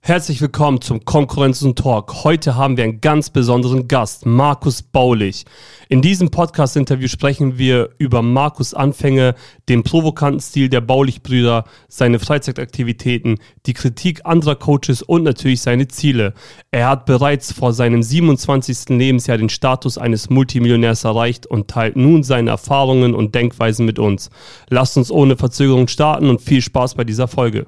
Herzlich 0.00 0.40
willkommen 0.40 0.80
zum 0.80 1.04
Konkurrenz 1.04 1.60
und 1.60 1.78
Talk. 1.78 2.24
Heute 2.24 2.54
haben 2.54 2.78
wir 2.78 2.84
einen 2.84 3.02
ganz 3.02 3.28
besonderen 3.28 3.88
Gast, 3.88 4.24
Markus 4.24 4.80
Baulich. 4.80 5.44
In 5.90 6.00
diesem 6.00 6.30
Podcast-Interview 6.30 7.08
sprechen 7.08 7.58
wir 7.58 7.90
über 7.98 8.22
Markus 8.22 8.72
Anfänge, 8.72 9.34
den 9.68 9.82
provokanten 9.82 10.40
Stil 10.40 10.70
der 10.70 10.80
Baulich-Brüder, 10.80 11.64
seine 11.88 12.20
Freizeitaktivitäten, 12.20 13.38
die 13.66 13.74
Kritik 13.74 14.24
anderer 14.24 14.54
Coaches 14.54 15.02
und 15.02 15.24
natürlich 15.24 15.60
seine 15.60 15.88
Ziele. 15.88 16.32
Er 16.70 16.88
hat 16.88 17.04
bereits 17.04 17.52
vor 17.52 17.74
seinem 17.74 18.02
27. 18.02 18.96
Lebensjahr 18.96 19.36
den 19.36 19.50
Status 19.50 19.98
eines 19.98 20.30
Multimillionärs 20.30 21.04
erreicht 21.04 21.44
und 21.44 21.68
teilt 21.68 21.96
nun 21.96 22.22
seine 22.22 22.50
Erfahrungen 22.50 23.14
und 23.14 23.34
Denkweisen 23.34 23.84
mit 23.84 23.98
uns. 23.98 24.30
Lasst 24.70 24.96
uns 24.96 25.10
ohne 25.10 25.36
Verzögerung 25.36 25.88
starten 25.88 26.30
und 26.30 26.40
viel 26.40 26.62
Spaß 26.62 26.94
bei 26.94 27.04
dieser 27.04 27.28
Folge. 27.28 27.66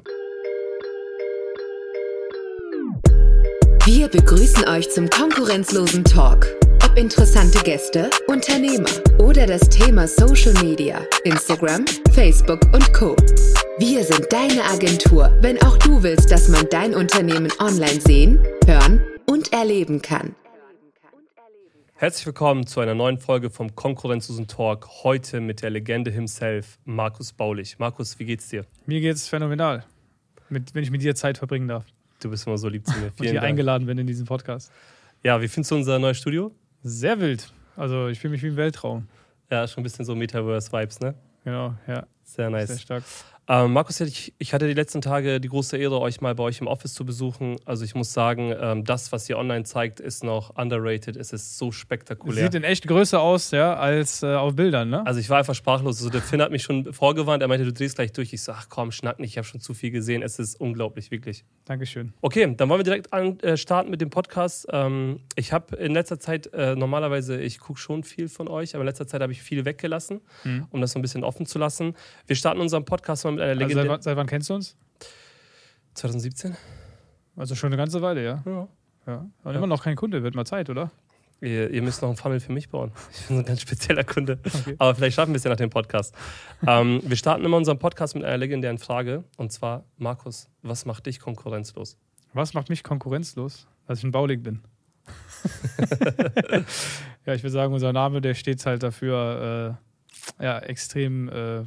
Wir 3.92 4.06
begrüßen 4.06 4.68
euch 4.68 4.88
zum 4.88 5.10
konkurrenzlosen 5.10 6.04
Talk. 6.04 6.46
Ob 6.84 6.96
interessante 6.96 7.58
Gäste, 7.64 8.08
Unternehmer 8.28 8.88
oder 9.18 9.48
das 9.48 9.68
Thema 9.68 10.06
Social 10.06 10.54
Media, 10.62 11.00
Instagram, 11.24 11.84
Facebook 12.12 12.60
und 12.72 12.92
Co. 12.92 13.16
Wir 13.80 14.04
sind 14.04 14.32
deine 14.32 14.62
Agentur, 14.62 15.36
wenn 15.40 15.60
auch 15.62 15.76
du 15.78 16.04
willst, 16.04 16.30
dass 16.30 16.48
man 16.48 16.68
dein 16.70 16.94
Unternehmen 16.94 17.50
online 17.58 18.00
sehen, 18.00 18.38
hören 18.64 19.04
und 19.26 19.52
erleben 19.52 20.00
kann. 20.00 20.36
Herzlich 21.96 22.26
willkommen 22.26 22.68
zu 22.68 22.78
einer 22.78 22.94
neuen 22.94 23.18
Folge 23.18 23.50
vom 23.50 23.74
Konkurrenzlosen 23.74 24.46
Talk. 24.46 24.86
Heute 25.02 25.40
mit 25.40 25.62
der 25.62 25.70
Legende 25.70 26.12
himself, 26.12 26.78
Markus 26.84 27.32
Baulich. 27.32 27.80
Markus, 27.80 28.20
wie 28.20 28.24
geht's 28.24 28.50
dir? 28.50 28.66
Mir 28.86 29.00
geht's 29.00 29.26
phänomenal, 29.26 29.84
mit, 30.48 30.76
wenn 30.76 30.84
ich 30.84 30.92
mit 30.92 31.02
dir 31.02 31.16
Zeit 31.16 31.38
verbringen 31.38 31.66
darf. 31.66 31.84
Du 32.20 32.30
bist 32.30 32.46
immer 32.46 32.58
so 32.58 32.68
lieb 32.68 32.86
zu 32.86 32.92
mir. 32.98 33.10
Vielen 33.16 33.18
und 33.18 33.24
hier 33.24 33.34
Dank. 33.34 33.44
eingeladen 33.44 33.86
bin 33.86 33.98
in 33.98 34.06
diesen 34.06 34.26
Podcast. 34.26 34.70
Ja, 35.22 35.40
wie 35.40 35.48
findest 35.48 35.70
du 35.70 35.76
unser 35.76 35.98
neues 35.98 36.18
Studio? 36.18 36.52
Sehr 36.82 37.18
wild. 37.20 37.52
Also 37.76 38.08
ich 38.08 38.18
fühle 38.20 38.32
mich 38.32 38.42
wie 38.42 38.48
im 38.48 38.56
Weltraum. 38.56 39.08
Ja, 39.50 39.66
schon 39.66 39.80
ein 39.80 39.84
bisschen 39.84 40.04
so 40.04 40.14
Metaverse-Vibes, 40.14 41.00
ne? 41.00 41.14
Genau, 41.44 41.74
ja. 41.86 42.06
Sehr 42.24 42.50
nice. 42.50 42.68
Sehr 42.68 42.78
stark. 42.78 43.04
Ähm, 43.50 43.72
Markus, 43.72 43.98
ich, 44.00 44.32
ich, 44.38 44.54
hatte 44.54 44.68
die 44.68 44.74
letzten 44.74 45.00
Tage 45.00 45.40
die 45.40 45.48
große 45.48 45.76
Ehre, 45.76 46.00
euch 46.00 46.20
mal 46.20 46.36
bei 46.36 46.44
euch 46.44 46.60
im 46.60 46.68
Office 46.68 46.94
zu 46.94 47.04
besuchen. 47.04 47.56
Also 47.64 47.84
ich 47.84 47.96
muss 47.96 48.12
sagen, 48.12 48.54
ähm, 48.56 48.84
das, 48.84 49.10
was 49.10 49.28
ihr 49.28 49.38
online 49.38 49.64
zeigt, 49.64 49.98
ist 49.98 50.22
noch 50.22 50.56
underrated. 50.56 51.16
Es 51.16 51.32
ist 51.32 51.58
so 51.58 51.72
spektakulär. 51.72 52.44
Sieht 52.44 52.54
in 52.54 52.62
echt 52.62 52.86
größer 52.86 53.20
aus, 53.20 53.50
ja, 53.50 53.74
als 53.74 54.22
äh, 54.22 54.36
auf 54.36 54.54
Bildern, 54.54 54.90
ne? 54.90 55.04
Also 55.04 55.18
ich 55.18 55.28
war 55.30 55.38
einfach 55.38 55.56
sprachlos. 55.56 55.98
Also 55.98 56.10
der 56.10 56.22
Finn 56.22 56.40
hat 56.40 56.52
mich 56.52 56.62
schon 56.62 56.92
vorgewarnt. 56.92 57.42
Er 57.42 57.48
meinte, 57.48 57.64
du 57.64 57.72
drehst 57.72 57.96
gleich 57.96 58.12
durch. 58.12 58.32
Ich 58.32 58.42
so, 58.42 58.52
ach 58.52 58.68
komm, 58.68 58.92
schnack 58.92 59.18
nicht. 59.18 59.32
Ich 59.32 59.36
habe 59.36 59.48
schon 59.48 59.60
zu 59.60 59.74
viel 59.74 59.90
gesehen. 59.90 60.22
Es 60.22 60.38
ist 60.38 60.54
unglaublich, 60.60 61.10
wirklich. 61.10 61.44
Dankeschön. 61.64 62.12
Okay, 62.20 62.54
dann 62.56 62.68
wollen 62.68 62.78
wir 62.78 62.84
direkt 62.84 63.12
an, 63.12 63.40
äh, 63.40 63.56
starten 63.56 63.90
mit 63.90 64.00
dem 64.00 64.10
Podcast. 64.10 64.68
Ähm, 64.70 65.22
ich 65.34 65.52
habe 65.52 65.74
in 65.74 65.92
letzter 65.92 66.20
Zeit, 66.20 66.52
äh, 66.52 66.76
normalerweise, 66.76 67.40
ich 67.40 67.58
gucke 67.58 67.80
schon 67.80 68.04
viel 68.04 68.28
von 68.28 68.46
euch, 68.46 68.76
aber 68.76 68.82
in 68.82 68.86
letzter 68.86 69.08
Zeit 69.08 69.22
habe 69.22 69.32
ich 69.32 69.42
viel 69.42 69.64
weggelassen, 69.64 70.20
mhm. 70.44 70.68
um 70.70 70.80
das 70.80 70.92
so 70.92 71.00
ein 71.00 71.02
bisschen 71.02 71.24
offen 71.24 71.46
zu 71.46 71.58
lassen. 71.58 71.96
Wir 72.28 72.36
starten 72.36 72.60
unseren 72.60 72.84
Podcast 72.84 73.24
mal 73.24 73.32
mit 73.32 73.39
einer 73.40 73.54
Legende. 73.54 73.80
Also 73.80 73.92
seit, 73.92 74.02
seit 74.02 74.16
wann 74.16 74.26
kennst 74.26 74.50
du 74.50 74.54
uns? 74.54 74.76
2017. 75.94 76.56
Also 77.36 77.54
schon 77.54 77.68
eine 77.68 77.76
ganze 77.76 78.02
Weile, 78.02 78.24
ja? 78.24 78.42
Ja. 78.44 78.68
ja. 79.06 79.26
Und 79.44 79.52
ja. 79.52 79.58
immer 79.58 79.66
noch 79.66 79.82
kein 79.82 79.96
Kunde, 79.96 80.22
wird 80.22 80.34
mal 80.34 80.44
Zeit, 80.44 80.70
oder? 80.70 80.90
Ihr, 81.40 81.70
ihr, 81.70 81.80
müsst 81.80 82.02
noch 82.02 82.08
einen 82.10 82.18
Funnel 82.18 82.38
für 82.38 82.52
mich 82.52 82.68
bauen. 82.68 82.92
Ich 83.12 83.26
bin 83.26 83.36
so 83.36 83.42
ein 83.42 83.46
ganz 83.46 83.62
spezieller 83.62 84.04
Kunde. 84.04 84.38
Okay. 84.44 84.74
Aber 84.78 84.94
vielleicht 84.94 85.16
schaffen 85.16 85.32
wir 85.32 85.38
es 85.38 85.44
ja 85.44 85.50
nach 85.50 85.56
dem 85.56 85.70
Podcast. 85.70 86.14
ähm, 86.66 87.00
wir 87.02 87.16
starten 87.16 87.44
immer 87.44 87.56
unseren 87.56 87.78
Podcast 87.78 88.14
mit 88.14 88.24
einer 88.24 88.36
legendären 88.36 88.78
Frage. 88.78 89.24
Und 89.38 89.50
zwar, 89.50 89.84
Markus, 89.96 90.50
was 90.62 90.84
macht 90.84 91.06
dich 91.06 91.18
konkurrenzlos? 91.18 91.96
Was 92.34 92.52
macht 92.52 92.68
mich 92.68 92.84
konkurrenzlos? 92.84 93.66
Dass 93.86 93.98
ich 93.98 94.04
ein 94.04 94.10
Baulig 94.10 94.42
bin. 94.42 94.60
ja, 97.24 97.34
ich 97.34 97.42
würde 97.42 97.50
sagen, 97.50 97.72
unser 97.72 97.94
Name, 97.94 98.20
der 98.20 98.34
steht 98.34 98.64
halt 98.66 98.82
dafür, 98.82 99.78
äh, 100.38 100.44
ja, 100.44 100.58
extrem 100.58 101.30
äh, 101.30 101.62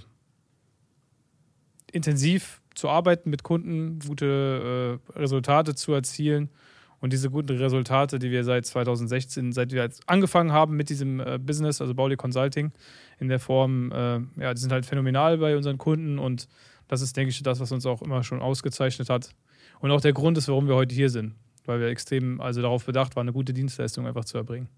intensiv 1.94 2.62
zu 2.76 2.90
arbeiten 2.90 3.30
mit 3.30 3.44
Kunden, 3.44 4.00
gute 4.00 5.00
äh, 5.16 5.20
Resultate 5.20 5.76
zu 5.76 5.94
erzielen. 5.94 6.50
Und 7.00 7.12
diese 7.12 7.30
guten 7.30 7.58
Resultate, 7.58 8.18
die 8.18 8.32
wir 8.32 8.46
seit 8.46 8.66
2016, 8.66 9.52
seit 9.52 9.74
wir 9.74 9.90
angefangen 10.08 10.54
haben 10.54 10.78
mit 10.78 10.90
diesem 10.90 11.20
äh, 11.20 11.38
Business, 11.38 11.82
also 11.82 11.94
Bauli 11.94 12.16
Consulting, 12.16 12.72
in 13.20 13.28
der 13.28 13.40
Form, 13.40 13.92
äh, 13.92 14.20
ja, 14.42 14.54
die 14.54 14.62
sind 14.62 14.72
halt 14.72 14.86
phänomenal 14.86 15.38
bei 15.38 15.58
unseren 15.58 15.78
Kunden 15.78 16.18
und 16.18 16.48
das 16.88 17.02
ist, 17.02 17.18
denke 17.18 17.32
ich, 17.32 17.44
das, 17.44 17.60
was 17.60 17.72
uns 17.72 17.86
auch 17.86 18.02
immer 18.02 18.24
schon 18.24 18.42
ausgezeichnet 18.42 19.10
hat. 19.10 19.32
Und 19.80 19.92
auch 19.92 20.02
der 20.02 20.14
Grund 20.14 20.38
ist, 20.38 20.48
warum 20.48 20.68
wir 20.68 20.76
heute 20.76 20.96
hier 20.96 21.10
sind, 21.10 21.36
weil 21.66 21.82
wir 21.82 21.88
extrem 21.88 22.40
also 22.40 22.62
darauf 22.62 22.86
bedacht 22.86 23.16
waren, 23.18 23.26
eine 23.26 23.34
gute 23.34 23.54
Dienstleistung 23.54 24.08
einfach 24.08 24.24
zu 24.24 24.38
erbringen. 24.38 24.70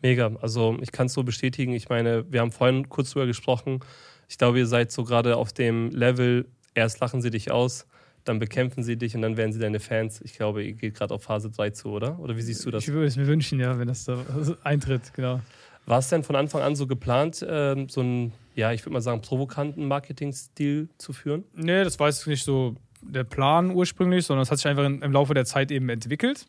Mega, 0.00 0.32
also 0.40 0.76
ich 0.80 0.92
kann 0.92 1.06
es 1.06 1.12
so 1.12 1.22
bestätigen. 1.22 1.72
Ich 1.72 1.88
meine, 1.88 2.30
wir 2.30 2.40
haben 2.40 2.52
vorhin 2.52 2.88
kurz 2.88 3.10
darüber 3.10 3.26
gesprochen, 3.26 3.80
ich 4.28 4.38
glaube, 4.38 4.58
ihr 4.58 4.66
seid 4.66 4.92
so 4.92 5.04
gerade 5.04 5.36
auf 5.36 5.52
dem 5.52 5.90
Level, 5.90 6.46
erst 6.74 7.00
lachen 7.00 7.20
sie 7.20 7.30
dich 7.30 7.50
aus, 7.50 7.86
dann 8.24 8.38
bekämpfen 8.38 8.82
sie 8.82 8.96
dich 8.96 9.14
und 9.14 9.22
dann 9.22 9.36
werden 9.36 9.52
sie 9.52 9.58
deine 9.58 9.80
Fans. 9.80 10.20
Ich 10.22 10.34
glaube, 10.34 10.64
ihr 10.64 10.72
geht 10.72 10.94
gerade 10.94 11.14
auf 11.14 11.22
Phase 11.22 11.50
3 11.50 11.70
zu, 11.70 11.90
oder? 11.90 12.18
Oder 12.18 12.36
wie 12.36 12.42
siehst 12.42 12.64
du 12.64 12.70
das? 12.70 12.84
Ich 12.84 12.92
würde 12.92 13.06
es 13.06 13.16
mir 13.16 13.26
wünschen, 13.26 13.60
ja, 13.60 13.78
wenn 13.78 13.88
das 13.88 14.04
da 14.04 14.18
eintritt, 14.64 15.12
genau. 15.14 15.40
War 15.86 15.98
es 15.98 16.08
denn 16.08 16.22
von 16.22 16.34
Anfang 16.34 16.62
an 16.62 16.76
so 16.76 16.86
geplant, 16.86 17.44
ähm, 17.46 17.88
so 17.90 18.00
einen, 18.00 18.32
ja, 18.54 18.72
ich 18.72 18.82
würde 18.82 18.94
mal 18.94 19.02
sagen, 19.02 19.20
provokanten 19.20 19.86
Marketing-Stil 19.86 20.88
zu 20.96 21.12
führen? 21.12 21.44
Nee, 21.54 21.84
das 21.84 21.98
war 21.98 22.08
jetzt 22.08 22.26
nicht 22.26 22.44
so 22.44 22.76
der 23.02 23.24
Plan 23.24 23.70
ursprünglich, 23.70 24.24
sondern 24.24 24.44
es 24.44 24.50
hat 24.50 24.58
sich 24.58 24.66
einfach 24.66 24.84
im 24.84 25.12
Laufe 25.12 25.34
der 25.34 25.44
Zeit 25.44 25.70
eben 25.70 25.90
entwickelt. 25.90 26.46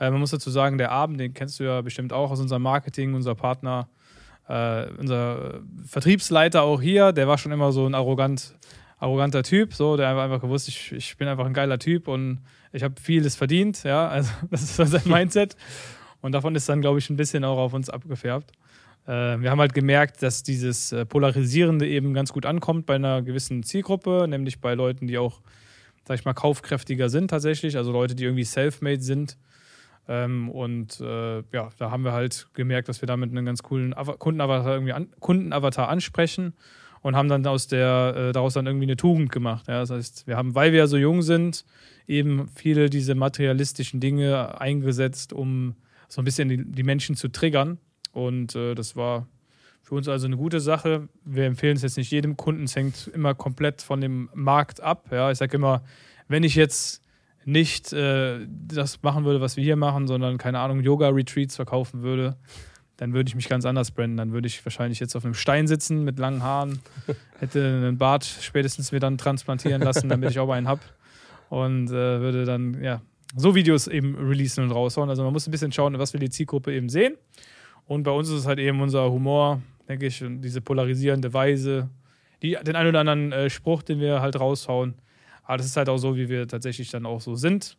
Äh, 0.00 0.10
man 0.10 0.18
muss 0.18 0.32
dazu 0.32 0.50
sagen, 0.50 0.78
der 0.78 0.90
Abend, 0.90 1.20
den 1.20 1.34
kennst 1.34 1.60
du 1.60 1.64
ja 1.64 1.80
bestimmt 1.80 2.12
auch 2.12 2.32
aus 2.32 2.40
unserem 2.40 2.62
Marketing, 2.62 3.14
unser 3.14 3.36
Partner 3.36 3.88
äh, 4.48 4.86
unser 4.98 5.60
Vertriebsleiter 5.86 6.62
auch 6.62 6.80
hier, 6.80 7.12
der 7.12 7.28
war 7.28 7.38
schon 7.38 7.52
immer 7.52 7.72
so 7.72 7.86
ein 7.86 7.94
arrogant, 7.94 8.54
arroganter 8.98 9.42
Typ, 9.42 9.74
so, 9.74 9.96
der 9.96 10.08
einfach, 10.08 10.40
gewusst, 10.40 10.68
ich, 10.68 10.92
ich 10.92 11.16
bin 11.16 11.28
einfach 11.28 11.46
ein 11.46 11.54
geiler 11.54 11.78
Typ 11.78 12.08
und 12.08 12.40
ich 12.72 12.82
habe 12.82 12.94
vieles 13.00 13.36
verdient, 13.36 13.84
ja, 13.84 14.08
also 14.08 14.30
das 14.50 14.62
ist 14.62 14.76
sein 14.76 15.02
Mindset. 15.04 15.56
Und 16.20 16.32
davon 16.32 16.54
ist 16.54 16.68
dann, 16.68 16.80
glaube 16.80 16.98
ich, 16.98 17.10
ein 17.10 17.16
bisschen 17.16 17.44
auch 17.44 17.58
auf 17.58 17.74
uns 17.74 17.90
abgefärbt. 17.90 18.50
Äh, 19.06 19.40
wir 19.40 19.50
haben 19.50 19.60
halt 19.60 19.74
gemerkt, 19.74 20.22
dass 20.22 20.42
dieses 20.42 20.90
äh, 20.92 21.04
Polarisierende 21.04 21.86
eben 21.86 22.14
ganz 22.14 22.32
gut 22.32 22.46
ankommt 22.46 22.86
bei 22.86 22.94
einer 22.94 23.20
gewissen 23.20 23.62
Zielgruppe, 23.62 24.26
nämlich 24.28 24.60
bei 24.60 24.74
Leuten, 24.74 25.06
die 25.06 25.18
auch, 25.18 25.42
sag 26.06 26.18
ich 26.18 26.24
mal, 26.24 26.32
kaufkräftiger 26.32 27.10
sind 27.10 27.28
tatsächlich, 27.28 27.76
also 27.76 27.92
Leute, 27.92 28.14
die 28.14 28.24
irgendwie 28.24 28.44
self-made 28.44 29.02
sind 29.02 29.36
ähm, 30.06 30.50
und 30.50 31.00
äh, 31.00 31.42
ja, 31.52 31.70
da 31.78 31.90
haben 31.90 32.04
wir 32.04 32.12
halt 32.12 32.48
gemerkt, 32.54 32.88
dass 32.88 33.00
wir 33.00 33.06
damit 33.06 33.30
einen 33.30 33.46
ganz 33.46 33.62
coolen 33.62 33.94
Kundenavatar, 34.18 34.74
irgendwie 34.74 34.92
an, 34.92 35.08
Kundenavatar 35.20 35.88
ansprechen 35.88 36.54
und 37.00 37.16
haben 37.16 37.28
dann 37.28 37.46
aus 37.46 37.68
der, 37.68 38.14
äh, 38.16 38.32
daraus 38.32 38.54
dann 38.54 38.66
irgendwie 38.66 38.86
eine 38.86 38.96
Tugend 38.96 39.32
gemacht. 39.32 39.68
Ja? 39.68 39.80
Das 39.80 39.90
heißt, 39.90 40.26
wir 40.26 40.36
haben, 40.36 40.54
weil 40.54 40.72
wir 40.72 40.80
ja 40.80 40.86
so 40.86 40.96
jung 40.96 41.22
sind, 41.22 41.64
eben 42.06 42.48
viele 42.54 42.90
diese 42.90 43.14
materialistischen 43.14 44.00
Dinge 44.00 44.60
eingesetzt, 44.60 45.32
um 45.32 45.74
so 46.08 46.20
ein 46.20 46.24
bisschen 46.24 46.48
die, 46.48 46.64
die 46.64 46.82
Menschen 46.82 47.16
zu 47.16 47.28
triggern. 47.28 47.78
Und 48.12 48.54
äh, 48.54 48.74
das 48.74 48.96
war 48.96 49.26
für 49.82 49.94
uns 49.94 50.08
also 50.08 50.26
eine 50.26 50.36
gute 50.36 50.60
Sache. 50.60 51.08
Wir 51.24 51.44
empfehlen 51.44 51.76
es 51.76 51.82
jetzt 51.82 51.96
nicht 51.96 52.10
jedem 52.10 52.36
Kunden, 52.36 52.64
es 52.64 52.76
hängt 52.76 53.08
immer 53.08 53.34
komplett 53.34 53.80
von 53.82 54.00
dem 54.00 54.28
Markt 54.34 54.82
ab. 54.82 55.08
Ja? 55.10 55.30
Ich 55.30 55.38
sage 55.38 55.56
immer, 55.56 55.82
wenn 56.28 56.42
ich 56.42 56.54
jetzt 56.54 57.03
nicht 57.44 57.92
äh, 57.92 58.46
das 58.48 59.02
machen 59.02 59.24
würde, 59.24 59.40
was 59.40 59.56
wir 59.56 59.64
hier 59.64 59.76
machen, 59.76 60.06
sondern 60.06 60.38
keine 60.38 60.60
Ahnung, 60.60 60.80
Yoga-Retreats 60.80 61.56
verkaufen 61.56 62.02
würde, 62.02 62.36
dann 62.96 63.12
würde 63.12 63.28
ich 63.28 63.34
mich 63.34 63.48
ganz 63.48 63.64
anders 63.66 63.90
branden. 63.90 64.16
Dann 64.16 64.32
würde 64.32 64.46
ich 64.46 64.64
wahrscheinlich 64.64 65.00
jetzt 65.00 65.16
auf 65.16 65.24
einem 65.24 65.34
Stein 65.34 65.66
sitzen 65.66 66.04
mit 66.04 66.18
langen 66.18 66.42
Haaren, 66.42 66.80
hätte 67.38 67.64
einen 67.64 67.98
Bart 67.98 68.24
spätestens 68.24 68.92
mir 68.92 69.00
dann 69.00 69.18
transplantieren 69.18 69.82
lassen, 69.82 70.08
damit 70.08 70.30
ich 70.30 70.38
auch 70.38 70.50
einen 70.50 70.68
habe. 70.68 70.80
Und 71.50 71.88
äh, 71.88 72.20
würde 72.20 72.44
dann, 72.44 72.82
ja, 72.82 73.02
so 73.36 73.54
Videos 73.54 73.88
eben 73.88 74.14
releasen 74.16 74.64
und 74.64 74.70
raushauen. 74.70 75.10
Also 75.10 75.24
man 75.24 75.32
muss 75.32 75.46
ein 75.46 75.50
bisschen 75.50 75.72
schauen, 75.72 75.98
was 75.98 76.12
will 76.12 76.20
die 76.20 76.30
Zielgruppe 76.30 76.72
eben 76.72 76.88
sehen. 76.88 77.16
Und 77.86 78.04
bei 78.04 78.10
uns 78.10 78.28
ist 78.28 78.40
es 78.40 78.46
halt 78.46 78.58
eben 78.58 78.80
unser 78.80 79.10
Humor, 79.10 79.60
denke 79.88 80.06
ich, 80.06 80.22
und 80.22 80.40
diese 80.40 80.60
polarisierende 80.60 81.34
Weise, 81.34 81.90
die, 82.42 82.56
den 82.64 82.76
einen 82.76 82.88
oder 82.88 83.00
anderen 83.00 83.32
äh, 83.32 83.50
Spruch, 83.50 83.82
den 83.82 84.00
wir 84.00 84.20
halt 84.20 84.38
raushauen, 84.38 84.94
aber 85.44 85.58
das 85.58 85.66
ist 85.66 85.76
halt 85.76 85.88
auch 85.88 85.98
so, 85.98 86.16
wie 86.16 86.28
wir 86.28 86.48
tatsächlich 86.48 86.90
dann 86.90 87.06
auch 87.06 87.20
so 87.20 87.34
sind. 87.34 87.76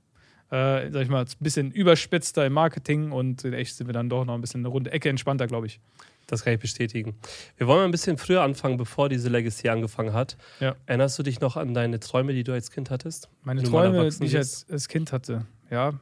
Äh, 0.52 0.92
sag 0.92 1.02
ich 1.02 1.10
mal, 1.10 1.24
ein 1.26 1.32
bisschen 1.40 1.72
überspitzter 1.72 2.46
im 2.46 2.54
Marketing 2.54 3.12
und 3.12 3.44
in 3.44 3.54
echt 3.54 3.76
sind 3.76 3.88
wir 3.88 3.94
dann 3.94 4.10
doch 4.10 4.26
noch 4.26 4.36
ein 4.36 4.42
bisschen 4.42 4.62
eine 4.62 4.68
runde 4.68 4.92
Ecke 4.92 5.10
entspannter, 5.10 5.48
glaube 5.48 5.66
ich. 5.66 5.80
Das 6.28 6.44
kann 6.44 6.54
ich 6.54 6.60
bestätigen. 6.60 7.16
Wir 7.58 7.68
wollen 7.68 7.80
mal 7.80 7.86
ein 7.86 7.92
bisschen 7.92 8.18
früher 8.18 8.42
anfangen, 8.42 8.78
bevor 8.78 9.10
diese 9.10 9.30
Legacy 9.30 9.70
angefangen 9.70 10.14
hat. 10.14 10.38
Ja. 10.60 10.76
Erinnerst 10.86 11.18
du 11.20 11.24
dich 11.24 11.40
noch 11.40 11.56
an 11.56 11.74
deine 11.74 12.00
Träume, 12.00 12.34
die 12.34 12.44
du 12.44 12.54
als 12.54 12.72
Kind 12.72 12.90
hattest? 12.90 13.30
Meine 13.44 13.64
Träume, 13.64 14.10
die 14.10 14.26
ich 14.26 14.38
als, 14.38 14.66
als, 14.70 14.88
Kind 14.88 15.12
hatte, 15.12 15.46
ja. 15.70 15.94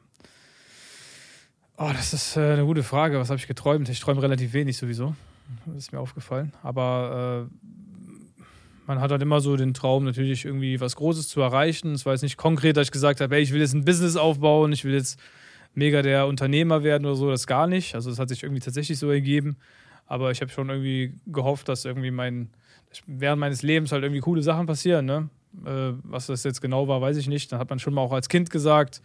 Oh, 1.78 1.90
das 1.94 2.14
ist 2.14 2.38
äh, 2.38 2.54
eine 2.54 2.66
gute 2.66 2.84
Frage. 2.84 3.20
Was 3.20 3.30
habe 3.30 3.40
ich 3.40 3.48
geträumt? 3.48 3.90
Ich 3.90 4.00
träume 4.00 4.22
relativ 4.22 4.54
wenig 4.54 4.78
sowieso. 4.78 5.16
Das 5.66 5.78
ist 5.78 5.92
mir 5.92 6.00
aufgefallen. 6.00 6.54
Aber 6.62 7.50
äh, 7.50 7.68
man 8.86 9.00
hat 9.00 9.12
halt 9.12 9.22
immer 9.22 9.42
so 9.42 9.56
den 9.56 9.74
Traum, 9.74 10.04
natürlich 10.04 10.46
irgendwie 10.46 10.80
was 10.80 10.96
Großes 10.96 11.28
zu 11.28 11.42
erreichen. 11.42 11.94
Es 11.94 12.06
war 12.06 12.14
jetzt 12.14 12.22
nicht 12.22 12.38
konkret, 12.38 12.78
dass 12.78 12.88
ich 12.88 12.92
gesagt 12.92 13.22
habe, 13.22 13.36
hey, 13.36 13.44
ich 13.44 13.54
will 13.54 13.62
jetzt 13.62 13.74
ein 13.74 13.86
Business 13.86 14.16
aufbauen, 14.16 14.72
ich 14.74 14.84
will 14.84 14.94
jetzt 14.94 15.20
mega 15.74 16.02
der 16.02 16.28
Unternehmer 16.28 16.84
werden 16.84 17.06
oder 17.06 17.16
so, 17.16 17.30
das 17.30 17.48
gar 17.48 17.68
nicht. 17.68 17.96
Also 17.96 18.10
das 18.10 18.20
hat 18.20 18.30
sich 18.30 18.44
irgendwie 18.44 18.62
tatsächlich 18.62 19.00
so 19.00 19.10
ergeben. 19.10 19.58
Aber 20.06 20.32
ich 20.32 20.42
habe 20.42 20.52
schon 20.52 20.70
irgendwie 20.70 21.14
gehofft, 21.28 21.70
dass 21.70 21.86
irgendwie 21.86 22.12
mein, 22.12 22.50
während 23.08 23.40
meines 23.40 23.64
Lebens 23.64 23.92
halt 23.92 24.04
irgendwie 24.04 24.22
coole 24.22 24.42
Sachen 24.42 24.66
passieren. 24.66 25.06
Ne? 25.06 25.30
Äh, 25.66 25.94
was 26.04 26.28
das 26.28 26.44
jetzt 26.44 26.62
genau 26.62 26.88
war, 26.88 27.02
weiß 27.02 27.18
ich 27.18 27.28
nicht. 27.28 27.52
Dann 27.52 27.60
hat 27.60 27.70
man 27.70 27.80
schon 27.80 27.94
mal 27.94 28.02
auch 28.02 28.12
als 28.12 28.30
Kind 28.30 28.50
gesagt, 28.50 29.02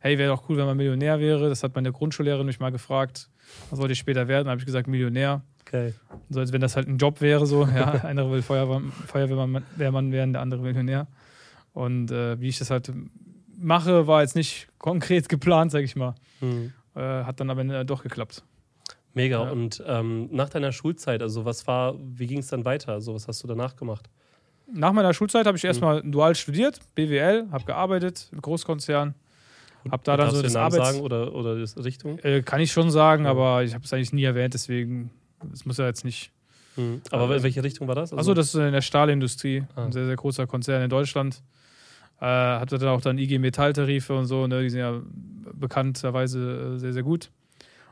hey, 0.00 0.18
wäre 0.18 0.30
doch 0.30 0.48
cool, 0.48 0.56
wenn 0.56 0.66
man 0.66 0.76
Millionär 0.76 1.20
wäre. 1.20 1.48
Das 1.48 1.62
hat 1.62 1.74
meine 1.74 1.92
Grundschullehrerin 1.92 2.46
mich 2.46 2.60
mal 2.60 2.70
gefragt, 2.70 3.30
was 3.70 3.78
wollte 3.78 3.92
ich 3.92 3.98
später 3.98 4.28
werden? 4.28 4.46
Dann 4.46 4.52
habe 4.52 4.60
ich 4.60 4.66
gesagt, 4.66 4.88
Millionär. 4.88 5.42
Okay. 5.62 5.94
So 6.28 6.40
als 6.40 6.52
wenn 6.52 6.60
das 6.60 6.76
halt 6.76 6.88
ein 6.88 6.98
Job 6.98 7.20
wäre, 7.20 7.46
so. 7.46 7.64
Ja, 7.64 7.90
der 7.92 8.04
andere 8.04 8.30
will 8.30 8.42
Feuerwehrmann, 8.42 8.92
Feuerwehrmann 8.92 10.12
werden, 10.12 10.32
der 10.32 10.42
andere 10.42 10.60
Millionär. 10.60 11.06
Und 11.72 12.10
äh, 12.10 12.40
wie 12.40 12.48
ich 12.48 12.58
das 12.58 12.70
halt 12.70 12.92
mache, 13.56 14.06
war 14.06 14.22
jetzt 14.22 14.36
nicht 14.36 14.68
konkret 14.78 15.28
geplant, 15.28 15.70
sag 15.70 15.84
ich 15.84 15.96
mal. 15.96 16.14
Mhm. 16.40 16.72
Äh, 16.94 17.00
hat 17.00 17.40
dann 17.40 17.50
aber 17.50 17.84
doch 17.84 18.02
geklappt. 18.02 18.42
Mega. 19.14 19.44
Ja. 19.44 19.50
Und 19.50 19.82
ähm, 19.86 20.28
nach 20.32 20.48
deiner 20.48 20.72
Schulzeit, 20.72 21.22
also 21.22 21.44
was 21.44 21.66
war, 21.66 21.94
wie 21.98 22.26
ging 22.26 22.38
es 22.38 22.48
dann 22.48 22.64
weiter? 22.64 22.92
Also 22.92 23.14
was 23.14 23.28
hast 23.28 23.42
du 23.42 23.48
danach 23.48 23.76
gemacht? 23.76 24.08
Nach 24.72 24.92
meiner 24.92 25.12
Schulzeit 25.14 25.46
habe 25.46 25.56
ich 25.56 25.64
erstmal 25.64 26.02
mhm. 26.02 26.12
dual 26.12 26.34
studiert, 26.34 26.80
BWL, 26.94 27.48
habe 27.50 27.64
gearbeitet 27.64 28.28
im 28.32 28.40
Großkonzern. 28.40 29.14
Hab 29.90 30.04
da 30.04 30.16
dann 30.16 30.30
so 30.30 30.42
das 30.42 30.52
Namen 30.52 30.74
Arbeits 30.74 30.90
sagen 30.90 31.00
oder, 31.00 31.34
oder 31.34 31.58
das 31.58 31.82
Richtung? 31.82 32.18
Äh, 32.18 32.42
kann 32.42 32.60
ich 32.60 32.72
schon 32.72 32.90
sagen, 32.90 33.24
ja. 33.24 33.30
aber 33.30 33.62
ich 33.62 33.74
habe 33.74 33.84
es 33.84 33.92
eigentlich 33.92 34.12
nie 34.12 34.24
erwähnt, 34.24 34.54
deswegen 34.54 35.10
es 35.52 35.64
muss 35.64 35.78
ja 35.78 35.86
jetzt 35.86 36.04
nicht. 36.04 36.32
Mhm. 36.76 37.00
Aber 37.10 37.36
in 37.36 37.42
welche 37.42 37.62
Richtung 37.64 37.88
war 37.88 37.94
das? 37.94 38.12
Also 38.12 38.32
Achso, 38.32 38.34
das 38.34 38.48
ist 38.48 38.54
in 38.54 38.72
der 38.72 38.82
Stahlindustrie, 38.82 39.64
ah. 39.74 39.84
ein 39.84 39.92
sehr, 39.92 40.06
sehr 40.06 40.16
großer 40.16 40.46
Konzern 40.46 40.82
in 40.82 40.90
Deutschland. 40.90 41.42
Äh, 42.20 42.26
hatte 42.26 42.78
dann 42.78 42.90
auch 42.90 43.00
dann 43.00 43.18
IG 43.18 43.38
Metalltarife 43.38 44.14
und 44.14 44.26
so, 44.26 44.46
ne? 44.46 44.62
die 44.62 44.70
sind 44.70 44.80
ja 44.80 45.00
bekannterweise 45.54 46.74
äh, 46.74 46.78
sehr, 46.78 46.92
sehr 46.92 47.02
gut. 47.02 47.30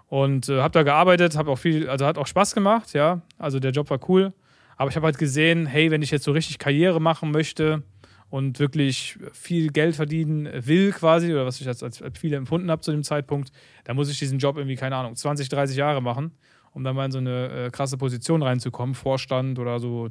Und 0.08 0.49
äh, 0.49 0.61
habe 0.61 0.73
da 0.73 0.82
gearbeitet, 0.82 1.37
habe 1.37 1.50
auch 1.50 1.58
viel, 1.58 1.88
also 1.88 2.06
hat 2.06 2.19
auch 2.19 2.26
Spaß 2.26 2.55
gemacht, 2.55 2.93
ja. 2.93 3.23
Also 3.38 3.58
der 3.61 3.73
Job 3.73 3.91
war 3.91 4.00
cool. 4.08 4.32
Aber 4.76 4.91
ich 4.91 4.96
habe 4.96 5.06
halt 5.06 5.19
gesehen, 5.19 5.67
hey, 5.67 5.91
wenn 5.91 6.02
ich 6.02 6.11
jetzt 6.11 6.25
so 6.25 6.32
richtig 6.32 6.58
Karriere 6.58 7.00
machen 7.00 7.31
möchte 7.31 7.82
und 8.31 8.59
wirklich 8.59 9.19
viel 9.33 9.71
Geld 9.71 9.97
verdienen 9.97 10.49
will, 10.53 10.93
quasi, 10.93 11.33
oder 11.33 11.47
was 11.47 11.61
ich 11.61 11.67
als, 11.67 11.83
als 11.83 12.03
viel 12.19 12.35
empfunden 12.35 12.71
habe 12.71 12.83
zu 12.83 12.93
dem 12.93 13.03
Zeitpunkt, 13.03 13.53
dann 13.85 13.97
muss 13.97 14.11
ich 14.11 14.19
diesen 14.19 14.39
Job 14.39 14.57
irgendwie, 14.57 14.77
keine 14.77 14.97
Ahnung, 14.97 15.17
20, 15.17 15.49
30 15.49 15.77
Jahre 15.77 16.03
machen, 16.03 16.33
um 16.73 16.85
dann 16.85 16.95
mal 16.95 17.07
in 17.07 17.13
so 17.13 17.19
eine 17.19 17.67
äh, 17.67 17.71
krasse 17.71 17.97
Position 17.97 18.43
reinzukommen, 18.43 18.95
Vorstand 18.95 19.59
oder 19.59 19.81
so 19.81 20.11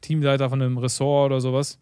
Teamleiter 0.00 0.50
von 0.50 0.60
einem 0.60 0.76
Ressort 0.78 1.30
oder 1.30 1.40
sowas. 1.40 1.78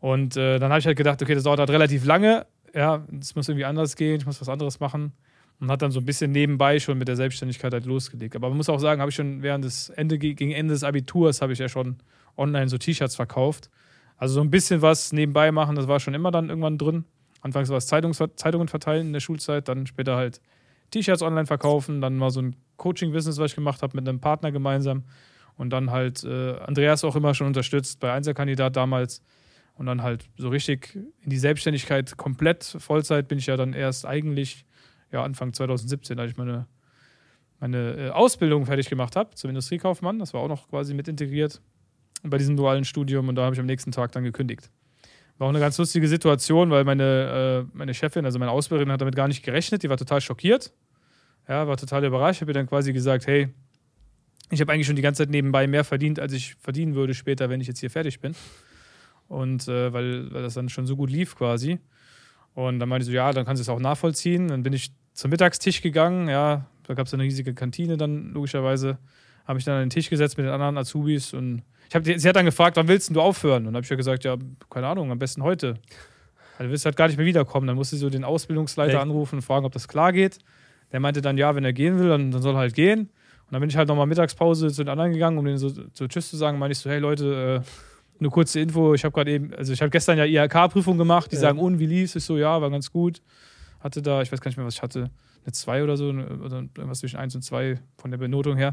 Und 0.00 0.36
äh, 0.36 0.58
dann 0.58 0.70
habe 0.70 0.78
ich 0.78 0.86
halt 0.86 0.96
gedacht, 0.96 1.20
okay, 1.20 1.34
das 1.34 1.42
dauert 1.42 1.58
halt 1.58 1.70
relativ 1.70 2.04
lange. 2.04 2.46
Ja, 2.72 3.04
es 3.20 3.34
muss 3.34 3.48
irgendwie 3.48 3.64
anders 3.64 3.96
gehen, 3.96 4.18
ich 4.18 4.26
muss 4.26 4.40
was 4.40 4.48
anderes 4.48 4.80
machen. 4.80 5.12
Und 5.58 5.70
hat 5.70 5.80
dann 5.80 5.90
so 5.90 6.00
ein 6.00 6.04
bisschen 6.04 6.32
nebenbei 6.32 6.78
schon 6.78 6.98
mit 6.98 7.08
der 7.08 7.16
Selbstständigkeit 7.16 7.72
halt 7.72 7.86
losgelegt. 7.86 8.36
Aber 8.36 8.48
man 8.48 8.58
muss 8.58 8.68
auch 8.68 8.78
sagen, 8.78 9.00
habe 9.00 9.08
ich 9.08 9.14
schon 9.16 9.42
während 9.42 9.64
des 9.64 9.88
Ende, 9.88 10.18
gegen 10.18 10.52
Ende 10.52 10.74
des 10.74 10.84
Abiturs 10.84 11.40
habe 11.40 11.54
ich 11.54 11.58
ja 11.58 11.68
schon 11.68 11.96
online 12.36 12.68
so 12.68 12.76
T-Shirts 12.76 13.16
verkauft. 13.16 13.70
Also 14.16 14.34
so 14.34 14.40
ein 14.40 14.50
bisschen 14.50 14.82
was 14.82 15.12
nebenbei 15.12 15.52
machen, 15.52 15.76
das 15.76 15.88
war 15.88 16.00
schon 16.00 16.14
immer 16.14 16.30
dann 16.30 16.48
irgendwann 16.48 16.78
drin. 16.78 17.04
Anfangs 17.42 17.68
war 17.68 17.76
es 17.76 17.86
Zeitungs 17.86 18.22
Zeitungen 18.36 18.68
verteilen 18.68 19.08
in 19.08 19.12
der 19.12 19.20
Schulzeit, 19.20 19.68
dann 19.68 19.86
später 19.86 20.16
halt 20.16 20.40
T-Shirts 20.90 21.22
online 21.22 21.46
verkaufen, 21.46 22.00
dann 22.00 22.16
mal 22.16 22.30
so 22.30 22.40
ein 22.40 22.56
Coaching-Business, 22.76 23.38
was 23.38 23.50
ich 23.50 23.54
gemacht 23.54 23.82
habe 23.82 23.96
mit 23.96 24.08
einem 24.08 24.20
Partner 24.20 24.52
gemeinsam. 24.52 25.04
Und 25.56 25.70
dann 25.70 25.90
halt 25.90 26.22
äh, 26.24 26.58
Andreas 26.58 27.02
auch 27.04 27.16
immer 27.16 27.34
schon 27.34 27.46
unterstützt 27.46 28.00
bei 28.00 28.12
Einzelkandidat 28.12 28.76
damals. 28.76 29.22
Und 29.74 29.86
dann 29.86 30.02
halt 30.02 30.28
so 30.36 30.48
richtig 30.48 30.94
in 30.94 31.30
die 31.30 31.38
Selbstständigkeit 31.38 32.16
komplett 32.16 32.64
Vollzeit 32.64 33.28
bin 33.28 33.38
ich 33.38 33.46
ja 33.46 33.56
dann 33.56 33.72
erst 33.72 34.06
eigentlich 34.06 34.64
ja, 35.12 35.22
Anfang 35.22 35.52
2017, 35.52 36.18
als 36.18 36.32
ich 36.32 36.36
meine, 36.36 36.66
meine 37.60 38.08
äh, 38.08 38.10
Ausbildung 38.10 38.66
fertig 38.66 38.88
gemacht 38.88 39.16
habe 39.16 39.34
zum 39.34 39.50
Industriekaufmann. 39.50 40.18
Das 40.18 40.34
war 40.34 40.40
auch 40.40 40.48
noch 40.48 40.68
quasi 40.68 40.94
mit 40.94 41.08
integriert 41.08 41.60
bei 42.30 42.38
diesem 42.38 42.56
dualen 42.56 42.84
Studium 42.84 43.28
und 43.28 43.34
da 43.34 43.44
habe 43.44 43.54
ich 43.54 43.60
am 43.60 43.66
nächsten 43.66 43.92
Tag 43.92 44.12
dann 44.12 44.24
gekündigt. 44.24 44.70
War 45.38 45.46
auch 45.46 45.50
eine 45.50 45.60
ganz 45.60 45.76
lustige 45.76 46.08
Situation, 46.08 46.70
weil 46.70 46.84
meine, 46.84 47.66
äh, 47.72 47.76
meine 47.76 47.92
Chefin, 47.92 48.24
also 48.24 48.38
meine 48.38 48.50
Ausbilderin, 48.50 48.90
hat 48.90 49.00
damit 49.00 49.16
gar 49.16 49.28
nicht 49.28 49.42
gerechnet. 49.42 49.82
Die 49.82 49.90
war 49.90 49.98
total 49.98 50.20
schockiert. 50.20 50.72
Ja, 51.46 51.68
war 51.68 51.76
total 51.76 52.04
überrascht. 52.04 52.38
Ich 52.38 52.40
habe 52.40 52.52
ihr 52.52 52.54
dann 52.54 52.66
quasi 52.66 52.92
gesagt: 52.92 53.26
Hey, 53.26 53.48
ich 54.50 54.60
habe 54.60 54.72
eigentlich 54.72 54.86
schon 54.86 54.96
die 54.96 55.02
ganze 55.02 55.22
Zeit 55.22 55.30
nebenbei 55.30 55.66
mehr 55.66 55.84
verdient, 55.84 56.20
als 56.20 56.32
ich 56.32 56.54
verdienen 56.54 56.94
würde 56.94 57.12
später, 57.12 57.50
wenn 57.50 57.60
ich 57.60 57.66
jetzt 57.66 57.80
hier 57.80 57.90
fertig 57.90 58.20
bin. 58.20 58.34
Und 59.28 59.68
äh, 59.68 59.92
weil, 59.92 60.32
weil 60.32 60.42
das 60.42 60.54
dann 60.54 60.68
schon 60.68 60.86
so 60.86 60.96
gut 60.96 61.10
lief 61.10 61.36
quasi. 61.36 61.80
Und 62.54 62.78
dann 62.78 62.88
meinte 62.88 63.02
ich 63.02 63.06
so, 63.06 63.12
ja, 63.12 63.32
dann 63.32 63.44
kannst 63.44 63.60
du 63.60 63.62
es 63.62 63.68
auch 63.68 63.80
nachvollziehen. 63.80 64.48
Dann 64.48 64.62
bin 64.62 64.72
ich 64.72 64.92
zum 65.12 65.30
Mittagstisch 65.30 65.82
gegangen, 65.82 66.28
ja, 66.28 66.66
da 66.84 66.94
gab 66.94 67.06
es 67.06 67.14
eine 67.14 67.24
riesige 67.24 67.54
Kantine 67.54 67.96
dann 67.96 68.32
logischerweise. 68.32 68.98
Habe 69.46 69.58
ich 69.58 69.64
dann 69.64 69.74
an 69.74 69.82
den 69.82 69.90
Tisch 69.90 70.08
gesetzt 70.10 70.38
mit 70.38 70.46
den 70.46 70.52
anderen 70.52 70.78
Azubis 70.78 71.34
und 71.34 71.62
ich 71.88 71.94
hab, 71.94 72.04
sie 72.04 72.28
hat 72.28 72.36
dann 72.36 72.44
gefragt, 72.44 72.76
wann 72.76 72.88
willst 72.88 73.14
du 73.14 73.20
aufhören? 73.20 73.58
Und 73.58 73.66
dann 73.66 73.76
habe 73.76 73.84
ich 73.84 73.90
ja 73.90 73.96
gesagt, 73.96 74.24
ja, 74.24 74.36
keine 74.70 74.88
Ahnung, 74.88 75.10
am 75.10 75.18
besten 75.18 75.42
heute. 75.42 75.74
Also 76.58 76.64
du 76.64 76.70
wirst 76.70 76.84
halt 76.84 76.96
gar 76.96 77.06
nicht 77.08 77.16
mehr 77.16 77.26
wiederkommen. 77.26 77.66
Dann 77.66 77.76
musste 77.76 77.96
sie 77.96 78.00
so 78.00 78.10
den 78.10 78.24
Ausbildungsleiter 78.24 78.94
Echt? 78.94 79.02
anrufen 79.02 79.36
und 79.36 79.42
fragen, 79.42 79.66
ob 79.66 79.72
das 79.72 79.88
klar 79.88 80.12
geht. 80.12 80.38
Der 80.92 81.00
meinte 81.00 81.20
dann, 81.20 81.36
ja, 81.36 81.54
wenn 81.54 81.64
er 81.64 81.72
gehen 81.72 81.98
will, 81.98 82.08
dann, 82.08 82.30
dann 82.30 82.42
soll 82.42 82.54
er 82.54 82.58
halt 82.58 82.74
gehen. 82.74 83.00
Und 83.00 83.52
dann 83.52 83.60
bin 83.60 83.70
ich 83.70 83.76
halt 83.76 83.88
nochmal 83.88 84.06
Mittagspause 84.06 84.72
zu 84.72 84.82
den 84.82 84.88
anderen 84.88 85.12
gegangen, 85.12 85.38
um 85.38 85.44
denen 85.44 85.58
so, 85.58 85.70
so 85.92 86.06
Tschüss 86.08 86.30
zu 86.30 86.36
sagen. 86.36 86.58
Meinte 86.58 86.72
ich 86.72 86.78
so, 86.78 86.90
hey 86.90 86.98
Leute, 86.98 87.62
äh, 87.62 88.18
eine 88.18 88.30
kurze 88.30 88.60
Info. 88.60 88.94
Ich 88.94 89.04
habe 89.04 89.12
gerade 89.12 89.30
eben, 89.30 89.54
also 89.54 89.72
ich 89.72 89.80
habe 89.80 89.90
gestern 89.90 90.18
ja 90.18 90.24
IHK-Prüfung 90.24 90.98
gemacht. 90.98 91.30
Die 91.30 91.36
ja. 91.36 91.42
sagen, 91.42 91.58
und 91.58 91.78
wie 91.78 91.86
lief 91.86 92.16
Ich 92.16 92.24
so, 92.24 92.36
ja, 92.36 92.60
war 92.60 92.70
ganz 92.70 92.90
gut. 92.90 93.22
Hatte 93.80 94.02
da, 94.02 94.22
ich 94.22 94.32
weiß 94.32 94.40
gar 94.40 94.48
nicht 94.48 94.56
mehr, 94.56 94.66
was 94.66 94.74
ich 94.74 94.82
hatte, 94.82 95.10
eine 95.44 95.52
2 95.52 95.84
oder 95.84 95.96
so, 95.96 96.08
oder 96.08 96.64
irgendwas 96.74 97.00
zwischen 97.00 97.18
1 97.18 97.34
und 97.36 97.42
2 97.42 97.78
von 97.98 98.10
der 98.10 98.18
Benotung 98.18 98.56
her. 98.56 98.72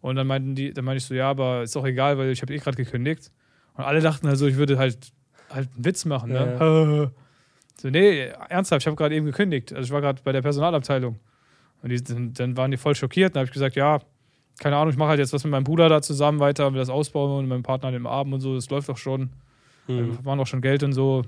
Und 0.00 0.16
dann 0.16 0.26
meinten 0.26 0.54
die, 0.54 0.72
dann 0.72 0.84
meinte 0.84 0.98
ich 0.98 1.04
so, 1.04 1.14
ja, 1.14 1.30
aber 1.30 1.62
ist 1.62 1.74
doch 1.74 1.84
egal, 1.84 2.18
weil 2.18 2.30
ich 2.30 2.42
habe 2.42 2.54
eh 2.54 2.58
gerade 2.58 2.76
gekündigt. 2.76 3.30
Und 3.74 3.84
alle 3.84 4.00
dachten 4.00 4.26
also, 4.26 4.46
ich 4.46 4.56
würde 4.56 4.78
halt, 4.78 4.98
halt 5.50 5.68
einen 5.74 5.84
Witz 5.84 6.04
machen, 6.04 6.32
ne? 6.32 6.56
Ja. 6.58 7.10
So, 7.80 7.90
nee, 7.90 8.26
ernsthaft, 8.48 8.82
ich 8.82 8.86
habe 8.88 8.96
gerade 8.96 9.14
eben 9.14 9.26
gekündigt. 9.26 9.72
Also 9.72 9.86
ich 9.86 9.92
war 9.92 10.00
gerade 10.00 10.20
bei 10.24 10.32
der 10.32 10.42
Personalabteilung. 10.42 11.16
Und 11.80 11.90
die, 11.90 12.02
dann 12.32 12.56
waren 12.56 12.72
die 12.72 12.76
voll 12.76 12.96
schockiert. 12.96 13.36
Dann 13.36 13.42
habe 13.42 13.46
ich 13.46 13.52
gesagt, 13.52 13.76
ja, 13.76 14.00
keine 14.58 14.76
Ahnung, 14.76 14.90
ich 14.90 14.98
mache 14.98 15.10
halt 15.10 15.20
jetzt 15.20 15.32
was 15.32 15.44
mit 15.44 15.52
meinem 15.52 15.64
Bruder 15.64 15.88
da 15.88 16.02
zusammen 16.02 16.40
weiter, 16.40 16.72
will 16.72 16.80
das 16.80 16.90
ausbauen 16.90 17.38
und 17.38 17.48
meinem 17.48 17.62
Partner 17.62 17.88
an 17.88 17.94
dem 17.94 18.06
Abend 18.06 18.34
und 18.34 18.40
so, 18.40 18.54
das 18.54 18.68
läuft 18.68 18.88
doch 18.88 18.96
schon. 18.96 19.30
Mhm. 19.86 20.18
Wir 20.18 20.24
waren 20.24 20.40
auch 20.40 20.46
schon 20.46 20.60
Geld 20.60 20.82
und 20.82 20.92
so. 20.92 21.22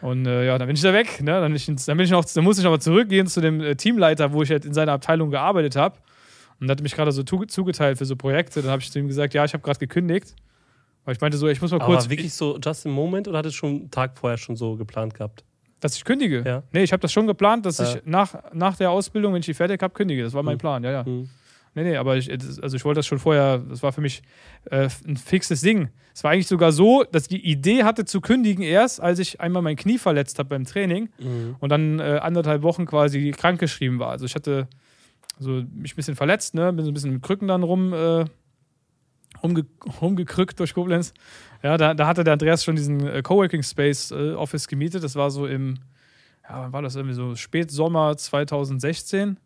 Und 0.00 0.26
äh, 0.26 0.46
ja, 0.46 0.58
dann 0.58 0.66
bin 0.68 0.76
ich 0.76 0.82
da 0.82 0.92
weg. 0.92 1.20
Ne? 1.20 1.32
Dann, 1.32 1.54
ich, 1.54 1.66
dann, 1.66 1.96
bin 1.96 2.04
ich 2.04 2.10
noch, 2.10 2.24
dann 2.24 2.44
muss 2.44 2.58
ich 2.58 2.66
aber 2.66 2.78
zurückgehen 2.78 3.26
zu 3.26 3.40
dem 3.40 3.60
äh, 3.60 3.74
Teamleiter, 3.74 4.32
wo 4.32 4.42
ich 4.42 4.50
halt 4.50 4.64
in 4.64 4.74
seiner 4.74 4.92
Abteilung 4.92 5.30
gearbeitet 5.30 5.76
habe. 5.76 5.96
Und 6.60 6.70
hat 6.70 6.82
mich 6.82 6.94
gerade 6.94 7.12
so 7.12 7.22
zugeteilt 7.22 7.98
für 7.98 8.04
so 8.04 8.16
Projekte. 8.16 8.62
Dann 8.62 8.70
habe 8.70 8.82
ich 8.82 8.90
zu 8.90 8.98
ihm 8.98 9.08
gesagt, 9.08 9.34
ja, 9.34 9.44
ich 9.44 9.52
habe 9.52 9.62
gerade 9.62 9.78
gekündigt. 9.78 10.34
Weil 11.04 11.14
ich 11.14 11.20
meinte 11.20 11.36
so, 11.36 11.48
ich 11.48 11.60
muss 11.60 11.70
mal 11.70 11.80
kurz. 11.80 12.04
Aber 12.04 12.10
wirklich 12.10 12.32
so 12.32 12.58
just 12.58 12.86
im 12.86 12.92
Moment 12.92 13.28
oder 13.28 13.38
hat 13.38 13.46
es 13.46 13.54
schon 13.54 13.70
einen 13.70 13.90
Tag 13.90 14.18
vorher 14.18 14.38
schon 14.38 14.56
so 14.56 14.76
geplant 14.76 15.14
gehabt? 15.14 15.44
Dass 15.80 15.96
ich 15.96 16.04
kündige? 16.04 16.42
Ja. 16.46 16.62
Nee, 16.72 16.82
ich 16.82 16.92
habe 16.92 17.00
das 17.00 17.12
schon 17.12 17.26
geplant, 17.26 17.66
dass 17.66 17.78
ja. 17.78 17.96
ich 17.96 18.02
nach, 18.06 18.34
nach 18.54 18.76
der 18.76 18.90
Ausbildung, 18.90 19.34
wenn 19.34 19.40
ich 19.40 19.46
die 19.46 19.54
fertig 19.54 19.82
habe, 19.82 19.92
kündige. 19.92 20.22
Das 20.22 20.32
war 20.32 20.42
mein 20.42 20.54
mhm. 20.54 20.60
Plan, 20.60 20.84
ja, 20.84 20.90
ja. 20.90 21.04
Mhm. 21.04 21.28
Nee, 21.74 21.82
nee, 21.82 21.96
aber 21.96 22.16
ich, 22.16 22.30
also 22.30 22.76
ich 22.76 22.84
wollte 22.84 23.00
das 23.00 23.06
schon 23.06 23.18
vorher, 23.18 23.58
das 23.58 23.82
war 23.82 23.92
für 23.92 24.00
mich 24.00 24.22
äh, 24.70 24.88
ein 25.06 25.16
fixes 25.16 25.60
Ding. 25.60 25.88
Es 26.14 26.22
war 26.22 26.30
eigentlich 26.30 26.46
sogar 26.46 26.70
so, 26.70 27.02
dass 27.02 27.24
ich 27.24 27.28
die 27.28 27.50
Idee 27.50 27.82
hatte 27.82 28.04
zu 28.04 28.20
kündigen 28.20 28.62
erst, 28.62 29.00
als 29.00 29.18
ich 29.18 29.40
einmal 29.40 29.60
mein 29.60 29.74
Knie 29.74 29.98
verletzt 29.98 30.38
habe 30.38 30.50
beim 30.50 30.64
Training 30.64 31.08
mhm. 31.18 31.56
und 31.58 31.68
dann 31.70 31.98
äh, 31.98 32.20
anderthalb 32.22 32.62
Wochen 32.62 32.86
quasi 32.86 33.32
krankgeschrieben 33.32 33.98
war. 33.98 34.10
Also 34.10 34.24
ich 34.24 34.36
hatte 34.36 34.68
so 35.38 35.62
mich 35.72 35.92
ein 35.92 35.96
bisschen 35.96 36.16
verletzt, 36.16 36.54
ne? 36.54 36.72
bin 36.72 36.84
so 36.84 36.90
ein 36.90 36.94
bisschen 36.94 37.12
mit 37.12 37.22
Krücken 37.22 37.48
dann 37.48 37.62
rum, 37.62 37.92
äh, 37.92 38.24
rumge 39.42 39.66
rumgekrückt 40.00 40.58
durch 40.60 40.74
Koblenz. 40.74 41.12
Ja, 41.62 41.76
da, 41.76 41.94
da 41.94 42.06
hatte 42.06 42.24
der 42.24 42.34
Andreas 42.34 42.64
schon 42.64 42.76
diesen 42.76 43.06
äh, 43.06 43.22
Coworking 43.22 43.62
Space 43.62 44.10
äh, 44.10 44.34
Office 44.34 44.68
gemietet. 44.68 45.02
Das 45.02 45.16
war 45.16 45.30
so 45.30 45.46
im, 45.46 45.78
ja, 46.48 46.62
wann 46.62 46.72
war 46.72 46.82
das 46.82 46.96
irgendwie 46.96 47.14
so 47.14 47.34
Spätsommer 47.34 48.16
2016 48.16 49.38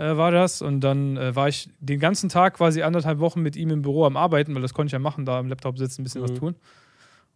äh, 0.00 0.16
war 0.16 0.30
das. 0.30 0.62
Und 0.62 0.80
dann 0.80 1.16
äh, 1.16 1.36
war 1.36 1.48
ich 1.48 1.68
den 1.78 2.00
ganzen 2.00 2.28
Tag 2.28 2.54
quasi 2.54 2.82
anderthalb 2.82 3.18
Wochen 3.18 3.42
mit 3.42 3.54
ihm 3.56 3.70
im 3.70 3.82
Büro 3.82 4.06
am 4.06 4.16
Arbeiten, 4.16 4.54
weil 4.54 4.62
das 4.62 4.74
konnte 4.74 4.86
ich 4.88 4.92
ja 4.92 4.98
machen, 4.98 5.26
da 5.26 5.38
am 5.38 5.48
Laptop 5.48 5.78
sitzen, 5.78 6.00
ein 6.00 6.04
bisschen 6.04 6.22
mhm. 6.22 6.28
was 6.28 6.38
tun. 6.38 6.54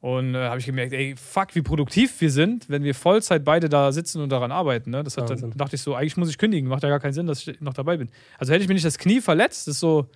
Und 0.00 0.34
äh, 0.34 0.48
habe 0.48 0.58
ich 0.58 0.66
gemerkt, 0.66 0.92
ey, 0.92 1.14
fuck, 1.16 1.54
wie 1.54 1.62
produktiv 1.62 2.20
wir 2.20 2.30
sind, 2.30 2.68
wenn 2.68 2.84
wir 2.84 2.94
Vollzeit 2.94 3.42
beide 3.42 3.70
da 3.70 3.90
sitzen 3.90 4.20
und 4.20 4.28
daran 4.28 4.52
arbeiten. 4.52 4.90
Ne? 4.90 5.02
Das 5.02 5.16
hat, 5.16 5.30
dann 5.30 5.50
dachte 5.52 5.76
ich 5.76 5.82
so, 5.82 5.94
eigentlich 5.94 6.18
muss 6.18 6.28
ich 6.28 6.36
kündigen, 6.36 6.68
macht 6.68 6.82
ja 6.82 6.90
gar 6.90 7.00
keinen 7.00 7.14
Sinn, 7.14 7.26
dass 7.26 7.46
ich 7.46 7.58
noch 7.62 7.72
dabei 7.72 7.96
bin. 7.96 8.10
Also 8.38 8.52
hätte 8.52 8.62
ich 8.62 8.68
mir 8.68 8.74
nicht 8.74 8.84
das 8.84 8.98
Knie 8.98 9.22
verletzt, 9.22 9.66
das 9.66 9.76
ist 9.76 9.80
so 9.80 10.10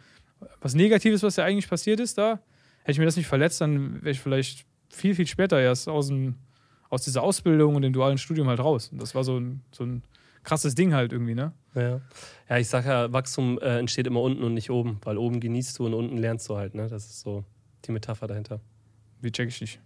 was 0.61 0.75
Negatives, 0.75 1.23
was 1.23 1.37
ja 1.37 1.45
eigentlich 1.45 1.69
passiert 1.69 2.01
ist 2.01 2.19
da. 2.19 2.41
Hätte 2.83 2.93
ich 2.93 2.99
mir 2.99 3.05
das 3.05 3.17
nicht 3.17 3.27
verletzt, 3.27 3.61
dann 3.61 4.03
wäre 4.03 4.11
ich 4.11 4.21
vielleicht 4.21 4.67
viel, 4.91 5.15
viel 5.15 5.27
später 5.27 5.61
erst 5.61 5.89
aus, 5.89 6.09
dem, 6.09 6.37
aus 6.91 7.03
dieser 7.03 7.23
Ausbildung 7.23 7.75
und 7.75 7.83
dem 7.83 7.93
dualen 7.93 8.19
Studium 8.19 8.49
halt 8.49 8.61
raus. 8.61 8.91
Und 8.93 9.01
das 9.01 9.15
war 9.15 9.25
so 9.25 9.39
ein, 9.39 9.63
so 9.73 9.85
ein 9.85 10.03
krasses 10.45 10.75
Ding 10.75 10.95
halt 10.95 11.13
irgendwie, 11.13 11.35
ne? 11.35 11.53
Ja, 11.75 12.01
ja 12.49 12.59
ich 12.59 12.69
sage 12.69 12.89
ja, 12.89 13.13
Wachstum 13.13 13.59
äh, 13.59 13.79
entsteht 13.79 14.07
immer 14.07 14.23
unten 14.23 14.43
und 14.43 14.55
nicht 14.55 14.71
oben, 14.71 14.99
weil 15.05 15.19
oben 15.19 15.41
genießt 15.41 15.79
du 15.79 15.87
und 15.87 15.95
unten 15.95 16.17
lernst 16.17 16.49
du 16.49 16.57
halt, 16.57 16.75
ne? 16.75 16.89
Das 16.89 17.05
ist 17.05 17.21
so 17.21 17.45
die 17.85 17.93
Metapher 17.93 18.27
dahinter. 18.27 18.61
Wie 19.21 19.33
check 19.33 19.49
ich 19.49 19.61
nicht? 19.61 19.81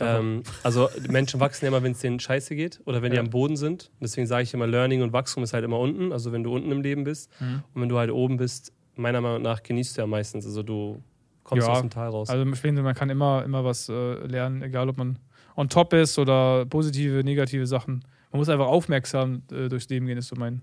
Ähm, 0.00 0.42
also 0.62 0.88
Menschen 1.08 1.40
wachsen 1.40 1.64
ja 1.64 1.68
immer, 1.68 1.82
wenn 1.82 1.92
es 1.92 1.98
denen 1.98 2.20
scheiße 2.20 2.54
geht 2.54 2.80
oder 2.84 3.02
wenn 3.02 3.12
ja. 3.12 3.20
die 3.20 3.26
am 3.26 3.30
Boden 3.30 3.56
sind. 3.56 3.90
Deswegen 4.00 4.26
sage 4.26 4.44
ich 4.44 4.54
immer, 4.54 4.66
Learning 4.66 5.02
und 5.02 5.12
Wachstum 5.12 5.42
ist 5.42 5.52
halt 5.52 5.64
immer 5.64 5.78
unten. 5.80 6.12
Also 6.12 6.32
wenn 6.32 6.44
du 6.44 6.54
unten 6.54 6.70
im 6.70 6.80
Leben 6.80 7.04
bist 7.04 7.30
mhm. 7.40 7.62
und 7.74 7.82
wenn 7.82 7.88
du 7.88 7.98
halt 7.98 8.10
oben 8.10 8.36
bist, 8.36 8.72
meiner 8.94 9.20
Meinung 9.20 9.42
nach 9.42 9.62
genießt 9.62 9.96
du 9.96 10.02
ja 10.02 10.06
meistens. 10.06 10.46
Also 10.46 10.62
du 10.62 11.02
kommst 11.42 11.66
ja, 11.66 11.72
aus 11.72 11.80
dem 11.80 11.90
Tal 11.90 12.08
raus. 12.08 12.28
Also 12.28 12.48
ich 12.48 12.58
finde, 12.58 12.82
man 12.82 12.94
kann 12.94 13.10
immer, 13.10 13.44
immer 13.44 13.64
was 13.64 13.88
äh, 13.88 14.26
lernen, 14.26 14.62
egal 14.62 14.88
ob 14.88 14.98
man 14.98 15.18
on 15.56 15.68
top 15.68 15.92
ist 15.92 16.18
oder 16.18 16.64
positive, 16.66 17.24
negative 17.24 17.66
Sachen. 17.66 18.04
Man 18.30 18.38
muss 18.38 18.48
einfach 18.48 18.66
aufmerksam 18.66 19.42
äh, 19.50 19.68
durchs 19.68 19.88
Leben 19.88 20.06
gehen, 20.06 20.18
ist 20.18 20.28
so 20.28 20.36
mein, 20.36 20.62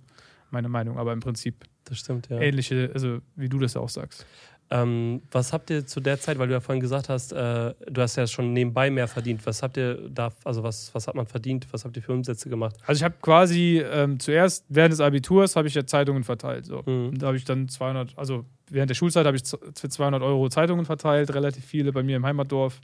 meine 0.52 0.70
Meinung. 0.70 0.98
Aber 0.98 1.12
im 1.12 1.20
Prinzip 1.20 1.66
das 1.86 2.00
stimmt, 2.00 2.30
ja. 2.30 2.40
ähnliche, 2.40 2.92
also 2.94 3.20
wie 3.36 3.50
du 3.50 3.60
das 3.60 3.76
auch 3.78 3.90
sagst. 3.90 4.26
Ähm, 4.72 5.22
was 5.32 5.54
habt 5.54 5.70
ihr 5.70 5.86
zu 5.86 6.00
der 6.00 6.20
Zeit, 6.20 6.40
weil 6.40 6.48
du 6.48 6.54
ja 6.54 6.60
vorhin 6.60 6.82
gesagt 6.82 7.08
hast, 7.08 7.32
äh, 7.34 7.74
du 7.88 8.02
hast 8.02 8.16
ja 8.16 8.26
schon 8.26 8.52
nebenbei 8.52 8.90
mehr 8.90 9.08
verdient. 9.08 9.46
Was 9.46 9.62
habt 9.62 9.78
ihr 9.78 10.10
da, 10.10 10.30
also 10.44 10.64
was, 10.64 10.94
was 10.96 11.08
hat 11.08 11.14
man 11.14 11.28
verdient? 11.28 11.68
Was 11.72 11.86
habt 11.86 11.96
ihr 11.96 12.02
für 12.02 12.14
Umsätze 12.14 12.50
gemacht? 12.50 12.76
Also 12.88 13.00
ich 13.00 13.04
habe 13.04 13.16
quasi 13.22 13.84
ähm, 13.88 14.20
zuerst 14.20 14.66
während 14.70 14.94
des 14.94 15.02
Abiturs 15.02 15.56
habe 15.56 15.68
ich 15.68 15.76
ja 15.76 15.86
Zeitungen 15.86 16.24
verteilt. 16.24 16.66
So. 16.66 16.82
Mhm. 16.84 17.16
Da 17.18 17.28
habe 17.28 17.38
ich 17.38 17.46
dann 17.46 17.70
200, 17.70 18.18
also 18.18 18.44
während 18.72 18.90
der 18.90 18.96
Schulzeit 18.96 19.28
habe 19.28 19.38
ich 19.38 19.44
für 19.46 19.90
200 19.90 20.24
Euro 20.24 20.50
Zeitungen 20.50 20.86
verteilt, 20.86 21.32
relativ 21.36 21.64
viele 21.64 21.92
bei 21.92 22.02
mir 22.02 22.16
im 22.16 22.26
Heimatdorf. 22.26 22.82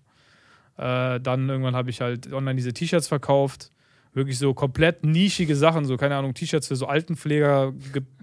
Äh, 0.78 1.20
dann 1.20 1.50
irgendwann 1.50 1.76
habe 1.76 1.90
ich 1.90 2.00
halt 2.00 2.32
online 2.32 2.58
diese 2.58 2.74
T-Shirts 2.74 3.08
verkauft. 3.08 3.72
Wirklich 4.14 4.38
so 4.38 4.54
komplett 4.54 5.04
nischige 5.04 5.56
Sachen, 5.56 5.86
so 5.86 5.98
keine 5.98 6.16
Ahnung, 6.16 6.36
T-Shirts 6.36 6.68
für 6.68 6.76
so 6.76 6.86
Altenpfleger 6.86 7.74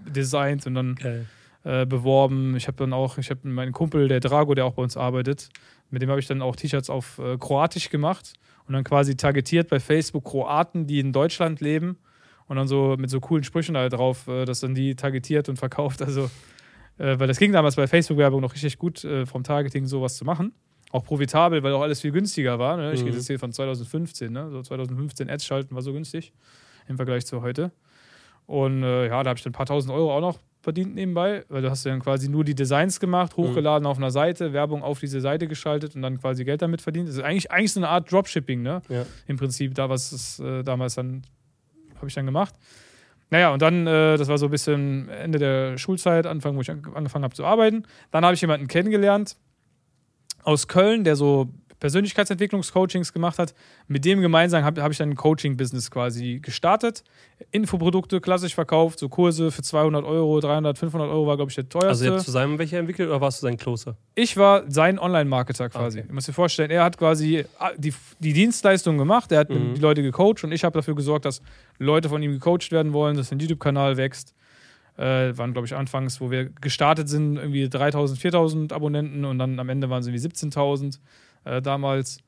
designt 0.07 0.65
und 0.65 0.75
dann. 0.75 0.91
Okay 0.93 1.25
äh, 1.69 1.85
beworben. 1.85 2.55
Ich 2.55 2.67
habe 2.67 2.77
dann 2.77 2.93
auch, 2.93 3.19
ich 3.19 3.29
habe 3.29 3.47
meinen 3.47 3.73
Kumpel, 3.73 4.07
der 4.07 4.19
Drago, 4.19 4.55
der 4.55 4.65
auch 4.65 4.73
bei 4.73 4.81
uns 4.81 4.97
arbeitet, 4.97 5.49
mit 5.91 6.01
dem 6.01 6.09
habe 6.09 6.19
ich 6.19 6.25
dann 6.25 6.41
auch 6.41 6.55
T-Shirts 6.55 6.89
auf 6.89 7.19
äh, 7.19 7.37
Kroatisch 7.37 7.89
gemacht 7.91 8.33
und 8.67 8.73
dann 8.73 8.83
quasi 8.83 9.15
targetiert 9.15 9.69
bei 9.69 9.79
Facebook 9.79 10.25
Kroaten, 10.25 10.87
die 10.87 10.99
in 10.99 11.13
Deutschland 11.13 11.61
leben 11.61 11.99
und 12.47 12.55
dann 12.55 12.67
so 12.67 12.95
mit 12.97 13.11
so 13.11 13.19
coolen 13.19 13.43
Sprüchen 13.43 13.75
da 13.75 13.87
drauf, 13.87 14.27
äh, 14.27 14.45
das 14.45 14.61
dann 14.61 14.73
die 14.73 14.95
targetiert 14.95 15.47
und 15.47 15.57
verkauft. 15.57 16.01
Also, 16.01 16.31
äh, 16.97 17.19
weil 17.19 17.27
das 17.27 17.37
ging 17.37 17.51
damals 17.51 17.75
bei 17.75 17.85
Facebook-Werbung 17.85 18.41
noch 18.41 18.53
richtig 18.53 18.79
gut, 18.79 19.03
äh, 19.03 19.27
vom 19.27 19.43
Targeting 19.43 19.85
sowas 19.85 20.17
zu 20.17 20.25
machen. 20.25 20.53
Auch 20.91 21.03
profitabel, 21.03 21.61
weil 21.61 21.73
auch 21.73 21.83
alles 21.83 22.01
viel 22.01 22.11
günstiger 22.11 22.57
war. 22.57 22.77
Ne? 22.77 22.93
Ich 22.93 23.01
mhm. 23.01 23.05
gehe 23.05 23.13
jetzt 23.13 23.27
hier 23.27 23.37
von 23.37 23.51
2015, 23.51 24.33
ne? 24.33 24.49
so 24.49 24.63
2015 24.63 25.29
Ads 25.29 25.45
schalten 25.45 25.75
war 25.75 25.83
so 25.83 25.93
günstig 25.93 26.33
im 26.87 26.95
Vergleich 26.95 27.27
zu 27.27 27.43
heute. 27.43 27.71
Und 28.47 28.81
äh, 28.81 29.07
ja, 29.07 29.21
da 29.21 29.29
habe 29.29 29.37
ich 29.37 29.43
dann 29.43 29.51
ein 29.51 29.53
paar 29.53 29.67
tausend 29.67 29.93
Euro 29.93 30.17
auch 30.17 30.21
noch 30.21 30.39
verdient 30.61 30.93
nebenbei, 30.95 31.45
weil 31.49 31.61
du 31.61 31.69
hast 31.69 31.85
dann 31.85 32.01
quasi 32.01 32.29
nur 32.29 32.43
die 32.43 32.55
Designs 32.55 32.99
gemacht, 32.99 33.37
mhm. 33.37 33.43
hochgeladen 33.43 33.83
mhm. 33.83 33.91
auf 33.91 33.97
einer 33.97 34.11
Seite, 34.11 34.53
Werbung 34.53 34.83
auf 34.83 34.99
diese 34.99 35.21
Seite 35.21 35.47
geschaltet 35.47 35.95
und 35.95 36.01
dann 36.01 36.19
quasi 36.19 36.43
Geld 36.43 36.61
damit 36.61 36.81
verdient. 36.81 37.07
Das 37.07 37.15
ist 37.15 37.23
eigentlich, 37.23 37.51
eigentlich 37.51 37.73
so 37.73 37.79
eine 37.79 37.89
Art 37.89 38.11
Dropshipping, 38.11 38.61
ne? 38.61 38.81
Ja. 38.89 39.05
Im 39.27 39.37
Prinzip, 39.37 39.73
da 39.75 39.89
was 39.89 40.11
es 40.11 40.39
äh, 40.39 40.63
damals 40.63 40.95
dann, 40.95 41.21
habe 41.95 42.07
ich 42.07 42.13
dann 42.13 42.25
gemacht. 42.25 42.53
Naja, 43.29 43.53
und 43.53 43.61
dann, 43.61 43.85
äh, 43.85 44.17
das 44.17 44.27
war 44.27 44.37
so 44.37 44.47
ein 44.47 44.51
bisschen 44.51 45.07
Ende 45.09 45.39
der 45.39 45.77
Schulzeit, 45.77 46.25
Anfang, 46.25 46.55
wo 46.55 46.61
ich 46.61 46.71
angefangen 46.71 47.23
habe 47.23 47.35
zu 47.35 47.45
arbeiten. 47.45 47.83
Dann 48.11 48.25
habe 48.25 48.33
ich 48.33 48.41
jemanden 48.41 48.67
kennengelernt 48.67 49.37
aus 50.43 50.67
Köln, 50.67 51.03
der 51.03 51.15
so 51.15 51.49
Persönlichkeitsentwicklungscoachings 51.79 53.13
gemacht 53.13 53.39
hat. 53.39 53.53
Mit 53.87 54.05
dem 54.05 54.21
gemeinsam 54.21 54.63
habe 54.63 54.83
hab 54.83 54.91
ich 54.91 54.97
dann 54.97 55.11
ein 55.11 55.15
Coaching-Business 55.15 55.89
quasi 55.89 56.39
gestartet. 56.41 57.03
Infoprodukte 57.51 58.19
klassisch 58.19 58.53
verkauft, 58.53 58.99
so 58.99 59.09
Kurse 59.09 59.51
für 59.51 59.61
200 59.61 60.03
Euro, 60.03 60.39
300, 60.39 60.77
500 60.77 61.09
Euro 61.09 61.27
war, 61.27 61.37
glaube 61.37 61.49
ich, 61.49 61.55
der 61.55 61.69
teuerste. 61.69 61.87
Also, 61.87 62.05
ihr 62.05 62.11
habt 62.11 62.21
zusammen 62.21 62.59
welche 62.59 62.77
entwickelt 62.77 63.09
oder 63.09 63.21
warst 63.21 63.41
du 63.41 63.47
sein 63.47 63.57
Closer? 63.57 63.95
Ich 64.15 64.35
war 64.35 64.63
sein 64.69 64.99
Online-Marketer 64.99 65.69
quasi. 65.69 65.99
Okay. 65.99 66.07
Du 66.07 66.13
musst 66.13 66.27
dir 66.27 66.33
vorstellen, 66.33 66.71
er 66.71 66.83
hat 66.83 66.97
quasi 66.97 67.45
ah, 67.57 67.71
die, 67.77 67.93
die 68.19 68.33
Dienstleistung 68.33 68.97
gemacht, 68.97 69.31
er 69.31 69.39
hat 69.39 69.49
mhm. 69.49 69.73
die 69.75 69.81
Leute 69.81 70.01
gecoacht 70.01 70.43
und 70.43 70.51
ich 70.51 70.63
habe 70.63 70.73
dafür 70.77 70.95
gesorgt, 70.95 71.25
dass 71.25 71.41
Leute 71.77 72.09
von 72.09 72.21
ihm 72.21 72.33
gecoacht 72.33 72.71
werden 72.71 72.91
wollen, 72.93 73.15
dass 73.15 73.31
ein 73.31 73.39
YouTube-Kanal 73.39 73.97
wächst. 73.97 74.35
Äh, 74.97 75.37
waren, 75.37 75.53
glaube 75.53 75.65
ich, 75.65 75.73
anfangs, 75.73 76.19
wo 76.19 76.29
wir 76.29 76.49
gestartet 76.49 77.07
sind, 77.07 77.37
irgendwie 77.37 77.69
3000, 77.69 78.19
4000 78.19 78.73
Abonnenten 78.73 79.23
und 79.23 79.39
dann 79.39 79.57
am 79.57 79.69
Ende 79.69 79.89
waren 79.89 80.01
es 80.01 80.07
irgendwie 80.07 80.27
17.000 80.27 80.99
äh, 81.43 81.61
damals. 81.61 82.19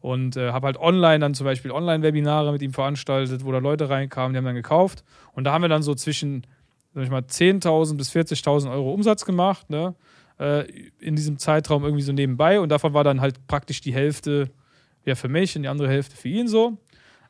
Und 0.00 0.36
äh, 0.36 0.50
habe 0.50 0.66
halt 0.66 0.78
online 0.78 1.20
dann 1.20 1.34
zum 1.34 1.44
Beispiel 1.44 1.70
Online-Webinare 1.70 2.50
mit 2.52 2.60
ihm 2.62 2.72
veranstaltet, 2.72 3.44
wo 3.44 3.52
da 3.52 3.58
Leute 3.58 3.88
reinkamen, 3.88 4.32
die 4.32 4.38
haben 4.38 4.44
dann 4.44 4.56
gekauft. 4.56 5.04
Und 5.32 5.44
da 5.44 5.52
haben 5.52 5.62
wir 5.62 5.68
dann 5.68 5.82
so 5.82 5.94
zwischen, 5.94 6.44
sag 6.92 7.04
ich 7.04 7.10
mal, 7.10 7.22
10.000 7.22 7.96
bis 7.96 8.10
40.000 8.10 8.72
Euro 8.72 8.92
Umsatz 8.92 9.24
gemacht, 9.24 9.70
ne? 9.70 9.94
Äh, 10.40 10.64
in 10.98 11.14
diesem 11.14 11.38
Zeitraum 11.38 11.84
irgendwie 11.84 12.02
so 12.02 12.12
nebenbei. 12.12 12.58
Und 12.58 12.70
davon 12.70 12.94
war 12.94 13.04
dann 13.04 13.20
halt 13.20 13.46
praktisch 13.46 13.80
die 13.80 13.94
Hälfte 13.94 14.50
ja 15.04 15.14
für 15.14 15.28
mich 15.28 15.54
und 15.54 15.62
die 15.62 15.68
andere 15.68 15.88
Hälfte 15.88 16.16
für 16.16 16.28
ihn 16.28 16.48
so. 16.48 16.78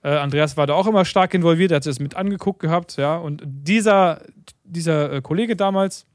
Äh, 0.03 0.17
Andreas 0.17 0.57
war 0.57 0.67
da 0.67 0.75
auch 0.75 0.87
immer 0.87 1.05
stark 1.05 1.35
involviert, 1.35 1.71
er 1.71 1.77
hat 1.77 1.85
sich 1.85 1.93
das 1.93 2.01
mit 2.01 2.17
angeguckt 2.17 2.61
gehabt, 2.61 2.97
ja. 2.97 3.17
Und 3.17 3.43
dieser, 3.45 4.23
dieser 4.65 5.13
äh, 5.13 5.21
Kollege 5.21 5.57
damals, 5.57 6.07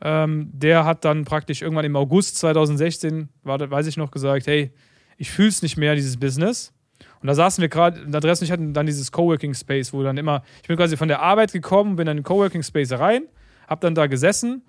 ähm, 0.00 0.50
der 0.52 0.84
hat 0.84 1.04
dann 1.04 1.24
praktisch 1.24 1.62
irgendwann 1.62 1.84
im 1.84 1.96
August 1.96 2.36
2016, 2.38 3.28
war, 3.42 3.58
weiß 3.58 3.86
ich 3.86 3.96
noch, 3.96 4.10
gesagt, 4.10 4.46
hey, 4.46 4.72
ich 5.16 5.30
fühle 5.30 5.48
es 5.48 5.62
nicht 5.62 5.76
mehr, 5.76 5.94
dieses 5.94 6.16
Business. 6.16 6.72
Und 7.20 7.26
da 7.26 7.34
saßen 7.34 7.60
wir 7.60 7.68
gerade, 7.68 8.00
Andreas 8.02 8.40
und 8.40 8.44
ich 8.44 8.52
hatten 8.52 8.72
dann 8.72 8.86
dieses 8.86 9.10
Coworking 9.10 9.54
Space, 9.54 9.92
wo 9.92 10.02
dann 10.02 10.16
immer, 10.16 10.42
ich 10.62 10.68
bin 10.68 10.76
quasi 10.76 10.96
von 10.96 11.08
der 11.08 11.20
Arbeit 11.20 11.52
gekommen, 11.52 11.96
bin 11.96 12.06
dann 12.06 12.16
in 12.16 12.22
den 12.22 12.26
Coworking 12.26 12.62
Space 12.62 12.92
rein, 12.92 13.24
hab 13.66 13.80
dann 13.80 13.94
da 13.94 14.06
gesessen 14.06 14.62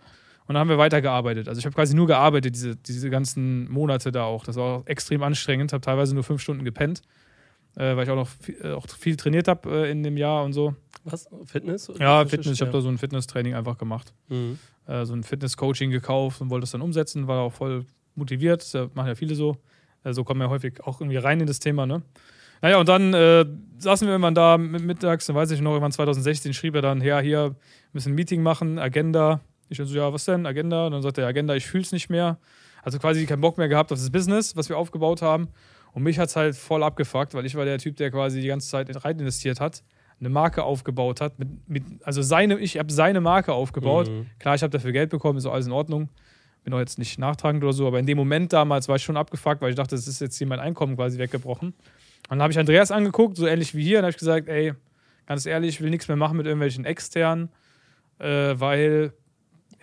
und 0.48 0.56
dann 0.56 0.58
haben 0.58 0.70
wir 0.70 0.80
weitergearbeitet. 0.80 1.48
Also 1.48 1.60
ich 1.60 1.66
habe 1.66 1.76
quasi 1.76 1.96
nur 1.96 2.08
gearbeitet, 2.08 2.56
diese, 2.56 2.76
diese 2.76 3.12
ganzen 3.12 3.70
Monate 3.72 4.12
da 4.12 4.24
auch. 4.24 4.44
Das 4.44 4.56
war 4.56 4.80
auch 4.80 4.88
extrem 4.88 5.22
anstrengend, 5.22 5.74
habe 5.74 5.82
teilweise 5.82 6.16
nur 6.16 6.24
fünf 6.24 6.42
Stunden 6.42 6.66
gepennt, 6.66 7.04
äh, 7.76 7.96
weil 7.96 8.06
ich 8.06 8.10
auch 8.10 8.16
noch 8.16 8.28
viel, 8.28 8.58
äh, 8.64 8.72
auch 8.72 8.88
viel 8.88 9.16
trainiert 9.16 9.48
habe 9.48 9.70
äh, 9.86 9.92
in 9.92 10.02
dem 10.02 10.18
Jahr 10.18 10.44
und 10.44 10.54
so. 10.54 10.74
Was? 11.04 11.30
Fitness? 11.46 11.92
Ja, 12.00 12.26
Fitness. 12.26 12.56
Ich 12.56 12.62
habe 12.62 12.72
da 12.72 12.82
so 12.82 12.90
ein 12.90 12.98
Fitnesstraining 12.98 13.54
einfach 13.54 13.78
gemacht. 13.78 14.12
Mhm 14.28 14.58
äh, 14.90 15.06
so 15.06 15.14
ein 15.14 15.24
Fitness-Coaching 15.24 15.92
gekauft 15.92 16.42
und 16.42 16.50
wollte 16.50 16.64
das 16.64 16.72
dann 16.72 16.82
umsetzen, 16.82 17.28
war 17.28 17.42
auch 17.42 17.54
voll 17.54 17.86
motiviert. 18.16 18.62
Das 18.74 18.90
machen 18.96 19.08
ja 19.08 19.16
viele 19.16 19.36
so. 19.36 19.58
Äh, 20.04 20.14
so 20.14 20.24
kommen 20.24 20.42
wir 20.42 20.50
häufig 20.50 20.84
auch 20.84 21.00
irgendwie 21.00 21.18
rein 21.18 21.40
in 21.40 21.48
das 21.48 21.60
Thema, 21.60 21.86
ne? 21.86 22.02
Naja, 22.62 22.78
und 22.78 22.90
dann 22.90 23.14
äh, 23.14 23.46
saßen 23.78 24.06
wir 24.06 24.14
irgendwann 24.14 24.36
da 24.36 24.58
mittags, 24.58 25.28
dann 25.28 25.36
weiß 25.36 25.52
ich 25.52 25.62
noch, 25.62 25.72
irgendwann 25.72 25.94
2016 25.94 26.54
schrieb 26.54 26.76
er 26.76 26.82
dann, 26.82 27.00
ja, 27.00 27.20
hier, 27.20 27.56
müssen 27.94 28.12
ein 28.12 28.16
Meeting 28.16 28.44
machen, 28.44 28.80
Agenda. 28.80 29.40
Ich 29.70 29.78
so, 29.78 29.86
ja, 29.86 30.12
was 30.12 30.26
denn, 30.26 30.46
Agenda? 30.46 30.88
Und 30.88 30.92
dann 30.92 31.02
sagt 31.02 31.20
er, 31.20 31.28
Agenda, 31.28 31.56
ich 31.56 31.66
fühl's 31.66 31.94
nicht 31.94 32.10
mehr. 32.10 32.38
Also 32.84 33.00
quasi 33.00 33.26
keinen 33.26 33.40
Bock 33.40 33.58
mehr 33.58 33.70
gehabt 33.70 33.94
auf 33.94 34.00
das 34.00 34.10
Business, 34.10 34.58
was 34.58 34.68
wir 34.68 34.78
aufgebaut 34.78 35.22
haben. 35.22 35.48
Und 35.94 36.04
mich 36.04 36.20
hat's 36.20 36.36
halt 36.36 36.56
voll 36.56 36.84
abgefuckt, 36.84 37.34
weil 37.34 37.46
ich 37.46 37.56
war 37.56 37.64
der 37.64 37.78
Typ, 37.78 37.96
der 37.96 38.12
quasi 38.12 38.42
die 38.42 38.48
ganze 38.48 38.68
Zeit 38.68 39.06
rein 39.06 39.20
investiert 39.20 39.62
hat 39.62 39.84
eine 40.20 40.30
Marke 40.30 40.64
aufgebaut 40.64 41.22
hat. 41.22 41.40
Mit, 41.40 41.70
mit, 41.70 41.84
also 42.04 42.22
seine, 42.22 42.60
ich 42.60 42.78
habe 42.78 42.92
seine 42.92 43.22
Marke 43.22 43.54
aufgebaut. 43.54 44.10
Mhm. 44.10 44.28
Klar, 44.40 44.56
ich 44.56 44.64
habe 44.64 44.72
dafür 44.72 44.92
Geld 44.92 45.10
bekommen, 45.10 45.38
ist 45.38 45.46
alles 45.46 45.68
in 45.68 45.72
Ordnung. 45.72 46.10
Bin 46.64 46.74
auch 46.74 46.80
jetzt 46.80 47.00
nicht 47.00 47.18
nachtragend 47.18 47.64
oder 47.64 47.74
so, 47.74 47.88
aber 47.88 48.00
in 48.00 48.06
dem 48.06 48.18
Moment 48.18 48.52
damals 48.52 48.90
war 48.90 48.98
ich 48.98 49.04
schon 49.04 49.18
abgefuckt, 49.18 49.62
weil 49.62 49.70
ich 49.70 49.76
dachte, 49.76 49.96
das 49.96 50.08
ist 50.08 50.20
jetzt 50.20 50.38
hier 50.38 50.48
mein 50.48 50.60
Einkommen 50.60 50.96
quasi 50.98 51.18
weggebrochen. 51.18 51.70
Und 51.70 51.76
dann 52.30 52.42
habe 52.42 52.52
ich 52.52 52.60
Andreas 52.60 52.92
angeguckt, 52.92 53.38
so 53.38 53.48
ähnlich 53.48 53.74
wie 53.76 53.84
hier, 53.84 54.00
und 54.00 54.04
habe 54.04 54.12
ich 54.12 54.18
gesagt, 54.18 54.50
ey, 54.50 54.74
ganz 55.26 55.46
ehrlich, 55.46 55.76
ich 55.76 55.82
will 55.82 55.90
nichts 55.90 56.08
mehr 56.08 56.18
machen 56.18 56.36
mit 56.36 56.46
irgendwelchen 56.46 56.84
externen, 56.84 57.50
äh, 58.20 58.54
weil 58.60 59.14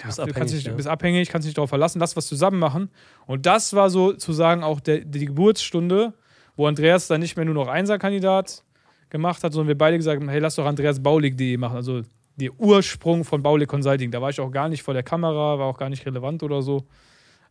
ja, 0.03 0.11
du, 0.15 0.23
abhängig, 0.23 0.53
nicht, 0.53 0.67
ja. 0.67 0.75
bist 0.75 0.89
abhängig, 0.89 1.31
kannst 1.31 1.47
nicht 1.47 1.57
darauf 1.57 1.71
verlassen, 1.71 1.99
lass 1.99 2.15
was 2.15 2.27
zusammen 2.27 2.59
machen. 2.59 2.91
Und 3.27 3.47
das 3.47 3.73
war 3.73 3.89
sozusagen 3.89 4.63
auch 4.63 4.81
der, 4.81 5.01
die 5.01 5.25
Geburtsstunde, 5.25 6.13
wo 6.57 6.67
Andreas 6.67 7.07
dann 7.07 7.21
nicht 7.21 7.37
mehr 7.37 7.47
nur 7.47 7.55
noch 7.55 7.69
Einserkandidat 7.69 8.65
gemacht 9.17 9.43
hat, 9.43 9.53
sondern 9.53 9.69
wir 9.69 9.79
beide 9.79 9.97
gesagt 9.97 10.21
haben, 10.21 10.29
hey, 10.29 10.41
lass 10.41 10.55
doch 10.55 10.67
Andreas 10.67 11.03
Baulig.de 11.03 11.57
machen. 11.57 11.77
Also 11.77 12.03
der 12.37 12.51
Ursprung 12.59 13.25
von 13.25 13.43
Baulig 13.43 13.69
Consulting. 13.69 14.11
Da 14.11 14.21
war 14.21 14.31
ich 14.31 14.41
auch 14.41 14.51
gar 14.51 14.69
nicht 14.69 14.83
vor 14.83 14.95
der 14.95 15.03
Kamera, 15.03 15.59
war 15.59 15.67
auch 15.67 15.79
gar 15.79 15.89
nicht 15.89 16.05
relevant 16.07 16.43
oder 16.43 16.63
so 16.63 16.85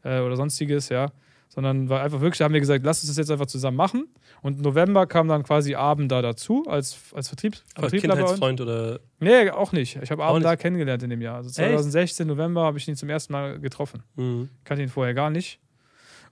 äh, 0.04 0.20
oder 0.20 0.36
sonstiges, 0.36 0.90
ja. 0.90 1.12
Sondern 1.50 1.90
war 1.90 2.02
einfach 2.02 2.22
wirklich, 2.22 2.38
da 2.38 2.46
haben 2.46 2.54
wir 2.54 2.60
gesagt, 2.60 2.84
lass 2.86 3.02
uns 3.02 3.10
das 3.10 3.18
jetzt 3.18 3.32
einfach 3.32 3.46
zusammen 3.46 3.78
machen. 3.78 4.08
Und 4.42 4.62
November 4.62 5.08
kam 5.08 5.28
dann 5.28 5.44
quasi 5.44 5.76
Abend 5.76 6.12
da 6.12 6.22
dazu 6.22 6.66
als, 6.68 6.98
als 7.14 7.30
Vertriebs 7.30 7.64
Aber 7.74 7.90
Vertriebler. 7.90 8.16
Kindheitsfreund 8.16 8.62
oder? 8.62 9.00
Nee, 9.20 9.50
auch 9.50 9.72
nicht. 9.72 9.98
Ich 10.02 10.12
habe 10.12 10.24
Abend 10.24 10.46
da 10.46 10.56
kennengelernt 10.56 11.02
in 11.04 11.10
dem 11.10 11.22
Jahr. 11.22 11.38
Also 11.38 11.50
2016, 11.50 12.28
Echt? 12.28 12.36
November, 12.36 12.64
habe 12.64 12.78
ich 12.78 12.88
ihn 12.88 12.96
zum 12.96 13.10
ersten 13.10 13.34
Mal 13.34 13.60
getroffen. 13.60 14.04
Mhm. 14.16 14.50
Kannte 14.64 14.84
ihn 14.84 14.90
vorher 14.90 15.14
gar 15.14 15.30
nicht. 15.30 15.60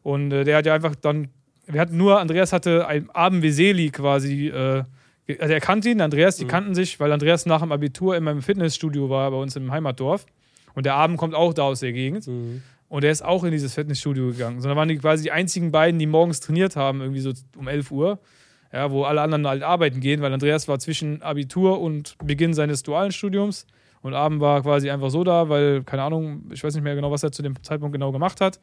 Und 0.03 0.31
äh, 0.31 0.43
der 0.43 0.57
hat 0.57 0.65
ja 0.65 0.73
einfach 0.73 0.95
dann, 0.95 1.29
wir 1.65 1.79
hatten 1.79 1.97
nur, 1.97 2.19
Andreas 2.19 2.53
hatte 2.53 2.85
ein 2.87 3.09
Abend 3.11 3.41
Veseli 3.41 3.89
quasi 3.89 4.49
äh, 4.49 4.83
also 5.39 5.53
er 5.53 5.59
kannte 5.61 5.89
ihn, 5.89 6.01
Andreas, 6.01 6.35
die 6.35 6.45
mhm. 6.45 6.49
kannten 6.49 6.75
sich, 6.75 6.99
weil 6.99 7.11
Andreas 7.11 7.45
nach 7.45 7.61
dem 7.61 7.71
Abitur 7.71 8.15
in 8.15 8.23
meinem 8.23 8.41
Fitnessstudio 8.41 9.09
war 9.09 9.31
bei 9.31 9.37
uns 9.37 9.55
im 9.55 9.71
Heimatdorf. 9.71 10.25
Und 10.75 10.85
der 10.85 10.95
Abend 10.95 11.17
kommt 11.17 11.35
auch 11.35 11.53
da 11.53 11.63
aus 11.63 11.79
der 11.79 11.93
Gegend. 11.93 12.27
Mhm. 12.27 12.61
Und 12.89 13.03
er 13.03 13.11
ist 13.11 13.23
auch 13.23 13.43
in 13.43 13.51
dieses 13.51 13.73
Fitnessstudio 13.73 14.27
gegangen. 14.27 14.61
Sondern 14.61 14.77
waren 14.77 14.89
die 14.89 14.97
quasi 14.97 15.23
die 15.23 15.31
einzigen 15.31 15.71
beiden, 15.71 15.99
die 15.99 16.05
morgens 16.05 16.39
trainiert 16.39 16.75
haben, 16.75 17.01
irgendwie 17.01 17.21
so 17.21 17.31
um 17.57 17.67
11 17.67 17.91
Uhr. 17.91 18.19
Ja, 18.71 18.91
wo 18.91 19.03
alle 19.03 19.21
anderen 19.21 19.47
halt 19.47 19.61
arbeiten 19.61 19.99
gehen, 19.99 20.21
weil 20.21 20.33
Andreas 20.33 20.67
war 20.67 20.79
zwischen 20.79 21.21
Abitur 21.21 21.79
und 21.79 22.15
Beginn 22.23 22.55
seines 22.55 22.81
dualen 22.81 23.11
Studiums. 23.11 23.67
Und 24.01 24.15
Abend 24.15 24.41
war 24.41 24.61
quasi 24.63 24.89
einfach 24.89 25.11
so 25.11 25.23
da, 25.23 25.47
weil, 25.47 25.83
keine 25.83 26.03
Ahnung, 26.03 26.43
ich 26.51 26.63
weiß 26.63 26.73
nicht 26.73 26.83
mehr 26.83 26.95
genau, 26.95 27.11
was 27.11 27.23
er 27.23 27.31
zu 27.31 27.43
dem 27.43 27.61
Zeitpunkt 27.63 27.93
genau 27.93 28.11
gemacht 28.11 28.41
hat. 28.41 28.59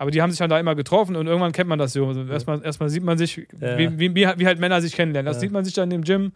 Aber 0.00 0.10
die 0.10 0.22
haben 0.22 0.30
sich 0.30 0.38
dann 0.38 0.48
da 0.48 0.58
immer 0.58 0.74
getroffen 0.74 1.14
und 1.14 1.26
irgendwann 1.26 1.52
kennt 1.52 1.68
man 1.68 1.78
das 1.78 1.92
so. 1.92 2.06
Also 2.06 2.24
erstmal, 2.24 2.64
erstmal 2.64 2.88
sieht 2.88 3.02
man 3.02 3.18
sich, 3.18 3.36
wie, 3.36 3.98
wie, 3.98 4.14
wie, 4.14 4.14
wie 4.14 4.46
halt 4.46 4.58
Männer 4.58 4.80
sich 4.80 4.94
kennenlernen. 4.94 5.30
Das 5.30 5.40
sieht 5.40 5.52
man 5.52 5.62
sich 5.62 5.74
dann 5.74 5.90
im 5.90 6.04
Gym. 6.04 6.32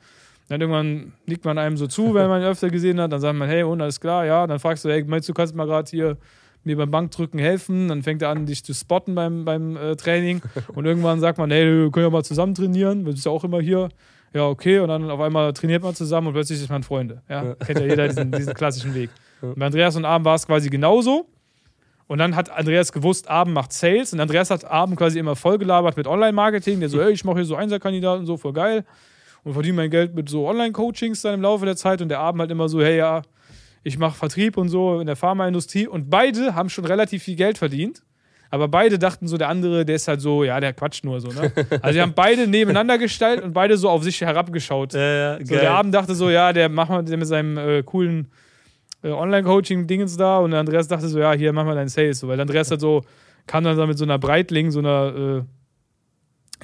Dann 0.50 0.60
irgendwann 0.60 1.14
nickt 1.24 1.46
man 1.46 1.56
einem 1.56 1.78
so 1.78 1.86
zu, 1.86 2.12
wenn 2.12 2.28
man 2.28 2.42
ihn 2.42 2.46
öfter 2.46 2.68
gesehen 2.68 3.00
hat. 3.00 3.10
Dann 3.10 3.20
sagt 3.20 3.34
man, 3.38 3.48
hey, 3.48 3.62
und 3.62 3.80
alles 3.80 3.98
klar, 4.00 4.26
ja. 4.26 4.46
Dann 4.46 4.58
fragst 4.58 4.84
du, 4.84 4.90
hey, 4.90 5.02
meinst 5.04 5.30
du, 5.30 5.32
kannst 5.32 5.54
mal 5.54 5.64
gerade 5.64 5.88
hier 5.88 6.18
mir 6.62 6.76
beim 6.76 6.90
Bankdrücken 6.90 7.40
helfen? 7.40 7.88
Dann 7.88 8.02
fängt 8.02 8.20
er 8.20 8.28
an, 8.28 8.44
dich 8.44 8.62
zu 8.62 8.74
spotten 8.74 9.14
beim, 9.14 9.46
beim 9.46 9.78
äh, 9.78 9.96
Training. 9.96 10.42
Und 10.74 10.84
irgendwann 10.84 11.20
sagt 11.20 11.38
man, 11.38 11.50
hey, 11.50 11.64
wir 11.64 11.90
können 11.90 12.04
ja 12.04 12.10
mal 12.10 12.22
zusammen 12.22 12.54
trainieren. 12.54 13.06
Du 13.06 13.12
bist 13.12 13.24
ja 13.24 13.32
auch 13.32 13.44
immer 13.44 13.62
hier. 13.62 13.88
Ja, 14.34 14.46
okay. 14.46 14.78
Und 14.80 14.88
dann 14.88 15.10
auf 15.10 15.20
einmal 15.20 15.54
trainiert 15.54 15.82
man 15.82 15.94
zusammen 15.94 16.26
und 16.26 16.32
plötzlich 16.34 16.60
ist 16.60 16.68
man 16.68 16.82
Freunde. 16.82 17.22
Ja, 17.30 17.44
ja. 17.44 17.54
kennt 17.54 17.78
ja 17.78 17.86
jeder 17.86 18.08
diesen, 18.08 18.30
diesen 18.30 18.52
klassischen 18.52 18.94
Weg. 18.94 19.08
Bei 19.40 19.64
Andreas 19.64 19.96
und 19.96 20.04
Abend 20.04 20.26
war 20.26 20.34
es 20.34 20.46
quasi 20.46 20.68
genauso. 20.68 21.26
Und 22.06 22.18
dann 22.18 22.36
hat 22.36 22.50
Andreas 22.50 22.92
gewusst, 22.92 23.28
Abend 23.28 23.54
macht 23.54 23.72
Sales. 23.72 24.12
Und 24.12 24.20
Andreas 24.20 24.50
hat 24.50 24.64
Abend 24.64 24.98
quasi 24.98 25.18
immer 25.18 25.36
vollgelabert 25.36 25.96
mit 25.96 26.06
Online-Marketing. 26.06 26.80
Der 26.80 26.88
so, 26.88 27.02
hey, 27.02 27.12
ich 27.12 27.24
mache 27.24 27.36
hier 27.36 27.44
so 27.44 27.56
Einserkandidaten, 27.56 28.26
so 28.26 28.36
voll 28.36 28.52
geil. 28.52 28.84
Und 29.42 29.54
verdiene 29.54 29.76
mein 29.76 29.90
Geld 29.90 30.14
mit 30.14 30.28
so 30.28 30.46
Online-Coachings 30.46 31.22
dann 31.22 31.34
im 31.34 31.42
Laufe 31.42 31.64
der 31.64 31.76
Zeit. 31.76 32.02
Und 32.02 32.08
der 32.08 32.20
Abend 32.20 32.40
halt 32.40 32.50
immer 32.50 32.68
so, 32.68 32.82
hey, 32.82 32.98
ja, 32.98 33.22
ich 33.82 33.98
mache 33.98 34.16
Vertrieb 34.16 34.56
und 34.56 34.68
so 34.68 35.00
in 35.00 35.06
der 35.06 35.16
Pharmaindustrie. 35.16 35.86
Und 35.86 36.10
beide 36.10 36.54
haben 36.54 36.68
schon 36.68 36.84
relativ 36.84 37.22
viel 37.22 37.36
Geld 37.36 37.56
verdient. 37.58 38.02
Aber 38.50 38.68
beide 38.68 38.98
dachten 38.98 39.26
so, 39.26 39.36
der 39.36 39.48
andere, 39.48 39.84
der 39.84 39.96
ist 39.96 40.06
halt 40.06 40.20
so, 40.20 40.44
ja, 40.44 40.60
der 40.60 40.72
quatscht 40.72 41.04
nur 41.04 41.20
so, 41.20 41.28
ne? 41.28 41.50
Also, 41.82 41.94
die 41.94 42.00
haben 42.00 42.14
beide 42.14 42.46
nebeneinander 42.46 42.98
gestellt 42.98 43.42
und 43.42 43.52
beide 43.52 43.76
so 43.76 43.88
auf 43.90 44.04
sich 44.04 44.20
herabgeschaut. 44.20 44.92
Ja, 44.94 45.38
ja, 45.38 45.38
so, 45.44 45.54
der 45.54 45.72
Abend 45.72 45.92
dachte 45.92 46.14
so, 46.14 46.30
ja, 46.30 46.52
der 46.52 46.68
macht 46.68 46.90
mal 46.90 47.02
mit 47.02 47.26
seinem 47.26 47.58
äh, 47.58 47.82
coolen 47.82 48.28
Online-Coaching-Dingens 49.10 50.16
da 50.16 50.38
und 50.38 50.54
Andreas 50.54 50.88
dachte 50.88 51.08
so, 51.08 51.18
ja, 51.18 51.32
hier, 51.32 51.52
mach 51.52 51.64
mal 51.64 51.74
deinen 51.74 51.88
Sales. 51.88 52.20
So, 52.20 52.28
weil 52.28 52.40
Andreas 52.40 52.70
hat 52.70 52.80
so, 52.80 53.02
kam 53.46 53.64
dann 53.64 53.88
mit 53.88 53.98
so 53.98 54.04
einer 54.04 54.18
Breitling, 54.18 54.70
so 54.70 54.78
einer, 54.78 55.14
äh, 55.14 55.42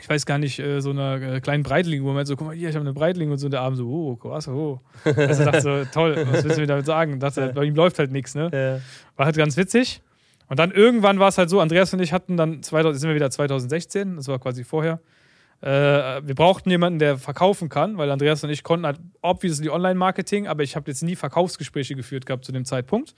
ich 0.01 0.09
weiß 0.09 0.25
gar 0.25 0.39
nicht, 0.39 0.59
äh, 0.59 0.81
so 0.81 0.91
einer 0.91 1.21
äh, 1.21 1.41
kleinen 1.41 1.63
Breitling, 1.63 2.03
wo 2.03 2.09
man 2.09 2.19
halt 2.19 2.27
so, 2.27 2.37
guck 2.37 2.49
mal, 2.49 2.57
hier, 2.57 2.69
ich 2.69 2.75
habe 2.75 2.85
eine 2.85 2.95
Breitling 2.95 3.31
und 3.31 3.39
so, 3.39 3.47
und 3.47 3.53
der 3.53 3.61
Abend 3.61 3.79
so, 3.79 3.89
oh, 3.89 4.17
krass, 4.17 4.49
oh. 4.49 4.81
Also 5.05 5.45
dachte 5.45 5.61
so, 5.61 5.85
toll, 5.93 6.27
was 6.31 6.45
willst 6.45 6.57
du 6.57 6.61
mir 6.63 6.67
damit 6.67 6.87
sagen? 6.87 7.21
Dachte, 7.21 7.53
bei 7.55 7.65
ihm 7.65 7.75
läuft 7.75 7.99
halt 7.99 8.11
nichts, 8.11 8.35
ne? 8.35 8.51
Ja. 8.53 8.81
War 9.17 9.27
halt 9.27 9.37
ganz 9.37 9.57
witzig. 9.57 10.01
Und 10.49 10.59
dann 10.59 10.73
irgendwann 10.73 11.19
war 11.21 11.29
es 11.29 11.39
halt 11.39 11.51
so, 11.51 11.61
Andreas 11.61 11.93
und 11.93 12.01
ich 12.01 12.13
hatten 12.13 12.37
dann, 12.37 12.63
2000, 12.63 13.01
sind 13.01 13.09
wir 13.09 13.15
wieder 13.15 13.31
2016, 13.31 14.17
das 14.17 14.29
war 14.29 14.39
quasi 14.39 14.65
vorher, 14.65 14.95
äh, 14.95 15.20
wir 15.63 16.35
brauchten 16.35 16.71
jemanden, 16.71 16.99
der 16.99 17.19
verkaufen 17.19 17.69
kann, 17.69 17.99
weil 17.99 18.11
Andreas 18.11 18.43
und 18.43 18.51
ich 18.51 18.63
konnten 18.63 18.87
halt 18.87 18.99
obviously 19.21 19.69
Online-Marketing, 19.69 20.49
aber 20.49 20.63
ich 20.63 20.75
habe 20.75 20.91
jetzt 20.91 21.03
nie 21.03 21.17
Verkaufsgespräche 21.17 21.95
geführt 21.95 22.25
gehabt 22.25 22.45
zu 22.47 22.53
dem 22.53 22.65
Zeitpunkt. 22.65 23.15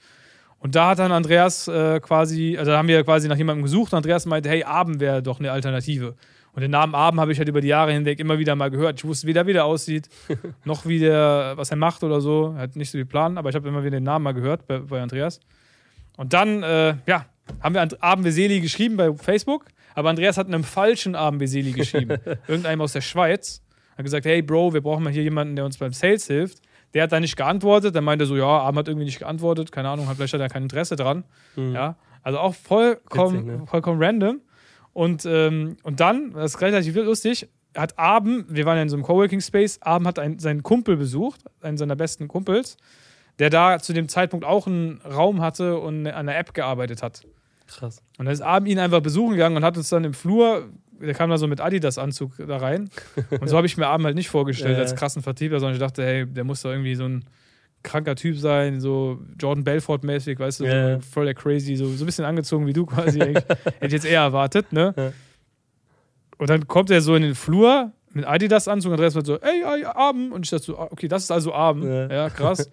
Und 0.62 0.76
da 0.76 0.90
hat 0.90 1.00
dann 1.00 1.10
Andreas 1.10 1.66
äh, 1.66 1.98
quasi, 1.98 2.56
also 2.56 2.70
da 2.70 2.78
haben 2.78 2.86
wir 2.86 3.02
quasi 3.02 3.26
nach 3.26 3.36
jemandem 3.36 3.64
gesucht. 3.64 3.92
Und 3.92 3.96
Andreas 3.96 4.26
meinte, 4.26 4.48
hey, 4.48 4.62
Abend 4.62 5.00
wäre 5.00 5.20
doch 5.20 5.40
eine 5.40 5.50
Alternative. 5.50 6.14
Und 6.52 6.62
den 6.62 6.70
Namen 6.70 6.94
Abend 6.94 7.20
habe 7.20 7.32
ich 7.32 7.38
halt 7.38 7.48
über 7.48 7.60
die 7.60 7.66
Jahre 7.68 7.92
hinweg 7.92 8.20
immer 8.20 8.38
wieder 8.38 8.54
mal 8.54 8.70
gehört. 8.70 9.00
Ich 9.00 9.04
wusste 9.04 9.26
weder, 9.26 9.46
wie 9.48 9.54
der 9.54 9.64
aussieht, 9.64 10.08
noch 10.64 10.86
wie 10.86 11.00
der, 11.00 11.54
was 11.56 11.70
er 11.70 11.76
macht 11.76 12.04
oder 12.04 12.20
so. 12.20 12.54
Er 12.56 12.62
hat 12.62 12.76
nicht 12.76 12.90
so 12.90 12.98
viel 12.98 13.06
Plan, 13.06 13.38
aber 13.38 13.48
ich 13.48 13.56
habe 13.56 13.66
immer 13.68 13.82
wieder 13.82 13.96
den 13.96 14.04
Namen 14.04 14.22
mal 14.22 14.34
gehört 14.34 14.68
bei, 14.68 14.78
bei 14.78 15.00
Andreas. 15.00 15.40
Und 16.16 16.32
dann, 16.32 16.62
äh, 16.62 16.94
ja, 17.06 17.26
haben 17.60 17.74
wir 17.74 17.88
Abend 18.00 18.24
Veseli 18.24 18.60
geschrieben 18.60 18.96
bei 18.96 19.12
Facebook. 19.14 19.64
Aber 19.94 20.10
Andreas 20.10 20.36
hat 20.36 20.46
einem 20.46 20.64
falschen 20.64 21.14
Abendbeseli 21.14 21.72
geschrieben. 21.72 22.18
Irgendeinem 22.48 22.80
aus 22.80 22.92
der 22.92 23.00
Schweiz. 23.00 23.62
Hat 23.96 24.04
gesagt, 24.04 24.24
hey 24.24 24.42
Bro, 24.42 24.74
wir 24.74 24.80
brauchen 24.80 25.04
mal 25.04 25.12
hier 25.12 25.22
jemanden, 25.22 25.56
der 25.56 25.64
uns 25.64 25.78
beim 25.78 25.92
Sales 25.92 26.26
hilft. 26.26 26.58
Der 26.94 27.04
hat 27.04 27.12
da 27.12 27.20
nicht 27.20 27.36
geantwortet. 27.36 27.94
Der 27.94 28.02
meinte 28.02 28.26
so, 28.26 28.36
ja, 28.36 28.46
Abend 28.46 28.78
hat 28.78 28.88
irgendwie 28.88 29.06
nicht 29.06 29.18
geantwortet. 29.18 29.72
Keine 29.72 29.88
Ahnung, 29.88 30.08
vielleicht 30.14 30.34
hat 30.34 30.40
er 30.40 30.48
kein 30.48 30.64
Interesse 30.64 30.96
dran. 30.96 31.24
Mhm. 31.56 31.74
Ja, 31.74 31.96
also 32.22 32.38
auch 32.38 32.54
vollkommen, 32.54 33.46
Witzig, 33.46 33.60
ne? 33.60 33.66
vollkommen 33.66 34.02
random. 34.02 34.40
Und, 34.92 35.24
ähm, 35.26 35.76
und 35.82 36.00
dann, 36.00 36.32
das 36.32 36.54
ist 36.54 36.60
relativ 36.60 36.94
lustig, 36.96 37.48
hat 37.76 37.98
Abend, 37.98 38.46
wir 38.48 38.66
waren 38.66 38.76
ja 38.76 38.82
in 38.82 38.88
so 38.88 38.96
einem 38.96 39.04
Coworking 39.04 39.40
Space, 39.40 39.80
Abend 39.80 40.06
hat 40.06 40.18
einen, 40.18 40.38
seinen 40.38 40.62
Kumpel 40.62 40.96
besucht, 40.96 41.40
einen 41.62 41.78
seiner 41.78 41.96
besten 41.96 42.28
Kumpels, 42.28 42.76
der 43.38 43.48
da 43.48 43.78
zu 43.78 43.92
dem 43.92 44.08
Zeitpunkt 44.08 44.44
auch 44.44 44.66
einen 44.66 45.00
Raum 45.00 45.40
hatte 45.40 45.78
und 45.78 46.06
an 46.06 46.14
einer 46.14 46.36
App 46.36 46.52
gearbeitet 46.52 47.02
hat. 47.02 47.22
Krass. 47.78 48.02
Und 48.18 48.26
dann 48.26 48.32
ist 48.32 48.40
Abend 48.40 48.68
ihn 48.68 48.78
einfach 48.78 49.00
besuchen 49.00 49.32
gegangen 49.32 49.56
und 49.56 49.64
hat 49.64 49.76
uns 49.76 49.88
dann 49.88 50.04
im 50.04 50.14
Flur, 50.14 50.68
der 51.00 51.14
kam 51.14 51.30
da 51.30 51.38
so 51.38 51.46
mit 51.46 51.60
Adidas-Anzug 51.60 52.32
da 52.46 52.56
rein. 52.58 52.90
Und 53.40 53.48
so 53.48 53.56
habe 53.56 53.66
ich 53.66 53.76
mir 53.76 53.86
Abend 53.86 54.06
halt 54.06 54.16
nicht 54.16 54.28
vorgestellt 54.28 54.78
als 54.78 54.94
krassen 54.94 55.22
Vertriebler, 55.22 55.60
sondern 55.60 55.74
ich 55.74 55.80
dachte, 55.80 56.04
hey, 56.04 56.26
der 56.26 56.44
muss 56.44 56.62
da 56.62 56.70
irgendwie 56.70 56.94
so 56.94 57.04
ein 57.04 57.24
kranker 57.82 58.14
Typ 58.14 58.38
sein, 58.38 58.80
so 58.80 59.20
Jordan 59.40 59.64
Belfort-mäßig, 59.64 60.38
weißt 60.38 60.60
du, 60.60 60.64
yeah. 60.64 60.94
so 60.94 61.00
voll 61.00 61.24
der 61.24 61.34
crazy, 61.34 61.76
so, 61.76 61.86
so 61.86 62.04
ein 62.04 62.06
bisschen 62.06 62.24
angezogen 62.24 62.66
wie 62.66 62.72
du 62.72 62.86
quasi. 62.86 63.18
Hätte 63.20 63.86
ich 63.86 63.92
jetzt 63.92 64.06
eher 64.06 64.20
erwartet, 64.20 64.72
ne? 64.72 64.94
Ja. 64.96 65.12
Und 66.38 66.50
dann 66.50 66.66
kommt 66.66 66.90
er 66.90 67.00
so 67.00 67.14
in 67.14 67.22
den 67.22 67.34
Flur 67.34 67.92
mit 68.12 68.26
Adidas-Anzug 68.26 68.90
und 68.90 68.94
Andreas 68.94 69.14
wird 69.14 69.26
so, 69.26 69.38
ey, 69.38 69.84
Abend. 69.84 70.32
Und 70.32 70.44
ich 70.44 70.50
dachte 70.50 70.64
so, 70.64 70.78
ah, 70.78 70.88
okay, 70.90 71.08
das 71.08 71.24
ist 71.24 71.30
also 71.30 71.52
Abend. 71.52 71.84
Ja, 71.84 72.08
ja 72.08 72.30
krass. 72.30 72.66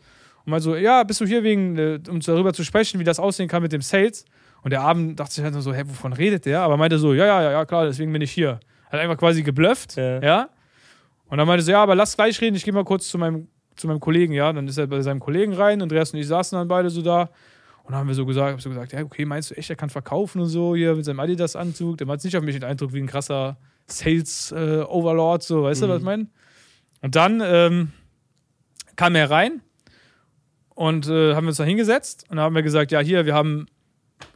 Und 0.46 0.52
mal 0.52 0.62
so, 0.62 0.76
ja, 0.76 1.04
bist 1.04 1.22
du 1.22 1.26
hier 1.26 1.44
wegen, 1.44 1.78
äh, 1.78 2.00
um 2.10 2.20
darüber 2.20 2.54
zu 2.54 2.64
sprechen, 2.64 3.00
wie 3.00 3.04
das 3.04 3.20
aussehen 3.20 3.48
kann 3.48 3.62
mit 3.62 3.72
dem 3.72 3.82
Sales? 3.82 4.26
Und 4.62 4.72
der 4.72 4.82
Abend 4.82 5.20
dachte 5.20 5.34
sich 5.34 5.44
halt 5.44 5.54
so, 5.56 5.74
hä, 5.74 5.84
wovon 5.86 6.14
redet 6.14 6.46
der? 6.46 6.62
Aber 6.62 6.78
meinte 6.78 7.00
so, 7.00 7.14
ja, 7.14 7.26
ja, 7.26 7.52
ja, 7.52 7.66
klar, 7.66 7.86
deswegen 7.86 8.12
bin 8.12 8.22
ich 8.22 8.32
hier. 8.32 8.60
Hat 8.92 9.00
einfach 9.00 9.18
quasi 9.18 9.44
geblufft, 9.44 9.96
ja. 9.96 10.22
ja? 10.22 10.50
Und 11.28 11.38
dann 11.38 11.48
meinte 11.48 11.64
so, 11.64 11.72
ja, 11.72 11.82
aber 11.84 11.96
lass 11.96 12.16
gleich 12.16 12.40
reden, 12.42 12.56
ich 12.56 12.64
gehe 12.64 12.74
mal 12.74 12.84
kurz 12.84 13.08
zu 13.08 13.18
meinem, 13.18 13.48
zu 13.76 13.88
meinem 13.88 14.00
Kollegen, 14.00 14.34
ja. 14.34 14.52
Dann 14.52 14.68
ist 14.68 14.78
er 14.78 14.88
bei 14.88 15.02
seinem 15.02 15.20
Kollegen 15.20 15.54
rein, 15.54 15.82
Andreas 15.82 16.12
und 16.12 16.20
ich 16.20 16.28
saßen 16.28 16.58
dann 16.58 16.68
beide 16.68 16.90
so 16.90 17.02
da. 17.02 17.30
Und 17.84 17.94
dann 17.94 18.02
haben 18.02 18.08
wir 18.08 18.16
so 18.16 18.26
gesagt, 18.26 18.54
hab 18.54 18.62
so 18.62 18.70
gesagt, 18.70 18.92
ja, 18.92 19.02
okay, 19.02 19.26
meinst 19.26 19.52
du 19.52 19.56
echt, 19.56 19.70
er 19.70 19.76
kann 19.76 19.90
verkaufen 19.90 20.42
und 20.42 20.48
so, 20.48 20.76
hier 20.76 20.96
mit 20.96 21.06
seinem 21.06 21.20
Adidas-Anzug? 21.20 21.98
Der 21.98 22.08
macht 22.08 22.24
nicht 22.24 22.36
auf 22.36 22.44
mich 22.44 22.56
den 22.56 22.64
Eindruck 22.64 22.94
wie 22.94 23.00
ein 23.00 23.08
krasser 23.08 23.58
Sales-Overlord, 23.88 25.42
äh, 25.42 25.46
so, 25.46 25.64
weißt 25.64 25.82
mhm. 25.82 25.86
du, 25.86 25.92
was 25.94 26.00
ich 26.00 26.06
meine? 26.06 26.28
Und 27.02 27.16
dann 27.16 27.42
ähm, 27.44 27.92
kam 28.96 29.16
er 29.16 29.32
rein 29.32 29.62
und 30.76 31.08
äh, 31.08 31.34
haben 31.34 31.46
wir 31.46 31.50
uns 31.50 31.58
da 31.58 31.64
hingesetzt 31.64 32.26
und 32.30 32.38
dann 32.38 32.46
haben 32.46 32.56
wir 32.56 32.64
gesagt, 32.64 32.92
ja, 32.92 33.00
hier, 33.00 33.26
wir 33.26 33.34
haben 33.34 33.68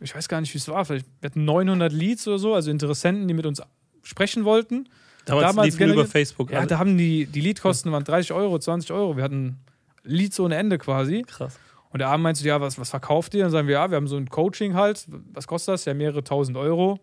ich 0.01 0.15
weiß 0.15 0.27
gar 0.27 0.41
nicht, 0.41 0.53
wie 0.53 0.57
es 0.57 0.67
war, 0.67 0.85
vielleicht 0.85 1.05
wir 1.21 1.29
hatten 1.29 1.45
900 1.45 1.91
Leads 1.91 2.27
oder 2.27 2.39
so, 2.39 2.53
also 2.53 2.71
Interessenten, 2.71 3.27
die 3.27 3.33
mit 3.33 3.45
uns 3.45 3.61
sprechen 4.03 4.45
wollten. 4.45 4.89
Damals, 5.25 5.47
Damals 5.47 5.79
liefen 5.79 5.93
über 5.93 6.05
Facebook. 6.05 6.51
Ja, 6.51 6.65
da 6.65 6.77
haben 6.79 6.97
die, 6.97 7.25
die 7.25 7.41
Leadkosten 7.41 7.91
waren 7.91 8.03
30 8.03 8.33
Euro, 8.33 8.59
20 8.59 8.91
Euro. 8.91 9.15
Wir 9.15 9.23
hatten 9.23 9.59
Leads 10.03 10.39
ohne 10.39 10.55
Ende 10.55 10.77
quasi. 10.77 11.23
Krass. 11.23 11.57
Und 11.91 11.99
der 11.99 12.09
Abend 12.09 12.23
meinte, 12.23 12.43
ja, 12.43 12.59
was, 12.59 12.77
was 12.77 12.89
verkauft 12.89 13.33
ihr? 13.35 13.43
Dann 13.43 13.51
sagen 13.51 13.67
wir, 13.67 13.75
ja, 13.75 13.89
wir 13.89 13.95
haben 13.95 14.07
so 14.07 14.17
ein 14.17 14.27
Coaching 14.27 14.73
halt. 14.73 15.05
Was 15.31 15.47
kostet 15.47 15.73
das? 15.73 15.85
Ja, 15.85 15.93
mehrere 15.93 16.23
tausend 16.23 16.57
Euro. 16.57 16.93
Und 16.93 16.99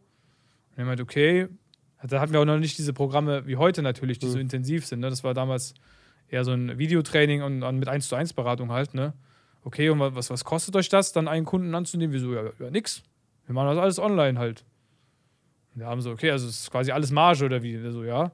er 0.76 0.84
meinte, 0.84 1.02
okay. 1.02 1.48
Da 2.02 2.20
hatten 2.20 2.32
wir 2.32 2.40
auch 2.40 2.44
noch 2.44 2.58
nicht 2.58 2.76
diese 2.76 2.92
Programme 2.92 3.46
wie 3.46 3.56
heute 3.56 3.82
natürlich, 3.82 4.18
die 4.18 4.26
mhm. 4.26 4.30
so 4.30 4.38
intensiv 4.38 4.86
sind. 4.86 5.00
Ne? 5.00 5.08
Das 5.08 5.22
war 5.22 5.32
damals 5.32 5.74
eher 6.28 6.44
so 6.44 6.52
ein 6.52 6.78
Videotraining 6.78 7.42
und, 7.42 7.62
und 7.62 7.78
mit 7.78 7.88
1 7.88 8.08
zu 8.08 8.16
1 8.16 8.32
Beratung 8.32 8.70
halt, 8.70 8.94
ne? 8.94 9.12
Okay, 9.64 9.88
und 9.90 10.00
was, 10.00 10.30
was 10.30 10.44
kostet 10.44 10.76
euch 10.76 10.88
das, 10.88 11.12
dann 11.12 11.28
einen 11.28 11.46
Kunden 11.46 11.74
anzunehmen? 11.74 12.12
Wir 12.12 12.20
so, 12.20 12.34
ja, 12.34 12.44
ja 12.58 12.70
nix. 12.70 13.02
Wir 13.46 13.54
machen 13.54 13.68
das 13.68 13.78
alles 13.78 13.98
online 13.98 14.38
halt. 14.38 14.64
Wir 15.74 15.86
haben 15.86 16.00
so, 16.00 16.10
okay, 16.10 16.30
also 16.30 16.48
es 16.48 16.62
ist 16.62 16.70
quasi 16.70 16.92
alles 16.92 17.10
Marge 17.10 17.44
oder 17.44 17.62
wie? 17.62 17.78
So, 17.90 18.04
ja. 18.04 18.32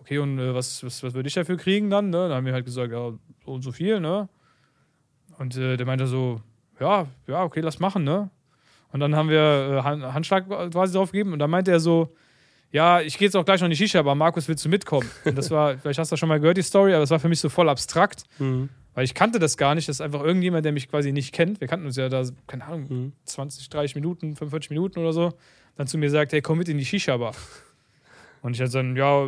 Okay, 0.00 0.18
und 0.18 0.38
äh, 0.38 0.54
was, 0.54 0.84
was, 0.84 1.02
was 1.02 1.14
würde 1.14 1.26
ich 1.26 1.34
dafür 1.34 1.56
kriegen 1.56 1.90
dann? 1.90 2.10
Ne? 2.10 2.28
Dann 2.28 2.32
haben 2.32 2.46
wir 2.46 2.52
halt 2.52 2.66
gesagt, 2.66 2.92
ja, 2.92 3.12
so 3.44 3.52
und 3.52 3.62
so 3.62 3.72
viel, 3.72 4.00
ne? 4.00 4.28
Und 5.38 5.56
äh, 5.56 5.76
der 5.76 5.86
meinte 5.86 6.06
so, 6.06 6.40
ja, 6.78 7.06
ja, 7.26 7.42
okay, 7.42 7.60
lass 7.60 7.80
machen, 7.80 8.04
ne? 8.04 8.30
Und 8.92 9.00
dann 9.00 9.16
haben 9.16 9.28
wir 9.28 9.82
äh, 9.84 10.06
Handschlag 10.12 10.48
quasi 10.70 10.92
drauf 10.92 11.10
gegeben 11.10 11.32
und 11.32 11.38
dann 11.38 11.50
meinte 11.50 11.72
er 11.72 11.80
so, 11.80 12.14
ja, 12.70 13.00
ich 13.00 13.18
gehe 13.18 13.26
jetzt 13.26 13.36
auch 13.36 13.44
gleich 13.44 13.60
noch 13.60 13.66
in 13.66 13.70
die 13.70 13.76
Shisha, 13.76 14.00
aber 14.00 14.14
Markus, 14.14 14.48
willst 14.48 14.64
du 14.64 14.68
mitkommen? 14.68 15.08
Und 15.24 15.38
das 15.38 15.50
war, 15.50 15.78
vielleicht 15.82 15.98
hast 15.98 16.12
du 16.12 16.16
schon 16.16 16.28
mal 16.28 16.40
gehört, 16.40 16.56
die 16.56 16.62
Story, 16.62 16.92
aber 16.92 17.00
das 17.00 17.10
war 17.10 17.18
für 17.18 17.28
mich 17.28 17.40
so 17.40 17.48
voll 17.48 17.68
abstrakt. 17.68 18.24
Mhm. 18.38 18.68
Weil 18.94 19.04
ich 19.04 19.14
kannte 19.14 19.38
das 19.38 19.56
gar 19.56 19.74
nicht. 19.74 19.88
Das 19.88 19.96
ist 19.96 20.00
einfach 20.00 20.22
irgendjemand, 20.22 20.64
der 20.64 20.72
mich 20.72 20.88
quasi 20.88 21.12
nicht 21.12 21.32
kennt. 21.32 21.60
Wir 21.60 21.68
kannten 21.68 21.86
uns 21.86 21.96
ja 21.96 22.08
da, 22.08 22.24
keine 22.46 22.64
Ahnung, 22.64 22.86
mhm. 22.88 23.12
20, 23.24 23.68
30 23.68 23.94
Minuten, 23.96 24.36
45 24.36 24.70
Minuten 24.70 25.00
oder 25.00 25.12
so. 25.12 25.32
Dann 25.76 25.86
zu 25.86 25.98
mir 25.98 26.10
sagt, 26.10 26.32
hey, 26.32 26.40
komm 26.40 26.58
mit 26.58 26.68
in 26.68 26.78
die 26.78 26.84
Shisha-Bar. 26.84 27.34
Und 28.42 28.54
ich 28.54 28.60
hatte 28.60 28.72
dann, 28.72 28.94
ja, 28.94 29.26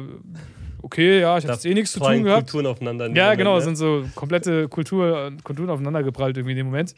okay, 0.83 1.20
ja, 1.20 1.37
ich 1.38 1.44
hatte 1.44 1.55
jetzt 1.55 1.66
eh 1.66 1.74
nichts 1.74 1.92
zu 1.92 2.00
tun 2.00 2.22
gehabt. 2.22 2.50
Kulturen 2.50 2.66
aufeinander. 2.66 3.07
Ja, 3.07 3.24
Moment, 3.24 3.38
genau, 3.38 3.55
ne? 3.57 3.62
sind 3.62 3.76
so 3.76 4.05
komplette 4.14 4.68
Kultur, 4.68 5.33
Kulturen 5.42 5.70
aufeinander 5.70 6.02
geprallt 6.02 6.37
irgendwie 6.37 6.52
in 6.52 6.59
dem 6.59 6.66
Moment. 6.66 6.94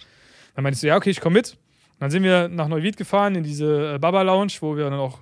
Dann 0.54 0.62
meinte 0.62 0.74
ich 0.74 0.80
so, 0.80 0.88
ja, 0.88 0.96
okay, 0.96 1.10
ich 1.10 1.20
komm 1.20 1.32
mit. 1.34 1.52
Und 1.52 2.00
dann 2.00 2.10
sind 2.10 2.22
wir 2.22 2.48
nach 2.48 2.68
Neuwied 2.68 2.96
gefahren 2.96 3.34
in 3.34 3.44
diese 3.44 3.94
äh, 3.94 3.98
Baba 3.98 4.22
Lounge, 4.22 4.52
wo 4.60 4.76
wir 4.76 4.84
dann 4.84 4.94
auch 4.94 5.20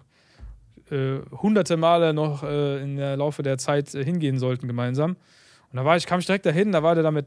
äh, 0.90 1.18
hunderte 1.30 1.76
Male 1.76 2.12
noch 2.12 2.42
äh, 2.42 2.82
im 2.82 2.98
Laufe 2.98 3.42
der 3.42 3.58
Zeit 3.58 3.94
äh, 3.94 4.04
hingehen 4.04 4.38
sollten 4.38 4.66
gemeinsam. 4.66 5.16
Und 5.72 5.76
da 5.76 5.84
war 5.84 5.96
ich, 5.96 6.06
kam 6.06 6.20
ich 6.20 6.26
direkt 6.26 6.46
dahin, 6.46 6.72
da 6.72 6.82
war 6.82 6.94
der 6.94 7.02
da 7.04 7.10
mit 7.10 7.26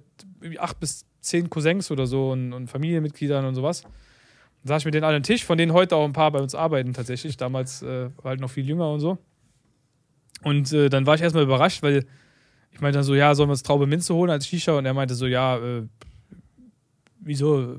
acht 0.58 0.80
bis 0.80 1.06
zehn 1.22 1.50
Cousins 1.50 1.92
oder 1.92 2.08
so 2.08 2.32
und, 2.32 2.54
und 2.54 2.68
Familienmitgliedern 2.68 3.46
und 3.46 3.56
sowas. 3.56 3.82
Dann 3.84 4.68
saß 4.70 4.82
ich 4.82 4.86
mit 4.86 4.94
denen 4.94 5.04
alle 5.04 5.18
an 5.18 5.22
den 5.22 5.28
Tisch, 5.28 5.46
von 5.46 5.58
denen 5.58 5.74
heute 5.74 5.96
auch 5.96 6.06
ein 6.06 6.14
paar 6.14 6.32
bei 6.32 6.40
uns 6.40 6.56
arbeiten 6.56 6.94
tatsächlich. 6.94 7.38
Damals 7.38 7.82
äh, 7.82 8.10
war 8.18 8.30
halt 8.32 8.40
noch 8.40 8.50
viel 8.50 8.68
jünger 8.68 8.92
und 8.92 9.00
so. 9.00 9.18
Und 10.44 10.72
äh, 10.74 10.90
dann 10.90 11.06
war 11.06 11.16
ich 11.16 11.22
erstmal 11.22 11.44
überrascht, 11.44 11.84
weil 11.84 12.06
ich 12.72 12.82
meinte 12.82 12.98
dann 12.98 13.04
so, 13.04 13.16
ja, 13.16 13.36
sollen 13.36 13.50
wir 13.50 13.54
uns 13.54 13.64
Traube 13.64 13.88
Minze 13.88 14.14
holen 14.14 14.32
als 14.32 14.48
Shisha? 14.48 14.78
Und 14.78 14.86
er 14.86 14.94
meinte 14.94 15.16
so, 15.16 15.26
ja, 15.28 15.58
äh, 15.58 15.84
wieso? 17.20 17.78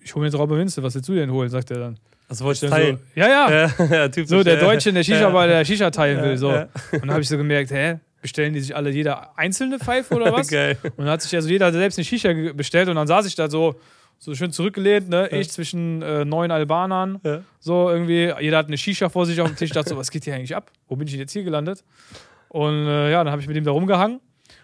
Ich 0.00 0.14
hole 0.14 0.24
mir 0.24 0.30
Traube 0.30 0.56
Minze, 0.56 0.82
was 0.82 0.94
willst 0.94 1.08
du 1.08 1.14
denn 1.14 1.30
holen? 1.30 1.48
sagt 1.48 1.70
er 1.70 1.78
dann. 1.78 1.98
Was 2.28 2.42
wolltest 2.42 2.62
du 2.64 2.68
So, 2.68 2.74
teilen? 2.74 2.98
ja, 3.14 3.28
ja. 3.28 3.50
ja, 3.90 4.08
typisch, 4.08 4.30
So, 4.30 4.42
der 4.42 4.54
ja. 4.54 4.60
Deutsche 4.60 4.88
in 4.88 4.94
der 4.96 5.04
Shisha, 5.04 5.20
Ja. 5.20 5.34
weil 5.34 5.48
der 5.48 5.64
Shisha 5.64 5.90
teilen 5.90 6.22
will. 6.24 6.36
So. 6.36 6.50
ja. 6.50 6.62
Und 6.92 7.02
dann 7.02 7.10
habe 7.10 7.20
ich 7.20 7.28
so 7.28 7.36
gemerkt, 7.36 7.70
hä? 7.70 7.98
Bestellen 8.22 8.54
die 8.54 8.60
sich 8.60 8.74
alle 8.74 8.90
jeder 8.90 9.36
einzelne 9.36 9.78
Pfeife 9.78 10.14
oder 10.14 10.32
was? 10.32 10.48
Geil. 10.48 10.78
Und 10.82 10.98
dann 10.98 11.10
hat 11.10 11.22
sich 11.22 11.34
also 11.34 11.48
jeder 11.48 11.70
selbst 11.72 11.98
eine 11.98 12.04
Shisha 12.04 12.32
bestellt 12.54 12.88
und 12.88 12.96
dann 12.96 13.06
saß 13.06 13.26
ich 13.26 13.34
da 13.34 13.50
so, 13.50 13.74
so 14.18 14.34
schön 14.34 14.52
zurückgelehnt, 14.52 15.08
ne? 15.08 15.28
Ja. 15.30 15.38
Ich 15.38 15.50
zwischen 15.50 16.00
äh, 16.00 16.24
neun 16.24 16.52
Albanern. 16.52 17.18
Ja. 17.24 17.42
So 17.58 17.90
irgendwie, 17.90 18.32
jeder 18.40 18.58
hat 18.58 18.68
eine 18.68 18.78
Shisha 18.78 19.08
vor 19.08 19.26
sich 19.26 19.40
auf 19.40 19.48
dem 19.48 19.56
Tisch. 19.56 19.70
Ich 19.70 19.74
dachte 19.74 19.90
so, 19.90 19.96
was 19.96 20.10
geht 20.10 20.24
hier 20.24 20.34
eigentlich 20.34 20.54
ab? 20.54 20.70
Wo 20.88 20.94
bin 20.94 21.08
ich 21.08 21.12
denn 21.12 21.20
jetzt 21.20 21.32
hier 21.32 21.42
gelandet? 21.42 21.82
Und 22.48 22.86
äh, 22.86 23.10
ja, 23.10 23.24
dann 23.24 23.32
habe 23.32 23.42
ich 23.42 23.48
mit 23.48 23.56
ihm 23.56 23.64
da 23.64 23.72
rumgehangen. 23.72 24.20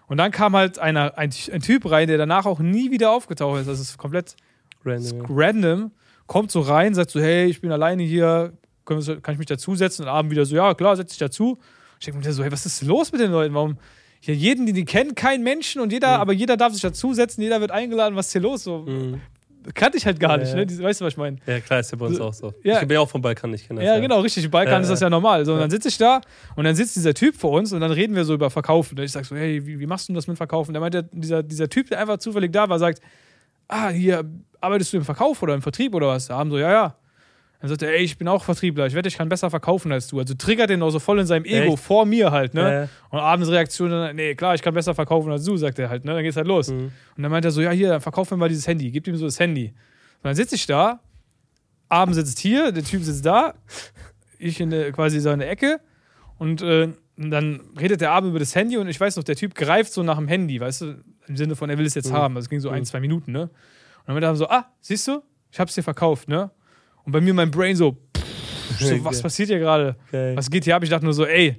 Und 0.07 0.17
dann 0.17 0.31
kam 0.31 0.55
halt 0.55 0.79
einer, 0.79 1.19
ein, 1.19 1.31
ein 1.53 1.61
Typ 1.61 1.91
rein, 1.91 2.07
der 2.07 2.19
danach 2.19 2.47
auch 2.47 2.61
nie 2.61 2.91
wieder 2.91 3.11
aufgetaucht 3.11 3.61
ist. 3.61 3.69
Das 3.69 3.81
ist 3.81 3.99
komplett 3.99 4.37
Random. 4.85 5.27
random. 5.29 5.91
Kommt 6.27 6.53
so 6.53 6.61
rein, 6.61 6.95
sagt 6.95 7.11
so, 7.11 7.21
hey, 7.21 7.47
ich 7.47 7.61
bin 7.61 7.73
alleine 7.73 8.03
hier, 8.05 8.53
kann 8.85 9.01
ich 9.01 9.39
mich 9.39 9.47
dazusetzen? 9.47 10.05
Und 10.05 10.09
abend 10.09 10.31
wieder 10.31 10.45
so, 10.45 10.55
ja, 10.55 10.75
klar, 10.75 10.95
setz 10.97 11.11
dich 11.11 11.19
dazu. 11.19 11.59
Ich 11.99 12.07
denke 12.07 12.25
mir 12.27 12.33
so, 12.33 12.43
hey, 12.43 12.53
was 12.53 12.65
ist 12.67 12.83
los 12.83 13.11
mit 13.13 13.21
den 13.21 13.33
Leuten? 13.33 13.55
Warum 13.55 13.79
hier 14.21 14.35
jeden, 14.35 14.67
die 14.67 14.73
die 14.73 14.85
kennen, 14.85 15.15
kein 15.15 15.43
Menschen 15.43 15.81
und 15.81 15.93
jeder, 15.93 16.19
aber 16.19 16.33
jeder 16.33 16.57
darf 16.57 16.73
sich 16.73 16.83
dazusetzen, 16.83 17.43
jeder 17.43 17.61
wird 17.61 17.71
eingeladen, 17.71 18.17
was 18.17 18.27
ist 18.27 18.33
hier 18.33 18.41
los? 18.41 18.65
So, 18.65 18.79
Mhm. 18.79 19.21
kannte 19.75 19.97
ich 19.99 20.07
halt 20.07 20.19
gar 20.19 20.33
Ja, 20.33 20.37
nicht, 20.39 20.49
ja. 20.51 20.57
ne? 20.57 20.67
Die- 20.67 20.83
Weißt 20.83 21.01
du, 21.01 21.05
was 21.05 21.13
ich 21.13 21.17
meine? 21.17 21.37
Ja, 21.47 21.61
klar, 21.61 21.81
ist 21.81 21.91
ja 21.93 21.99
bei 21.99 22.07
uns 22.07 22.17
So, 22.17 22.25
auch 22.25 22.33
so. 22.35 22.55
ja. 22.65 22.75
Ich 22.81 22.81
bin 22.89 22.95
ja 22.95 23.01
auch 23.01 23.09
vom 23.09 23.21
Balkan, 23.23 23.53
ich 23.55 23.67
kenne 23.69 23.81
das. 23.81 23.87
Ja, 23.87 23.99
genau, 24.01 24.21
richtig. 24.21 24.45
Im 24.45 24.51
Balkan 24.51 24.75
Ja, 24.75 24.81
ist 24.81 24.89
das 24.89 25.01
ja. 25.01 25.07
ja 25.07 25.11
normal. 25.11 25.45
So, 25.45 25.53
und 25.53 25.59
Ja. 25.59 25.63
dann 25.65 25.71
sitze 25.71 25.89
ich 25.89 25.99
da 25.99 26.21
und 26.57 26.65
dann 26.65 26.75
sitzt 26.75 26.97
dieser 26.97 27.15
Typ 27.15 27.37
vor 27.37 27.53
uns 27.53 27.73
und 27.73 27.81
dann 27.81 27.91
reden 27.93 28.15
wir 28.17 28.25
so 28.25 28.35
über 28.35 28.51
Verkaufen. 28.51 28.99
Und 28.99 29.05
ich 29.05 29.13
sag 29.13 29.25
so, 29.25 29.37
hey, 29.37 29.65
wie, 29.67 29.79
wie 29.79 29.87
machst 29.87 30.09
du 30.09 30.13
das 30.15 30.27
mit 30.27 30.37
Verkaufen? 30.37 30.73
Da 30.75 30.81
meint 30.81 30.95
der, 30.95 31.03
dieser, 31.03 31.43
dieser 31.43 31.69
Typ, 31.69 31.89
der 31.89 32.01
einfach 32.01 32.19
zufällig 32.19 32.51
da 32.53 32.69
war, 32.69 32.79
sagt, 32.79 33.01
ah, 33.69 33.91
hier, 33.91 34.25
arbeitest 34.61 34.93
du 34.93 34.97
im 34.97 35.05
Verkauf 35.05 35.43
oder 35.43 35.55
im 35.55 35.63
Vertrieb 35.63 35.95
oder 35.95 36.09
was? 36.09 36.27
Da 36.27 36.39
haben 36.39 36.51
so, 36.51 36.59
ja, 36.59 36.73
ja. 36.73 36.97
Dann 37.61 37.69
sagt 37.71 37.83
er, 37.83 37.93
ey, 37.93 38.05
ich 38.05 38.17
bin 38.19 38.29
auch 38.29 38.45
Vertriebler, 38.45 38.87
ich 38.87 38.95
wette, 38.95 39.09
ich 39.09 39.17
kann 39.19 39.29
besser 39.29 39.51
verkaufen 39.51 39.91
als 39.91 40.07
du. 40.07 40.21
Also 40.21 40.35
triggert 40.35 40.71
den 40.71 40.81
auch 40.81 40.91
so 40.91 41.01
voll 41.01 41.19
in 41.19 41.27
seinem 41.27 41.45
Ego 41.45 41.73
Echt? 41.75 41.83
vor 41.83 42.07
mir 42.07 42.31
halt, 42.31 42.55
ne? 42.55 42.73
Ja. 42.73 42.89
Und 43.11 43.19
abends 43.19 43.51
Reaktion, 43.51 43.91
dann, 43.91 44.15
nee, 44.15 44.37
klar, 44.37 44.55
ich 44.55 44.63
kann 44.63 44.75
besser 44.75 44.95
verkaufen 44.95 45.33
als 45.33 45.45
du, 45.45 45.57
sagt 45.57 45.79
er 45.81 45.91
halt, 45.91 46.05
ne? 46.05 46.15
Dann 46.15 46.23
geht's 46.23 46.37
halt 46.37 46.47
los. 46.47 46.69
Mhm. 46.71 46.93
Und 47.17 47.23
dann 47.23 47.33
meint 47.33 47.45
er 47.45 47.51
so, 47.51 47.61
ja, 47.61 47.71
hier, 47.73 47.89
dann 47.89 48.01
verkauf 48.01 48.31
mir 48.31 48.37
mal 48.37 48.49
dieses 48.49 48.67
Handy, 48.69 48.91
gib 48.93 49.09
ihm 49.09 49.17
so 49.17 49.25
das 49.25 49.41
Handy. 49.41 49.67
Und 49.69 50.25
dann 50.25 50.35
sitze 50.37 50.55
ich 50.55 50.67
da, 50.67 51.01
Abend 51.89 52.15
sitzt 52.15 52.39
hier, 52.39 52.71
der 52.71 52.85
Typ 52.85 53.03
sitzt 53.03 53.25
da, 53.27 53.55
ich 54.39 54.61
in 54.61 54.71
der, 54.71 54.93
quasi 54.93 55.19
so 55.21 55.31
in 55.31 55.41
der 55.41 55.51
Ecke 55.51 55.81
und 56.39 56.63
äh, 56.63 56.89
dann 57.17 57.61
redet 57.81 58.01
der 58.01 58.13
Abend 58.13 58.31
über 58.31 58.39
das 58.39 58.55
Handy 58.55 58.77
und 58.77 58.87
ich 58.87 59.01
weiß 59.01 59.17
noch, 59.17 59.25
der 59.25 59.35
Typ 59.35 59.57
greift 59.57 59.93
so 59.93 60.05
nach 60.05 60.17
dem 60.19 60.29
Handy, 60.29 60.61
weißt 60.61 60.83
du, 60.83 61.03
im 61.27 61.37
Sinne 61.37 61.57
von, 61.57 61.69
er 61.71 61.77
will 61.79 61.87
es 61.87 61.95
jetzt 61.97 62.11
Mhm. 62.11 62.17
haben. 62.17 62.37
Also 62.37 62.47
es 62.47 62.51
ging 62.51 62.61
so 62.61 62.69
ein, 62.71 62.83
Mhm. 62.83 62.85
zwei 62.85 63.01
Minuten, 63.01 63.33
ne? 63.33 63.43
Und 63.43 63.51
dann 64.07 64.15
meinte 64.15 64.27
er 64.29 64.37
so, 64.37 64.49
ah, 64.49 64.67
siehst 64.81 65.09
du, 65.09 65.23
ich 65.51 65.59
hab's 65.59 65.75
dir 65.75 65.83
verkauft, 65.83 66.29
ne? 66.29 66.51
Und 67.09 67.13
bei 67.13 67.23
mir 67.23 67.33
mein 67.33 67.51
Brain 67.51 67.75
so, 67.75 67.93
pff, 68.15 68.81
so 68.81 69.05
was 69.05 69.23
passiert 69.23 69.49
hier 69.49 69.59
gerade? 69.59 69.97
Geil. 70.13 70.37
Was 70.37 70.51
geht 70.51 70.65
hier 70.65 70.77
ab? 70.77 70.83
Ich 70.83 70.91
dachte 70.91 71.07
nur 71.07 71.15
so, 71.15 71.25
ey, 71.25 71.57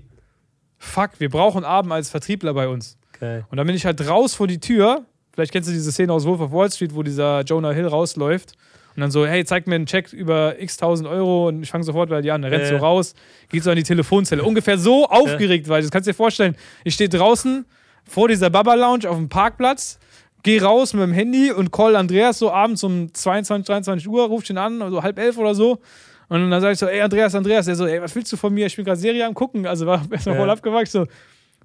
fuck, 0.77 1.09
wir 1.17 1.27
brauchen 1.27 1.63
Abend 1.63 1.91
als 1.91 2.11
Vertriebler 2.11 2.53
bei 2.53 2.67
uns. 2.67 2.99
Geil. 3.19 3.47
Und 3.49 3.57
dann 3.57 3.65
bin 3.65 3.75
ich 3.75 3.83
halt 3.83 4.07
raus 4.07 4.35
vor 4.35 4.45
die 4.45 4.59
Tür. 4.59 5.05
Vielleicht 5.33 5.51
kennst 5.51 5.67
du 5.67 5.73
diese 5.73 5.91
Szene 5.91 6.13
aus 6.13 6.23
Wolf 6.25 6.39
of 6.39 6.51
Wall 6.51 6.71
Street, 6.71 6.93
wo 6.93 7.01
dieser 7.01 7.41
Jonah 7.41 7.71
Hill 7.71 7.87
rausläuft. 7.87 8.53
Und 8.95 9.01
dann 9.01 9.09
so, 9.09 9.25
hey, 9.25 9.43
zeig 9.43 9.65
mir 9.65 9.73
einen 9.73 9.87
Check 9.87 10.13
über 10.13 10.61
x 10.61 10.77
tausend 10.77 11.09
Euro 11.09 11.47
und 11.47 11.63
ich 11.63 11.71
fange 11.71 11.83
sofort 11.83 12.11
bei 12.11 12.21
dir 12.21 12.35
an. 12.35 12.43
Dann 12.43 12.51
rennt 12.51 12.65
Ja, 12.65 12.69
so 12.69 12.77
raus, 12.77 13.15
geht 13.49 13.63
so 13.63 13.71
an 13.71 13.75
die 13.75 13.81
Telefonzelle. 13.81 14.43
Ungefähr 14.43 14.77
so 14.77 15.07
aufgeregt, 15.07 15.67
weil 15.67 15.81
das 15.81 15.89
kannst 15.89 16.05
du 16.05 16.11
dir 16.11 16.15
vorstellen. 16.15 16.55
Ich 16.83 16.93
stehe 16.93 17.09
draußen 17.09 17.65
vor 18.05 18.27
dieser 18.27 18.51
Baba 18.51 18.75
Lounge 18.75 19.09
auf 19.09 19.15
dem 19.15 19.29
Parkplatz, 19.29 19.97
gehe 20.43 20.61
raus 20.61 20.93
mit 20.93 21.03
dem 21.03 21.11
Handy 21.13 21.51
und 21.51 21.71
call 21.71 21.95
Andreas 21.95 22.39
so 22.39 22.51
abends 22.51 22.83
um 22.83 23.13
22, 23.13 23.65
23 23.67 24.07
Uhr, 24.07 24.25
ruf 24.27 24.43
ich 24.43 24.49
ihn 24.49 24.57
an, 24.57 24.81
also 24.81 25.03
halb 25.03 25.19
elf 25.19 25.37
oder 25.37 25.53
so. 25.55 25.79
Und 26.29 26.49
dann 26.49 26.61
sage 26.61 26.73
ich 26.73 26.79
so, 26.79 26.85
ey 26.85 27.01
Andreas, 27.01 27.33
Andreas, 27.35 27.65
der 27.65 27.75
so, 27.75 27.85
ey, 27.87 28.01
was 28.01 28.15
willst 28.15 28.31
du 28.31 28.37
von 28.37 28.53
mir? 28.53 28.67
Ich 28.67 28.75
bin 28.75 28.85
gerade 28.85 28.99
Serie 28.99 29.25
am 29.25 29.33
gucken. 29.33 29.65
Also 29.65 29.85
war 29.87 30.01
erstmal 30.11 30.35
Ja. 30.35 30.41
voll 30.41 30.49
abgewachsen. 30.49 31.05
So, 31.05 31.07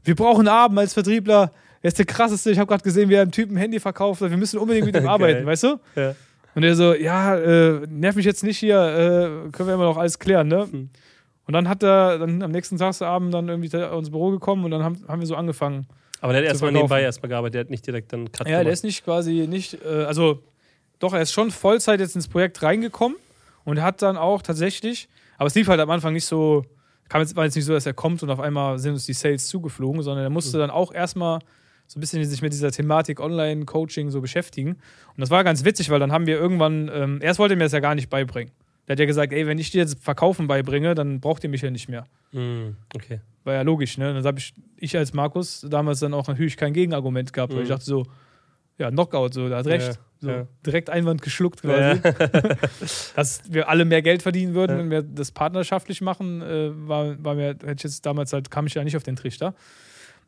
wir 0.05 0.15
brauchen 0.15 0.49
Abend 0.49 0.79
als 0.79 0.95
Vertriebler. 0.95 1.51
Er 1.83 1.89
ist 1.89 1.99
der 1.99 2.07
krasseste. 2.07 2.51
Ich 2.51 2.59
habe 2.59 2.67
gerade 2.69 2.83
gesehen, 2.83 3.11
wie 3.11 3.15
er 3.15 3.23
einem 3.23 3.31
Typen 3.31 3.57
ein 3.57 3.59
Handy 3.61 3.79
verkauft. 3.79 4.23
hat. 4.23 4.31
Wir 4.31 4.39
müssen 4.39 4.59
unbedingt 4.59 4.87
mit 4.87 4.97
ihm 4.97 5.07
arbeiten, 5.09 5.45
weißt 5.45 5.65
du? 5.65 5.81
Ja. 5.97 6.15
Und 6.55 6.63
er 6.63 6.75
so, 6.77 6.95
ja, 6.95 7.37
äh, 7.37 7.81
nerv 7.91 8.17
mich 8.17 8.25
jetzt 8.25 8.43
nicht 8.43 8.57
hier, 8.59 8.79
äh, 8.79 9.51
können 9.51 9.69
wir 9.69 9.75
immer 9.75 9.85
noch 9.85 9.99
alles 9.99 10.19
klären, 10.19 10.49
ne? 10.49 10.67
Hm. 10.71 10.89
Und 11.47 11.53
dann 11.53 11.69
hat 11.69 11.83
er 11.83 12.19
dann 12.19 12.43
am 12.43 12.51
nächsten 12.53 12.79
Tagsabend 12.79 13.35
dann 13.35 13.49
irgendwie 13.49 13.69
da 13.69 13.93
ins 13.99 14.11
Büro 14.11 14.31
gekommen 14.31 14.65
und 14.65 14.71
dann 14.71 14.83
haben, 14.83 15.05
haben 15.07 15.21
wir 15.21 15.27
so 15.27 15.37
angefangen. 15.37 15.87
Aber 16.25 16.33
der 16.33 16.41
hat 16.41 16.49
erstmal 16.49 16.73
nebenbei 16.73 17.03
erstmal 17.03 17.29
gearbeitet, 17.29 17.55
der 17.55 17.61
hat 17.61 17.71
nicht 17.71 17.87
direkt 17.87 18.11
dann 18.11 18.33
Cut 18.33 18.47
Ja, 18.47 18.55
der 18.55 18.61
gemacht. 18.61 18.73
ist 18.73 18.83
nicht 18.85 19.05
quasi 19.05 19.47
nicht, 19.47 19.77
äh, 19.85 20.05
also 20.05 20.43
doch, 20.99 21.13
er 21.13 21.21
ist 21.21 21.33
schon 21.33 21.51
Vollzeit 21.51 22.01
jetzt 22.01 22.17
ins 22.17 22.29
Projekt 22.29 22.63
reingekommen 22.63 23.19
und 23.65 23.83
hat 23.83 24.01
dann 24.01 24.17
auch 24.17 24.41
tatsächlich, 24.41 25.11
aber 25.37 25.49
es 25.49 25.55
lief 25.55 25.69
halt 25.69 25.81
am 25.81 25.91
Anfang 25.91 26.15
nicht 26.15 26.25
so, 26.25 26.65
kam 27.11 27.21
jetzt, 27.21 27.37
war 27.37 27.45
jetzt 27.45 27.57
nicht 27.57 27.67
so, 27.67 27.75
dass 27.75 27.85
er 27.85 27.93
kommt 27.93 28.23
und 28.23 28.31
auf 28.31 28.41
einmal 28.41 28.79
sind 28.79 28.93
uns 28.95 29.05
die 29.05 29.13
Sales 29.13 29.49
zugeflogen, 29.49 30.01
sondern 30.01 30.25
er 30.25 30.31
musste 30.31 30.57
dann 30.57 30.71
auch 30.71 30.95
erstmal 30.95 31.41
so 31.89 31.99
ein 31.99 32.01
bisschen 32.01 32.25
sich 32.25 32.41
mit 32.41 32.55
dieser 32.55 32.71
Thematik 32.71 33.21
Online-Coaching 33.21 34.09
so 34.09 34.23
beschäftigen. 34.23 34.71
Und 34.71 35.19
das 35.19 35.29
war 35.29 35.45
ganz 35.45 35.67
witzig, 35.67 35.91
weil 35.91 36.01
dann 36.01 36.11
haben 36.11 36.27
wir 36.27 36.39
irgendwann, 36.39 36.91
ähm, 36.91 37.19
erst 37.21 37.39
wollte 37.39 37.53
er 37.53 37.59
mir 37.59 37.65
das 37.65 37.73
ja 37.73 37.81
gar 37.81 37.95
nicht 37.95 38.09
beibringen. 38.09 38.51
Der 38.89 38.95
hat 38.95 38.99
ja 39.01 39.05
gesagt, 39.05 39.35
ey, 39.35 39.47
wenn 39.47 39.59
ich 39.59 39.73
dir 39.73 39.83
jetzt 39.83 40.03
Verkaufen 40.03 40.47
beibringe, 40.47 40.95
dann 40.95 41.21
braucht 41.21 41.45
ihr 41.45 41.51
mich 41.51 41.61
ja 41.61 41.71
nicht 41.71 41.91
mehr. 41.91 42.07
Mhm. 42.33 42.77
Okay. 42.95 43.21
War 43.45 43.55
ja 43.55 43.63
logisch, 43.63 43.99
ne? 43.99 44.13
Dann 44.15 44.25
habe 44.25 44.39
ich, 44.39 44.55
ich 44.77 44.97
als 44.97 45.13
Markus 45.13 45.67
damals 45.69 46.01
dann 46.01 46.15
auch 46.15 46.27
natürlich 46.29 46.57
kein 46.57 46.73
Gegenargument 46.73 47.33
gehabt, 47.33 47.53
weil 47.53 47.59
Mhm. 47.61 47.63
ich 47.65 47.69
dachte 47.69 47.85
so, 47.85 48.07
ja, 48.79 48.91
Knockout, 48.91 49.35
so, 49.35 49.49
der 49.49 49.59
hat 49.59 49.67
recht. 49.67 49.87
Ja, 49.87 49.95
so, 50.21 50.31
ja. 50.31 50.47
Direkt 50.67 50.91
Einwand 50.91 51.23
geschluckt 51.23 51.63
quasi. 51.63 52.01
Dass 53.17 53.43
wir 53.53 53.69
alle 53.69 53.85
mehr 53.85 54.03
Geld 54.03 54.23
verdienen 54.23 54.55
würden, 54.55 54.73
Ja. 54.73 54.79
wenn 54.83 54.91
wir 54.91 55.03
das 55.03 55.31
partnerschaftlich 55.33 56.01
machen, 56.01 56.43
äh, 56.43 56.71
war, 56.89 57.23
war 57.23 57.35
mir, 57.35 57.49
hätte 57.49 57.73
ich 57.77 57.83
jetzt 57.85 58.05
damals 58.07 58.33
halt, 58.33 58.51
kam 58.51 58.67
ich 58.67 58.75
ja 58.75 58.83
nicht 58.85 58.97
auf 58.97 59.03
den 59.03 59.17
Trichter. 59.17 59.55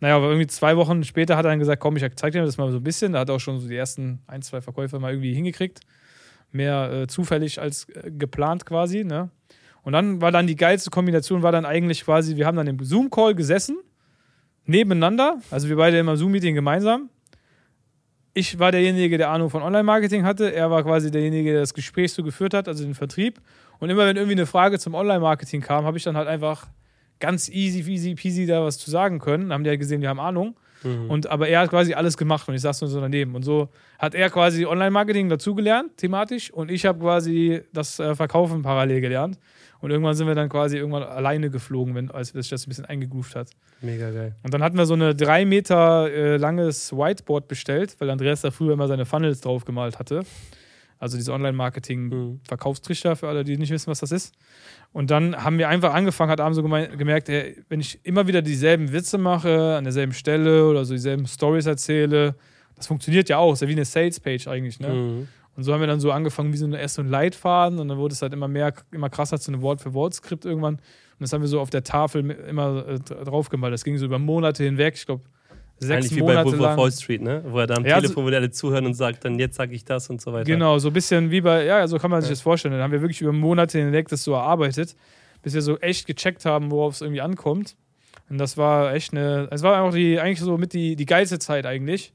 Naja, 0.00 0.16
aber 0.16 0.26
irgendwie 0.26 0.46
zwei 0.46 0.76
Wochen 0.76 1.02
später 1.04 1.36
hat 1.38 1.46
er 1.46 1.50
dann 1.50 1.58
gesagt, 1.58 1.80
komm, 1.80 1.96
ich 1.96 2.04
zeig 2.16 2.32
dir 2.32 2.44
das 2.44 2.58
mal 2.58 2.70
so 2.70 2.76
ein 2.76 2.84
bisschen. 2.84 3.14
Da 3.14 3.20
hat 3.20 3.30
er 3.30 3.36
auch 3.36 3.40
schon 3.40 3.58
so 3.58 3.66
die 3.66 3.76
ersten 3.76 4.20
ein, 4.26 4.42
zwei 4.42 4.60
Verkäufe 4.60 4.98
mal 4.98 5.10
irgendwie 5.12 5.32
hingekriegt. 5.32 5.80
Mehr 6.52 6.92
äh, 6.92 7.06
zufällig 7.06 7.60
als 7.60 7.88
äh, 7.88 8.10
geplant 8.10 8.66
quasi, 8.66 9.04
ne? 9.04 9.30
Und 9.86 9.92
dann 9.92 10.20
war 10.20 10.32
dann 10.32 10.48
die 10.48 10.56
geilste 10.56 10.90
Kombination, 10.90 11.44
war 11.44 11.52
dann 11.52 11.64
eigentlich 11.64 12.04
quasi, 12.04 12.34
wir 12.34 12.44
haben 12.44 12.56
dann 12.56 12.66
im 12.66 12.82
Zoom-Call 12.82 13.36
gesessen, 13.36 13.76
nebeneinander, 14.64 15.38
also 15.52 15.68
wir 15.68 15.76
beide 15.76 15.96
immer 15.96 16.16
Zoom-Meeting 16.16 16.56
gemeinsam. 16.56 17.08
Ich 18.34 18.58
war 18.58 18.72
derjenige, 18.72 19.16
der 19.16 19.30
Ahnung 19.30 19.48
von 19.48 19.62
Online-Marketing 19.62 20.24
hatte. 20.24 20.52
Er 20.52 20.72
war 20.72 20.82
quasi 20.82 21.12
derjenige, 21.12 21.52
der 21.52 21.60
das 21.60 21.72
Gespräch 21.72 22.12
so 22.12 22.24
geführt 22.24 22.52
hat, 22.52 22.66
also 22.66 22.82
den 22.82 22.96
Vertrieb. 22.96 23.40
Und 23.78 23.88
immer 23.88 24.06
wenn 24.06 24.16
irgendwie 24.16 24.32
eine 24.32 24.46
Frage 24.46 24.80
zum 24.80 24.96
Online-Marketing 24.96 25.60
kam, 25.60 25.84
habe 25.84 25.96
ich 25.96 26.02
dann 26.02 26.16
halt 26.16 26.26
einfach 26.26 26.66
ganz 27.20 27.48
easy, 27.48 27.88
easy, 27.88 28.16
peasy 28.16 28.44
da 28.44 28.64
was 28.64 28.78
zu 28.78 28.90
sagen 28.90 29.20
können. 29.20 29.44
Dann 29.44 29.52
haben 29.52 29.62
die 29.62 29.70
ja 29.70 29.76
gesehen, 29.76 30.02
wir 30.02 30.08
haben 30.08 30.18
Ahnung. 30.18 30.56
Mhm. 30.86 31.10
Und, 31.10 31.26
aber 31.28 31.48
er 31.48 31.60
hat 31.60 31.70
quasi 31.70 31.94
alles 31.94 32.16
gemacht 32.16 32.48
und 32.48 32.54
ich 32.54 32.60
saß 32.60 32.80
nur 32.80 32.90
so 32.90 33.00
daneben. 33.00 33.34
Und 33.34 33.42
so 33.42 33.68
hat 33.98 34.14
er 34.14 34.30
quasi 34.30 34.64
Online-Marketing 34.66 35.28
dazugelernt, 35.28 35.96
thematisch. 35.96 36.50
Und 36.52 36.70
ich 36.70 36.86
habe 36.86 37.00
quasi 37.00 37.62
das 37.72 37.98
äh, 37.98 38.14
Verkaufen 38.14 38.62
parallel 38.62 39.00
gelernt. 39.00 39.38
Und 39.80 39.90
irgendwann 39.90 40.14
sind 40.14 40.26
wir 40.26 40.34
dann 40.34 40.48
quasi 40.48 40.78
irgendwann 40.78 41.02
alleine 41.02 41.50
geflogen, 41.50 41.94
wenn, 41.94 42.10
als 42.10 42.28
sich 42.28 42.48
das 42.48 42.66
ein 42.66 42.70
bisschen 42.70 42.86
eingegroovt 42.86 43.36
hat. 43.36 43.50
Mega 43.82 44.10
geil. 44.10 44.34
Und 44.42 44.54
dann 44.54 44.62
hatten 44.62 44.78
wir 44.78 44.86
so 44.86 44.94
eine 44.94 45.14
drei 45.14 45.44
Meter 45.44 46.10
äh, 46.10 46.36
langes 46.38 46.92
Whiteboard 46.92 47.46
bestellt, 47.46 47.94
weil 47.98 48.08
Andreas 48.10 48.40
da 48.40 48.50
früher 48.50 48.72
immer 48.72 48.88
seine 48.88 49.04
Funnels 49.04 49.40
drauf 49.42 49.64
gemalt 49.64 49.98
hatte. 49.98 50.24
Also 50.98 51.16
diese 51.16 51.30
Mhm. 51.32 51.36
Online-Marketing-Verkaufstrichter 51.36 53.16
für 53.16 53.28
alle, 53.28 53.44
die 53.44 53.56
nicht 53.58 53.70
wissen, 53.70 53.90
was 53.90 54.00
das 54.00 54.12
ist. 54.12 54.34
Und 54.92 55.10
dann 55.10 55.36
haben 55.44 55.58
wir 55.58 55.68
einfach 55.68 55.92
angefangen, 55.94 56.30
hat 56.30 56.40
abends 56.40 56.56
so 56.56 56.62
geme- 56.64 56.96
gemerkt, 56.96 57.28
ey, 57.28 57.62
wenn 57.68 57.80
ich 57.80 58.00
immer 58.04 58.26
wieder 58.26 58.42
dieselben 58.42 58.92
Witze 58.92 59.18
mache, 59.18 59.76
an 59.76 59.84
derselben 59.84 60.12
Stelle 60.12 60.66
oder 60.68 60.84
so 60.84 60.94
dieselben 60.94 61.26
Stories 61.26 61.66
erzähle, 61.66 62.34
das 62.76 62.86
funktioniert 62.86 63.28
ja 63.28 63.38
auch, 63.38 63.52
ist 63.52 63.62
ja 63.62 63.68
wie 63.68 63.72
eine 63.72 63.84
Sales-Page 63.84 64.48
eigentlich, 64.48 64.80
ne? 64.80 64.88
Mhm. 64.88 65.28
Und 65.56 65.62
so 65.62 65.72
haben 65.72 65.80
wir 65.80 65.86
dann 65.86 66.00
so 66.00 66.12
angefangen, 66.12 66.52
wie 66.52 66.58
so 66.58 66.66
eine 66.66 66.78
erst 66.78 66.96
so 66.96 67.02
ein 67.02 67.08
Leitfaden 67.08 67.78
und 67.78 67.88
dann 67.88 67.96
wurde 67.96 68.12
es 68.12 68.20
halt 68.20 68.34
immer 68.34 68.46
mehr, 68.48 68.74
immer 68.92 69.08
krasser 69.08 69.40
zu 69.40 69.50
einem 69.50 69.62
Wort-für-Wort-Skript 69.62 70.44
irgendwann. 70.44 70.74
Und 70.74 70.82
das 71.20 71.32
haben 71.32 71.40
wir 71.40 71.48
so 71.48 71.60
auf 71.60 71.70
der 71.70 71.82
Tafel 71.82 72.30
immer 72.30 72.86
äh, 72.86 72.94
dra- 72.96 73.24
draufgemalt. 73.24 73.72
Das 73.72 73.82
ging 73.82 73.96
so 73.96 74.04
über 74.04 74.18
Monate 74.18 74.64
hinweg, 74.64 74.94
ich 74.96 75.06
glaube 75.06 75.22
sechs 75.78 76.06
Eigentlich 76.06 76.16
wie 76.16 76.20
bei 76.20 76.26
Monate 76.34 76.46
Wolf 76.46 76.54
of 76.54 76.60
lang. 76.60 76.78
Wall 76.78 76.92
Street, 76.92 77.22
ne? 77.22 77.42
Wo 77.46 77.58
er 77.58 77.66
da 77.66 77.74
am 77.74 77.84
Ja, 77.84 78.00
Telefon, 78.00 78.24
wo 78.24 78.30
die 78.30 78.36
alle 78.36 78.50
zuhören 78.50 78.86
und 78.86 78.94
sagt, 78.94 79.24
dann 79.24 79.38
jetzt 79.38 79.56
sage 79.56 79.74
ich 79.74 79.84
das 79.84 80.08
und 80.10 80.20
so 80.20 80.32
weiter. 80.32 80.44
Genau, 80.44 80.78
so 80.78 80.88
ein 80.88 80.92
bisschen 80.94 81.30
wie 81.30 81.40
bei, 81.40 81.64
ja, 81.64 81.86
so 81.86 81.98
kann 81.98 82.10
man 82.10 82.20
sich 82.22 82.30
Ja. 82.30 82.32
das 82.34 82.40
vorstellen. 82.40 82.72
Dann 82.72 82.82
haben 82.82 82.92
wir 82.92 83.00
wirklich 83.02 83.20
über 83.20 83.32
Monate 83.32 83.78
hinweg 83.78 84.08
das 84.08 84.24
so 84.24 84.32
erarbeitet, 84.32 84.96
bis 85.42 85.54
wir 85.54 85.62
so 85.62 85.78
echt 85.78 86.06
gecheckt 86.06 86.44
haben, 86.44 86.70
worauf 86.70 86.94
es 86.94 87.00
irgendwie 87.02 87.20
ankommt. 87.20 87.76
Und 88.28 88.38
das 88.38 88.56
war 88.56 88.94
echt 88.94 89.12
eine, 89.12 89.48
es 89.50 89.62
war 89.62 89.76
einfach 89.80 89.94
die, 89.94 90.18
eigentlich 90.18 90.40
so 90.40 90.56
mit 90.58 90.72
die, 90.72 90.96
die 90.96 91.06
geilste 91.06 91.38
Zeit 91.38 91.66
eigentlich, 91.66 92.12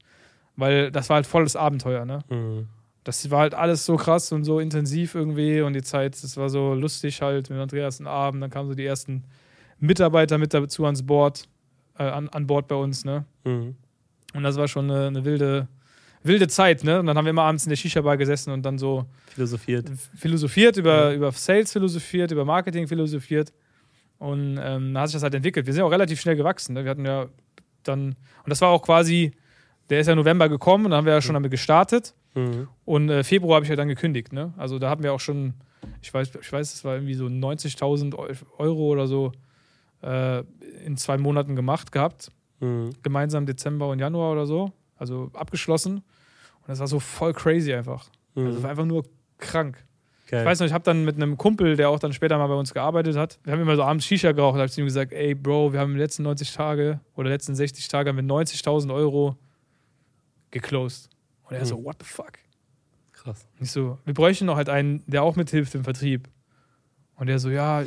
weil 0.56 0.90
das 0.90 1.08
war 1.08 1.16
halt 1.16 1.26
volles 1.26 1.56
Abenteuer, 1.56 2.04
ne? 2.04 2.18
Mhm. 2.28 2.66
Das 3.04 3.30
war 3.30 3.40
halt 3.40 3.54
alles 3.54 3.84
so 3.86 3.96
krass 3.96 4.30
und 4.32 4.44
so 4.44 4.60
intensiv 4.60 5.14
irgendwie 5.14 5.60
und 5.62 5.72
die 5.72 5.82
Zeit, 5.82 6.22
das 6.22 6.36
war 6.36 6.48
so 6.50 6.74
lustig 6.74 7.20
halt 7.22 7.48
mit 7.50 7.58
Andreas 7.58 7.98
einen 7.98 8.06
Abend, 8.06 8.42
dann 8.42 8.50
kamen 8.50 8.68
so 8.68 8.74
die 8.74 8.84
ersten 8.84 9.24
Mitarbeiter 9.80 10.38
mit 10.38 10.54
dazu 10.54 10.84
ans 10.84 11.04
Board, 11.04 11.48
äh, 11.98 12.04
an, 12.04 12.28
an 12.30 12.46
Bord 12.46 12.68
bei 12.68 12.76
uns, 12.76 13.04
ne? 13.04 13.24
Mhm. 13.44 13.76
Und 14.34 14.42
das 14.42 14.56
war 14.56 14.66
schon 14.68 14.90
eine, 14.90 15.08
eine 15.08 15.24
wilde, 15.24 15.68
wilde 16.22 16.48
Zeit, 16.48 16.84
ne? 16.84 17.00
Und 17.00 17.06
dann 17.06 17.16
haben 17.16 17.24
wir 17.26 17.30
immer 17.30 17.42
abends 17.42 17.64
in 17.64 17.70
der 17.70 17.76
Shisha-Bar 17.76 18.16
gesessen 18.16 18.50
und 18.52 18.62
dann 18.62 18.78
so 18.78 19.04
Philosophiert. 19.26 19.90
philosophiert, 20.16 20.76
über, 20.76 21.12
über 21.14 21.32
Sales 21.32 21.72
philosophiert, 21.72 22.30
über 22.30 22.44
Marketing 22.44 22.86
philosophiert. 22.88 23.52
Und 24.18 24.58
ähm, 24.62 24.94
da 24.94 25.00
hat 25.00 25.08
sich 25.08 25.14
das 25.16 25.22
halt 25.24 25.34
entwickelt. 25.34 25.66
Wir 25.66 25.72
sind 25.74 25.82
auch 25.82 25.90
relativ 25.90 26.20
schnell 26.20 26.36
gewachsen. 26.36 26.74
Ne? 26.74 26.84
Wir 26.84 26.90
hatten 26.92 27.04
ja 27.04 27.26
dann, 27.82 28.08
und 28.10 28.16
das 28.48 28.60
war 28.60 28.68
auch 28.68 28.82
quasi, 28.82 29.32
der 29.90 30.00
ist 30.00 30.06
ja 30.06 30.14
November 30.14 30.48
gekommen 30.48 30.84
und 30.84 30.92
dann 30.92 30.98
haben 30.98 31.06
wir 31.06 31.12
ja 31.14 31.20
schon 31.20 31.34
damit 31.34 31.50
gestartet. 31.50 32.14
Mhm. 32.34 32.68
Und 32.84 33.08
äh, 33.10 33.24
Februar 33.24 33.56
habe 33.56 33.64
ich 33.64 33.70
ja 33.70 33.76
dann 33.76 33.88
gekündigt. 33.88 34.32
Ne? 34.32 34.54
Also 34.56 34.78
da 34.78 34.88
haben 34.88 35.02
wir 35.02 35.12
auch 35.12 35.18
schon, 35.20 35.54
ich 36.00 36.14
weiß, 36.14 36.30
ich 36.40 36.52
weiß, 36.52 36.72
es 36.72 36.84
war 36.84 36.94
irgendwie 36.94 37.14
so 37.14 37.26
90.000 37.26 38.14
Eu- 38.16 38.32
Euro 38.58 38.86
oder 38.92 39.06
so 39.08 39.32
äh, 40.02 40.42
in 40.84 40.96
zwei 40.96 41.18
Monaten 41.18 41.56
gemacht 41.56 41.92
gehabt. 41.92 42.30
Mhm. 42.60 42.90
Gemeinsam 43.02 43.46
Dezember 43.46 43.88
und 43.88 43.98
Januar 43.98 44.32
oder 44.32 44.46
so. 44.46 44.72
Also 44.96 45.30
abgeschlossen. 45.34 45.96
Und 45.96 46.68
das 46.68 46.78
war 46.78 46.86
so 46.86 47.00
voll 47.00 47.32
crazy 47.32 47.72
einfach. 47.72 48.08
Also 48.34 48.50
es 48.50 48.62
war 48.62 48.70
einfach 48.70 48.84
nur 48.84 49.04
krank. 49.38 49.84
Geil. 50.28 50.40
Ich 50.40 50.46
weiß 50.46 50.60
noch, 50.60 50.66
ich 50.66 50.72
habe 50.72 50.84
dann 50.84 51.04
mit 51.04 51.16
einem 51.16 51.36
Kumpel, 51.36 51.76
der 51.76 51.90
auch 51.90 51.98
dann 51.98 52.12
später 52.14 52.38
mal 52.38 52.46
bei 52.46 52.54
uns 52.54 52.72
gearbeitet 52.72 53.16
hat, 53.16 53.38
wir 53.44 53.52
haben 53.52 53.60
immer 53.60 53.76
so 53.76 53.82
abends 53.82 54.06
Shisha 54.06 54.32
geraucht, 54.32 54.54
da 54.54 54.60
habe 54.60 54.66
ich 54.66 54.72
zu 54.72 54.80
ihm 54.80 54.86
gesagt, 54.86 55.12
ey 55.12 55.34
Bro, 55.34 55.74
wir 55.74 55.80
haben 55.80 55.90
in 55.90 55.96
den 55.96 56.00
letzten 56.00 56.22
90 56.22 56.52
Tage 56.52 57.00
oder 57.14 57.28
letzten 57.28 57.54
60 57.54 57.86
Tage 57.88 58.08
haben 58.08 58.16
wir 58.16 58.24
90.000 58.24 58.94
Euro 58.94 59.36
geclosed. 60.50 61.10
Und 61.42 61.56
er 61.56 61.66
so, 61.66 61.84
what 61.84 61.96
the 62.00 62.06
fuck? 62.06 62.38
Krass. 63.12 63.46
Und 63.58 63.64
ich 63.64 63.70
so, 63.70 63.98
wir 64.04 64.14
bräuchten 64.14 64.46
noch 64.46 64.56
halt 64.56 64.70
einen, 64.70 65.02
der 65.06 65.22
auch 65.22 65.36
mithilft 65.36 65.74
im 65.74 65.84
Vertrieb. 65.84 66.28
Und 67.16 67.28
er 67.28 67.38
so, 67.38 67.50
ja. 67.50 67.84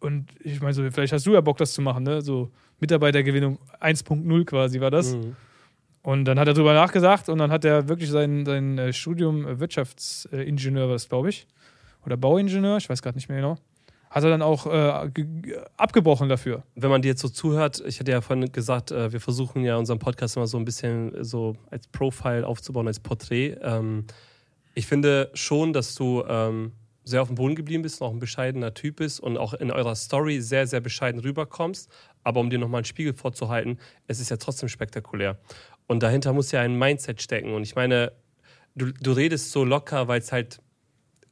Und 0.00 0.26
ich 0.40 0.60
meine 0.60 0.72
so, 0.74 0.82
vielleicht 0.90 1.12
hast 1.12 1.26
du 1.26 1.32
ja 1.32 1.40
Bock, 1.40 1.56
das 1.58 1.72
zu 1.72 1.80
machen, 1.82 2.02
ne? 2.04 2.20
So 2.22 2.50
Mitarbeitergewinnung 2.80 3.58
1.0 3.80 4.44
quasi 4.44 4.80
war 4.80 4.90
das. 4.90 5.14
Mhm. 5.14 5.36
Und 6.02 6.24
dann 6.26 6.38
hat 6.38 6.46
er 6.46 6.54
drüber 6.54 6.74
nachgedacht 6.74 7.28
und 7.28 7.38
dann 7.38 7.50
hat 7.50 7.64
er 7.64 7.88
wirklich 7.88 8.10
sein, 8.10 8.44
sein 8.46 8.78
äh, 8.78 8.92
Studium 8.92 9.46
äh, 9.46 9.58
Wirtschaftsingenieur, 9.58 10.88
was 10.88 11.08
glaube 11.08 11.30
ich, 11.30 11.46
oder 12.04 12.16
Bauingenieur, 12.16 12.76
ich 12.76 12.88
weiß 12.88 13.02
gerade 13.02 13.16
nicht 13.18 13.28
mehr 13.28 13.38
genau, 13.40 13.56
hat 14.10 14.22
er 14.22 14.30
dann 14.30 14.42
auch 14.42 14.66
äh, 14.66 15.10
ge- 15.12 15.24
ge- 15.42 15.58
abgebrochen 15.76 16.28
dafür. 16.28 16.62
Wenn 16.76 16.90
man 16.90 17.02
dir 17.02 17.08
jetzt 17.08 17.22
so 17.22 17.28
zuhört, 17.28 17.82
ich 17.86 17.98
hatte 17.98 18.12
ja 18.12 18.20
vorhin 18.20 18.52
gesagt, 18.52 18.92
äh, 18.92 19.12
wir 19.12 19.20
versuchen 19.20 19.64
ja 19.64 19.76
unseren 19.76 19.98
Podcast 19.98 20.36
immer 20.36 20.46
so 20.46 20.58
ein 20.58 20.64
bisschen 20.64 21.12
so 21.24 21.56
als 21.70 21.88
Profile 21.88 22.46
aufzubauen, 22.46 22.86
als 22.86 23.00
Porträt. 23.00 23.56
Ähm, 23.62 24.04
ich 24.74 24.86
finde 24.86 25.30
schon, 25.34 25.72
dass 25.72 25.94
du 25.96 26.22
ähm, 26.28 26.70
sehr 27.06 27.22
auf 27.22 27.28
dem 27.28 27.36
Boden 27.36 27.54
geblieben 27.54 27.82
bist 27.82 28.02
auch 28.02 28.12
ein 28.12 28.18
bescheidener 28.18 28.74
Typ 28.74 28.96
bist 28.96 29.20
und 29.20 29.38
auch 29.38 29.54
in 29.54 29.70
eurer 29.70 29.94
Story 29.94 30.40
sehr, 30.40 30.66
sehr 30.66 30.80
bescheiden 30.80 31.20
rüberkommst. 31.20 31.88
Aber 32.24 32.40
um 32.40 32.50
dir 32.50 32.58
nochmal 32.58 32.80
einen 32.80 32.84
Spiegel 32.84 33.14
vorzuhalten, 33.14 33.78
es 34.08 34.18
ist 34.18 34.28
ja 34.28 34.36
trotzdem 34.36 34.68
spektakulär. 34.68 35.38
Und 35.86 36.02
dahinter 36.02 36.32
muss 36.32 36.50
ja 36.50 36.60
ein 36.60 36.76
Mindset 36.76 37.22
stecken. 37.22 37.54
Und 37.54 37.62
ich 37.62 37.76
meine, 37.76 38.12
du, 38.74 38.92
du 38.92 39.12
redest 39.12 39.52
so 39.52 39.64
locker, 39.64 40.08
weil 40.08 40.18
es 40.18 40.32
halt 40.32 40.60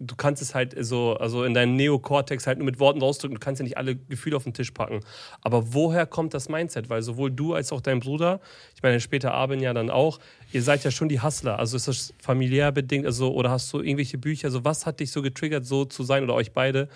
du 0.07 0.14
kannst 0.17 0.43
es 0.43 0.55
halt 0.55 0.75
so, 0.85 1.14
also 1.17 1.45
in 1.45 1.55
deinem 1.55 1.77
Neokortex 1.77 2.47
halt 2.47 2.59
nur 2.59 2.64
mit 2.67 2.79
Worten 2.81 3.01
rausdrücken. 3.01 3.35
Du 3.35 3.40
kannst 3.40 3.61
ja 3.61 3.64
nicht 3.64 3.77
alle 3.77 3.97
Gefühle 3.97 4.37
auf 4.37 4.45
den 4.45 4.55
Tisch 4.55 4.71
packen. 4.71 5.01
Aber 5.43 5.75
woher 5.75 6.07
kommt 6.07 6.35
das 6.35 6.49
Mindset? 6.49 6.90
Weil 6.90 7.03
sowohl 7.03 7.31
du 7.31 7.55
als 7.55 7.73
auch 7.73 7.81
dein 7.81 8.01
Bruder, 8.01 8.40
ich 8.75 8.83
meine 8.83 9.01
später 9.01 9.33
Arben 9.35 9.61
ja 9.61 9.73
dann 9.73 9.90
auch, 9.90 10.19
ihr 10.53 10.62
seid 10.62 10.85
ja 10.85 10.90
schon 10.90 11.09
die 11.09 11.21
Hustler. 11.21 11.59
Also 11.59 11.77
ist 11.77 11.88
das 11.88 12.14
familiär 12.23 12.73
bedingt, 12.73 13.07
also 13.07 13.33
oder 13.35 13.51
hast 13.51 13.73
du 13.73 13.81
irgendwelche 13.81 14.19
Bücher? 14.19 14.47
Also 14.49 14.64
was 14.64 14.87
hat 14.87 15.01
dich 15.01 15.11
so 15.11 15.23
getriggert, 15.23 15.64
so 15.67 15.85
zu 15.85 16.03
sein 16.03 16.23
oder 16.25 16.35
euch 16.35 16.53
beide 16.53 16.88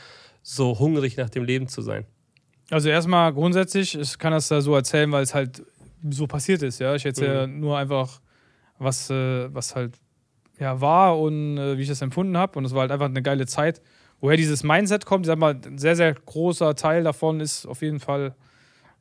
so 0.43 0.79
hungrig 0.79 1.17
nach 1.17 1.31
dem 1.31 1.45
Leben 1.45 1.69
zu 1.69 1.83
sein? 1.83 2.05
Also 2.71 2.89
erstmal 2.91 3.33
grundsätzlich, 3.33 3.99
ich 3.99 4.19
kann 4.19 4.33
das 4.33 4.49
da 4.49 4.61
so 4.61 4.75
erzählen, 4.75 5.11
weil 5.11 5.23
es 5.23 5.35
halt 5.35 5.63
so 6.11 6.27
passiert 6.27 6.63
ist, 6.63 6.79
ja. 6.79 6.95
Ich 6.95 7.05
erzähle 7.07 7.47
Mhm. 7.47 7.61
nur 7.61 7.79
einfach, 7.79 8.21
was, 8.79 9.11
äh, 9.11 9.53
was 9.53 9.75
halt 9.75 9.95
ja, 10.59 10.81
war 10.81 11.19
und 11.19 11.59
äh, 11.59 11.79
wie 11.79 11.83
ich 11.83 11.89
das 11.89 12.03
empfunden 12.03 12.37
habe. 12.37 12.59
Und 12.59 12.65
es 12.65 12.75
war 12.75 12.83
halt 12.83 12.91
einfach 12.91 13.07
eine 13.07 13.23
geile 13.23 13.47
Zeit. 13.47 13.81
Woher 14.21 14.37
dieses 14.37 14.65
Mindset 14.65 15.07
kommt, 15.07 15.27
ich 15.27 15.29
sag 15.29 15.39
mal, 15.39 15.55
ein 15.55 15.79
sehr, 15.79 15.95
sehr 15.95 16.13
großer 16.13 16.75
Teil 16.75 17.05
davon 17.05 17.41
ist 17.41 17.67
auf 17.67 17.83
jeden 17.83 18.01
Fall 18.01 18.35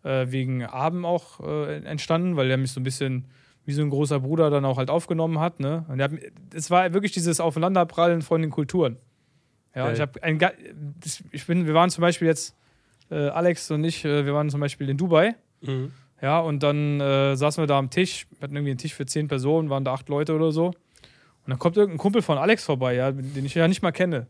äh, 0.04 0.28
wegen 0.30 0.64
Abend 0.64 1.06
auch 1.06 1.40
äh, 1.40 1.78
entstanden, 1.84 2.36
weil 2.36 2.52
er 2.52 2.58
mich 2.58 2.72
so 2.72 2.80
ein 2.80 2.84
bisschen 2.84 3.26
wie 3.66 3.74
so 3.74 3.82
ein 3.82 3.90
großer 3.90 4.22
Bruder 4.22 4.50
dann 4.50 4.64
auch 4.64 4.78
halt 4.78 4.90
aufgenommen 4.90 5.40
hat. 5.40 5.60
Ne? 5.60 5.86
Und 5.90 6.02
hat, 6.02 6.12
es 6.54 6.72
war 6.72 6.94
wirklich 6.94 7.12
dieses 7.12 7.40
Aufeinanderprallen 7.40 8.22
von 8.22 8.42
den 8.42 8.52
Kulturen. 8.52 8.98
Ja, 9.76 9.86
Geil. 9.86 9.94
ich 9.96 10.02
habe 10.02 10.24
ein, 10.24 10.40
ich 11.32 11.46
bin, 11.46 11.68
wir 11.68 11.74
waren 11.74 11.90
zum 11.90 12.02
Beispiel 12.02 12.28
jetzt, 12.28 12.56
äh, 13.12 13.28
Alex 13.28 13.70
und 13.72 13.84
ich, 13.84 14.06
äh, 14.06 14.26
wir 14.26 14.34
waren 14.34 14.50
zum 14.50 14.60
Beispiel 14.60 14.90
in 14.90 14.98
Dubai. 14.98 15.36
Mhm. 15.62 15.92
Ja, 16.22 16.40
und 16.40 16.64
dann 16.64 17.00
äh, 17.00 17.36
saßen 17.36 17.62
wir 17.62 17.68
da 17.68 17.78
am 17.78 17.90
Tisch, 17.90 18.26
wir 18.32 18.42
hatten 18.42 18.56
irgendwie 18.56 18.72
einen 18.72 18.80
Tisch 18.80 18.94
für 18.94 19.06
zehn 19.06 19.28
Personen, 19.28 19.70
waren 19.70 19.84
da 19.84 19.94
acht 19.94 20.10
Leute 20.10 20.34
oder 20.34 20.52
so. 20.52 20.74
Und 21.48 21.52
dann 21.52 21.60
kommt 21.60 21.78
irgendein 21.78 21.98
Kumpel 21.98 22.22
von 22.22 22.38
Alex 22.38 22.66
vorbei, 22.66 22.96
ja, 22.96 23.10
den 23.10 23.46
ich 23.46 23.56
ja 23.56 23.70
nicht 23.70 23.82
mal 23.82 23.94
kenne. 23.94 24.28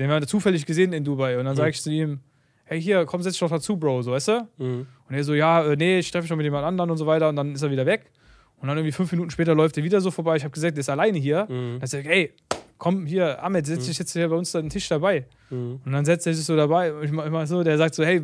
Den 0.00 0.10
haben 0.10 0.20
wir 0.20 0.26
zufällig 0.26 0.66
gesehen 0.66 0.92
in 0.92 1.04
Dubai. 1.04 1.38
Und 1.38 1.44
dann 1.44 1.54
sage 1.54 1.70
ich 1.70 1.80
zu 1.80 1.92
ihm, 1.92 2.18
hey, 2.64 2.82
hier, 2.82 3.04
komm, 3.06 3.22
setz 3.22 3.34
dich 3.34 3.40
doch 3.40 3.50
dazu, 3.50 3.76
Bro, 3.76 4.02
so, 4.02 4.10
weißt 4.10 4.28
du? 4.28 4.48
Mhm. 4.58 4.86
Und 5.08 5.14
er 5.14 5.22
so, 5.22 5.32
ja, 5.34 5.64
äh, 5.64 5.76
nee, 5.76 6.00
ich 6.00 6.10
treffe 6.10 6.24
mich 6.24 6.28
schon 6.28 6.36
mit 6.36 6.44
jemand 6.44 6.66
anderen 6.66 6.90
und 6.90 6.96
so 6.96 7.06
weiter. 7.06 7.28
Und 7.28 7.36
dann 7.36 7.54
ist 7.54 7.62
er 7.62 7.70
wieder 7.70 7.86
weg. 7.86 8.10
Und 8.56 8.66
dann 8.66 8.76
irgendwie 8.76 8.90
fünf 8.90 9.12
Minuten 9.12 9.30
später 9.30 9.54
läuft 9.54 9.76
er 9.76 9.84
wieder 9.84 10.00
so 10.00 10.10
vorbei. 10.10 10.34
Ich 10.34 10.42
habe 10.42 10.50
gesagt, 10.50 10.76
der 10.76 10.80
ist 10.80 10.88
alleine 10.88 11.18
hier. 11.18 11.46
Mhm. 11.48 11.78
Dann 11.78 11.86
sag 11.86 12.00
ich, 12.00 12.08
ey, 12.08 12.32
komm 12.78 13.06
hier, 13.06 13.40
Ahmed, 13.40 13.66
setz 13.66 13.86
dich 13.86 13.96
jetzt 13.96 14.12
hier 14.12 14.28
bei 14.28 14.34
uns 14.34 14.56
an 14.56 14.64
den 14.64 14.70
Tisch 14.70 14.88
dabei. 14.88 15.26
Mhm. 15.50 15.82
Und 15.84 15.92
dann 15.92 16.04
setzt 16.04 16.26
er 16.26 16.34
sich 16.34 16.44
so 16.44 16.56
dabei. 16.56 16.92
Und 16.92 17.04
ich 17.04 17.12
mach 17.12 17.26
immer 17.26 17.46
so, 17.46 17.62
der 17.62 17.78
sagt 17.78 17.94
so, 17.94 18.04
hey, 18.04 18.22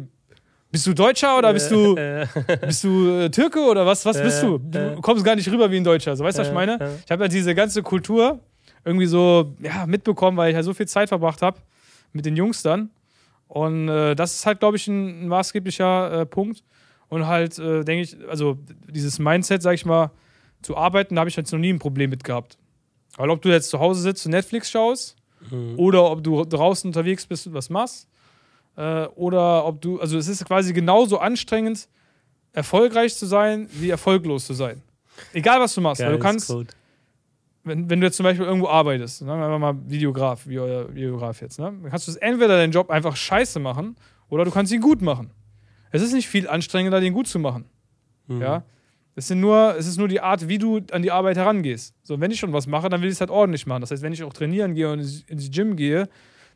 bist 0.70 0.87
du 0.87 0.94
Deutscher 0.94 1.37
oder 1.38 1.52
bist 1.52 1.70
du, 1.70 1.96
Äh, 1.96 2.26
bist 2.66 2.85
du 2.85 3.09
äh, 3.09 3.30
Türke 3.30 3.61
oder 3.61 3.85
was, 3.87 4.04
was 4.06 4.20
bist 4.20 4.42
Äh, 4.42 4.46
du? 4.46 4.59
Du 4.59 5.00
kommst 5.00 5.24
gar 5.24 5.35
nicht 5.37 5.50
rüber 5.50 5.70
wie 5.70 5.76
ein 5.78 5.85
Deutscher. 5.85 6.14
So, 6.16 6.24
weißt 6.24 6.38
du, 6.38 6.42
was 6.42 6.48
ich 6.48 6.54
meine? 6.54 6.98
Ich 7.04 7.11
habe 7.11 7.24
ja 7.24 7.28
diese 7.28 7.54
ganze 7.54 7.83
Kultur 7.83 8.40
irgendwie 8.85 9.06
so 9.06 9.54
ja, 9.61 9.85
mitbekommen, 9.87 10.37
weil 10.37 10.50
ich 10.50 10.56
ja 10.56 10.62
so 10.62 10.72
viel 10.74 10.87
Zeit 10.88 11.09
verbracht 11.09 11.42
habe 11.42 11.59
mit 12.12 12.24
den 12.26 12.37
Jungs 12.37 12.62
dann. 12.62 12.90
Und 13.48 13.88
äh, 13.88 14.14
das 14.14 14.35
ist 14.37 14.46
halt, 14.46 14.61
glaube 14.61 14.76
ich, 14.76 14.87
ein, 14.87 15.24
ein 15.24 15.28
maßgeblicher 15.28 16.20
äh, 16.20 16.26
Punkt. 16.26 16.62
Und 17.09 17.26
halt, 17.26 17.59
äh, 17.59 17.83
denke 17.85 18.02
ich, 18.02 18.16
also 18.28 18.56
dieses 18.88 19.18
Mindset, 19.18 19.62
sag 19.62 19.74
ich 19.74 19.85
mal, 19.85 20.12
zu 20.62 20.76
arbeiten, 20.76 21.16
da 21.16 21.20
habe 21.20 21.30
ich 21.30 21.37
jetzt 21.37 21.52
noch 21.52 21.59
nie 21.59 21.72
ein 21.72 21.80
Problem 21.80 22.11
mit 22.11 22.22
gehabt. 22.22 22.56
Weil 23.16 23.28
ob 23.30 23.42
du 23.42 23.48
jetzt 23.48 23.70
zu 23.70 23.80
Hause 23.80 24.00
sitzt 24.02 24.24
und 24.26 24.33
Netflix 24.33 24.70
schaust 24.70 25.16
Mhm. 25.50 25.78
oder 25.78 26.04
ob 26.11 26.22
du 26.22 26.44
draußen 26.44 26.87
unterwegs 26.87 27.24
bist 27.26 27.46
und 27.46 27.54
was 27.54 27.70
machst 27.70 28.06
äh, 28.76 29.06
oder 29.06 29.64
ob 29.66 29.80
du, 29.80 30.00
also 30.00 30.18
es 30.18 30.28
ist 30.28 30.44
quasi 30.44 30.72
genauso 30.72 31.18
anstrengend, 31.18 31.88
erfolgreich 32.52 33.16
zu 33.16 33.26
sein, 33.26 33.68
wie 33.72 33.90
erfolglos 33.90 34.46
zu 34.46 34.54
sein. 34.54 34.83
Egal, 35.33 35.61
was 35.61 35.74
du 35.74 35.80
machst. 35.80 36.02
Weil 36.02 36.12
du 36.12 36.18
kannst, 36.18 36.52
wenn, 37.64 37.90
wenn 37.90 38.00
du 38.00 38.06
jetzt 38.06 38.16
zum 38.16 38.24
Beispiel 38.24 38.46
irgendwo 38.46 38.68
arbeitest, 38.68 39.18
sagen 39.18 39.40
wir 39.40 39.59
mal 39.59 39.76
Videograf, 39.87 40.46
wie 40.46 40.59
euer 40.59 40.92
Videograf 40.94 41.40
jetzt, 41.40 41.59
ne? 41.59 41.66
dann 41.66 41.90
kannst 41.90 42.09
du 42.09 42.12
entweder 42.20 42.56
deinen 42.56 42.72
Job 42.72 42.90
einfach 42.90 43.16
scheiße 43.16 43.61
machen 43.61 43.96
oder 44.28 44.44
du 44.44 44.50
kannst 44.50 44.72
ihn 44.72 44.80
gut 44.80 45.02
machen. 45.02 45.30
Es 45.90 46.02
ist 46.02 46.12
nicht 46.12 46.28
viel 46.28 46.48
anstrengender, 46.48 47.00
den 47.00 47.12
gut 47.12 47.26
zu 47.26 47.38
machen. 47.38 47.64
Mhm. 48.28 48.40
Ja. 48.40 48.64
Es, 49.14 49.28
sind 49.28 49.40
nur, 49.40 49.74
es 49.76 49.87
ist 49.87 49.98
nur 49.98 50.09
die 50.09 50.20
Art, 50.20 50.48
wie 50.48 50.59
du 50.59 50.80
an 50.92 51.02
die 51.02 51.11
Arbeit 51.11 51.37
herangehst. 51.37 51.94
So, 52.02 52.20
wenn 52.20 52.30
ich 52.30 52.38
schon 52.38 52.52
was 52.52 52.66
mache, 52.66 52.88
dann 52.88 53.02
will 53.02 53.09
ich 53.09 53.14
es 53.14 53.20
halt 53.20 53.30
ordentlich 53.30 53.66
machen. 53.66 53.80
Das 53.80 53.90
heißt, 53.90 54.02
wenn 54.02 54.12
ich 54.12 54.22
auch 54.22 54.33
trainieren 54.33 54.74
gehe 54.74 54.90
und 54.90 55.00
ins 55.00 55.50
Gym 55.50 55.76
gehe, 55.76 56.09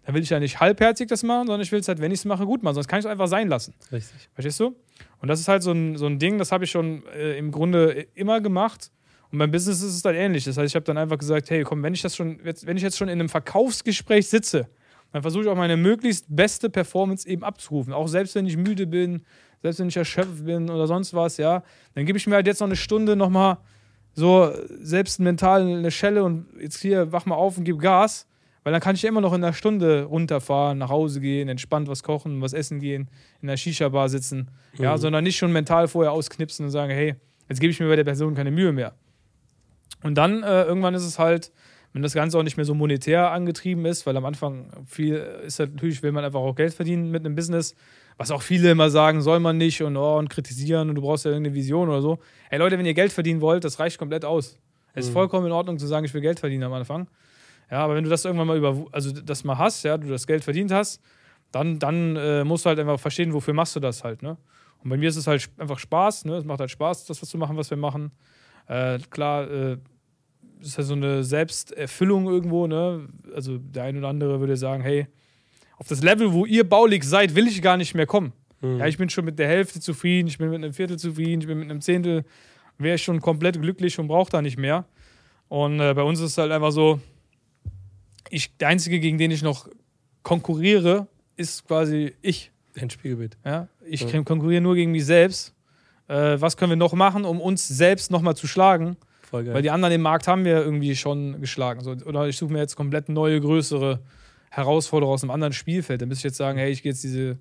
dann 0.05 0.15
will 0.15 0.23
ich 0.23 0.31
ja 0.31 0.39
nicht 0.39 0.61
halbherzig 0.61 1.09
das 1.09 1.23
machen, 1.23 1.47
sondern 1.47 1.61
ich 1.63 1.73
will 1.73 1.81
es 1.81 1.89
halt, 1.89 2.01
wenn 2.01 2.13
ich 2.13 2.21
es 2.21 2.25
mache, 2.25 2.45
gut 2.45 2.63
machen. 2.63 2.75
Sonst 2.75 2.89
kann 2.89 2.99
ich 2.99 3.05
es 3.05 3.11
einfach 3.11 3.27
sein 3.27 3.49
lassen. 3.49 3.75
Richtig. 3.91 4.29
Verstehst 4.35 4.61
du? 4.61 4.77
Und 5.21 5.29
das 5.29 5.41
ist 5.41 5.49
halt 5.49 5.63
so 5.63 5.73
ein, 5.73 5.97
so 5.97 6.07
ein 6.07 6.19
Ding, 6.19 6.39
das 6.39 6.53
habe 6.53 6.65
ich 6.65 6.71
schon 6.71 7.05
äh, 7.15 7.39
im 7.39 7.51
Grunde 7.51 8.07
immer 8.15 8.41
gemacht. 8.41 8.91
Und 9.33 9.39
beim 9.39 9.51
Business 9.51 9.83
ist 9.83 9.95
es 9.95 10.03
dann 10.03 10.15
ähnlich. 10.15 10.45
Das 10.45 10.57
heißt, 10.57 10.71
ich 10.71 10.77
habe 10.77 10.85
dann 10.85 10.99
einfach 10.99 11.19
gesagt, 11.19 11.51
hey, 11.51 11.63
komm, 11.65 11.83
wenn 11.83 11.95
ich 11.95 12.03
das 12.03 12.15
schon, 12.15 12.39
jetzt, 12.45 12.67
wenn 12.67 12.77
ich 12.77 12.83
jetzt 12.83 12.99
schon 12.99 13.09
in 13.09 13.19
einem 13.19 13.29
Verkaufsgespräch 13.29 14.29
sitze, 14.29 14.69
dann 15.13 15.23
versuche 15.23 15.45
ich 15.45 15.49
auch 15.49 15.57
meine 15.57 15.77
möglichst 15.77 16.27
beste 16.29 16.69
Performance 16.69 17.27
eben 17.29 17.43
abzurufen. 17.43 17.93
Auch 17.93 18.09
selbst 18.09 18.35
wenn 18.35 18.47
ich 18.47 18.57
müde 18.57 18.87
bin, 18.87 19.25
selbst 19.63 19.81
wenn 19.81 19.89
ich 19.89 19.97
erschöpft 19.97 20.45
bin 20.45 20.69
oder 20.69 20.87
sonst 20.87 21.15
was, 21.15 21.39
ja, 21.39 21.63
dann 21.95 22.05
gebe 22.05 22.19
ich 22.19 22.27
mir 22.27 22.35
halt 22.35 22.47
jetzt 22.47 22.61
noch 22.61 22.67
eine 22.67 22.77
Stunde 22.77 23.17
nochmal 23.17 23.59
so 24.13 24.53
selbst 24.81 25.21
mental 25.21 25.63
eine 25.63 25.91
Schelle 25.91 26.23
und 26.23 26.47
jetzt 26.61 26.81
hier 26.81 27.11
wach 27.11 27.27
mal 27.27 27.35
auf 27.35 27.59
und 27.59 27.65
gib 27.65 27.81
Gas. 27.81 28.27
Weil 28.65 28.73
dann 28.73 28.81
kann 28.81 28.97
ich 28.97 29.03
ja 29.03 29.11
immer 29.11 29.21
noch 29.21 29.35
in 29.35 29.45
einer 29.45 29.53
Stunde 29.53 30.05
runterfahren, 30.05 30.79
nach 30.79 30.89
Hause 30.89 31.21
gehen, 31.21 31.49
entspannt 31.49 31.87
was 31.87 32.03
kochen, 32.03 32.41
was 32.41 32.55
essen 32.55 32.81
gehen, 32.81 33.09
in 33.43 33.49
der 33.49 33.59
Shisha-Bar 33.59 34.09
sitzen. 34.09 34.51
Ja, 34.79 34.97
sondern 34.97 35.23
nicht 35.23 35.37
schon 35.37 35.53
mental 35.53 35.87
vorher 35.87 36.13
ausknipsen 36.13 36.65
und 36.65 36.71
sagen, 36.73 36.91
hey, 36.91 37.15
jetzt 37.49 37.61
gebe 37.61 37.71
ich 37.71 37.79
mir 37.79 37.89
bei 37.89 37.97
der 37.97 38.05
Person 38.05 38.35
keine 38.35 38.51
Mühe 38.51 38.73
mehr. 38.73 38.95
Und 40.03 40.17
dann 40.17 40.43
äh, 40.43 40.65
irgendwann 40.65 40.95
ist 40.95 41.05
es 41.05 41.19
halt, 41.19 41.53
wenn 41.93 42.03
das 42.03 42.15
Ganze 42.15 42.39
auch 42.39 42.43
nicht 42.43 42.57
mehr 42.57 42.65
so 42.65 42.75
monetär 42.75 43.31
angetrieben 43.31 43.85
ist, 43.85 44.07
weil 44.07 44.17
am 44.17 44.25
Anfang 44.25 44.67
viel 44.87 45.15
ist 45.47 45.61
halt 45.61 45.75
natürlich, 45.75 46.03
will 46.03 46.13
man 46.13 46.25
einfach 46.25 46.41
auch 46.41 46.57
Geld 46.57 46.75
verdienen 46.75 47.11
mit 47.11 47.25
einem 47.25 47.37
Business, 47.37 47.75
was 48.17 48.31
auch 48.31 48.43
viele 48.43 48.71
immer 48.71 48.91
sagen, 48.91 49.21
soll 49.21 49.41
man 49.41 49.59
nicht 49.59 49.83
und, 49.83 49.97
oh, 49.97 50.19
und 50.19 50.31
kritisieren 50.31 50.89
und 50.89 50.97
du 50.97 51.03
brauchst 51.03 51.25
ja 51.25 51.31
irgendeine 51.31 51.55
Vision 51.55 51.89
oder 51.89 52.01
so. 52.01 52.19
Hey 52.49 52.59
Leute, 52.59 52.79
wenn 52.79 52.87
ihr 52.87 52.95
Geld 52.95 53.13
verdienen 53.13 53.41
wollt, 53.41 53.63
das 53.63 53.79
reicht 53.79 53.99
komplett 53.99 54.25
aus. 54.25 54.59
Es 54.95 55.07
ist 55.07 55.13
vollkommen 55.13 55.47
in 55.47 55.53
Ordnung 55.53 55.79
zu 55.79 55.87
sagen, 55.87 56.07
ich 56.07 56.15
will 56.15 56.21
Geld 56.21 56.41
verdienen 56.41 56.63
am 56.63 56.73
Anfang. 56.73 57.09
Ja, 57.71 57.79
aber 57.79 57.95
wenn 57.95 58.05
du 58.05 58.11
das 58.11 58.25
irgendwann 58.25 58.47
mal 58.47 58.57
über, 58.57 58.87
also 58.93 59.13
das 59.13 59.45
mal 59.45 59.59
hast, 59.59 59.83
ja, 59.85 59.97
du 59.97 60.09
das 60.09 60.27
Geld 60.27 60.45
verdient 60.45 60.71
hast, 60.71 61.01
dann, 61.51 61.79
dann 61.79 62.17
äh, 62.17 62.45
musst 62.45 62.65
du 62.65 62.69
halt 62.69 62.79
einfach 62.79 62.99
verstehen, 62.99 63.33
wofür 63.33 63.55
machst 63.55 63.77
du 63.77 63.81
das 63.81 64.05
halt, 64.05 64.23
ne? 64.23 64.37
Und 64.83 64.91
bei 64.91 64.97
mir 64.97 65.09
ist 65.09 65.17
es 65.17 65.27
halt 65.27 65.49
einfach 65.57 65.79
Spaß, 65.79 66.27
ne? 66.27 66.37
Es 66.37 66.45
macht 66.45 66.61
halt 66.61 66.71
Spaß, 66.71 67.07
das 67.07 67.23
was 67.23 67.29
zu 67.29 67.39
machen, 67.39 67.57
was 67.57 67.71
wir 67.71 67.77
machen. 67.77 68.11
Äh, 68.67 68.99
klar, 69.11 69.51
äh, 69.51 69.77
ist 70.61 70.77
ja 70.77 70.85
so 70.85 70.95
eine 70.95 71.25
Selbsterfüllung 71.25 72.27
irgendwo, 72.27 72.67
ne? 72.67 73.09
Also 73.35 73.59
der 73.59 73.85
eine 73.85 73.99
oder 73.99 74.09
andere 74.09 74.41
würde 74.41 74.57
sagen, 74.57 74.83
hey, 74.83 75.07
auf 75.79 75.89
das 75.89 76.03
Level, 76.03 76.33
wo 76.33 76.47
ihr 76.47 76.69
baulig 76.69 77.05
seid, 77.05 77.35
will 77.35 77.47
ich 77.47 77.63
gar 77.63 77.77
nicht 77.77 77.95
mehr 77.95 78.07
kommen. 78.07 78.33
Mhm. 78.61 78.79
Ja, 78.79 78.87
ich 78.87 78.99
bin 78.99 79.09
schon 79.11 79.25
mit 79.25 79.39
der 79.39 79.49
Hälfte 79.49 79.81
zufrieden, 79.81 80.29
ich 80.29 80.39
bin 80.39 80.49
mit 80.51 80.63
einem 80.63 80.73
Viertel 80.73 80.99
zufrieden, 80.99 81.41
ich 81.41 81.47
bin 81.47 81.59
mit 81.59 81.71
einem 81.71 81.81
Zehntel, 81.81 82.25
wäre 82.79 82.97
ich 82.97 83.03
schon 83.03 83.21
komplett 83.21 83.61
glücklich 83.61 83.99
und 83.99 84.09
brauche 84.09 84.31
da 84.31 84.43
nicht 84.43 84.59
mehr. 84.59 84.87
Und 85.49 85.81
äh, 85.81 85.95
bei 85.95 86.03
uns 86.03 86.21
ist 86.21 86.33
es 86.33 86.39
halt 86.39 86.53
einfach 86.53 86.73
so, 86.73 87.01
ich, 88.31 88.57
der 88.57 88.69
Einzige, 88.69 89.01
gegen 89.01 89.19
den 89.19 89.31
ich 89.31 89.43
noch 89.43 89.69
konkurriere, 90.23 91.07
ist 91.37 91.67
quasi 91.67 92.15
ich. 92.23 92.51
Ein 92.81 92.91
Spiegelbild. 92.91 93.37
Ja? 93.45 93.69
Ich 93.87 94.01
Ja. 94.01 94.23
konkurriere 94.23 94.61
nur 94.61 94.75
gegen 94.75 94.91
mich 94.93 95.05
selbst. 95.07 95.55
Äh, 96.09 96.41
was 96.41 96.57
können 96.57 96.71
wir 96.71 96.77
noch 96.77 96.93
machen, 96.93 97.25
um 97.25 97.41
uns 97.41 97.67
selbst 97.69 98.11
nochmal 98.11 98.37
zu 98.37 98.47
schlagen? 98.47 98.97
Voll 99.23 99.45
geil. 99.45 99.55
Weil 99.55 99.63
die 99.63 99.71
anderen 99.71 99.95
im 99.95 100.03
Markt 100.03 100.27
haben 100.29 100.45
wir 100.45 100.63
irgendwie 100.63 100.97
schon 100.97 101.41
geschlagen. 101.41 101.81
So, 101.83 101.93
oder 101.93 102.29
ich 102.29 102.37
suche 102.37 102.53
mir 102.53 102.59
jetzt 102.59 102.77
komplett 102.77 103.09
neue, 103.09 103.41
größere 103.41 104.01
Herausforderungen 104.51 105.15
aus 105.15 105.23
einem 105.23 105.31
anderen 105.31 105.53
Spielfeld. 105.53 106.03
Da 106.03 106.07
müsste 106.07 106.21
ich 106.21 106.31
jetzt 106.31 106.37
sagen, 106.37 106.59
hey, 106.59 106.71
ich 106.71 106.83
gehe 106.83 106.93
jetzt 106.93 107.03
diese 107.05 107.39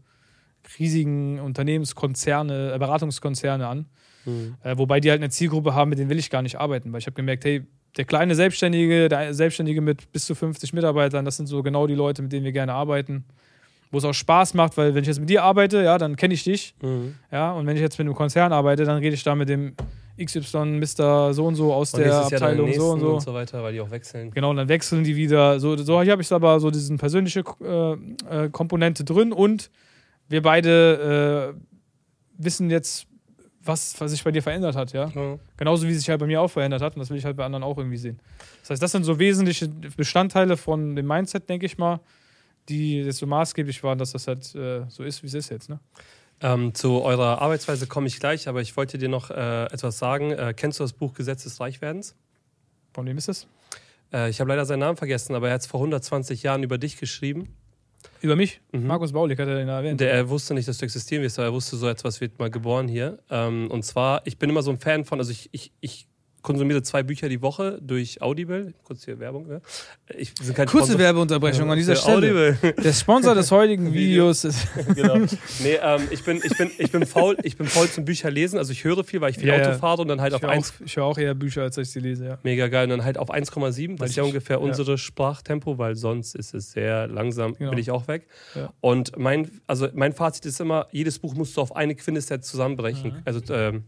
riesigen 0.79 1.39
Unternehmenskonzerne, 1.39 2.73
äh, 2.73 2.77
Beratungskonzerne 2.79 3.67
an. 3.67 3.85
Mhm. 4.25 4.55
Äh, 4.63 4.77
wobei 4.77 4.99
die 4.99 5.09
halt 5.09 5.19
eine 5.21 5.29
Zielgruppe 5.29 5.73
haben, 5.75 5.89
mit 5.89 5.99
denen 5.99 6.09
will 6.09 6.19
ich 6.19 6.29
gar 6.29 6.41
nicht 6.41 6.57
arbeiten. 6.59 6.91
Weil 6.93 6.99
ich 6.99 7.05
habe 7.05 7.15
gemerkt, 7.15 7.43
hey, 7.45 7.65
der 7.97 8.05
kleine 8.05 8.35
Selbstständige, 8.35 9.09
der 9.09 9.33
Selbstständige 9.33 9.81
mit 9.81 10.11
bis 10.11 10.25
zu 10.25 10.35
50 10.35 10.73
Mitarbeitern, 10.73 11.25
das 11.25 11.37
sind 11.37 11.47
so 11.47 11.61
genau 11.61 11.87
die 11.87 11.95
Leute, 11.95 12.21
mit 12.21 12.31
denen 12.31 12.45
wir 12.45 12.51
gerne 12.51 12.73
arbeiten. 12.73 13.25
Wo 13.91 13.99
es 13.99 14.05
auch 14.05 14.13
Spaß 14.13 14.55
macht, 14.55 14.75
weil 14.75 14.95
wenn 14.95 15.03
ich 15.03 15.07
jetzt 15.07 15.19
mit 15.19 15.29
dir 15.29 15.43
arbeite, 15.43 15.83
ja, 15.83 15.99
dann 15.99 16.15
kenne 16.15 16.33
ich 16.33 16.43
dich. 16.43 16.73
Mhm. 16.81 17.13
Ja, 17.31 17.51
und 17.51 17.67
wenn 17.67 17.75
ich 17.75 17.81
jetzt 17.81 17.99
mit 17.99 18.07
einem 18.07 18.15
Konzern 18.15 18.51
arbeite, 18.51 18.85
dann 18.85 18.97
rede 18.97 19.13
ich 19.13 19.23
da 19.23 19.35
mit 19.35 19.49
dem 19.49 19.75
XY, 20.19 20.79
Mr. 20.79 21.33
so 21.33 21.45
und 21.45 21.55
so 21.55 21.73
aus 21.73 21.93
Und 21.93 22.01
der 22.01 22.15
Abteilung 22.15 22.73
so 22.73 22.91
und 22.91 22.99
so. 22.99 23.13
und 23.13 23.21
so 23.21 23.33
weiter, 23.33 23.61
weil 23.61 23.73
die 23.73 23.81
auch 23.81 23.91
wechseln. 23.91 24.31
Genau, 24.31 24.49
und 24.49 24.57
dann 24.57 24.67
wechseln 24.67 25.03
die 25.03 25.15
wieder. 25.15 25.59
So, 25.59 25.77
so 25.77 26.01
hier 26.01 26.11
habe 26.11 26.21
ich 26.21 26.31
aber 26.31 26.59
so 26.59 26.71
diesen 26.71 26.97
persönliche 26.97 27.43
äh, 27.63 28.45
äh, 28.45 28.49
Komponente 28.49 29.03
drin 29.03 29.31
und 29.31 29.69
wir 30.29 30.41
beide 30.41 31.53
äh, 31.55 32.43
wissen 32.43 32.69
jetzt, 32.69 33.07
was, 33.63 33.99
was 33.99 34.11
sich 34.11 34.23
bei 34.23 34.31
dir 34.31 34.41
verändert 34.41 34.75
hat, 34.75 34.93
ja. 34.93 35.09
Ja. 35.09 35.39
Genauso 35.57 35.87
wie 35.87 35.93
sich 35.93 36.09
halt 36.09 36.19
bei 36.19 36.25
mir 36.25 36.41
auch 36.41 36.49
verändert 36.49 36.81
hat 36.81 36.95
und 36.95 36.99
das 36.99 37.09
will 37.09 37.17
ich 37.17 37.25
halt 37.25 37.37
bei 37.37 37.45
anderen 37.45 37.63
auch 37.63 37.77
irgendwie 37.77 37.97
sehen. 37.97 38.19
Das 38.61 38.71
heißt, 38.71 38.81
das 38.81 38.91
sind 38.91 39.03
so 39.03 39.19
wesentliche 39.19 39.67
Bestandteile 39.67 40.57
von 40.57 40.95
dem 40.95 41.07
Mindset, 41.07 41.49
denke 41.49 41.65
ich 41.65 41.77
mal, 41.77 41.99
die 42.69 43.01
jetzt 43.01 43.17
so 43.17 43.27
maßgeblich 43.27 43.83
waren, 43.83 43.97
dass 43.97 44.11
das 44.11 44.27
halt 44.27 44.53
äh, 44.55 44.85
so 44.89 45.03
ist, 45.03 45.23
wie 45.23 45.27
es 45.27 45.33
ist 45.33 45.49
jetzt, 45.49 45.69
ne? 45.69 45.79
Ähm, 46.41 46.73
zu 46.73 47.01
eurer 47.01 47.41
Arbeitsweise 47.41 47.87
komme 47.87 48.07
ich 48.07 48.19
gleich, 48.19 48.49
aber 48.49 48.59
ich 48.59 48.75
wollte 48.75 48.97
dir 48.97 49.07
noch 49.07 49.31
äh, 49.31 49.65
etwas 49.65 49.97
sagen. 49.97 50.31
Äh, 50.31 50.53
kennst 50.55 50.79
du 50.79 50.83
das 50.83 50.91
Buch 50.91 51.13
Gesetz 51.13 51.43
des 51.43 51.59
Reichwerdens? 51.61 52.15
Von 52.93 53.05
wem 53.05 53.17
ist 53.17 53.29
es? 53.29 53.47
Äh, 54.11 54.29
ich 54.29 54.41
habe 54.41 54.49
leider 54.49 54.65
seinen 54.65 54.79
Namen 54.79 54.97
vergessen, 54.97 55.35
aber 55.35 55.47
er 55.47 55.53
hat 55.53 55.61
es 55.61 55.67
vor 55.67 55.79
120 55.79 56.43
Jahren 56.43 56.63
über 56.63 56.77
dich 56.77 56.97
geschrieben. 56.97 57.55
Über 58.23 58.37
mich? 58.37 58.61
Mhm. 58.71 58.87
Markus 58.87 59.11
Baulig 59.11 59.37
hat 59.37 59.49
er 59.49 59.57
den 59.57 59.67
erwähnt. 59.67 59.99
Der, 59.99 60.09
er 60.09 60.29
wusste 60.29 60.53
nicht, 60.53 60.65
dass 60.65 60.77
du 60.77 60.85
existieren 60.85 61.21
wirst, 61.23 61.37
aber 61.39 61.49
er 61.49 61.53
wusste, 61.53 61.75
so 61.75 61.89
etwas 61.89 62.21
wird 62.21 62.39
mal 62.39 62.49
geboren 62.49 62.87
hier. 62.87 63.19
Ähm, 63.29 63.69
und 63.69 63.83
zwar, 63.83 64.25
ich 64.25 64.37
bin 64.39 64.49
immer 64.49 64.61
so 64.63 64.71
ein 64.71 64.77
Fan 64.77 65.03
von, 65.03 65.19
also 65.19 65.29
ich, 65.29 65.49
ich, 65.51 65.73
ich 65.81 66.07
konsumiere 66.43 66.83
zwei 66.83 67.01
Bücher 67.01 67.29
die 67.29 67.41
Woche 67.41 67.79
durch 67.81 68.21
Audible. 68.21 68.73
Kurz 68.83 69.05
hier 69.05 69.17
Werbung. 69.19 69.49
Ja. 69.49 69.61
Ich, 70.15 70.33
sind 70.41 70.55
kein 70.55 70.67
Kurze 70.67 70.87
Sponsor. 70.87 70.99
Werbeunterbrechung 70.99 71.71
an 71.71 71.77
dieser 71.77 71.95
Stelle. 71.95 72.17
Audible. 72.17 72.73
Der 72.83 72.93
Sponsor 72.93 73.33
des 73.33 73.49
heutigen 73.49 73.91
Videos 73.93 74.43
ist. 74.43 74.67
genau. 74.95 75.15
Nee, 75.63 75.79
ähm, 75.81 76.01
ich, 76.11 76.23
bin, 76.23 76.41
ich, 76.43 76.55
bin, 76.57 76.69
ich, 76.77 76.91
bin 76.91 77.05
faul, 77.07 77.37
ich 77.43 77.57
bin 77.57 77.65
faul 77.65 77.87
zum 77.89 78.05
Bücher 78.05 78.29
lesen. 78.29 78.57
Also 78.59 78.71
ich 78.73 78.83
höre 78.83 79.03
viel, 79.03 79.21
weil 79.21 79.31
ich 79.31 79.37
viel 79.39 79.47
Ja, 79.47 79.55
Auto 79.55 79.77
fahre 79.79 80.01
und 80.01 80.09
dann 80.09 80.21
halt 80.21 80.33
auf 80.33 80.41
höre 80.41 80.49
1. 80.51 80.69
auch, 80.79 80.85
ich 80.85 80.95
höre 80.97 81.05
auch 81.05 81.17
eher 81.17 81.33
Bücher, 81.33 81.63
als 81.63 81.77
ich 81.77 81.89
sie 81.89 82.01
lese, 82.01 82.25
ja. 82.25 82.37
Mega 82.43 82.67
geil. 82.67 82.83
Und 82.83 82.89
dann 82.91 83.05
halt 83.05 83.17
auf 83.17 83.31
1,7. 83.33 83.89
Weil 83.91 83.95
Das 83.95 84.09
ist 84.11 84.15
ja 84.17 84.23
ungefähr 84.23 84.57
ja. 84.57 84.61
unsere 84.63 84.97
Sprachtempo, 84.97 85.77
weil 85.77 85.95
sonst 85.95 86.35
ist 86.35 86.53
es 86.53 86.71
sehr 86.73 87.07
langsam, 87.07 87.53
Genau. 87.55 87.69
bin 87.71 87.79
ich 87.79 87.89
auch 87.89 88.07
weg. 88.07 88.27
Ja. 88.53 88.73
Und 88.81 89.17
mein, 89.17 89.49
also 89.65 89.87
mein 89.93 90.11
Fazit 90.13 90.45
ist 90.45 90.59
immer, 90.59 90.87
jedes 90.91 91.19
Buch 91.19 91.33
musst 91.35 91.55
du 91.55 91.61
auf 91.61 91.75
eine 91.75 91.95
Quintessenz 91.95 92.47
zusammenbrechen, 92.51 93.11
Mhm. 93.13 93.21
also 93.23 93.41
ähm, 93.53 93.83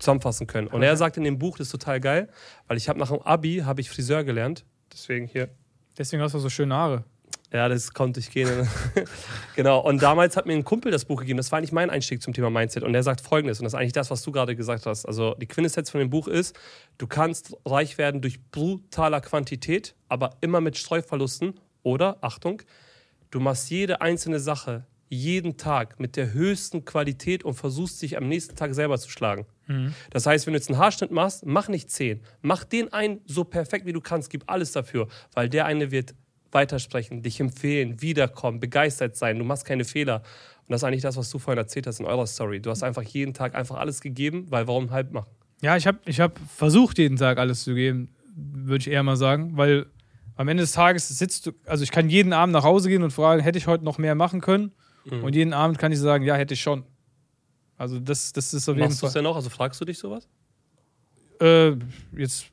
zusammenfassen 0.00 0.46
können. 0.46 0.66
Und 0.66 0.82
er 0.82 0.96
sagt 0.96 1.16
in 1.16 1.24
dem 1.24 1.38
Buch, 1.38 1.58
das 1.58 1.68
ist 1.68 1.72
total 1.72 2.00
geil, 2.00 2.28
weil 2.66 2.76
ich 2.76 2.88
habe 2.88 2.98
nach 2.98 3.10
dem 3.10 3.22
Abi, 3.22 3.62
habe 3.64 3.80
ich 3.80 3.90
Friseur 3.90 4.24
gelernt. 4.24 4.64
Deswegen 4.92 5.26
hier. 5.26 5.48
Deswegen 5.96 6.22
hast 6.22 6.34
du 6.34 6.38
so 6.38 6.48
schöne 6.48 6.74
Haare. 6.74 7.04
Ja, 7.52 7.68
das 7.68 7.92
konnte 7.92 8.20
ich 8.20 8.30
gehen. 8.30 8.68
genau. 9.56 9.80
Und 9.80 10.02
damals 10.02 10.36
hat 10.36 10.46
mir 10.46 10.52
ein 10.52 10.64
Kumpel 10.64 10.92
das 10.92 11.04
Buch 11.04 11.20
gegeben. 11.20 11.36
Das 11.36 11.50
war 11.50 11.58
eigentlich 11.58 11.72
mein 11.72 11.90
Einstieg 11.90 12.22
zum 12.22 12.32
Thema 12.32 12.48
Mindset. 12.48 12.84
Und 12.84 12.92
der 12.92 13.02
sagt 13.02 13.20
folgendes. 13.20 13.58
Und 13.58 13.64
das 13.64 13.74
ist 13.74 13.78
eigentlich 13.78 13.92
das, 13.92 14.10
was 14.10 14.22
du 14.22 14.30
gerade 14.30 14.54
gesagt 14.54 14.86
hast. 14.86 15.04
Also 15.04 15.34
die 15.34 15.46
Quintessenz 15.46 15.90
von 15.90 15.98
dem 15.98 16.10
Buch 16.10 16.28
ist, 16.28 16.56
du 16.98 17.08
kannst 17.08 17.56
reich 17.64 17.98
werden 17.98 18.20
durch 18.20 18.40
brutaler 18.52 19.20
Quantität, 19.20 19.96
aber 20.08 20.36
immer 20.40 20.60
mit 20.60 20.78
Streuverlusten. 20.78 21.58
Oder, 21.82 22.18
Achtung, 22.20 22.62
du 23.30 23.40
machst 23.40 23.68
jede 23.70 24.00
einzelne 24.00 24.38
Sache 24.38 24.86
jeden 25.08 25.56
Tag 25.56 25.98
mit 25.98 26.16
der 26.16 26.32
höchsten 26.32 26.84
Qualität 26.84 27.42
und 27.44 27.54
versuchst 27.54 28.00
dich 28.00 28.16
am 28.16 28.28
nächsten 28.28 28.54
Tag 28.54 28.74
selber 28.74 28.96
zu 28.96 29.10
schlagen. 29.10 29.44
Das 30.10 30.26
heißt, 30.26 30.46
wenn 30.46 30.54
du 30.54 30.58
jetzt 30.58 30.68
einen 30.68 30.78
Haarschnitt 30.78 31.10
machst, 31.10 31.46
mach 31.46 31.68
nicht 31.68 31.90
zehn. 31.90 32.20
Mach 32.42 32.64
den 32.64 32.92
einen 32.92 33.20
so 33.26 33.44
perfekt, 33.44 33.86
wie 33.86 33.92
du 33.92 34.00
kannst. 34.00 34.30
Gib 34.30 34.44
alles 34.46 34.72
dafür, 34.72 35.08
weil 35.34 35.48
der 35.48 35.66
eine 35.66 35.90
wird 35.90 36.14
weitersprechen, 36.52 37.22
dich 37.22 37.40
empfehlen, 37.40 38.02
wiederkommen, 38.02 38.60
begeistert 38.60 39.16
sein. 39.16 39.38
Du 39.38 39.44
machst 39.44 39.64
keine 39.64 39.84
Fehler. 39.84 40.22
Und 40.62 40.70
das 40.70 40.80
ist 40.80 40.84
eigentlich 40.84 41.02
das, 41.02 41.16
was 41.16 41.30
du 41.30 41.38
vorhin 41.38 41.58
erzählt 41.58 41.86
hast 41.86 42.00
in 42.00 42.06
eurer 42.06 42.26
Story. 42.26 42.60
Du 42.60 42.70
hast 42.70 42.82
einfach 42.82 43.02
jeden 43.02 43.34
Tag 43.34 43.54
einfach 43.54 43.76
alles 43.76 44.00
gegeben, 44.00 44.46
weil 44.50 44.66
warum 44.66 44.90
halb 44.90 45.12
machen? 45.12 45.30
Ja, 45.62 45.76
ich 45.76 45.86
habe 45.86 45.98
ich 46.06 46.20
hab 46.20 46.38
versucht, 46.56 46.98
jeden 46.98 47.16
Tag 47.16 47.38
alles 47.38 47.64
zu 47.64 47.74
geben, 47.74 48.08
würde 48.34 48.78
ich 48.78 48.90
eher 48.90 49.02
mal 49.02 49.16
sagen, 49.16 49.56
weil 49.56 49.86
am 50.36 50.48
Ende 50.48 50.62
des 50.62 50.72
Tages 50.72 51.08
sitzt 51.08 51.46
du, 51.46 51.52
also 51.66 51.84
ich 51.84 51.90
kann 51.90 52.08
jeden 52.08 52.32
Abend 52.32 52.54
nach 52.54 52.64
Hause 52.64 52.88
gehen 52.88 53.02
und 53.02 53.10
fragen, 53.10 53.42
hätte 53.42 53.58
ich 53.58 53.66
heute 53.66 53.84
noch 53.84 53.98
mehr 53.98 54.14
machen 54.14 54.40
können? 54.40 54.72
Mhm. 55.04 55.22
Und 55.22 55.34
jeden 55.34 55.52
Abend 55.52 55.78
kann 55.78 55.92
ich 55.92 55.98
sagen, 55.98 56.24
ja, 56.24 56.34
hätte 56.34 56.54
ich 56.54 56.62
schon. 56.62 56.84
Also 57.80 57.98
das, 57.98 58.30
das 58.34 58.52
ist 58.52 58.68
auf 58.68 58.76
jeden 58.76 58.88
Machst 58.88 59.00
du 59.00 59.06
es 59.06 59.12
Fall. 59.14 59.22
denn 59.22 59.24
noch? 59.30 59.36
Also 59.36 59.48
fragst 59.48 59.80
du 59.80 59.86
dich 59.86 59.98
sowas? 59.98 60.28
Äh, 61.40 61.76
jetzt, 62.14 62.44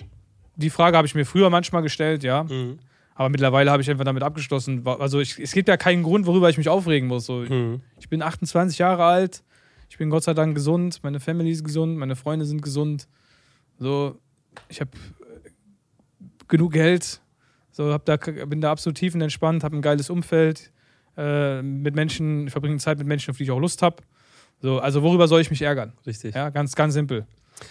die 0.56 0.70
Frage 0.70 0.96
habe 0.96 1.06
ich 1.06 1.16
mir 1.16 1.26
früher 1.26 1.50
manchmal 1.50 1.82
gestellt, 1.82 2.24
ja. 2.24 2.44
Mhm. 2.46 2.80
Aber 3.14 3.28
mittlerweile 3.28 3.70
habe 3.70 3.82
ich 3.82 3.90
einfach 3.90 4.06
damit 4.06 4.24
abgeschlossen. 4.24 4.88
Also 4.88 5.20
ich, 5.20 5.38
es 5.38 5.52
gibt 5.52 5.68
ja 5.68 5.76
keinen 5.76 6.04
Grund, 6.04 6.28
worüber 6.28 6.50
ich 6.50 6.58
mich 6.58 6.70
aufregen 6.70 7.10
muss. 7.10 7.26
So, 7.26 7.40
Mhm. 7.40 7.82
Ich 8.00 8.08
bin 8.08 8.22
28 8.22 8.78
Jahre 8.78 9.04
alt, 9.04 9.44
ich 9.90 9.98
bin 9.98 10.10
Gott 10.10 10.24
sei 10.24 10.34
Dank 10.34 10.56
gesund, 10.56 11.00
meine 11.04 11.20
Family 11.20 11.52
ist 11.52 11.66
gesund, 11.66 11.98
meine 11.98 12.16
Freunde 12.16 12.46
sind 12.46 12.62
gesund. 12.62 13.10
So, 13.80 14.18
ich 14.70 14.80
habe 14.80 14.92
genug 16.48 16.72
Geld, 16.72 17.20
so 17.72 17.92
hab 17.92 18.06
da, 18.06 18.16
bin 18.16 18.62
da 18.62 18.72
absolut 18.72 18.96
tiefenentspannt, 18.98 19.66
habe 19.66 19.76
ein 19.76 19.82
geiles 19.82 20.10
Umfeld 20.10 20.72
äh, 21.18 21.62
mit 21.62 21.96
Menschen, 21.96 22.48
ich 22.48 22.52
verbringe 22.54 22.78
Zeit 22.78 22.98
mit 22.98 23.08
Menschen, 23.08 23.32
auf 23.32 23.38
die 23.38 23.44
ich 23.44 23.52
auch 23.52 23.60
Lust 23.60 23.82
habe. 23.82 23.98
So, 24.62 24.80
also 24.80 25.04
worüber 25.04 25.28
soll 25.28 25.42
ich 25.42 25.50
mich 25.50 25.62
ärgern? 25.62 25.94
Richtig. 26.06 26.34
Ja, 26.36 26.50
ganz, 26.50 26.76
ganz 26.76 26.94
simpel. 26.94 27.26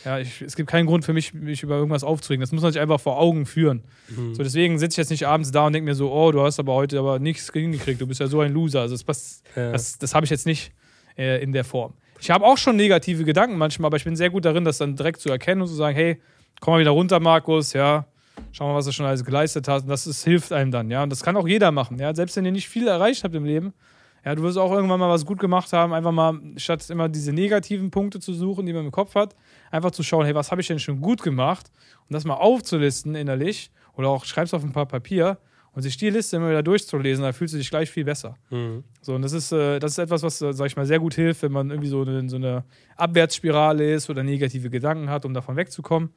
Ja, 0.05 0.19
ich, 0.19 0.43
es 0.43 0.57
gibt 0.57 0.69
keinen 0.69 0.87
Grund 0.87 1.05
für 1.05 1.13
mich, 1.13 1.33
mich 1.33 1.63
über 1.63 1.77
irgendwas 1.77 2.03
aufzuregen. 2.03 2.41
Das 2.41 2.51
muss 2.53 2.63
man 2.63 2.73
sich 2.73 2.81
einfach 2.81 2.99
vor 3.01 3.19
Augen 3.19 3.47
führen. 3.47 3.85
Mhm. 4.09 4.35
So, 4.35 4.43
deswegen 4.43 4.79
sitze 4.79 4.95
ich 4.95 4.97
jetzt 4.99 5.11
nicht 5.11 5.27
abends 5.27 5.53
da 5.53 5.67
und 5.67 5.73
denke 5.73 5.85
mir 5.89 5.95
so, 5.95 6.13
oh, 6.13 6.33
du 6.33 6.43
hast 6.43 6.59
aber 6.59 6.75
heute 6.75 6.99
aber 6.99 7.19
nichts 7.19 7.51
hingekriegt, 7.53 8.01
du 8.01 8.07
bist 8.07 8.19
ja 8.21 8.27
so 8.27 8.41
ein 8.41 8.53
Loser. 8.53 8.81
Also 8.81 8.97
das, 8.97 9.43
Ja. 9.55 9.73
das, 9.73 9.99
das 9.99 10.15
habe 10.15 10.25
ich 10.25 10.31
jetzt 10.31 10.47
nicht 10.47 10.73
äh, 11.17 11.43
in 11.43 11.53
der 11.53 11.65
Form. 11.65 11.95
Ich 12.21 12.31
habe 12.31 12.45
auch 12.45 12.59
schon 12.59 12.77
negative 12.77 13.25
Gedanken 13.25 13.59
manchmal, 13.59 13.89
aber 13.89 13.97
ich 13.97 14.05
bin 14.05 14.17
sehr 14.17 14.31
gut 14.31 14.45
darin, 14.45 14.65
das 14.65 14.79
dann 14.79 14.97
direkt 14.97 15.21
zu 15.21 15.29
erkennen 15.29 15.61
und 15.61 15.69
zu 15.69 15.75
sagen, 15.75 15.95
hey, 15.95 16.21
komm 16.61 16.75
mal 16.75 16.81
wieder 16.81 16.91
runter, 16.91 17.21
Markus, 17.21 17.73
ja, 17.73 18.07
schau 18.53 18.67
mal, 18.69 18.75
was 18.75 18.87
du 18.87 18.93
schon 18.93 19.07
alles 19.07 19.25
geleistet 19.25 19.69
hast. 19.69 19.83
Und 19.83 19.89
das 19.91 20.07
ist, 20.07 20.25
hilft 20.25 20.53
einem 20.53 20.71
dann, 20.71 20.91
ja. 20.91 21.03
Und 21.03 21.11
das 21.11 21.23
kann 21.23 21.37
auch 21.37 21.47
jeder 21.47 21.71
machen, 21.73 21.99
ja. 22.01 22.15
Selbst 22.15 22.37
wenn 22.37 22.45
ihr 22.45 22.53
nicht 22.53 22.69
viel 22.69 22.89
erreicht 22.89 23.23
habt 23.23 23.35
im 23.35 23.45
Leben, 23.45 23.73
ja, 24.27 24.35
du 24.35 24.43
wirst 24.43 24.59
auch 24.59 24.73
irgendwann 24.73 24.99
mal 24.99 25.09
was 25.09 25.25
gut 25.25 25.39
gemacht 25.39 25.73
haben, 25.73 25.93
einfach 25.93 26.11
mal, 26.11 26.41
statt 26.57 26.91
immer 26.91 27.09
diese 27.09 27.33
negativen 27.33 27.93
Punkte 27.93 28.19
zu 28.19 28.35
suchen, 28.35 28.67
die 28.67 28.73
man 28.73 28.87
im 28.87 28.91
Kopf 28.91 29.15
hat, 29.15 29.37
einfach 29.71 29.93
zu 29.93 30.03
schauen, 30.03 30.25
hey, 30.25 30.35
was 30.35 30.51
habe 30.51 30.61
ich 30.61 30.67
denn 30.67 30.81
schon 30.81 31.01
gut 31.01 31.23
gemacht? 31.23 31.71
Und 32.09 32.15
das 32.15 32.25
mal 32.25 32.35
aufzulisten 32.35 33.15
innerlich 33.15 33.71
oder 33.95 34.09
auch 34.09 34.25
schreibst 34.25 34.53
auf 34.53 34.65
ein 34.65 34.73
paar 34.73 34.87
Papier 34.87 35.39
und 35.75 35.83
sich 35.83 35.97
die 35.97 36.11
Liste 36.11 36.39
immer 36.39 36.49
wieder 36.49 36.65
durchzulesen, 36.65 37.23
dann 37.23 37.35
fühlst 37.35 37.55
du 37.55 37.59
dich 37.59 37.71
gleich 37.71 37.89
viel 37.89 38.05
besser. 38.05 38.37
Mhm. 38.51 38.83
So, 39.01 39.15
und 39.15 39.23
das 39.23 39.33
ist, 39.33 39.53
äh, 39.53 39.79
das 39.79 39.93
ist 39.93 39.99
etwas, 39.99 40.25
was, 40.25 40.43
äh, 40.43 40.53
sag 40.53 40.67
ich 40.67 40.77
mal, 40.77 40.87
sehr 40.87 40.99
gut 40.99 41.15
hilft, 41.15 41.43
wenn 41.43 41.53
man 41.53 41.71
irgendwie 41.71 41.89
so 41.89 42.03
in 42.03 42.29
so 42.29 42.37
eine 42.37 42.65
Abwärtsspirale 42.97 43.93
ist 43.93 44.11
oder 44.11 44.25
negative 44.25 44.71
Gedanken 44.71 45.09
hat, 45.09 45.25
um 45.25 45.35
davon 45.35 45.55
wegzukommen. 45.55 46.11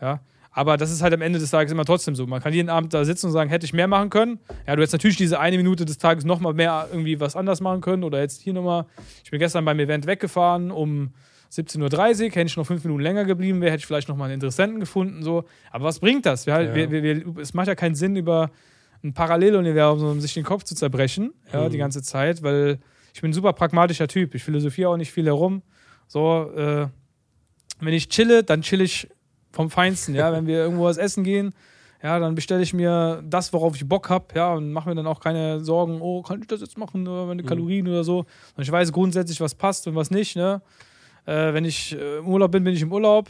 Ja. 0.00 0.20
Aber 0.54 0.76
das 0.76 0.90
ist 0.90 1.02
halt 1.02 1.14
am 1.14 1.22
Ende 1.22 1.38
des 1.38 1.50
Tages 1.50 1.72
immer 1.72 1.84
trotzdem 1.86 2.14
so. 2.14 2.26
Man 2.26 2.42
kann 2.42 2.52
jeden 2.52 2.68
Abend 2.68 2.92
da 2.92 3.04
sitzen 3.06 3.26
und 3.26 3.32
sagen, 3.32 3.48
hätte 3.48 3.64
ich 3.64 3.72
mehr 3.72 3.88
machen 3.88 4.10
können. 4.10 4.38
Ja, 4.66 4.76
du 4.76 4.82
hättest 4.82 4.92
natürlich 4.92 5.16
diese 5.16 5.40
eine 5.40 5.56
Minute 5.56 5.84
des 5.86 5.96
Tages 5.98 6.24
nochmal 6.26 6.52
mehr 6.52 6.88
irgendwie 6.90 7.18
was 7.20 7.36
anders 7.36 7.60
machen 7.62 7.80
können. 7.80 8.04
Oder 8.04 8.20
jetzt 8.20 8.42
hier 8.42 8.52
nochmal. 8.52 8.84
Ich 9.24 9.30
bin 9.30 9.40
gestern 9.40 9.64
beim 9.64 9.78
Event 9.80 10.06
weggefahren 10.06 10.70
um 10.70 11.12
17.30 11.50 11.80
Uhr. 11.80 12.26
Hätte 12.30 12.40
ich 12.42 12.56
noch 12.58 12.66
fünf 12.66 12.84
Minuten 12.84 13.02
länger 13.02 13.24
geblieben 13.24 13.60
wäre, 13.62 13.72
hätte 13.72 13.80
ich 13.80 13.86
vielleicht 13.86 14.08
nochmal 14.08 14.26
einen 14.26 14.34
Interessenten 14.34 14.78
gefunden. 14.80 15.22
So. 15.22 15.44
Aber 15.70 15.84
was 15.84 16.00
bringt 16.00 16.26
das? 16.26 16.44
Wir, 16.46 16.52
halt, 16.54 16.68
Ja. 16.68 16.74
wir, 16.74 16.90
wir, 16.90 17.02
wir, 17.02 17.38
es 17.40 17.54
macht 17.54 17.68
ja 17.68 17.74
keinen 17.74 17.94
Sinn, 17.94 18.14
über 18.16 18.50
ein 19.02 19.14
Paralleluniversum 19.14 20.10
um 20.10 20.20
sich 20.20 20.34
den 20.34 20.44
Kopf 20.44 20.64
zu 20.64 20.74
zerbrechen, 20.74 21.32
ja, 21.52 21.64
Mhm. 21.66 21.70
die 21.70 21.78
ganze 21.78 22.02
Zeit, 22.02 22.42
weil 22.42 22.78
ich 23.14 23.20
bin 23.20 23.30
ein 23.30 23.34
super 23.34 23.52
pragmatischer 23.54 24.06
Typ. 24.06 24.34
Ich 24.34 24.44
philosophiere 24.44 24.90
auch 24.90 24.96
nicht 24.96 25.12
viel 25.12 25.24
herum. 25.26 25.62
So, 26.08 26.50
äh, 26.54 26.86
wenn 27.80 27.94
ich 27.94 28.08
chille, 28.10 28.42
dann 28.44 28.62
chill 28.62 28.80
ich 28.82 29.08
vom 29.52 29.70
Feinsten, 29.70 30.14
ja. 30.14 30.32
Wenn 30.32 30.46
wir 30.46 30.58
irgendwo 30.58 30.84
was 30.84 30.96
essen 30.96 31.24
gehen, 31.24 31.54
ja, 32.02 32.18
dann 32.18 32.34
bestelle 32.34 32.62
ich 32.62 32.74
mir 32.74 33.22
das, 33.24 33.52
worauf 33.52 33.76
ich 33.76 33.88
Bock 33.88 34.10
habe, 34.10 34.26
ja, 34.34 34.54
und 34.54 34.72
mache 34.72 34.88
mir 34.88 34.94
dann 34.94 35.06
auch 35.06 35.20
keine 35.20 35.60
Sorgen, 35.60 36.00
oh, 36.00 36.22
kann 36.22 36.40
ich 36.40 36.48
das 36.48 36.60
jetzt 36.60 36.76
machen, 36.76 37.06
oder 37.06 37.26
meine 37.26 37.44
Kalorien 37.44 37.86
oder 37.86 38.02
so. 38.02 38.26
Und 38.56 38.62
ich 38.62 38.72
weiß 38.72 38.92
grundsätzlich, 38.92 39.40
was 39.40 39.54
passt 39.54 39.86
und 39.86 39.94
was 39.94 40.10
nicht, 40.10 40.34
ne. 40.34 40.62
Äh, 41.26 41.54
wenn 41.54 41.64
ich 41.64 41.96
äh, 41.96 42.18
im 42.18 42.26
Urlaub 42.26 42.50
bin, 42.50 42.64
bin 42.64 42.74
ich 42.74 42.82
im 42.82 42.92
Urlaub 42.92 43.28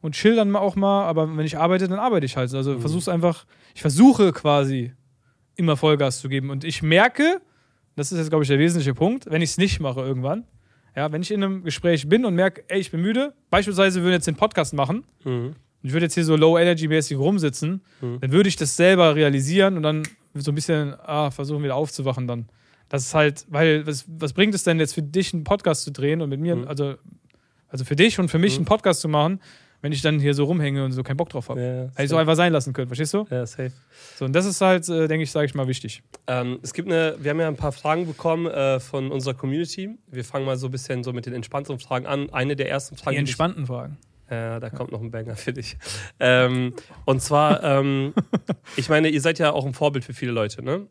und 0.00 0.14
chill 0.14 0.36
dann 0.36 0.54
auch 0.54 0.76
mal, 0.76 1.06
aber 1.06 1.36
wenn 1.36 1.44
ich 1.44 1.58
arbeite, 1.58 1.88
dann 1.88 1.98
arbeite 1.98 2.26
ich 2.26 2.36
halt. 2.36 2.54
Also 2.54 2.78
versuch's 2.78 3.08
einfach, 3.08 3.46
ich 3.74 3.80
versuche 3.80 4.32
quasi 4.32 4.92
immer 5.56 5.76
Vollgas 5.76 6.20
zu 6.20 6.28
geben. 6.28 6.50
Und 6.50 6.62
ich 6.62 6.82
merke, 6.82 7.40
das 7.96 8.12
ist 8.12 8.18
jetzt, 8.18 8.28
glaube 8.28 8.44
ich, 8.44 8.48
der 8.48 8.58
wesentliche 8.58 8.94
Punkt, 8.94 9.28
wenn 9.30 9.42
ich 9.42 9.50
es 9.50 9.58
nicht 9.58 9.80
mache 9.80 10.00
irgendwann, 10.00 10.44
ja, 10.96 11.10
wenn 11.12 11.22
ich 11.22 11.30
in 11.30 11.42
einem 11.42 11.64
Gespräch 11.64 12.08
bin 12.08 12.24
und 12.24 12.34
merke, 12.34 12.64
ey, 12.68 12.78
ich 12.80 12.90
bin 12.90 13.00
müde, 13.02 13.32
beispielsweise 13.50 14.02
würden 14.02 14.12
jetzt 14.14 14.26
den 14.26 14.36
Podcast 14.36 14.74
machen, 14.74 15.04
Mhm. 15.24 15.46
und 15.48 15.54
ich 15.82 15.92
würde 15.92 16.06
jetzt 16.06 16.14
hier 16.14 16.24
so 16.24 16.36
low-energy-mäßig 16.36 17.16
rumsitzen, 17.18 17.82
dann 18.00 18.32
würde 18.32 18.48
ich 18.48 18.56
das 18.56 18.76
selber 18.76 19.14
realisieren 19.14 19.76
und 19.76 19.82
dann 19.82 20.02
so 20.34 20.50
ein 20.50 20.54
bisschen 20.54 20.94
ah, 21.04 21.30
versuchen, 21.30 21.62
wieder 21.62 21.74
aufzuwachen 21.76 22.26
dann. 22.26 22.46
Das 22.88 23.06
ist 23.06 23.14
halt, 23.14 23.44
weil, 23.48 23.86
was, 23.86 24.04
was 24.08 24.32
bringt 24.32 24.54
es 24.54 24.62
denn 24.64 24.78
jetzt 24.78 24.94
für 24.94 25.02
dich, 25.02 25.32
einen 25.34 25.44
Podcast 25.44 25.82
zu 25.84 25.90
drehen 25.92 26.20
und 26.22 26.28
mit 26.28 26.40
mir, 26.40 26.64
also, 26.68 26.94
also 27.68 27.84
für 27.84 27.96
dich 27.96 28.18
und 28.18 28.28
für 28.30 28.38
mich 28.38 28.56
einen 28.56 28.64
Podcast 28.66 29.00
zu 29.00 29.08
machen, 29.08 29.40
wenn 29.84 29.92
ich 29.92 30.00
dann 30.00 30.18
hier 30.18 30.32
so 30.32 30.44
rumhänge 30.44 30.82
und 30.82 30.92
so 30.92 31.02
keinen 31.02 31.18
Bock 31.18 31.28
drauf 31.28 31.50
habe. 31.50 31.60
Ja, 31.60 31.66
Hätte 31.66 31.88
ich 32.04 32.08
so 32.08 32.14
safe. 32.14 32.20
einfach 32.22 32.36
sein 32.36 32.52
lassen 32.54 32.72
können, 32.72 32.86
verstehst 32.88 33.12
du? 33.12 33.26
Ja, 33.30 33.44
safe. 33.44 33.70
So, 34.16 34.24
und 34.24 34.32
das 34.32 34.46
ist 34.46 34.58
halt, 34.62 34.88
äh, 34.88 35.08
denke 35.08 35.24
ich, 35.24 35.30
sage 35.30 35.44
ich 35.44 35.54
mal, 35.54 35.68
wichtig. 35.68 36.02
Ähm, 36.26 36.58
es 36.62 36.72
gibt 36.72 36.88
eine, 36.88 37.16
wir 37.18 37.30
haben 37.30 37.38
ja 37.40 37.48
ein 37.48 37.56
paar 37.56 37.72
Fragen 37.72 38.06
bekommen 38.06 38.46
äh, 38.46 38.80
von 38.80 39.12
unserer 39.12 39.34
Community. 39.34 39.90
Wir 40.10 40.24
fangen 40.24 40.46
mal 40.46 40.56
so 40.56 40.68
ein 40.68 40.70
bisschen 40.70 41.04
so 41.04 41.12
mit 41.12 41.26
den 41.26 41.34
entspannteren 41.34 41.78
Fragen 41.80 42.06
an. 42.06 42.30
Eine 42.30 42.56
der 42.56 42.70
ersten 42.70 42.96
Fragen, 42.96 43.10
Die 43.16 43.18
die 43.18 43.24
ich- 43.24 43.28
entspannten 43.32 43.66
Fragen. 43.66 43.98
Ja, 44.30 44.58
da 44.58 44.70
kommt 44.70 44.90
noch 44.90 45.02
ein 45.02 45.10
Banger 45.10 45.36
für 45.36 45.52
dich. 45.52 45.76
Ähm, 46.18 46.72
und 47.04 47.20
zwar, 47.20 47.62
ähm, 47.62 48.14
ich 48.76 48.88
meine, 48.88 49.08
ihr 49.10 49.20
seid 49.20 49.38
ja 49.38 49.52
auch 49.52 49.66
ein 49.66 49.74
Vorbild 49.74 50.02
für 50.02 50.14
viele 50.14 50.32
Leute, 50.32 50.62
ne? 50.62 50.86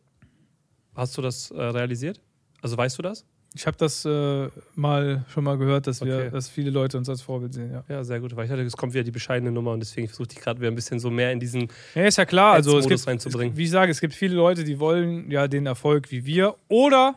Hast 0.94 1.18
du 1.18 1.24
das 1.24 1.50
äh, 1.50 1.60
realisiert? 1.60 2.22
Also 2.62 2.78
weißt 2.78 2.96
du 3.00 3.02
das? 3.02 3.26
Ich 3.56 3.68
habe 3.68 3.78
das 3.78 4.04
äh, 4.04 4.48
mal 4.76 5.26
schon 5.30 5.44
mal 5.44 5.58
gehört, 5.60 5.86
dass 5.86 6.04
wir, 6.04 6.16
Okay. 6.18 6.30
dass 6.32 6.50
viele 6.50 6.72
Leute 6.72 6.98
uns 6.98 7.08
als 7.08 7.22
Vorbild 7.22 7.54
sehen, 7.54 7.72
ja. 7.72 7.84
Ja, 7.88 8.04
sehr 8.04 8.20
gut. 8.20 8.36
Weil 8.36 8.46
ich 8.46 8.52
hatte, 8.52 8.64
es 8.64 8.76
kommt 8.76 8.94
wieder 8.94 9.04
die 9.04 9.12
bescheidene 9.12 9.52
Nummer 9.52 9.72
und 9.72 9.80
deswegen 9.80 10.08
versuche 10.08 10.28
ich 10.32 10.40
gerade 10.40 10.60
wieder 10.60 10.72
ein 10.72 10.76
bisschen 10.76 11.00
so 11.00 11.12
mehr 11.12 11.32
in 11.32 11.40
diesen. 11.40 11.68
Ja, 11.94 12.04
ist 12.06 12.18
ja 12.18 12.26
klar. 12.26 12.54
Also 12.54 12.78
es 12.80 12.88
gibt, 12.88 13.06
reinzubringen. 13.06 13.56
wie 13.56 13.64
ich 13.64 13.70
sage, 13.70 13.92
es 13.92 14.02
gibt 14.02 14.16
viele 14.16 14.36
Leute, 14.36 14.64
die 14.64 14.80
wollen 14.80 15.30
ja 15.30 15.48
den 15.48 15.68
Erfolg 15.68 16.10
wie 16.12 16.26
wir 16.26 16.56
oder 16.68 17.16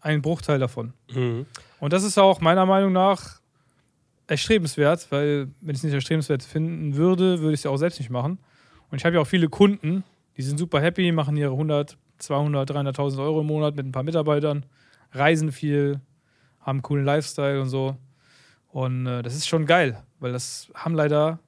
einen 0.00 0.22
Bruchteil 0.22 0.58
davon. 0.58 0.94
Mhm. 1.12 1.44
Und 1.80 1.92
das 1.92 2.02
ist 2.04 2.16
auch 2.18 2.40
meiner 2.40 2.64
Meinung 2.64 2.92
nach 2.92 3.40
erstrebenswert, 4.28 5.06
weil 5.10 5.48
wenn 5.60 5.70
ich 5.72 5.78
es 5.78 5.84
nicht 5.84 5.94
erstrebenswert 5.94 6.42
finden 6.42 6.96
würde, 6.96 7.40
würde 7.40 7.52
ich 7.54 7.60
es 7.60 7.64
ja 7.64 7.70
auch 7.70 7.76
selbst 7.76 7.98
nicht 8.00 8.10
machen. 8.10 8.38
Und 8.90 8.98
ich 8.98 9.04
habe 9.04 9.16
ja 9.16 9.20
auch 9.20 9.26
viele 9.26 9.48
Kunden, 9.48 10.04
die 10.36 10.42
sind 10.42 10.58
super 10.58 10.80
happy, 10.80 11.12
machen 11.12 11.36
ihre 11.36 11.52
100, 11.52 11.96
200, 12.18 12.70
300.000 12.70 13.18
Euro 13.22 13.40
im 13.40 13.46
Monat 13.46 13.76
mit 13.76 13.86
ein 13.86 13.92
paar 13.92 14.02
Mitarbeitern, 14.02 14.64
reisen 15.16 15.52
viel, 15.52 16.00
haben 16.60 16.76
einen 16.76 16.82
coolen 16.82 17.04
Lifestyle 17.04 17.60
und 17.60 17.68
so. 17.68 17.96
Und 18.68 19.06
äh, 19.06 19.22
das 19.22 19.34
ist 19.34 19.46
schon 19.46 19.66
geil, 19.66 20.02
weil 20.18 20.32
das 20.32 20.68
haben 20.74 20.94
leider, 20.94 21.38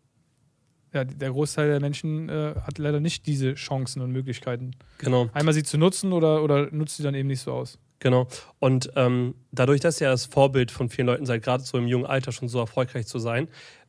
ja, 0.92 1.04
der 1.04 1.30
Großteil 1.30 1.68
der 1.68 1.80
Menschen 1.80 2.28
äh, 2.28 2.54
hat 2.62 2.78
leider 2.78 3.00
nicht 3.00 3.26
diese 3.26 3.54
Chancen 3.54 4.00
und 4.00 4.12
Möglichkeiten. 4.12 4.70
Genau, 4.98 5.28
Einmal 5.32 5.54
sie 5.54 5.62
zu 5.62 5.76
nutzen 5.76 6.12
oder, 6.12 6.42
oder 6.42 6.70
nutzt 6.70 6.96
sie 6.96 7.02
dann 7.02 7.14
eben 7.14 7.28
nicht 7.28 7.40
so 7.42 7.52
aus. 7.52 7.78
genau. 7.98 8.28
Und 8.58 8.90
ähm, 8.96 9.34
dadurch, 9.52 9.80
dass 9.80 10.00
ihr 10.00 10.08
das 10.08 10.24
Vorbild 10.26 10.70
von 10.70 10.88
vielen 10.88 11.06
Leuten 11.06 11.26
seid, 11.26 11.42
gerade 11.42 11.62
so 11.62 11.76
im 11.76 11.86
jungen 11.86 12.06
Alter 12.06 12.32
schon 12.32 12.48
so 12.48 12.58
erfolgreich 12.60 13.06
zu 13.06 13.18
sein, 13.18 13.48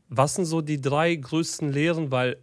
was 0.09 0.35
sind 0.35 0.45
so 0.45 0.61
die 0.61 0.81
drei 0.81 1.15
größten 1.15 1.71
Lehren, 1.71 2.11
weil 2.11 2.37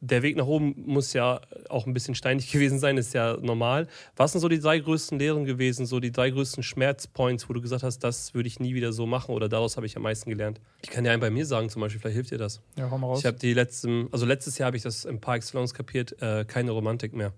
der 0.00 0.22
Weg 0.22 0.36
nach 0.36 0.46
oben 0.46 0.74
muss 0.86 1.12
ja 1.12 1.40
auch 1.68 1.86
ein 1.86 1.94
bisschen 1.94 2.14
steinig 2.14 2.50
gewesen 2.52 2.78
sein, 2.78 2.98
ist 2.98 3.14
ja 3.14 3.36
normal. 3.40 3.88
Was 4.16 4.32
sind 4.32 4.40
so 4.40 4.48
die 4.48 4.60
drei 4.60 4.78
größten 4.78 5.18
Lehren 5.18 5.44
gewesen, 5.44 5.86
so 5.86 6.00
die 6.00 6.12
drei 6.12 6.30
größten 6.30 6.62
Schmerzpoints, 6.62 7.48
wo 7.48 7.52
du 7.52 7.60
gesagt 7.60 7.82
hast, 7.82 8.00
das 8.00 8.34
würde 8.34 8.46
ich 8.48 8.60
nie 8.60 8.74
wieder 8.74 8.92
so 8.92 9.06
machen 9.06 9.34
oder 9.34 9.48
daraus 9.48 9.76
habe 9.76 9.86
ich 9.86 9.96
am 9.96 10.02
meisten 10.02 10.30
gelernt? 10.30 10.60
Ich 10.82 10.90
kann 10.90 11.04
dir 11.04 11.10
einen 11.12 11.20
bei 11.20 11.30
mir 11.30 11.46
sagen, 11.46 11.68
zum 11.70 11.80
Beispiel, 11.82 12.00
vielleicht 12.00 12.14
hilft 12.16 12.30
dir 12.30 12.38
das. 12.38 12.60
Ja, 12.76 12.90
hau 12.90 12.98
mal 12.98 13.06
raus. 13.08 13.20
Ich 13.20 13.26
habe 13.26 13.38
die 13.38 13.54
letzten, 13.54 14.08
also 14.12 14.26
letztes 14.26 14.58
Jahr 14.58 14.66
habe 14.66 14.76
ich 14.76 14.82
das 14.82 15.04
im 15.04 15.20
Par 15.20 15.36
Excellence 15.36 15.72
kapiert, 15.74 16.20
äh, 16.20 16.44
keine 16.44 16.70
Romantik 16.72 17.12
mehr. 17.14 17.32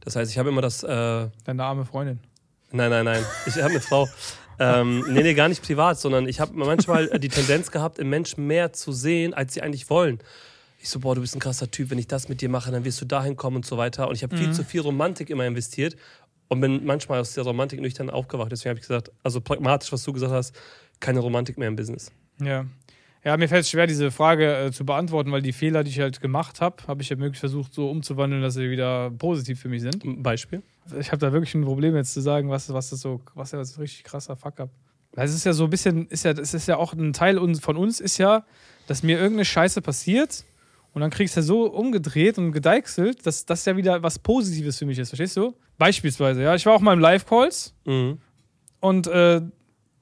Das 0.00 0.16
heißt, 0.16 0.30
ich 0.30 0.38
habe 0.38 0.48
immer 0.48 0.62
das, 0.62 0.82
äh, 0.82 1.28
Deine 1.44 1.64
arme 1.64 1.84
Freundin. 1.84 2.20
nein, 2.72 2.90
nein, 2.90 3.04
nein, 3.04 3.24
ich 3.46 3.56
habe 3.56 3.70
eine 3.70 3.80
Frau. 3.80 4.08
Ähm, 4.60 5.04
nee, 5.08 5.22
nee, 5.22 5.34
gar 5.34 5.48
nicht 5.48 5.62
privat, 5.62 6.00
sondern 6.00 6.26
ich 6.26 6.40
habe 6.40 6.52
manchmal 6.54 7.08
die 7.20 7.28
Tendenz 7.28 7.70
gehabt, 7.70 7.98
im 8.00 8.08
Menschen 8.08 8.46
mehr 8.46 8.72
zu 8.72 8.90
sehen, 8.90 9.32
als 9.32 9.54
sie 9.54 9.62
eigentlich 9.62 9.88
wollen. 9.88 10.18
Ich 10.80 10.90
so, 10.90 11.00
boah, 11.00 11.14
du 11.14 11.20
bist 11.20 11.34
ein 11.34 11.40
krasser 11.40 11.70
Typ, 11.70 11.90
wenn 11.90 11.98
ich 11.98 12.06
das 12.06 12.28
mit 12.28 12.40
dir 12.40 12.48
mache, 12.48 12.70
dann 12.70 12.84
wirst 12.84 13.00
du 13.00 13.04
dahin 13.04 13.36
kommen 13.36 13.56
und 13.56 13.66
so 13.66 13.76
weiter. 13.76 14.08
Und 14.08 14.14
ich 14.14 14.22
habe 14.22 14.36
viel 14.36 14.52
zu 14.52 14.64
viel 14.64 14.80
Romantik 14.80 15.28
immer 15.28 15.44
investiert 15.44 15.96
und 16.46 16.60
bin 16.60 16.84
manchmal 16.84 17.20
aus 17.20 17.34
der 17.34 17.44
Romantik 17.44 17.80
nüchtern 17.80 18.10
aufgewacht. 18.10 18.52
Deswegen 18.52 18.70
habe 18.70 18.80
ich 18.80 18.86
gesagt, 18.86 19.10
also 19.22 19.40
pragmatisch, 19.40 19.92
was 19.92 20.02
du 20.04 20.12
gesagt 20.12 20.32
hast, 20.32 20.54
keine 21.00 21.20
Romantik 21.20 21.58
mehr 21.58 21.68
im 21.68 21.76
Business. 21.76 22.12
Ja. 22.40 22.66
Ja, 23.24 23.36
mir 23.36 23.48
fällt 23.48 23.62
es 23.62 23.70
schwer, 23.70 23.86
diese 23.86 24.10
Frage 24.10 24.66
äh, 24.66 24.72
zu 24.72 24.86
beantworten, 24.86 25.32
weil 25.32 25.42
die 25.42 25.52
Fehler, 25.52 25.82
die 25.82 25.90
ich 25.90 25.98
halt 25.98 26.20
gemacht 26.20 26.60
habe, 26.60 26.76
habe 26.86 27.02
ich 27.02 27.08
ja 27.08 27.16
möglichst 27.16 27.40
versucht, 27.40 27.74
so 27.74 27.90
umzuwandeln, 27.90 28.42
dass 28.42 28.54
sie 28.54 28.70
wieder 28.70 29.10
positiv 29.10 29.60
für 29.60 29.68
mich 29.68 29.82
sind. 29.82 30.22
Beispiel? 30.22 30.62
Ich 30.98 31.08
habe 31.10 31.18
da 31.18 31.32
wirklich 31.32 31.54
ein 31.54 31.64
Problem, 31.64 31.96
jetzt 31.96 32.14
zu 32.14 32.20
sagen, 32.20 32.48
was, 32.48 32.72
was 32.72 32.90
das 32.90 33.00
so, 33.00 33.20
was 33.34 33.50
ja 33.52 33.62
so 33.64 33.80
richtig 33.80 34.04
krasser 34.04 34.36
Fuck-up. 34.36 34.70
Es 35.16 35.34
ist 35.34 35.44
ja 35.44 35.52
so 35.52 35.64
ein 35.64 35.70
bisschen, 35.70 36.06
ist 36.08 36.24
ja, 36.24 36.30
es 36.30 36.54
ist 36.54 36.68
ja 36.68 36.76
auch 36.76 36.92
ein 36.92 37.12
Teil 37.12 37.38
von 37.56 37.76
uns, 37.76 37.98
ist 37.98 38.18
ja, 38.18 38.44
dass 38.86 39.02
mir 39.02 39.18
irgendeine 39.18 39.44
Scheiße 39.44 39.82
passiert 39.82 40.44
und 40.92 41.00
dann 41.00 41.10
kriegst 41.10 41.36
du 41.36 41.40
ja 41.40 41.44
so 41.44 41.70
umgedreht 41.70 42.38
und 42.38 42.52
gedeichselt, 42.52 43.24
dass 43.26 43.44
das 43.46 43.64
ja 43.64 43.76
wieder 43.76 44.02
was 44.02 44.18
Positives 44.18 44.78
für 44.78 44.86
mich 44.86 44.98
ist, 44.98 45.10
verstehst 45.10 45.36
du? 45.36 45.54
Beispielsweise, 45.78 46.42
ja. 46.42 46.54
Ich 46.54 46.66
war 46.66 46.74
auch 46.74 46.80
mal 46.80 46.92
im 46.92 46.98
Live-Calls 47.00 47.74
Mhm. 47.84 48.18
und 48.80 49.06
äh, 49.06 49.36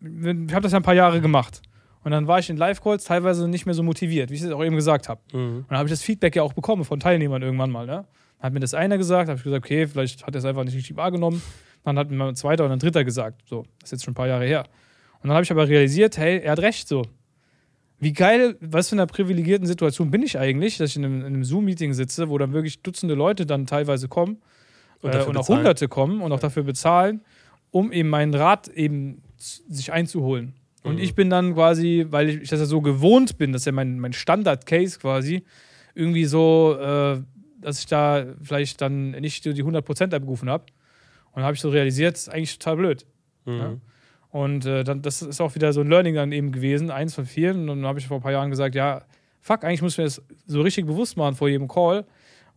ich 0.00 0.52
habe 0.54 0.60
das 0.62 0.72
ja 0.72 0.78
ein 0.78 0.82
paar 0.82 0.94
Jahre 0.94 1.20
gemacht. 1.20 1.62
Und 2.04 2.12
dann 2.12 2.28
war 2.28 2.38
ich 2.38 2.48
in 2.48 2.56
Live-Calls 2.56 3.04
teilweise 3.04 3.48
nicht 3.48 3.66
mehr 3.66 3.74
so 3.74 3.82
motiviert, 3.82 4.30
wie 4.30 4.34
ich 4.34 4.42
es 4.42 4.50
auch 4.52 4.64
eben 4.64 4.76
gesagt 4.76 5.08
habe. 5.08 5.20
Mhm. 5.32 5.56
Und 5.58 5.66
dann 5.70 5.78
habe 5.78 5.88
ich 5.88 5.92
das 5.92 6.02
Feedback 6.02 6.36
ja 6.36 6.42
auch 6.42 6.52
bekommen 6.52 6.84
von 6.84 7.00
Teilnehmern 7.00 7.42
irgendwann 7.42 7.70
mal. 7.70 7.84
Ne? 7.86 8.04
Dann 8.38 8.42
hat 8.42 8.52
mir 8.52 8.60
das 8.60 8.74
einer 8.74 8.96
gesagt, 8.96 9.28
habe 9.28 9.38
ich 9.38 9.44
gesagt, 9.44 9.64
okay, 9.64 9.86
vielleicht 9.88 10.24
hat 10.24 10.34
er 10.34 10.38
es 10.38 10.44
einfach 10.44 10.62
nicht 10.64 10.76
richtig 10.76 10.96
wahrgenommen. 10.96 11.42
Dann 11.84 11.98
hat 11.98 12.10
mir 12.10 12.24
ein 12.24 12.36
zweiter 12.36 12.64
und 12.64 12.70
ein 12.70 12.78
dritter 12.78 13.02
gesagt. 13.04 13.42
So, 13.48 13.64
das 13.80 13.88
ist 13.88 13.92
jetzt 13.92 14.04
schon 14.04 14.12
ein 14.12 14.14
paar 14.16 14.28
Jahre 14.28 14.44
her. 14.44 14.64
Und 15.20 15.28
dann 15.28 15.32
habe 15.32 15.42
ich 15.42 15.50
aber 15.50 15.66
realisiert, 15.68 16.16
hey, 16.18 16.38
er 16.38 16.52
hat 16.52 16.60
recht 16.60 16.86
so. 16.86 17.02
Wie 17.98 18.12
geil, 18.12 18.56
was 18.60 18.90
für 18.90 18.94
einer 18.96 19.06
privilegierten 19.06 19.66
Situation 19.66 20.10
bin 20.10 20.22
ich 20.22 20.38
eigentlich, 20.38 20.76
dass 20.78 20.90
ich 20.90 20.96
in 20.96 21.04
einem, 21.04 21.20
in 21.20 21.26
einem 21.26 21.44
Zoom-Meeting 21.44 21.94
sitze, 21.94 22.28
wo 22.28 22.36
dann 22.36 22.52
wirklich 22.52 22.82
Dutzende 22.82 23.14
Leute 23.14 23.46
dann 23.46 23.66
teilweise 23.66 24.06
kommen 24.08 24.38
Und 25.00 25.14
und, 25.14 25.20
äh, 25.20 25.24
und 25.24 25.36
auch. 25.36 25.48
Hunderte 25.48 25.88
kommen 25.88 26.20
und 26.20 26.30
auch 26.32 26.40
dafür 26.40 26.62
bezahlen, 26.62 27.22
um 27.70 27.92
eben 27.92 28.08
meinen 28.10 28.34
Rat 28.34 28.68
eben 28.68 29.22
sich 29.38 29.92
einzuholen. 29.92 30.54
Und 30.82 30.96
Mhm. 30.96 31.00
ich 31.00 31.14
bin 31.14 31.30
dann 31.30 31.54
quasi, 31.54 32.06
weil 32.10 32.28
ich, 32.28 32.42
ich 32.42 32.48
das 32.50 32.60
ja 32.60 32.66
so 32.66 32.80
gewohnt 32.80 33.38
bin, 33.38 33.52
das 33.52 33.62
ist 33.62 33.66
ja 33.66 33.72
mein, 33.72 33.98
mein 33.98 34.12
Standard-Case 34.12 34.98
quasi, 34.98 35.42
irgendwie 35.94 36.26
so, 36.26 36.76
äh, 36.78 37.20
dass 37.60 37.78
ich 37.80 37.86
da 37.86 38.24
vielleicht 38.42 38.80
dann 38.82 39.12
nicht 39.12 39.44
die 39.46 39.64
100% 39.64 40.14
abgerufen 40.14 40.48
habe. 40.50 40.64
Und 41.30 41.36
dann 41.36 41.44
habe 41.44 41.54
ich 41.54 41.60
so 41.60 41.70
realisiert, 41.70 42.14
das 42.14 42.22
ist 42.22 42.28
eigentlich 42.28 42.58
total 42.58 42.76
blöd. 42.76 43.06
Mhm. 43.46 43.58
Ja. 43.58 43.76
Und 44.36 44.66
äh, 44.66 44.84
dann, 44.84 45.00
das 45.00 45.22
ist 45.22 45.40
auch 45.40 45.54
wieder 45.54 45.72
so 45.72 45.80
ein 45.80 45.88
Learning 45.88 46.14
dann 46.14 46.30
eben 46.30 46.52
gewesen, 46.52 46.90
eins 46.90 47.14
von 47.14 47.24
vielen. 47.24 47.70
Und 47.70 47.78
dann 47.78 47.86
habe 47.86 47.98
ich 47.98 48.06
vor 48.06 48.18
ein 48.18 48.22
paar 48.22 48.32
Jahren 48.32 48.50
gesagt, 48.50 48.74
ja, 48.74 49.00
fuck, 49.40 49.64
eigentlich 49.64 49.80
muss 49.80 49.92
ich 49.92 49.98
mir 49.98 50.04
das 50.04 50.22
so 50.46 50.60
richtig 50.60 50.84
bewusst 50.84 51.16
machen 51.16 51.34
vor 51.34 51.48
jedem 51.48 51.68
Call. 51.68 52.04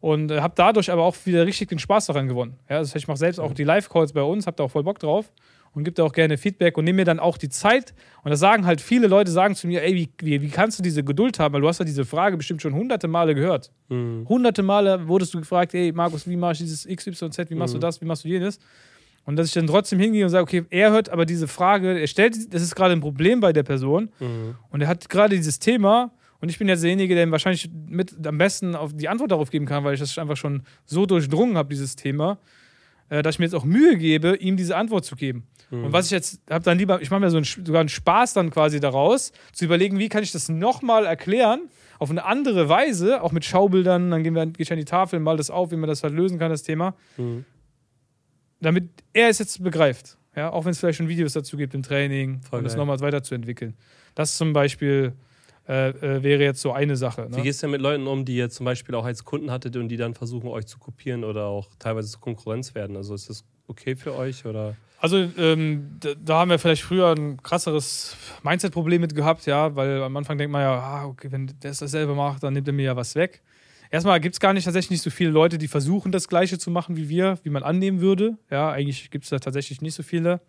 Und 0.01 0.30
äh, 0.30 0.41
habe 0.41 0.53
dadurch 0.57 0.91
aber 0.91 1.03
auch 1.03 1.15
wieder 1.23 1.45
richtig 1.45 1.69
den 1.69 1.80
Spaß 1.80 2.07
daran 2.07 2.27
gewonnen. 2.27 2.57
Ja, 2.69 2.80
heißt, 2.80 2.97
ich 2.97 3.07
mache 3.07 3.15
selbst 3.15 3.39
auch 3.39 3.53
die 3.53 3.63
Live-Calls 3.63 4.11
bei 4.11 4.21
uns, 4.21 4.45
habe 4.45 4.57
da 4.57 4.65
auch 4.65 4.71
voll 4.71 4.84
Bock 4.84 4.99
drauf 4.99 5.32
und 5.73 5.86
gebe 5.86 5.95
da 5.95 6.03
auch 6.03 6.11
gerne 6.11 6.38
Feedback 6.38 6.77
und 6.77 6.84
nehme 6.84 6.97
mir 6.97 7.05
dann 7.05 7.17
auch 7.17 7.38
die 7.38 7.47
Zeit. 7.47 7.93
Und 8.25 8.32
das 8.32 8.41
sagen 8.41 8.65
halt 8.65 8.82
viele 8.82 9.07
Leute, 9.07 9.32
sagen 9.32 9.55
zu 9.55 9.65
mir, 9.65 9.82
ey, 9.82 9.95
wie, 9.95 10.09
wie, 10.19 10.41
wie 10.41 10.49
kannst 10.49 10.80
du 10.80 10.84
diese 10.84 11.05
Geduld 11.05 11.39
haben? 11.39 11.53
Weil 11.53 11.61
du 11.61 11.69
hast 11.69 11.80
ja 11.80 11.86
diese 11.86 12.03
Frage 12.03 12.36
bestimmt 12.36 12.61
schon 12.61 12.73
hunderte 12.73 13.07
Male 13.07 13.34
gehört. 13.36 13.71
Mhm. 13.88 14.27
Hunderte 14.27 14.63
Male 14.63 15.07
wurdest 15.07 15.34
du 15.34 15.39
gefragt, 15.39 15.73
ey, 15.73 15.93
Markus, 15.93 16.27
wie 16.27 16.36
machst 16.36 16.59
du 16.59 16.65
dieses 16.65 16.86
XYZ, 16.86 17.49
wie 17.49 17.55
machst 17.55 17.73
du 17.73 17.80
das, 17.80 18.01
wie 18.01 18.05
machst 18.05 18.25
du 18.25 18.27
jenes? 18.27 18.59
Und 19.30 19.36
dass 19.36 19.45
ich 19.47 19.53
dann 19.53 19.67
trotzdem 19.67 19.99
hingehe 19.99 20.23
und 20.25 20.32
sage, 20.32 20.41
okay, 20.41 20.65
er 20.71 20.89
hört 20.89 21.09
aber 21.09 21.25
diese 21.27 21.47
Frage, 21.47 21.99
er 21.99 22.07
stellt, 22.07 22.51
das 22.51 22.63
ist 22.63 22.75
gerade 22.75 22.93
ein 22.93 22.99
Problem 22.99 23.41
bei 23.41 23.53
der 23.53 23.61
Person 23.61 24.09
Mhm. 24.19 24.55
und 24.71 24.82
er 24.82 24.88
hat 24.88 25.07
gerade 25.07 25.36
dieses 25.36 25.59
Thema 25.59 26.11
und 26.41 26.49
ich 26.49 26.57
bin 26.57 26.67
jetzt 26.67 26.82
derjenige, 26.82 27.13
der 27.13 27.25
ihm 27.25 27.32
wahrscheinlich 27.32 27.69
mit 27.88 28.25
am 28.25 28.39
besten 28.39 28.73
auf 28.75 28.91
die 28.95 29.07
Antwort 29.07 29.30
darauf 29.32 29.51
geben 29.51 29.67
kann, 29.67 29.84
weil 29.84 29.93
ich 29.93 29.99
das 29.99 30.17
einfach 30.17 30.36
schon 30.38 30.63
so 30.86 31.05
durchdrungen 31.05 31.57
habe, 31.57 31.69
dieses 31.69 31.95
Thema, 31.95 32.39
äh, 33.09 33.21
dass 33.21 33.36
ich 33.36 33.39
mir 33.39 33.45
jetzt 33.45 33.53
auch 33.53 33.65
Mühe 33.65 33.97
gebe, 33.97 34.36
ihm 34.38 34.57
diese 34.57 34.75
Antwort 34.75 35.05
zu 35.05 35.15
geben. 35.15 35.43
Und 35.71 35.93
was 35.93 36.05
ich 36.05 36.11
jetzt 36.11 36.41
habe 36.49 36.63
dann 36.65 36.80
lieber, 36.80 36.99
ich 36.99 37.11
mache 37.11 37.19
mir 37.19 37.30
so 37.30 37.38
einen, 37.38 37.45
sogar 37.45 37.82
einen 37.82 37.89
Spaß 37.89 38.34
dann 38.34 38.49
quasi 38.49 38.80
daraus, 38.80 39.32
zu 39.53 39.65
überlegen, 39.65 39.99
wie 39.99 40.09
kann 40.09 40.23
ich 40.23 40.32
das 40.32 40.49
nochmal 40.49 41.05
erklären, 41.05 41.69
auf 41.99 42.09
eine 42.09 42.25
andere 42.25 42.69
Weise, 42.69 43.21
auch 43.21 43.32
mit 43.32 43.45
Schaubildern, 43.45 44.09
dann 44.09 44.23
gehen 44.23 44.34
wir, 44.34 44.47
gehe 44.47 44.63
ich 44.63 44.71
an 44.71 44.80
die 44.80 44.86
Tafel, 44.86 45.19
mal 45.19 45.38
das 45.38 45.51
auf, 45.51 45.69
wie 45.71 45.75
man 45.75 45.88
das 45.88 46.01
halt 46.01 46.15
lösen 46.15 46.39
kann, 46.39 46.49
das 46.49 46.63
Thema 46.63 46.95
Mhm. 47.17 47.45
Damit 48.62 48.89
er 49.14 49.30
es 49.30 49.39
jetzt 49.39 49.64
begreift. 49.64 50.18
Ja, 50.36 50.51
auch 50.51 50.66
wenn 50.66 50.72
es 50.72 50.80
vielleicht 50.80 50.97
schon 50.97 51.10
Videos 51.10 51.34
dazu 51.34 51.57
gibt 51.57 51.74
im 51.74 51.84
Training, 51.84 52.41
Voll 52.41 52.60
um 52.60 52.66
es 52.66 52.74
geil. 52.74 52.80
nochmal 52.80 52.99
weiterzuentwickeln. 52.99 53.76
Das 54.16 54.38
zum 54.38 54.53
Beispiel 54.53 55.14
äh, 55.68 55.89
äh, 55.89 56.24
wäre 56.24 56.43
jetzt 56.43 56.62
so 56.62 56.72
eine 56.72 56.95
Sache. 56.95 57.28
Ne? 57.30 57.38
Wie 57.38 57.41
gehst 57.41 57.62
du 57.62 57.66
denn 57.66 57.72
mit 57.72 57.82
Leuten 57.82 58.07
um, 58.07 58.26
die 58.26 58.36
ihr 58.36 58.49
zum 58.49 58.66
Beispiel 58.66 58.95
auch 58.95 59.05
als 59.05 59.24
Kunden 59.26 59.51
hattet 59.51 59.76
und 59.76 59.89
die 59.89 59.97
dann 59.97 60.14
versuchen, 60.14 60.47
euch 60.47 60.66
zu 60.66 60.80
kopieren 60.80 61.24
oder 61.24 61.45
auch 61.45 61.70
teilweise 61.78 62.10
zur 62.10 62.22
Konkurrenz 62.22 62.74
werden? 62.74 62.95
Also 62.95 63.14
ist 63.14 63.30
das 63.30 63.43
okay 63.68 63.95
für 63.95 64.16
euch 64.16 64.45
oder? 64.45 64.76
Also 65.01 65.18
ähm, 65.38 65.97
da, 65.99 66.10
da, 66.16 66.39
haben 66.39 66.49
wir 66.49 66.60
vielleicht 66.60 66.82
früher 66.82 67.16
ein 67.16 67.41
krasseres 67.41 68.18
Mindset-Problem 68.43 68.99
mit 68.99 69.16
gehabt, 69.16 69.45
ja, 69.45 69.76
weil 69.76 70.01
am 70.01 70.18
Anfang 70.18 70.38
denkt 70.38 70.51
man 70.51 70.62
ja, 70.62 70.74
ah, 70.74 71.05
okay, 71.05 71.32
wenn 71.32 71.53
der 71.62 71.72
es 71.72 71.78
dasselbe 71.78 72.16
macht, 72.16 72.43
dann 72.43 72.53
nimmt 72.53 72.68
er 72.68 72.74
mir 72.74 72.86
ja 72.86 72.95
was 72.95 73.16
weg. 73.16 73.41
Erstmal 73.92 74.20
gibt 74.20 74.36
es 74.36 74.40
gar 74.40 74.54
nicht 74.54 74.66
tatsächlich 74.66 74.92
nicht 74.92 75.02
so 75.02 75.10
viele 75.10 75.32
Leute, 75.32 75.58
die 75.58 75.68
versuchen, 75.68 76.12
das 76.12 76.28
Gleiche 76.28 76.60
zu 76.60 76.70
machen 76.70 76.96
wie 76.96 77.10
wir, 77.10 77.40
wie 77.44 77.50
man 77.50 77.64
annehmen 77.64 78.02
würde. 78.02 78.38
Ja, 78.52 78.72
eigentlich 78.72 79.10
gibt 79.10 79.24
es 79.24 79.32
da 79.32 79.40
tatsächlich 79.40 79.82
nicht 79.82 79.96
so 79.96 80.04
viele. 80.04 80.42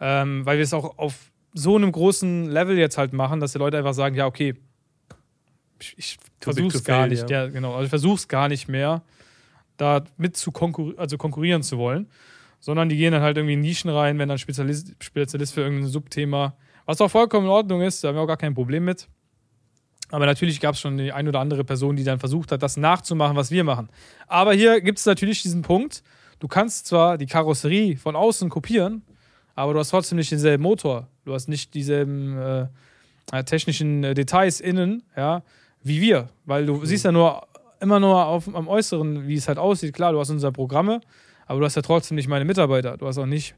Ähm, 0.00 0.44
weil 0.44 0.58
wir 0.58 0.64
es 0.64 0.74
auch 0.74 0.98
auf 0.98 1.30
so 1.52 1.76
einem 1.76 1.92
großen 1.92 2.50
Level 2.50 2.76
jetzt 2.76 2.98
halt 2.98 3.12
machen, 3.12 3.38
dass 3.38 3.52
die 3.52 3.58
Leute 3.58 3.78
einfach 3.78 3.94
sagen, 3.94 4.16
ja, 4.16 4.26
okay, 4.26 4.54
ich, 5.80 5.94
ich 5.96 6.16
versuche 6.40 6.76
es 6.76 6.84
gar 6.84 7.06
nicht, 7.06 7.30
ja. 7.30 7.44
ja. 7.44 7.48
genau, 7.48 7.72
also 7.72 7.84
ich 7.84 7.90
versuche 7.90 8.16
es 8.16 8.28
gar 8.28 8.48
nicht 8.48 8.68
mehr, 8.68 9.02
da 9.76 10.04
mit 10.16 10.36
zu 10.36 10.50
konkur 10.50 10.94
also 10.96 11.16
konkurrieren 11.16 11.62
zu 11.62 11.78
wollen, 11.78 12.08
sondern 12.58 12.88
die 12.88 12.96
gehen 12.96 13.12
dann 13.12 13.22
halt 13.22 13.36
irgendwie 13.36 13.54
in 13.54 13.60
Nischen 13.60 13.90
rein, 13.90 14.18
wenn 14.18 14.28
dann 14.28 14.38
Spezialist, 14.38 14.94
Spezialist 15.00 15.54
für 15.54 15.60
irgendein 15.60 15.88
Subthema, 15.88 16.56
was 16.86 17.00
auch 17.00 17.10
vollkommen 17.10 17.46
in 17.46 17.52
Ordnung 17.52 17.82
ist, 17.82 18.02
da 18.02 18.08
haben 18.08 18.16
wir 18.16 18.22
auch 18.22 18.26
gar 18.26 18.36
kein 18.36 18.54
Problem 18.54 18.84
mit. 18.84 19.08
Aber 20.14 20.26
natürlich 20.26 20.60
gab 20.60 20.76
es 20.76 20.80
schon 20.80 20.96
die 20.96 21.10
ein 21.10 21.26
oder 21.26 21.40
andere 21.40 21.64
Person, 21.64 21.96
die 21.96 22.04
dann 22.04 22.20
versucht 22.20 22.52
hat, 22.52 22.62
das 22.62 22.76
nachzumachen, 22.76 23.34
was 23.34 23.50
wir 23.50 23.64
machen. 23.64 23.88
Aber 24.28 24.54
hier 24.54 24.80
gibt 24.80 25.00
es 25.00 25.06
natürlich 25.06 25.42
diesen 25.42 25.62
Punkt, 25.62 26.04
du 26.38 26.46
kannst 26.46 26.86
zwar 26.86 27.18
die 27.18 27.26
Karosserie 27.26 27.96
von 27.96 28.14
außen 28.14 28.48
kopieren, 28.48 29.02
aber 29.56 29.72
du 29.72 29.80
hast 29.80 29.88
trotzdem 29.88 30.18
nicht 30.18 30.30
denselben 30.30 30.62
Motor. 30.62 31.08
Du 31.24 31.34
hast 31.34 31.48
nicht 31.48 31.74
dieselben 31.74 32.38
äh, 32.38 33.42
technischen 33.42 34.04
äh, 34.04 34.14
Details 34.14 34.60
innen, 34.60 35.02
ja, 35.16 35.42
wie 35.82 36.00
wir. 36.00 36.28
Weil 36.44 36.64
du 36.64 36.76
mhm. 36.76 36.86
siehst 36.86 37.04
ja 37.04 37.10
nur 37.10 37.48
immer 37.80 37.98
nur 37.98 38.24
auf, 38.24 38.46
am 38.54 38.68
Äußeren, 38.68 39.26
wie 39.26 39.34
es 39.34 39.48
halt 39.48 39.58
aussieht. 39.58 39.94
Klar, 39.94 40.12
du 40.12 40.20
hast 40.20 40.30
unsere 40.30 40.52
Programme, 40.52 41.00
aber 41.46 41.58
du 41.58 41.66
hast 41.66 41.74
ja 41.74 41.82
trotzdem 41.82 42.14
nicht 42.14 42.28
meine 42.28 42.44
Mitarbeiter. 42.44 42.98
Du 42.98 43.08
hast 43.08 43.18
auch 43.18 43.26
nicht 43.26 43.56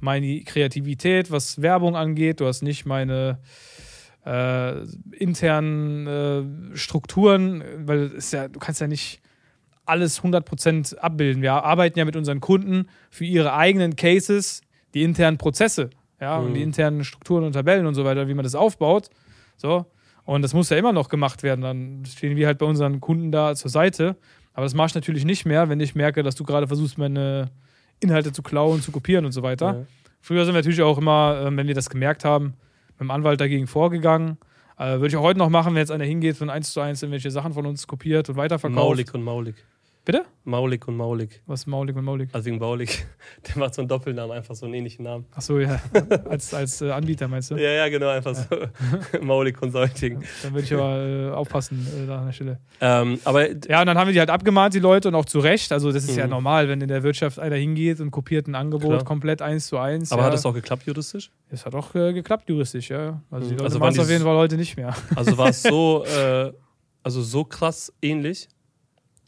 meine 0.00 0.40
Kreativität, 0.40 1.30
was 1.30 1.62
Werbung 1.62 1.94
angeht. 1.94 2.40
Du 2.40 2.46
hast 2.48 2.62
nicht 2.62 2.86
meine 2.86 3.38
äh, 4.24 4.82
internen 5.12 6.06
äh, 6.06 6.76
Strukturen, 6.76 7.62
weil 7.86 8.12
es 8.16 8.30
ja, 8.32 8.48
du 8.48 8.58
kannst 8.58 8.80
ja 8.80 8.86
nicht 8.86 9.20
alles 9.84 10.22
100% 10.22 10.96
abbilden. 10.96 11.42
Wir 11.42 11.52
arbeiten 11.52 11.98
ja 11.98 12.04
mit 12.04 12.16
unseren 12.16 12.40
Kunden 12.40 12.88
für 13.10 13.24
ihre 13.24 13.54
eigenen 13.54 13.96
Cases 13.96 14.62
die 14.94 15.02
internen 15.02 15.38
Prozesse, 15.38 15.90
ja, 16.20 16.38
mhm. 16.38 16.46
und 16.46 16.54
die 16.54 16.62
internen 16.62 17.04
Strukturen 17.04 17.44
und 17.44 17.52
Tabellen 17.52 17.86
und 17.86 17.94
so 17.94 18.04
weiter, 18.04 18.28
wie 18.28 18.34
man 18.34 18.44
das 18.44 18.54
aufbaut. 18.54 19.10
So. 19.56 19.86
Und 20.24 20.42
das 20.42 20.54
muss 20.54 20.70
ja 20.70 20.76
immer 20.76 20.92
noch 20.92 21.08
gemacht 21.08 21.42
werden. 21.42 21.62
Dann 21.62 22.04
stehen 22.06 22.36
wir 22.36 22.46
halt 22.46 22.58
bei 22.58 22.66
unseren 22.66 23.00
Kunden 23.00 23.32
da 23.32 23.54
zur 23.54 23.70
Seite. 23.70 24.16
Aber 24.54 24.64
das 24.64 24.74
mache 24.74 24.88
ich 24.88 24.94
natürlich 24.94 25.24
nicht 25.24 25.46
mehr, 25.46 25.68
wenn 25.68 25.80
ich 25.80 25.94
merke, 25.94 26.22
dass 26.22 26.34
du 26.34 26.44
gerade 26.44 26.66
versuchst, 26.68 26.98
meine 26.98 27.50
Inhalte 28.00 28.32
zu 28.32 28.42
klauen, 28.42 28.82
zu 28.82 28.92
kopieren 28.92 29.24
und 29.24 29.32
so 29.32 29.42
weiter. 29.42 29.66
Ja. 29.66 29.86
Früher 30.20 30.44
sind 30.44 30.54
wir 30.54 30.58
natürlich 30.58 30.82
auch 30.82 30.98
immer, 30.98 31.42
ähm, 31.44 31.56
wenn 31.56 31.66
wir 31.66 31.74
das 31.74 31.90
gemerkt 31.90 32.24
haben, 32.24 32.54
mit 32.92 33.00
dem 33.00 33.10
Anwalt 33.10 33.40
dagegen 33.40 33.66
vorgegangen. 33.66 34.38
Äh, 34.78 34.92
würde 34.92 35.08
ich 35.08 35.16
auch 35.16 35.22
heute 35.22 35.38
noch 35.38 35.50
machen, 35.50 35.74
wenn 35.74 35.80
jetzt 35.80 35.90
einer 35.90 36.04
hingeht 36.04 36.40
und 36.40 36.50
eins 36.50 36.72
zu 36.72 36.80
eins 36.80 37.02
irgendwelche 37.02 37.30
Sachen 37.30 37.52
von 37.52 37.66
uns 37.66 37.86
kopiert 37.86 38.28
und 38.28 38.36
weiterverkauft. 38.36 38.84
Maulig 38.84 39.14
und 39.14 39.22
maulig. 39.22 39.56
Bitte? 40.04 40.24
Maulig 40.44 40.88
und 40.88 40.96
Maulig. 40.96 41.40
Was 41.46 41.60
ist 41.60 41.66
Maulig 41.68 41.94
und 41.94 42.04
Maulig? 42.04 42.28
Also 42.32 42.46
wegen 42.46 42.58
Maulig. 42.58 43.06
Der 43.46 43.58
macht 43.58 43.74
so 43.74 43.82
einen 43.82 43.88
Doppelnamen, 43.88 44.36
einfach 44.36 44.56
so 44.56 44.66
einen 44.66 44.74
ähnlichen 44.74 45.04
Namen. 45.04 45.26
Ach 45.32 45.40
so, 45.40 45.60
ja. 45.60 45.80
als 46.28 46.52
als 46.52 46.80
äh, 46.82 46.90
Anbieter 46.90 47.28
meinst 47.28 47.52
du? 47.52 47.54
Ja, 47.54 47.70
ja, 47.70 47.88
genau, 47.88 48.08
einfach 48.08 48.34
ja. 48.50 48.68
so. 49.12 49.24
Maulig 49.24 49.56
Consulting. 49.56 50.24
Dann 50.42 50.54
würde 50.54 50.64
ich 50.64 50.74
aber 50.74 51.06
äh, 51.06 51.30
aufpassen 51.30 51.86
äh, 51.86 52.06
da 52.08 52.18
an 52.18 52.26
der 52.26 52.32
Stelle. 52.32 52.58
Ähm, 52.80 53.20
aber 53.22 53.48
ja, 53.48 53.80
und 53.80 53.86
dann 53.86 53.96
haben 53.96 54.08
wir 54.08 54.12
die 54.12 54.18
halt 54.18 54.30
abgemahnt, 54.30 54.74
die 54.74 54.80
Leute, 54.80 55.06
und 55.06 55.14
auch 55.14 55.24
zu 55.24 55.38
Recht. 55.38 55.70
Also, 55.70 55.92
das 55.92 56.02
ist 56.02 56.14
mhm. 56.14 56.18
ja 56.18 56.26
normal, 56.26 56.68
wenn 56.68 56.80
in 56.80 56.88
der 56.88 57.04
Wirtschaft 57.04 57.38
einer 57.38 57.56
hingeht 57.56 58.00
und 58.00 58.10
kopiert 58.10 58.48
ein 58.48 58.56
Angebot 58.56 58.90
Klar. 58.90 59.04
komplett 59.04 59.40
eins 59.40 59.68
zu 59.68 59.78
eins. 59.78 60.10
Aber 60.10 60.22
ja. 60.22 60.26
hat 60.26 60.34
das 60.34 60.44
auch 60.44 60.54
geklappt 60.54 60.84
juristisch? 60.84 61.30
Es 61.48 61.64
hat 61.64 61.76
auch 61.76 61.94
äh, 61.94 62.12
geklappt 62.12 62.48
juristisch, 62.48 62.90
ja. 62.90 63.22
Also, 63.30 63.46
die 63.46 63.54
mhm. 63.54 63.58
Leute 63.58 63.64
also 63.64 63.80
waren 63.80 63.92
es 63.92 64.00
auf 64.00 64.10
jeden 64.10 64.24
Fall 64.24 64.36
heute 64.36 64.56
nicht 64.56 64.76
mehr. 64.76 64.96
Also, 65.14 65.38
war 65.38 65.50
es 65.50 65.62
so, 65.62 66.04
äh, 66.06 66.52
also 67.04 67.22
so 67.22 67.44
krass 67.44 67.92
ähnlich? 68.02 68.48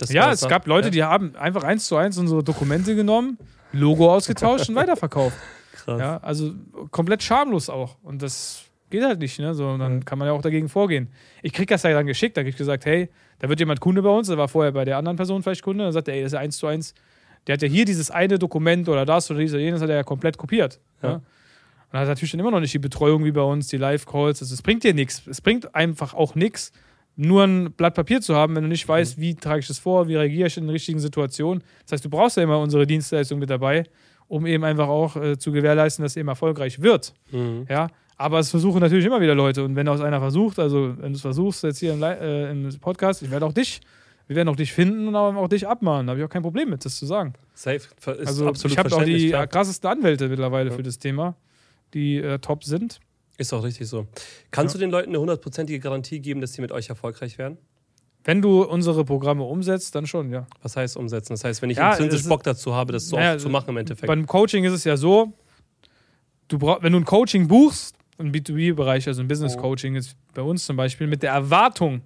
Ja, 0.08 0.32
es 0.32 0.46
gab 0.48 0.66
Leute, 0.66 0.88
ja. 0.88 0.90
die 0.90 1.02
haben 1.04 1.36
einfach 1.36 1.62
eins 1.62 1.86
zu 1.86 1.96
eins 1.96 2.18
unsere 2.18 2.42
Dokumente 2.42 2.94
genommen, 2.96 3.38
Logo 3.72 4.12
ausgetauscht 4.12 4.68
und 4.68 4.74
weiterverkauft. 4.76 5.36
Krass. 5.72 6.00
Ja, 6.00 6.16
also 6.18 6.52
komplett 6.90 7.22
schamlos 7.22 7.68
auch. 7.68 7.96
Und 8.02 8.22
das 8.22 8.64
geht 8.90 9.02
halt 9.02 9.18
nicht, 9.18 9.38
ne? 9.38 9.54
So, 9.54 9.76
dann 9.76 9.98
ja. 9.98 10.00
kann 10.04 10.18
man 10.18 10.28
ja 10.28 10.34
auch 10.34 10.42
dagegen 10.42 10.68
vorgehen. 10.68 11.08
Ich 11.42 11.52
krieg 11.52 11.68
das 11.68 11.82
ja 11.82 11.92
dann 11.92 12.06
geschickt, 12.06 12.36
da 12.36 12.42
krieg 12.42 12.52
ich 12.52 12.56
gesagt, 12.56 12.86
hey, 12.86 13.08
da 13.38 13.48
wird 13.48 13.60
jemand 13.60 13.80
Kunde 13.80 14.02
bei 14.02 14.08
uns, 14.08 14.28
der 14.28 14.38
war 14.38 14.48
vorher 14.48 14.72
bei 14.72 14.84
der 14.84 14.96
anderen 14.96 15.16
Person 15.16 15.42
vielleicht 15.42 15.62
Kunde, 15.62 15.84
dann 15.84 15.92
sagt 15.92 16.08
er, 16.08 16.14
ey, 16.14 16.22
das 16.22 16.28
ist 16.28 16.34
ja 16.34 16.40
eins 16.40 16.56
zu 16.56 16.66
eins. 16.66 16.94
Der 17.46 17.54
hat 17.54 17.62
ja 17.62 17.68
hier 17.68 17.84
dieses 17.84 18.10
eine 18.10 18.38
Dokument 18.38 18.88
oder 18.88 19.04
das 19.04 19.30
oder 19.30 19.40
dieses 19.40 19.54
oder 19.54 19.62
jenes 19.62 19.82
hat 19.82 19.90
er 19.90 19.96
ja 19.96 20.02
komplett 20.02 20.38
kopiert. 20.38 20.80
Ja. 21.02 21.08
ja? 21.08 21.14
Und 21.92 21.98
hat 21.98 22.08
natürlich 22.08 22.30
dann 22.30 22.40
immer 22.40 22.50
noch 22.50 22.60
nicht 22.60 22.72
die 22.72 22.78
Betreuung 22.78 23.24
wie 23.24 23.32
bei 23.32 23.42
uns, 23.42 23.68
die 23.68 23.76
Live-Calls. 23.76 24.40
Es 24.40 24.62
bringt 24.62 24.82
dir 24.82 24.94
nichts. 24.94 25.26
Es 25.26 25.40
bringt 25.40 25.74
einfach 25.74 26.14
auch 26.14 26.34
nichts, 26.34 26.72
nur 27.16 27.44
ein 27.44 27.72
Blatt 27.72 27.94
Papier 27.94 28.20
zu 28.20 28.34
haben, 28.34 28.56
wenn 28.56 28.64
du 28.64 28.68
nicht 28.68 28.88
weißt, 28.88 29.18
mhm. 29.18 29.22
wie 29.22 29.34
trage 29.34 29.60
ich 29.60 29.66
das 29.66 29.78
vor, 29.78 30.08
wie 30.08 30.16
reagiere 30.16 30.48
ich 30.48 30.56
in 30.56 30.64
den 30.64 30.70
richtigen 30.70 30.98
Situationen. 30.98 31.62
Das 31.84 31.92
heißt, 31.92 32.04
du 32.04 32.10
brauchst 32.10 32.36
ja 32.36 32.42
immer 32.42 32.58
unsere 32.58 32.86
Dienstleistung 32.86 33.38
mit 33.38 33.50
dabei, 33.50 33.84
um 34.26 34.46
eben 34.46 34.64
einfach 34.64 34.88
auch 34.88 35.16
äh, 35.16 35.38
zu 35.38 35.52
gewährleisten, 35.52 36.02
dass 36.02 36.12
es 36.12 36.16
eben 36.16 36.28
erfolgreich 36.28 36.80
wird. 36.80 37.14
Mhm. 37.30 37.66
Ja, 37.68 37.88
aber 38.16 38.38
es 38.38 38.50
versuchen 38.50 38.80
natürlich 38.80 39.04
immer 39.04 39.20
wieder 39.20 39.34
Leute. 39.34 39.64
Und 39.64 39.76
wenn 39.76 39.88
aus 39.88 40.00
einer 40.00 40.20
versucht, 40.20 40.58
also 40.58 40.94
wenn 40.98 41.12
du 41.12 41.16
es 41.16 41.20
versuchst 41.20 41.62
jetzt 41.62 41.78
hier 41.78 41.94
im, 41.94 42.02
äh, 42.02 42.50
im 42.50 42.68
Podcast, 42.80 43.22
ich 43.22 43.30
werde 43.30 43.46
auch 43.46 43.52
dich, 43.52 43.80
wir 44.26 44.36
werden 44.36 44.48
auch 44.48 44.56
dich 44.56 44.72
finden 44.72 45.08
und 45.08 45.16
auch 45.16 45.48
dich 45.48 45.68
abmahnen. 45.68 46.06
Da 46.06 46.12
habe 46.12 46.20
ich 46.20 46.24
auch 46.24 46.30
kein 46.30 46.42
Problem 46.42 46.70
mit, 46.70 46.84
das 46.84 46.96
zu 46.96 47.06
sagen. 47.06 47.34
Safe. 47.54 47.76
Ist 47.76 48.08
also 48.08 48.48
absolut 48.48 48.72
ich 48.72 48.78
habe 48.78 48.94
auch 48.94 49.04
die 49.04 49.28
klar. 49.28 49.46
krassesten 49.46 49.90
Anwälte 49.90 50.28
mittlerweile 50.28 50.70
ja. 50.70 50.76
für 50.76 50.82
das 50.82 50.98
Thema, 50.98 51.36
die 51.92 52.16
äh, 52.16 52.38
top 52.38 52.64
sind. 52.64 53.00
Ist 53.36 53.52
auch 53.52 53.64
richtig 53.64 53.88
so. 53.88 54.06
Kannst 54.50 54.74
ja. 54.74 54.78
du 54.78 54.84
den 54.84 54.90
Leuten 54.90 55.10
eine 55.10 55.20
hundertprozentige 55.20 55.80
Garantie 55.80 56.20
geben, 56.20 56.40
dass 56.40 56.52
sie 56.52 56.60
mit 56.60 56.72
euch 56.72 56.88
erfolgreich 56.88 57.38
werden? 57.38 57.58
Wenn 58.22 58.40
du 58.40 58.62
unsere 58.62 59.04
Programme 59.04 59.44
umsetzt, 59.44 59.94
dann 59.94 60.06
schon, 60.06 60.30
ja. 60.30 60.46
Was 60.62 60.76
heißt 60.76 60.96
umsetzen? 60.96 61.34
Das 61.34 61.44
heißt, 61.44 61.60
wenn 61.60 61.70
ich 61.70 61.76
ja, 61.76 61.90
intrinsisch 61.90 62.24
Bock 62.24 62.42
dazu 62.42 62.74
habe, 62.74 62.92
das 62.92 63.08
so 63.08 63.18
ja, 63.18 63.36
zu 63.36 63.50
machen 63.50 63.70
im 63.70 63.76
Endeffekt. 63.76 64.06
Beim 64.06 64.26
Coaching 64.26 64.64
ist 64.64 64.72
es 64.72 64.84
ja 64.84 64.96
so, 64.96 65.32
du 66.48 66.58
brauch, 66.58 66.82
wenn 66.82 66.92
du 66.92 67.00
ein 67.00 67.04
Coaching 67.04 67.48
buchst, 67.48 67.96
im 68.16 68.32
B2B-Bereich, 68.32 69.06
also 69.08 69.22
ein 69.22 69.28
Business-Coaching 69.28 69.96
ist 69.96 70.16
bei 70.34 70.42
uns 70.42 70.64
zum 70.64 70.76
Beispiel, 70.76 71.06
mit 71.06 71.22
der 71.22 71.32
Erwartung, 71.32 72.02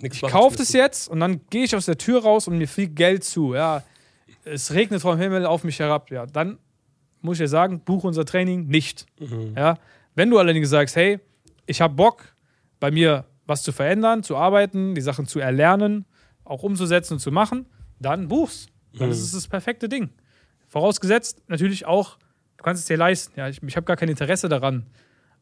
Nichts 0.00 0.22
ich 0.22 0.28
kaufe 0.28 0.56
das 0.56 0.72
jetzt 0.72 1.08
und 1.08 1.20
dann 1.20 1.40
gehe 1.50 1.64
ich 1.64 1.74
aus 1.74 1.86
der 1.86 1.98
Tür 1.98 2.22
raus 2.22 2.48
und 2.48 2.58
mir 2.58 2.68
fliegt 2.68 2.96
Geld 2.96 3.24
zu. 3.24 3.54
Ja, 3.54 3.82
es 4.44 4.72
regnet 4.72 5.00
vom 5.00 5.18
Himmel 5.18 5.46
auf 5.46 5.64
mich 5.64 5.78
herab. 5.78 6.10
Ja, 6.10 6.26
dann 6.26 6.58
muss 7.20 7.36
ich 7.36 7.44
dir 7.44 7.48
sagen, 7.48 7.80
buche 7.80 8.06
unser 8.06 8.24
Training 8.24 8.66
nicht. 8.66 9.06
Mhm. 9.18 9.54
Ja, 9.56 9.78
wenn 10.18 10.30
du 10.30 10.38
allerdings 10.38 10.68
sagst, 10.68 10.96
hey, 10.96 11.20
ich 11.66 11.80
habe 11.80 11.94
Bock, 11.94 12.34
bei 12.80 12.90
mir 12.90 13.24
was 13.46 13.62
zu 13.62 13.70
verändern, 13.70 14.24
zu 14.24 14.36
arbeiten, 14.36 14.96
die 14.96 15.00
Sachen 15.00 15.26
zu 15.26 15.38
erlernen, 15.38 16.06
auch 16.44 16.64
umzusetzen 16.64 17.14
und 17.14 17.20
zu 17.20 17.30
machen, 17.30 17.66
dann 18.00 18.26
buchst. 18.26 18.68
Dann 18.94 19.06
mhm. 19.06 19.12
ist 19.12 19.22
es 19.22 19.30
das 19.30 19.46
perfekte 19.46 19.88
Ding. 19.88 20.10
Vorausgesetzt 20.66 21.42
natürlich 21.46 21.86
auch, 21.86 22.18
du 22.56 22.64
kannst 22.64 22.82
es 22.82 22.86
dir 22.86 22.96
leisten. 22.96 23.38
Ja, 23.38 23.48
ich, 23.48 23.62
ich 23.62 23.76
habe 23.76 23.84
gar 23.84 23.96
kein 23.96 24.08
Interesse 24.08 24.48
daran, 24.48 24.86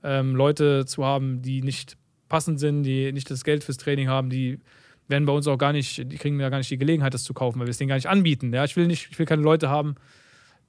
ähm, 0.05 0.37
Leute 0.37 0.85
zu 0.85 1.07
haben, 1.07 1.41
die 1.41 1.63
nicht 1.63 1.97
passend 2.29 2.61
sind, 2.61 2.83
die 2.83 3.13
nicht 3.13 3.31
das 3.31 3.45
Geld 3.45 3.65
fürs 3.65 3.79
Training 3.79 4.09
haben, 4.09 4.29
die 4.29 4.61
werden 5.09 5.25
bei 5.25 5.33
uns 5.33 5.47
auch 5.47 5.57
gar 5.57 5.73
nicht, 5.73 6.13
die 6.13 6.19
kriegen 6.19 6.39
ja 6.39 6.51
gar 6.51 6.59
nicht 6.59 6.71
die 6.71 6.79
Gelegenheit, 6.79 7.15
das 7.15 7.25
zu 7.25 7.33
kaufen, 7.33 7.59
weil 7.61 7.67
wir 7.67 7.71
es 7.71 7.79
denen 7.79 7.89
gar 7.89 7.95
nicht 7.95 8.11
anbieten. 8.11 8.53
Ja, 8.53 8.65
ich 8.65 8.77
will 8.77 8.89
nicht, 8.89 9.09
ich 9.11 9.19
will 9.19 9.25
keine 9.25 9.43
Leute 9.43 9.71
haben, 9.71 9.95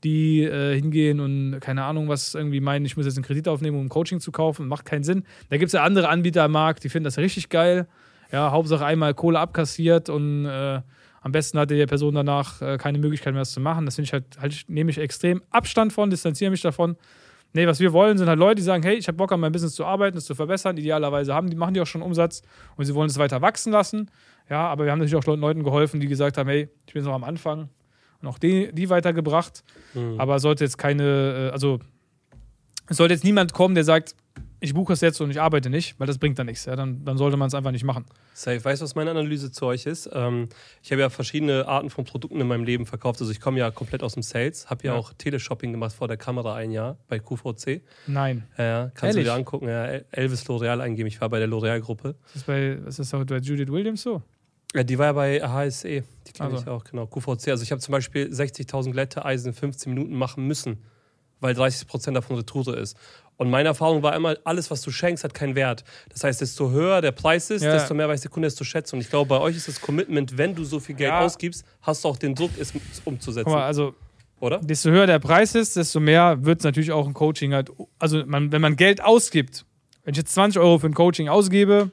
die 0.03 0.43
äh, 0.43 0.75
hingehen 0.75 1.19
und 1.19 1.59
keine 1.59 1.83
Ahnung, 1.83 2.07
was 2.07 2.35
irgendwie 2.35 2.61
meinen, 2.61 2.85
ich 2.85 2.97
muss 2.97 3.05
jetzt 3.05 3.17
einen 3.17 3.25
Kredit 3.25 3.47
aufnehmen, 3.47 3.79
um 3.79 3.89
Coaching 3.89 4.19
zu 4.19 4.31
kaufen. 4.31 4.67
Macht 4.67 4.85
keinen 4.85 5.03
Sinn. 5.03 5.23
Da 5.49 5.57
gibt 5.57 5.67
es 5.67 5.73
ja 5.73 5.83
andere 5.83 6.09
Anbieter 6.09 6.43
am 6.43 6.51
Markt, 6.51 6.83
die 6.83 6.89
finden 6.89 7.05
das 7.05 7.17
richtig 7.17 7.49
geil. 7.49 7.87
Ja, 8.31 8.51
Hauptsache 8.51 8.85
einmal 8.85 9.13
Kohle 9.13 9.39
abkassiert 9.39 10.09
und 10.09 10.45
äh, 10.45 10.81
am 11.21 11.31
besten 11.31 11.59
hatte 11.59 11.75
die 11.75 11.85
Person 11.85 12.15
danach 12.15 12.61
äh, 12.61 12.77
keine 12.77 12.99
Möglichkeit 12.99 13.33
mehr, 13.33 13.41
das 13.41 13.51
zu 13.51 13.59
machen. 13.59 13.85
Das 13.85 13.97
ich 13.97 14.13
halt, 14.13 14.25
halt 14.39 14.65
nehme 14.67 14.91
ich 14.91 14.97
extrem 14.97 15.41
Abstand 15.49 15.93
von, 15.93 16.09
distanziere 16.09 16.51
mich 16.51 16.61
davon. 16.61 16.95
Nee, 17.53 17.65
was 17.65 17.79
wir 17.79 17.93
wollen, 17.93 18.17
sind 18.17 18.27
halt 18.27 18.39
Leute, 18.39 18.55
die 18.55 18.61
sagen, 18.61 18.83
hey, 18.83 18.95
ich 18.95 19.07
habe 19.07 19.17
Bock 19.17 19.31
an 19.31 19.39
meinem 19.39 19.53
Business 19.53 19.73
zu 19.73 19.85
arbeiten, 19.85 20.17
es 20.17 20.25
zu 20.25 20.35
verbessern. 20.35 20.77
Idealerweise 20.77 21.33
haben 21.33 21.49
die, 21.49 21.55
machen 21.55 21.73
die 21.73 21.81
auch 21.81 21.87
schon 21.87 22.01
Umsatz 22.01 22.43
und 22.75 22.85
sie 22.85 22.93
wollen 22.93 23.09
es 23.09 23.17
weiter 23.17 23.41
wachsen 23.41 23.71
lassen. 23.71 24.11
Ja, 24.49 24.67
aber 24.67 24.85
wir 24.85 24.91
haben 24.91 24.99
natürlich 24.99 25.15
auch 25.15 25.25
Leuten 25.25 25.63
geholfen, 25.63 25.99
die 25.99 26.07
gesagt 26.07 26.37
haben, 26.37 26.49
hey, 26.49 26.69
ich 26.85 26.93
bin 26.93 27.01
jetzt 27.01 27.07
noch 27.07 27.15
am 27.15 27.23
Anfang, 27.23 27.69
und 28.21 28.27
auch 28.27 28.39
die, 28.39 28.71
die 28.73 28.89
weitergebracht. 28.89 29.63
Mhm. 29.93 30.19
Aber 30.19 30.39
sollte 30.39 30.63
jetzt 30.63 30.77
keine, 30.77 31.49
äh, 31.49 31.51
also 31.51 31.79
es 32.89 32.97
sollte 32.97 33.13
jetzt 33.13 33.23
niemand 33.23 33.53
kommen, 33.53 33.75
der 33.75 33.83
sagt, 33.83 34.15
ich 34.59 34.73
buche 34.73 34.93
es 34.93 35.01
jetzt 35.01 35.21
und 35.21 35.29
ich 35.29 35.39
arbeite 35.39 35.69
nicht, 35.69 35.99
weil 35.99 36.07
das 36.07 36.17
bringt 36.17 36.39
dann 36.39 36.47
nichts. 36.47 36.65
Ja? 36.65 36.75
Dann, 36.75 37.05
dann 37.05 37.15
sollte 37.17 37.37
man 37.37 37.47
es 37.47 37.53
einfach 37.53 37.69
nicht 37.69 37.83
machen. 37.83 38.05
Safe. 38.33 38.63
Weißt 38.65 38.81
du, 38.81 38.85
was 38.85 38.95
meine 38.95 39.11
Analyse 39.11 39.51
zu 39.51 39.67
euch 39.67 39.85
ist? 39.85 40.09
Ähm, 40.13 40.49
ich 40.81 40.91
habe 40.91 41.01
ja 41.01 41.09
verschiedene 41.11 41.67
Arten 41.67 41.91
von 41.91 42.05
Produkten 42.05 42.41
in 42.41 42.47
meinem 42.47 42.63
Leben 42.63 42.87
verkauft. 42.87 43.19
Also 43.19 43.31
ich 43.31 43.39
komme 43.39 43.59
ja 43.59 43.69
komplett 43.69 44.01
aus 44.01 44.13
dem 44.15 44.23
Sales, 44.23 44.67
habe 44.67 44.83
ja, 44.87 44.93
Ja. 44.93 44.99
auch 44.99 45.13
Teleshopping 45.15 45.71
gemacht 45.73 45.93
vor 45.93 46.07
der 46.07 46.17
Kamera 46.17 46.55
ein 46.55 46.71
Jahr 46.71 46.97
bei 47.07 47.19
QVC. 47.19 47.81
Nein. 48.07 48.47
Ja, 48.57 48.85
kannst 48.95 49.03
Ehrlich? 49.15 49.25
du 49.25 49.29
dir 49.31 49.33
angucken. 49.33 49.67
Ja, 49.67 49.85
El- 49.85 50.05
Elvis 50.09 50.43
L'Oreal 50.47 50.79
eingeben. 50.81 51.07
Ich 51.07 51.21
war 51.21 51.29
bei 51.29 51.37
der 51.37 51.47
L'Oreal-Gruppe. 51.47 52.15
Das 52.33 52.37
ist 52.37 52.47
bei, 52.47 52.79
was 52.83 52.97
ist 52.97 53.13
das 53.13 53.25
bei 53.27 53.37
Judith 53.37 53.67
Williams 53.69 54.01
so? 54.01 54.23
Ja, 54.75 54.83
die 54.83 54.97
war 54.97 55.05
ja 55.07 55.13
bei 55.13 55.39
HSE. 55.41 56.03
Die 56.27 56.31
kenne 56.33 56.49
Also. 56.51 56.61
ich 56.61 56.67
auch, 56.67 56.83
genau. 56.83 57.07
QVC. 57.07 57.49
Also 57.49 57.63
ich 57.63 57.71
habe 57.71 57.81
zum 57.81 57.91
Beispiel 57.93 58.27
60.000 58.31 58.91
Glätteeisen 58.91 59.49
in 59.49 59.53
15 59.53 59.93
Minuten 59.93 60.13
machen 60.13 60.45
müssen, 60.45 60.83
weil 61.39 61.55
30% 61.55 62.11
davon 62.13 62.35
Retoure 62.35 62.75
ist. 62.75 62.97
Und 63.37 63.49
meine 63.51 63.69
Erfahrung 63.69 64.01
war 64.01 64.15
immer, 64.15 64.35
alles, 64.43 64.71
was 64.71 64.81
du 64.81 64.89
schenkst, 64.91 65.23
hat 65.23 65.33
keinen 65.33 65.53
Wert. 65.55 65.83
Das 66.09 66.23
heißt, 66.23 66.41
desto 66.41 66.71
höher 66.71 67.01
der 67.01 67.11
Preis 67.11 67.49
ist, 67.51 67.61
Ja. 67.63 67.71
desto 67.73 67.93
mehr 67.93 68.09
weiß 68.09 68.21
der 68.21 68.31
Kunde 68.31 68.47
es 68.47 68.55
zu 68.55 68.63
schätzen. 68.63 68.95
Und 68.95 69.01
ich 69.01 69.09
glaube, 69.09 69.29
bei 69.29 69.39
euch 69.39 69.55
ist 69.55 69.67
das 69.67 69.79
Commitment, 69.79 70.37
wenn 70.37 70.55
du 70.55 70.63
so 70.63 70.79
viel 70.79 70.95
Geld 70.95 71.11
Ja. 71.11 71.19
ausgibst, 71.21 71.63
hast 71.81 72.03
du 72.03 72.09
auch 72.09 72.17
den 72.17 72.33
Druck, 72.35 72.51
es 72.59 72.73
umzusetzen. 73.05 73.45
Guck 73.45 73.53
mal, 73.53 73.65
also 73.65 73.93
oder? 74.39 74.57
desto 74.59 74.89
höher 74.89 75.05
der 75.07 75.19
Preis 75.19 75.53
ist, 75.55 75.75
desto 75.75 75.99
mehr 75.99 76.43
wird 76.43 76.59
es 76.59 76.63
natürlich 76.65 76.91
auch 76.91 77.07
ein 77.07 77.13
Coaching 77.13 77.53
halt. 77.53 77.71
Also 77.99 78.25
man, 78.25 78.51
wenn 78.51 78.61
man 78.61 78.75
Geld 78.75 79.03
ausgibt, 79.03 79.65
wenn 80.03 80.13
ich 80.13 80.17
jetzt 80.17 80.33
20 80.33 80.59
Euro 80.59 80.79
für 80.79 80.87
ein 80.87 80.93
Coaching 80.95 81.29
ausgebe 81.29 81.91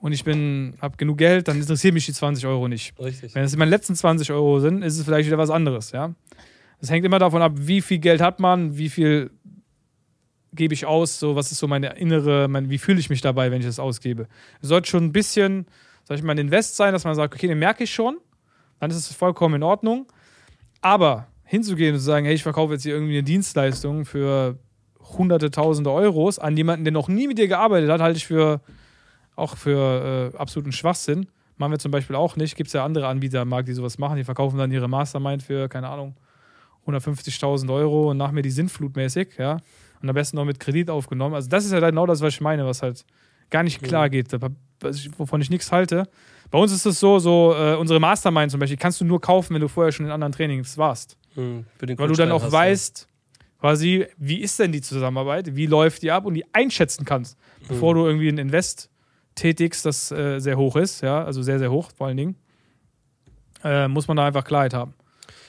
und 0.00 0.12
ich 0.12 0.24
bin, 0.24 0.74
habe 0.80 0.96
genug 0.96 1.18
Geld, 1.18 1.48
dann 1.48 1.58
interessieren 1.58 1.94
mich 1.94 2.06
die 2.06 2.12
20 2.12 2.46
Euro 2.46 2.68
nicht. 2.68 2.98
Richtig. 2.98 3.34
Wenn 3.34 3.44
es 3.44 3.56
meine 3.56 3.70
letzten 3.70 3.94
20 3.94 4.32
Euro 4.32 4.58
sind, 4.58 4.82
ist 4.82 4.98
es 4.98 5.04
vielleicht 5.04 5.26
wieder 5.26 5.38
was 5.38 5.50
anderes, 5.50 5.92
ja. 5.92 6.14
Es 6.80 6.90
hängt 6.90 7.04
immer 7.04 7.18
davon 7.18 7.42
ab, 7.42 7.52
wie 7.56 7.82
viel 7.82 7.98
Geld 7.98 8.22
hat 8.22 8.40
man, 8.40 8.78
wie 8.78 8.88
viel 8.88 9.30
gebe 10.52 10.72
ich 10.72 10.86
aus, 10.86 11.18
so 11.18 11.36
was 11.36 11.52
ist 11.52 11.58
so 11.58 11.68
meine 11.68 11.96
innere, 11.96 12.48
mein, 12.48 12.70
wie 12.70 12.78
fühle 12.78 12.98
ich 12.98 13.10
mich 13.10 13.20
dabei, 13.20 13.50
wenn 13.50 13.60
ich 13.60 13.66
das 13.66 13.78
ausgebe. 13.78 14.26
Es 14.62 14.68
sollte 14.68 14.88
schon 14.88 15.04
ein 15.04 15.12
bisschen, 15.12 15.66
sag 16.04 16.16
ich 16.16 16.24
mal, 16.24 16.32
ein 16.32 16.38
Invest 16.38 16.76
sein, 16.76 16.92
dass 16.92 17.04
man 17.04 17.14
sagt, 17.14 17.34
okay, 17.34 17.46
den 17.46 17.58
merke 17.58 17.84
ich 17.84 17.92
schon, 17.92 18.18
dann 18.80 18.90
ist 18.90 18.96
es 18.96 19.12
vollkommen 19.12 19.56
in 19.56 19.62
Ordnung. 19.62 20.06
Aber 20.80 21.26
hinzugehen 21.44 21.94
und 21.94 22.00
zu 22.00 22.06
sagen, 22.06 22.24
hey, 22.24 22.34
ich 22.34 22.42
verkaufe 22.42 22.72
jetzt 22.72 22.82
hier 22.84 22.94
irgendwie 22.94 23.18
eine 23.18 23.22
Dienstleistung 23.22 24.06
für 24.06 24.58
hunderte, 25.18 25.50
tausende 25.50 25.90
Euros 25.90 26.38
an 26.38 26.56
jemanden, 26.56 26.84
der 26.84 26.92
noch 26.92 27.08
nie 27.08 27.28
mit 27.28 27.38
dir 27.38 27.48
gearbeitet 27.48 27.90
hat, 27.90 28.00
halte 28.00 28.16
ich 28.16 28.26
für 28.26 28.60
auch 29.40 29.56
für 29.56 30.32
äh, 30.34 30.36
absoluten 30.36 30.72
Schwachsinn. 30.72 31.26
Machen 31.56 31.72
wir 31.72 31.78
zum 31.78 31.90
Beispiel 31.90 32.16
auch 32.16 32.36
nicht. 32.36 32.56
Gibt 32.56 32.68
es 32.68 32.72
ja 32.74 32.84
andere 32.84 33.06
Anbieter 33.08 33.40
am 33.42 33.48
Markt, 33.48 33.68
die 33.68 33.72
sowas 33.74 33.98
machen. 33.98 34.16
Die 34.16 34.24
verkaufen 34.24 34.56
dann 34.58 34.70
ihre 34.70 34.88
Mastermind 34.88 35.42
für, 35.42 35.68
keine 35.68 35.88
Ahnung, 35.88 36.14
150.000 36.86 37.72
Euro 37.72 38.10
und 38.10 38.16
nach 38.16 38.32
mir 38.32 38.42
die 38.42 38.50
Sintflutmäßig, 38.50 39.36
ja. 39.38 39.58
Und 40.02 40.08
am 40.08 40.14
besten 40.14 40.36
noch 40.36 40.44
mit 40.46 40.58
Kredit 40.58 40.88
aufgenommen. 40.88 41.34
Also, 41.34 41.48
das 41.48 41.64
ist 41.66 41.72
ja 41.72 41.80
genau 41.80 42.06
das, 42.06 42.20
was 42.22 42.32
ich 42.34 42.40
meine, 42.40 42.64
was 42.64 42.82
halt 42.82 43.04
gar 43.50 43.62
nicht 43.62 43.82
klar 43.82 44.08
geht, 44.08 44.28
was 44.80 44.96
ich- 44.96 45.10
wovon 45.18 45.40
ich 45.42 45.50
nichts 45.50 45.70
halte. 45.72 46.08
Bei 46.50 46.58
uns 46.58 46.72
ist 46.72 46.86
es 46.86 46.98
so, 46.98 47.18
so 47.18 47.54
äh, 47.54 47.74
unsere 47.76 48.00
Mastermind 48.00 48.50
zum 48.50 48.60
Beispiel, 48.60 48.78
kannst 48.78 49.00
du 49.00 49.04
nur 49.04 49.20
kaufen, 49.20 49.54
wenn 49.54 49.60
du 49.60 49.68
vorher 49.68 49.92
schon 49.92 50.06
in 50.06 50.12
anderen 50.12 50.32
Trainings 50.32 50.78
warst. 50.78 51.16
Hm, 51.34 51.64
den 51.80 51.98
Weil 51.98 52.08
du 52.08 52.14
dann 52.14 52.32
auch 52.32 52.42
hast, 52.42 52.52
weißt, 52.52 53.08
quasi, 53.60 54.06
wie 54.16 54.40
ist 54.40 54.58
denn 54.58 54.72
die 54.72 54.80
Zusammenarbeit, 54.80 55.54
wie 55.54 55.66
läuft 55.66 56.02
die 56.02 56.10
ab 56.10 56.24
und 56.24 56.34
die 56.34 56.44
einschätzen 56.54 57.04
kannst, 57.04 57.36
bevor 57.68 57.94
du 57.94 58.06
irgendwie 58.06 58.28
ein 58.28 58.38
Invest 58.38 58.89
tätigst, 59.40 59.84
das 59.84 60.10
äh, 60.12 60.38
sehr 60.38 60.56
hoch 60.56 60.76
ist, 60.76 61.00
ja, 61.02 61.24
also 61.24 61.42
sehr, 61.42 61.58
sehr 61.58 61.70
hoch 61.70 61.90
vor 61.96 62.06
allen 62.06 62.16
Dingen, 62.16 62.36
äh, 63.64 63.88
muss 63.88 64.06
man 64.08 64.16
da 64.16 64.26
einfach 64.26 64.44
Klarheit 64.44 64.74
haben. 64.74 64.94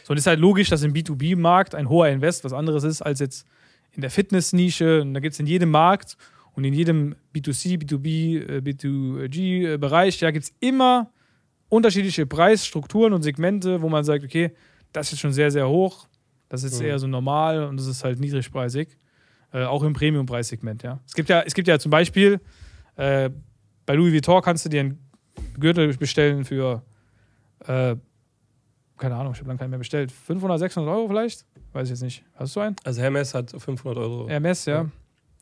So, 0.04 0.12
und 0.12 0.18
es 0.18 0.24
ist 0.24 0.28
halt 0.28 0.40
logisch, 0.40 0.70
dass 0.70 0.82
im 0.84 0.94
B2B-Markt 0.94 1.76
ein 1.76 1.90
hoher 1.90 2.08
Invest 2.10 2.44
was 2.44 2.54
anderes 2.54 2.84
ist 2.84 3.02
als 3.02 3.20
jetzt 3.20 3.46
in 3.92 4.02
der 4.02 4.10
Fitness-Nische. 4.10 5.02
Und 5.02 5.14
da 5.14 5.20
gibt 5.20 5.34
es 5.34 5.40
in 5.40 5.46
jedem 5.48 5.70
Markt 5.70 6.18
und 6.54 6.64
in 6.64 6.74
jedem 6.74 7.16
B2C, 7.36 7.78
B2B, 7.78 8.40
äh, 8.50 8.62
B2G-Bereich, 8.62 10.20
ja, 10.22 10.32
gibt 10.32 10.46
es 10.46 10.54
immer 10.60 11.12
unterschiedliche 11.70 12.26
Preisstrukturen 12.26 13.14
und 13.14 13.22
Segmente, 13.24 13.82
wo 13.82 13.90
man 13.90 14.04
sagt, 14.04 14.24
okay, 14.24 14.52
das 14.92 15.14
ist 15.14 15.20
schon 15.20 15.32
sehr, 15.34 15.52
sehr 15.52 15.70
hoch, 15.70 16.08
das 16.50 16.64
ist 16.64 16.80
Mhm. 16.80 16.86
eher 16.88 17.00
so 17.00 17.08
normal 17.08 17.64
und 17.64 17.78
das 17.78 17.88
ist 17.88 18.04
halt 18.04 18.20
niedrigpreisig. 18.20 18.98
Äh, 19.54 19.64
auch 19.66 19.84
im 19.84 19.94
Premium-Preissegment, 19.94 20.84
ja. 20.84 21.00
Es 21.06 21.14
gibt 21.14 21.30
ja, 21.30 21.42
es 21.42 21.54
gibt 21.54 21.68
ja 21.68 21.78
zum 21.80 21.92
Beispiel, 21.92 22.40
äh, 22.96 23.30
bei 23.92 23.98
Louis 23.98 24.14
Vuitton 24.14 24.42
kannst 24.42 24.64
du 24.64 24.70
dir 24.70 24.80
einen 24.80 24.98
Gürtel 25.60 25.94
bestellen 25.98 26.46
für, 26.46 26.82
äh, 27.68 27.98
keine 28.98 29.16
Ahnung, 29.16 29.34
ich 29.34 29.40
habe 29.40 29.50
lange 29.50 29.60
keinen 29.60 29.72
mehr 29.72 29.80
bestellt, 29.80 30.14
500, 30.14 30.60
600 30.60 30.96
Euro 30.96 31.10
vielleicht? 31.10 31.46
Weiß 31.74 31.84
ich 31.88 31.90
jetzt 31.90 32.02
nicht. 32.02 32.24
Hast 32.36 32.56
du 32.56 32.62
einen? 32.62 32.78
Also 32.86 33.02
Hermes 33.02 33.34
hat 33.34 33.52
500 33.52 33.98
Euro. 33.98 34.30
Hermes, 34.30 34.64
ja. 34.66 34.86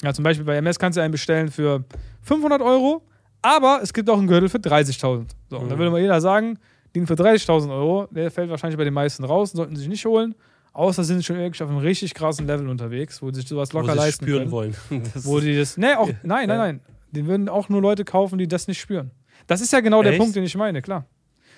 Ja, 0.01 0.13
zum 0.15 0.23
Beispiel 0.23 0.43
bei 0.45 0.55
Hermes 0.55 0.79
kannst 0.79 0.97
du 0.97 1.01
einen 1.03 1.11
bestellen 1.11 1.51
für 1.51 1.83
500 2.23 2.59
Euro, 2.63 3.03
aber 3.43 3.81
es 3.83 3.93
gibt 3.93 4.09
auch 4.09 4.17
einen 4.17 4.25
Gürtel 4.27 4.49
für 4.49 4.57
30.000. 4.57 5.27
So, 5.51 5.59
und 5.59 5.69
da 5.69 5.75
Mhm. 5.75 5.79
würde 5.79 5.91
mal 5.91 6.01
jeder 6.01 6.19
sagen, 6.19 6.57
den 6.95 7.05
für 7.05 7.13
30.000 7.15 7.69
Euro, 7.71 8.07
der 8.09 8.31
fällt 8.31 8.49
wahrscheinlich 8.49 8.79
bei 8.79 8.83
den 8.83 8.95
meisten 8.95 9.23
raus, 9.25 9.51
sollten 9.51 9.75
sie 9.75 9.81
sich 9.81 9.89
nicht 9.89 10.05
holen, 10.07 10.33
außer 10.73 11.03
sie 11.03 11.13
sind 11.13 11.23
schon 11.23 11.37
wirklich 11.37 11.61
auf 11.61 11.69
einem 11.69 11.77
richtig 11.77 12.15
krassen 12.15 12.47
Level 12.47 12.67
unterwegs, 12.67 13.21
wo 13.21 13.29
sie 13.29 13.41
sich 13.41 13.47
sowas 13.47 13.71
wo 13.75 13.79
locker 13.81 13.91
sie 13.91 13.97
leisten 13.99 14.25
spüren 14.25 14.39
können. 14.49 14.51
wollen. 14.51 14.75
Das 15.13 15.23
Wo 15.23 15.39
die 15.39 15.55
das, 15.55 15.77
nee, 15.77 15.93
auch, 15.93 16.07
Ja. 16.07 16.15
nein, 16.23 16.47
nein, 16.47 16.49
Ja. 16.49 16.57
nein. 16.57 16.79
Den 17.11 17.27
würden 17.27 17.49
auch 17.49 17.69
nur 17.69 17.81
Leute 17.81 18.05
kaufen, 18.05 18.37
die 18.37 18.47
das 18.47 18.67
nicht 18.67 18.79
spüren. 18.79 19.11
Das 19.47 19.61
ist 19.61 19.73
ja 19.73 19.79
genau 19.79 20.03
der 20.03 20.11
Echt? 20.13 20.21
Punkt, 20.21 20.35
den 20.35 20.43
ich 20.43 20.55
meine, 20.55 20.81
klar. 20.81 21.05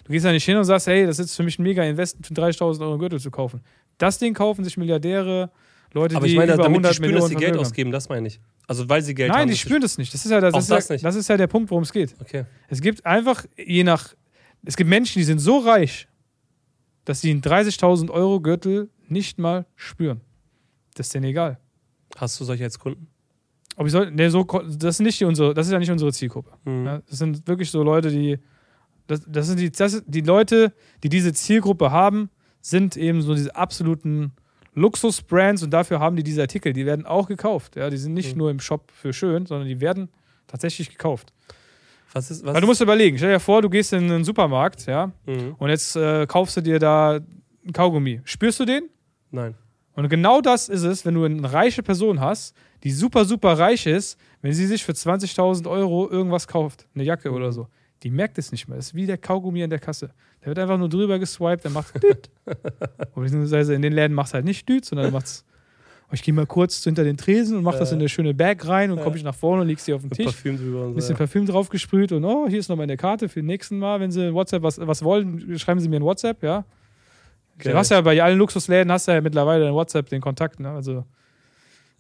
Du 0.04 0.12
gehst 0.12 0.26
ja 0.26 0.32
nicht 0.32 0.46
hin 0.46 0.58
und 0.58 0.64
sagst, 0.64 0.88
hey, 0.88 1.06
das 1.06 1.20
ist 1.20 1.36
für 1.36 1.44
mich 1.44 1.60
ein 1.60 1.64
mega 1.64 1.84
Invest, 1.84 2.18
für 2.26 2.34
30.000 2.34 2.82
Euro 2.82 2.98
Gürtel 2.98 3.20
zu 3.20 3.30
kaufen. 3.30 3.62
Das 3.98 4.18
Ding 4.18 4.34
kaufen 4.34 4.64
sich 4.64 4.78
Milliardäre, 4.78 5.52
Leute, 5.94 6.16
aber 6.16 6.26
die 6.26 6.32
ich 6.32 6.38
meine, 6.38 6.54
über 6.54 6.64
damit 6.64 6.78
die 6.78 6.88
100 6.88 6.96
spüren, 6.96 7.08
Millionen 7.10 7.22
dass 7.22 7.30
sie 7.30 7.36
Geld 7.36 7.54
haben. 7.54 7.60
ausgeben, 7.60 7.92
das 7.92 8.10
meine 8.10 8.28
ich. 8.28 8.40
Also 8.68 8.88
weil 8.88 9.02
sie 9.02 9.14
Geld 9.14 9.32
haben. 9.32 9.40
Nein, 9.40 9.48
die 9.50 9.54
das 9.54 9.60
spüren 9.60 9.82
das 9.82 9.98
nicht. 9.98 10.14
Das 10.14 10.24
ist 10.24 10.32
ja, 10.32 10.40
das 10.40 10.54
Auch 10.54 10.60
ist 10.60 10.72
das 10.72 10.88
ja, 10.88 10.98
das 10.98 11.16
ist 11.16 11.28
ja 11.28 11.38
der 11.38 11.48
Punkt, 11.48 11.70
worum 11.70 11.84
es 11.84 11.92
geht. 11.92 12.16
Okay. 12.20 12.46
Es 12.70 12.82
gibt 12.82 13.06
einfach, 13.06 13.46
je 13.58 13.84
nach, 13.84 14.16
es 14.64 14.78
gibt 14.78 14.90
Menschen, 14.90 15.20
die 15.20 15.26
sind 15.26 15.40
so 15.40 15.60
reich, 15.60 16.08
dass 17.06 17.22
sie 17.22 17.32
einen 17.32 17.42
30.000 17.42 18.10
Euro 18.10 18.40
Gürtel 18.40 18.90
nicht 19.08 19.38
mal 19.38 19.66
spüren. 19.76 20.22
Das 20.96 21.08
ist 21.08 21.14
denen 21.14 21.26
egal. 21.26 21.60
Hast 22.16 22.40
du 22.40 22.46
solche 22.46 22.64
als 22.64 22.80
Kunden? 22.80 23.08
Ob 23.78 23.86
ich 23.86 23.92
soll, 23.92 24.12
nee, 24.12 24.28
so, 24.30 24.44
das, 24.44 24.96
ist 24.96 25.00
nicht 25.00 25.20
die, 25.20 25.26
unsere, 25.26 25.54
das 25.54 25.68
ist 25.68 25.74
ja 25.74 25.80
nicht 25.80 25.92
unsere 25.92 26.12
Zielgruppe. 26.12 26.52
Mhm. 26.66 26.86
Ja, 26.86 27.02
das 27.10 27.18
sind 27.20 27.48
wirklich 27.48 27.72
so 27.72 27.82
Leute, 27.84 28.10
die, 28.10 28.38
das, 29.08 29.22
das 29.28 29.48
sind 29.48 29.60
die, 29.60 29.72
das, 29.72 30.04
die 30.06 30.22
Leute, 30.22 30.74
die 31.04 31.10
diese 31.10 31.34
Zielgruppe 31.34 31.92
haben, 31.92 32.30
sind 32.62 32.98
eben 32.98 33.22
so 33.22 33.34
diese 33.34 33.56
absoluten 33.56 34.34
Luxusbrands 34.74 35.64
und 35.64 35.72
dafür 35.72 36.00
haben 36.00 36.16
die 36.16 36.24
diese 36.24 36.42
Artikel. 36.42 36.74
Die 36.74 36.86
werden 36.86 37.06
auch 37.06 37.28
gekauft. 37.28 37.76
Ja, 37.76 37.90
die 37.90 37.98
sind 37.98 38.14
nicht 38.14 38.34
Mhm. 38.34 38.38
nur 38.38 38.52
im 38.52 38.60
Shop 38.60 38.92
für 38.92 39.14
schön, 39.14 39.46
sondern 39.46 39.68
die 39.68 39.82
werden 39.82 40.10
tatsächlich 40.48 40.90
gekauft. 40.90 41.34
Was 42.14 42.30
ist, 42.30 42.46
was 42.46 42.54
Weil 42.54 42.62
du 42.62 42.68
musst 42.68 42.82
überlegen, 42.82 43.18
stell 43.18 43.32
dir 43.32 43.40
vor, 43.40 43.62
du 43.62 43.70
gehst 43.70 43.94
in 43.94 44.12
einen 44.12 44.24
Supermarkt, 44.24 44.86
ja, 44.86 45.12
Mhm. 45.26 45.56
und 45.58 45.70
jetzt 45.70 45.96
äh, 45.96 46.26
kaufst 46.28 46.58
du 46.58 46.62
dir 46.62 46.78
da 46.80 47.12
einen 47.16 47.74
Kaugummi. 47.74 48.22
Spürst 48.26 48.60
du 48.60 48.66
den? 48.66 48.90
Nein. 49.32 49.56
Und 50.02 50.10
genau 50.10 50.42
das 50.42 50.68
ist 50.68 50.82
es, 50.82 51.06
wenn 51.06 51.14
du 51.14 51.24
eine 51.24 51.54
reiche 51.54 51.84
Person 51.84 52.20
hast, 52.20 52.56
die 52.84 52.90
super, 52.92 53.24
super 53.24 53.60
reich 53.60 53.86
ist, 53.86 54.18
wenn 54.42 54.52
sie 54.52 54.66
sich 54.66 54.84
für 54.84 54.94
20.000 54.94 55.70
Euro 55.70 56.10
irgendwas 56.10 56.48
kauft, 56.48 56.88
eine 56.96 57.04
Jacke 57.04 57.32
oder 57.32 57.52
so, 57.52 57.68
die 58.02 58.10
merkt 58.10 58.40
es 58.40 58.52
nicht 58.52 58.68
mehr. 58.68 58.78
Das 58.78 58.88
ist 58.88 58.96
wie 58.96 59.06
der 59.06 59.20
Kaugummi 59.20 59.64
an 59.64 59.70
der 59.70 59.78
Kasse. 59.78 60.10
Der 60.42 60.48
wird 60.48 60.58
einfach 60.58 60.80
nur 60.80 60.90
drüber 60.90 61.20
geswiped, 61.20 61.64
der 61.64 61.70
macht 61.70 62.02
düt. 62.02 62.32
Beziehungsweise 63.16 63.76
in 63.76 63.84
den 63.84 63.94
Läden 63.94 64.16
macht 64.16 64.30
es 64.30 64.34
halt 64.34 64.44
nicht 64.44 64.68
düt, 64.68 64.86
sondern 64.86 65.14
macht's. 65.14 65.46
Oh, 66.10 66.14
ich 66.14 66.24
gehe 66.24 66.34
mal 66.34 66.48
kurz 66.48 66.84
hinter 66.84 67.04
den 67.04 67.16
Tresen 67.16 67.58
und 67.58 67.64
mach 67.64 67.78
das 67.78 67.92
in 67.92 68.00
eine 68.00 68.10
schöne 68.10 68.34
Bag 68.34 68.68
rein 68.68 68.90
und 68.90 69.02
komme 69.02 69.18
ich 69.18 69.24
nach 69.24 69.36
vorne 69.36 69.62
und 69.62 69.68
leg's 69.68 69.86
dir 69.86 69.96
auf 69.96 70.02
den 70.02 70.10
Tisch. 70.10 70.26
Parfüm 70.26 70.58
drüber 70.58 70.86
und 70.86 70.90
Ein 70.90 70.96
bisschen. 70.96 71.16
Parfüm 71.16 71.46
drauf 71.46 71.70
gesprüht 71.70 72.12
und 72.12 72.26
oh, 72.26 72.48
hier 72.50 72.58
ist 72.58 72.70
noch 72.70 72.76
meine 72.76 72.98
Karte 72.98 73.30
für 73.30 73.42
den 73.42 73.46
nächsten 73.46 73.78
Mal. 73.78 74.00
Wenn 74.00 74.12
Sie 74.12 74.34
WhatsApp 74.34 74.64
was, 74.64 74.80
was 74.80 75.04
wollen, 75.04 75.60
schreiben 75.60 75.80
Sie 75.80 75.88
mir 75.88 75.98
ein 75.98 76.04
WhatsApp, 76.04 76.42
ja. 76.42 76.66
Geil. 77.64 77.74
Du 77.74 77.80
hast 77.80 77.90
ja 77.90 78.02
bei 78.02 78.22
allen 78.22 78.38
Luxusläden 78.38 78.92
hast 78.92 79.08
ja 79.08 79.22
mittlerweile 79.22 79.68
in 79.68 79.74
WhatsApp 79.74 80.10
den 80.10 80.22
Kontakt, 80.22 80.60
ne? 80.60 80.70
Also 80.70 81.06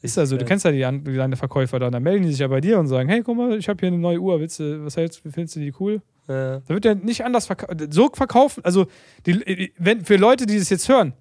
ist 0.01 0.18
ja 0.18 0.26
so, 0.26 0.36
du 0.36 0.45
kennst 0.45 0.66
ja 0.66 0.72
die, 0.72 1.03
die 1.03 1.16
deine 1.16 1.36
Verkäufer 1.36 1.78
da, 1.78 1.91
dann 1.91 2.01
melden 2.01 2.24
die 2.24 2.32
sich 2.32 2.39
ja 2.39 2.47
bei 2.47 2.59
dir 2.59 2.80
und 2.80 2.88
sagen, 2.88 3.07
hey, 3.07 3.22
guck 3.22 3.38
mal, 3.38 3.57
ich 3.57 3.70
habe 3.70 3.80
hier 3.80 3.88
eine 3.88 3.99
neue 3.99 4.20
Uhr, 4.20 4.39
willst 4.39 4.59
du, 4.59 4.84
was 4.84 4.97
hältst 4.97 5.24
du, 5.24 5.30
findest 5.30 5.55
du 5.55 5.59
die 5.59 5.74
cool? 5.80 6.01
Ja. 6.28 6.59
Da 6.59 6.70
wird 6.70 6.86
ja 6.86 6.95
nicht 6.95 7.24
anders 7.24 7.45
verkauft. 7.45 7.93
So 7.93 8.09
verkaufen, 8.12 8.66
also 8.66 8.88
die, 9.28 9.72
wenn, 9.78 10.03
für 10.03 10.16
Leute, 10.16 10.47
die 10.47 10.57
das 10.57 10.70
jetzt 10.72 10.89
hören, 10.89 11.14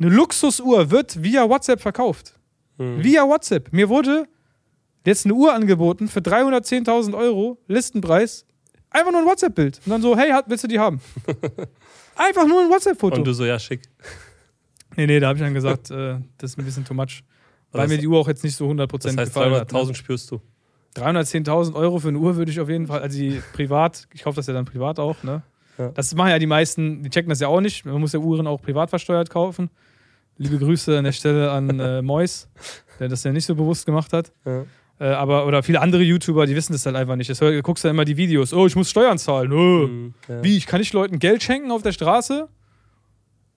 eine 0.00 0.10
Luxusuhr 0.10 0.90
wird 0.90 1.22
via 1.22 1.48
WhatsApp 1.48 1.80
verkauft. 1.80 2.34
Mhm. 2.78 3.04
Via 3.04 3.22
WhatsApp. 3.28 3.72
Mir 3.72 3.88
wurde 3.88 4.26
jetzt 5.06 5.26
eine 5.26 5.34
Uhr 5.34 5.54
angeboten 5.54 6.08
für 6.08 6.20
310.000 6.20 7.16
Euro, 7.16 7.58
Listenpreis. 7.68 8.46
Einfach 8.90 9.12
nur 9.12 9.20
ein 9.20 9.26
WhatsApp-Bild. 9.26 9.80
Und 9.84 9.90
dann 9.90 10.02
so, 10.02 10.16
hey, 10.16 10.32
willst 10.46 10.64
du 10.64 10.68
die 10.68 10.78
haben? 10.78 11.00
Einfach 12.16 12.46
nur 12.46 12.60
ein 12.62 12.70
WhatsApp-Foto. 12.70 13.16
Und 13.16 13.24
du 13.26 13.32
so, 13.32 13.44
ja, 13.44 13.58
schick. 13.58 13.82
Nee, 14.96 15.06
nee, 15.08 15.18
da 15.18 15.26
habe 15.26 15.36
ich 15.38 15.42
dann 15.44 15.54
gesagt, 15.54 15.90
äh, 15.90 16.18
das 16.38 16.52
ist 16.52 16.58
ein 16.58 16.64
bisschen 16.64 16.84
too 16.84 16.94
much. 16.94 17.24
Weil 17.72 17.82
Das- 17.82 17.90
mir 17.90 17.98
die 17.98 18.06
Uhr 18.06 18.16
auch 18.16 18.28
jetzt 18.28 18.44
nicht 18.44 18.54
so 18.54 18.68
100% 18.68 18.86
Das 19.16 19.16
heißt, 19.16 19.34
gefallen 19.34 19.52
hat. 19.54 19.72
300.000 19.72 19.88
Ne? 19.88 19.94
spürst 19.96 20.30
du. 20.30 20.40
310.000 20.94 21.74
Euro 21.74 21.98
für 21.98 22.08
eine 22.08 22.18
Uhr 22.18 22.36
würde 22.36 22.52
ich 22.52 22.60
auf 22.60 22.68
jeden 22.68 22.86
Fall, 22.86 23.00
also 23.02 23.18
die 23.18 23.42
privat, 23.54 24.06
ich 24.14 24.22
kaufe 24.22 24.36
das 24.36 24.46
ja 24.46 24.54
dann 24.54 24.64
privat 24.64 25.00
auch, 25.00 25.20
ne? 25.24 25.42
Ja. 25.78 25.88
Das 25.88 26.14
machen 26.14 26.28
ja 26.30 26.38
die 26.38 26.46
meisten, 26.46 27.02
die 27.02 27.10
checken 27.10 27.28
das 27.30 27.40
ja 27.40 27.48
auch 27.48 27.60
nicht. 27.60 27.84
Man 27.84 28.00
muss 28.00 28.12
ja 28.12 28.20
Uhren 28.20 28.46
auch 28.46 28.62
privat 28.62 28.90
versteuert 28.90 29.28
kaufen. 29.30 29.70
Liebe 30.38 30.58
Grüße 30.58 30.96
an 30.96 31.02
der 31.02 31.10
Stelle 31.12 31.50
an 31.50 31.80
äh, 31.80 32.00
Mois, 32.02 32.48
der 33.00 33.08
das 33.08 33.24
ja 33.24 33.32
nicht 33.32 33.46
so 33.46 33.56
bewusst 33.56 33.86
gemacht 33.86 34.12
hat. 34.12 34.30
Ja. 34.44 34.64
Äh, 35.00 35.06
aber, 35.06 35.46
oder 35.46 35.62
viele 35.62 35.80
andere 35.80 36.02
YouTuber, 36.02 36.46
die 36.46 36.54
wissen 36.54 36.72
das 36.72 36.86
halt 36.86 36.94
einfach 36.96 37.16
nicht. 37.16 37.28
Das, 37.28 37.38
du 37.40 37.62
guckst 37.62 37.84
dann 37.84 37.90
immer 37.90 38.04
die 38.04 38.16
Videos, 38.16 38.52
oh, 38.52 38.66
ich 38.66 38.76
muss 38.76 38.90
Steuern 38.90 39.18
zahlen. 39.18 39.52
Oh. 39.52 39.86
Mhm, 39.88 40.14
ja. 40.28 40.42
Wie, 40.44 40.56
ich 40.56 40.66
kann 40.66 40.80
nicht 40.80 40.92
Leuten 40.92 41.18
Geld 41.18 41.42
schenken 41.42 41.70
auf 41.72 41.82
der 41.82 41.92
Straße 41.92 42.48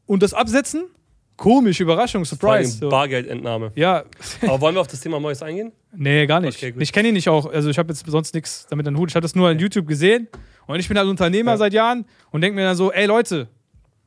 und 0.06 0.24
das 0.24 0.34
absetzen? 0.34 0.86
Komisch, 1.36 1.80
Überraschung, 1.80 2.26
Surprise. 2.26 2.80
So. 2.80 2.90
Bargeldentnahme. 2.90 3.72
Ja, 3.76 4.06
Aber 4.42 4.60
wollen 4.62 4.76
wir 4.76 4.82
auf 4.82 4.88
das 4.88 5.02
Thema 5.02 5.20
Mois 5.20 5.44
eingehen? 5.44 5.72
nee, 5.96 6.26
gar 6.26 6.40
nicht. 6.40 6.58
Okay, 6.58 6.74
ich 6.80 6.92
kenne 6.92 7.10
ihn 7.10 7.14
nicht 7.14 7.30
auch, 7.30 7.46
also 7.52 7.70
ich 7.70 7.78
habe 7.78 7.90
jetzt 7.94 8.04
sonst 8.08 8.34
nichts 8.34 8.66
damit 8.70 8.88
an 8.88 8.98
Hut. 8.98 9.10
Ich 9.12 9.16
habe 9.16 9.22
das 9.22 9.36
nur 9.36 9.48
an 9.48 9.60
YouTube 9.60 9.88
gesehen 9.88 10.28
und 10.66 10.80
ich 10.80 10.88
bin 10.88 10.98
halt 10.98 11.08
Unternehmer 11.08 11.52
Ja. 11.52 11.58
seit 11.58 11.74
Jahren 11.74 12.06
und 12.32 12.42
denke 12.42 12.56
mir 12.56 12.66
dann 12.66 12.76
so, 12.76 12.92
ey 12.92 13.06
Leute, 13.06 13.48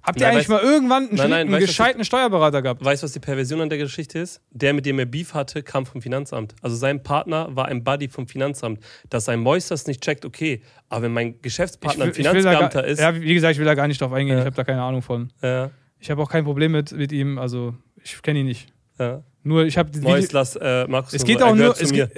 habt 0.02 0.20
ihr 0.20 0.26
Nein, 0.26 0.34
eigentlich 0.36 0.46
weißt- 0.46 0.50
mal 0.50 0.60
irgendwann 0.62 1.08
einen, 1.08 1.14
Nein, 1.16 1.30
nein, 1.30 1.40
einen 1.40 1.52
weißt 1.52 1.66
gescheiten 1.66 2.04
Steuerberater 2.04 2.62
gehabt? 2.62 2.84
Weißt 2.84 3.02
du, 3.02 3.04
was 3.04 3.12
die 3.12 3.20
Perversion 3.20 3.60
an 3.60 3.68
der 3.68 3.78
Geschichte 3.78 4.18
ist? 4.18 4.40
Der, 4.50 4.72
mit 4.72 4.86
dem 4.86 4.98
er 4.98 5.06
Beef 5.06 5.34
hatte, 5.34 5.62
kam 5.62 5.86
vom 5.86 6.02
Finanzamt. 6.02 6.54
Also 6.62 6.76
sein 6.76 7.02
Partner 7.02 7.48
war 7.54 7.66
ein 7.66 7.84
Buddy 7.84 8.08
vom 8.08 8.26
Finanzamt. 8.26 8.80
Dass 9.08 9.24
sein 9.26 9.40
Mois 9.40 9.68
das 9.68 9.86
nicht 9.86 10.02
checkt, 10.02 10.24
okay. 10.24 10.62
Aber 10.88 11.02
wenn 11.02 11.12
mein 11.12 11.40
Geschäftspartner 11.42 12.04
ein 12.06 12.16
will 12.16 12.24
da 12.24 12.30
Finanzbeamter 12.32 12.84
ist, 12.86 12.98
Ja, 13.00 13.14
wie 13.20 13.34
gesagt, 13.34 13.52
ich 13.52 13.58
will 13.58 13.66
da 13.66 13.74
gar 13.74 13.88
nicht 13.88 14.00
drauf 14.00 14.12
eingehen. 14.12 14.36
Ja. 14.36 14.40
Ich 14.42 14.46
habe 14.46 14.56
da 14.56 14.64
keine 14.64 14.82
Ahnung 14.82 15.02
von. 15.02 15.30
ja, 15.42 15.70
Ich 15.98 16.10
habe 16.10 16.22
auch 16.22 16.30
kein 16.30 16.44
Problem 16.44 16.72
mit, 16.72 16.92
mit 16.92 17.12
ihm. 17.12 17.38
Also, 17.38 17.74
ich 18.02 18.20
kenne 18.22 18.40
ihn 18.40 18.46
nicht. 18.46 18.68
ja. 18.98 19.22
Nur, 19.42 19.64
ich 19.64 19.78
habe. 19.78 19.90
Mois, 20.00 20.32
lass 20.32 20.56
äh, 20.56 20.86
Markus 20.86 21.14
Es 21.14 21.24
geht 21.24 21.42
auch 21.42 21.54
nur. 21.54 21.74
Es 21.80 21.90
geht, 21.90 22.10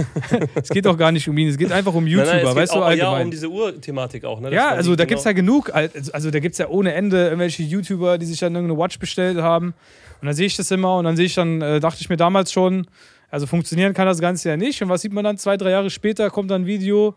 es 0.54 0.68
geht 0.68 0.86
auch 0.86 0.96
gar 0.96 1.12
nicht 1.12 1.28
um 1.28 1.38
ihn. 1.38 1.48
Es 1.48 1.56
geht 1.56 1.70
einfach 1.70 1.94
um 1.94 2.06
YouTuber, 2.06 2.32
Nein, 2.32 2.44
nein, 2.44 2.56
weißt 2.56 2.74
du, 2.74 2.78
auch, 2.78 2.86
allgemein. 2.86 3.18
Ja, 3.18 3.24
um 3.24 3.30
diese 3.30 3.48
Uhr-Thematik 3.48 4.24
auch. 4.24 4.40
Ne? 4.40 4.52
Ja, 4.52 4.70
also 4.70 4.96
da 4.96 5.04
genau- 5.04 5.08
gibt 5.08 5.18
es 5.20 5.24
ja 5.24 5.32
genug. 5.32 5.70
Also 6.12 6.30
da 6.32 6.40
gibt 6.40 6.54
es 6.54 6.58
ja 6.58 6.68
ohne 6.68 6.92
Ende 6.94 7.24
irgendwelche 7.24 7.62
YouTuber, 7.62 8.18
die 8.18 8.26
sich 8.26 8.40
dann 8.40 8.54
irgendeine 8.54 8.80
Watch 8.80 8.98
bestellt 8.98 9.38
haben. 9.38 9.74
Und 10.20 10.26
dann 10.26 10.34
sehe 10.34 10.46
ich 10.46 10.56
das 10.56 10.70
immer 10.72 10.96
und 10.96 11.04
dann 11.04 11.16
sehe 11.16 11.26
ich 11.26 11.34
dann, 11.34 11.60
äh, 11.62 11.78
dachte 11.78 11.98
ich 12.00 12.08
mir 12.08 12.16
damals 12.16 12.50
schon, 12.50 12.86
also 13.30 13.46
funktionieren 13.46 13.94
kann 13.94 14.06
das 14.06 14.20
Ganze 14.20 14.48
ja 14.48 14.56
nicht. 14.56 14.82
Und 14.82 14.88
was 14.88 15.02
sieht 15.02 15.12
man 15.12 15.22
dann? 15.22 15.38
Zwei, 15.38 15.56
drei 15.56 15.70
Jahre 15.70 15.90
später 15.90 16.28
kommt 16.30 16.50
dann 16.50 16.62
ein 16.62 16.66
Video. 16.66 17.14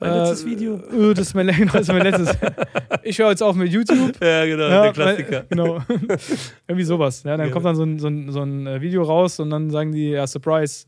Mein 0.00 0.12
letztes 0.12 0.42
äh, 0.44 0.46
Video. 0.46 0.74
Äh, 0.76 1.14
das, 1.14 1.28
ist 1.28 1.34
mein, 1.34 1.46
das 1.72 1.82
ist 1.82 1.88
mein 1.88 2.02
letztes. 2.02 2.36
ich 3.02 3.18
höre 3.18 3.30
jetzt 3.30 3.42
auf 3.42 3.56
mit 3.56 3.70
YouTube. 3.72 4.12
Ja, 4.20 4.44
genau, 4.44 4.68
Ja, 4.68 4.82
der 4.82 4.92
Klassiker. 4.92 5.30
Weil, 5.32 5.46
genau. 5.50 5.80
Irgendwie 6.68 6.84
sowas. 6.84 7.22
Ja, 7.22 7.36
dann 7.36 7.46
Ja. 7.48 7.52
kommt 7.52 7.64
dann 7.66 7.76
so 7.76 7.82
ein, 7.84 7.98
so, 7.98 8.08
ein, 8.08 8.30
so 8.32 8.42
ein 8.42 8.66
äh, 8.66 8.80
Video 8.80 9.02
raus 9.02 9.40
und 9.40 9.50
dann 9.50 9.70
sagen 9.70 9.92
die, 9.92 10.10
ja, 10.10 10.26
Surprise. 10.26 10.86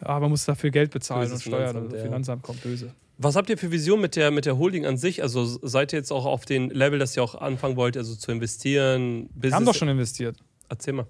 Ah, 0.00 0.18
man 0.18 0.30
muss 0.30 0.44
dafür 0.44 0.70
Geld 0.70 0.90
bezahlen 0.90 1.28
Böses 1.28 1.46
und 1.46 1.52
Steuern. 1.52 1.68
Finanzamt, 1.68 1.92
ja. 1.92 2.02
Finanzamt 2.02 2.42
kommt 2.42 2.62
böse. 2.62 2.92
Was 3.18 3.36
habt 3.36 3.48
ihr 3.50 3.56
für 3.58 3.70
Vision 3.70 4.00
mit 4.00 4.16
der, 4.16 4.32
mit 4.32 4.46
der 4.46 4.58
Holding 4.58 4.84
an 4.84 4.96
sich? 4.96 5.22
Also 5.22 5.44
seid 5.44 5.92
ihr 5.92 5.98
jetzt 5.98 6.10
auch 6.10 6.24
auf 6.26 6.44
den 6.44 6.70
Level, 6.70 6.98
dass 6.98 7.16
ihr 7.16 7.22
auch 7.22 7.36
anfangen 7.36 7.76
wollt, 7.76 7.96
also 7.96 8.16
zu 8.16 8.32
investieren? 8.32 9.28
Business? 9.28 9.42
Wir 9.42 9.52
haben 9.54 9.64
doch 9.66 9.74
schon 9.74 9.88
investiert. 9.88 10.36
Erzähl 10.68 10.94
mal. 10.94 11.06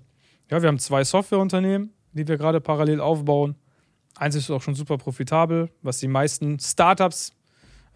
Ja, 0.51 0.61
wir 0.61 0.69
haben 0.69 0.79
zwei 0.79 1.05
Softwareunternehmen, 1.05 1.95
die 2.13 2.29
wir 2.29 2.37
gerade 2.37 2.61
parallel 2.61 3.01
aufbauen. 3.01 3.55
Eins 4.23 4.37
ist 4.37 4.53
auch 4.53 4.63
schon 4.63 4.77
super 4.77 4.99
profitabel, 4.99 5.69
was 5.83 5.99
die 5.99 6.07
meisten 6.07 6.61
Startups 6.61 7.33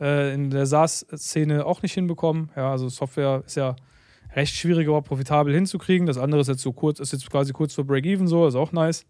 äh, 0.00 0.34
in 0.34 0.50
der 0.50 0.66
SaaS-Szene 0.66 1.64
auch 1.64 1.82
nicht 1.82 1.92
hinbekommen. 1.92 2.50
Ja, 2.56 2.72
also 2.72 2.88
Software 2.88 3.44
ist 3.46 3.54
ja 3.54 3.76
recht 4.34 4.52
schwierig, 4.56 4.86
überhaupt 4.86 5.06
profitabel 5.06 5.54
hinzukriegen. 5.54 6.04
Das 6.04 6.18
andere 6.18 6.40
ist 6.40 6.48
jetzt 6.48 6.62
so 6.62 6.72
kurz, 6.72 6.98
ist 6.98 7.12
jetzt 7.12 7.30
quasi 7.30 7.52
kurz 7.52 7.74
vor 7.74 7.84
Break-Even 7.84 8.26
so, 8.26 8.44
ist 8.44 8.56
auch 8.56 8.72
nice. 8.72 9.06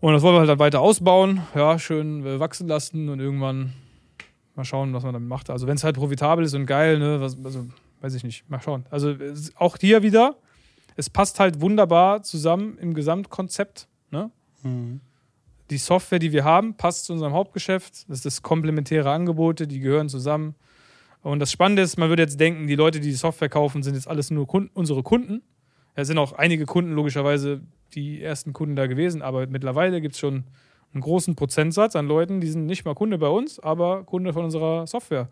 Und 0.00 0.12
das 0.12 0.22
wollen 0.22 0.34
wir 0.34 0.40
halt 0.40 0.48
dann 0.48 0.58
weiter 0.58 0.80
ausbauen, 0.80 1.42
ja, 1.54 1.78
schön 1.78 2.26
äh, 2.26 2.40
wachsen 2.40 2.66
lassen 2.66 3.08
und 3.08 3.20
irgendwann 3.20 3.72
mal 4.56 4.64
schauen, 4.64 4.92
was 4.94 5.04
man 5.04 5.12
damit 5.12 5.28
macht. 5.28 5.50
Also 5.50 5.68
wenn 5.68 5.76
es 5.76 5.84
halt 5.84 5.94
profitabel 5.94 6.44
ist 6.44 6.54
und 6.54 6.66
geil, 6.66 6.98
ne, 6.98 7.20
was, 7.20 7.36
also 7.44 7.68
weiß 8.00 8.14
ich 8.14 8.24
nicht, 8.24 8.50
mal 8.50 8.60
schauen. 8.60 8.86
Also 8.90 9.14
auch 9.54 9.76
hier 9.80 10.02
wieder, 10.02 10.34
es 10.96 11.08
passt 11.08 11.38
halt 11.38 11.60
wunderbar 11.60 12.24
zusammen 12.24 12.76
im 12.78 12.92
Gesamtkonzept. 12.92 13.86
Ne? 14.10 14.32
Die 15.70 15.78
Software, 15.78 16.18
die 16.18 16.32
wir 16.32 16.44
haben, 16.44 16.76
passt 16.76 17.06
zu 17.06 17.12
unserem 17.12 17.32
Hauptgeschäft. 17.32 18.08
Das 18.10 18.24
ist 18.26 18.42
komplementäre 18.42 19.10
Angebote, 19.10 19.66
die 19.66 19.80
gehören 19.80 20.08
zusammen. 20.08 20.54
Und 21.22 21.38
das 21.38 21.52
Spannende 21.52 21.82
ist, 21.82 21.98
man 21.98 22.08
würde 22.08 22.22
jetzt 22.22 22.40
denken, 22.40 22.66
die 22.66 22.74
Leute, 22.74 23.00
die 23.00 23.08
die 23.08 23.14
Software 23.14 23.48
kaufen, 23.48 23.82
sind 23.82 23.94
jetzt 23.94 24.08
alles 24.08 24.30
nur 24.30 24.46
Kunden, 24.46 24.70
unsere 24.74 25.02
Kunden. 25.02 25.42
Es 25.94 26.08
sind 26.08 26.18
auch 26.18 26.32
einige 26.32 26.66
Kunden 26.66 26.92
logischerweise 26.92 27.60
die 27.94 28.22
ersten 28.22 28.52
Kunden 28.52 28.76
da 28.76 28.86
gewesen, 28.86 29.22
aber 29.22 29.46
mittlerweile 29.46 30.00
gibt 30.00 30.14
es 30.14 30.20
schon 30.20 30.44
einen 30.92 31.02
großen 31.02 31.36
Prozentsatz 31.36 31.96
an 31.96 32.06
Leuten, 32.06 32.40
die 32.40 32.48
sind 32.48 32.66
nicht 32.66 32.84
mal 32.84 32.94
Kunde 32.94 33.18
bei 33.18 33.28
uns, 33.28 33.58
aber 33.58 34.04
Kunde 34.04 34.32
von 34.32 34.44
unserer 34.44 34.86
Software. 34.86 35.28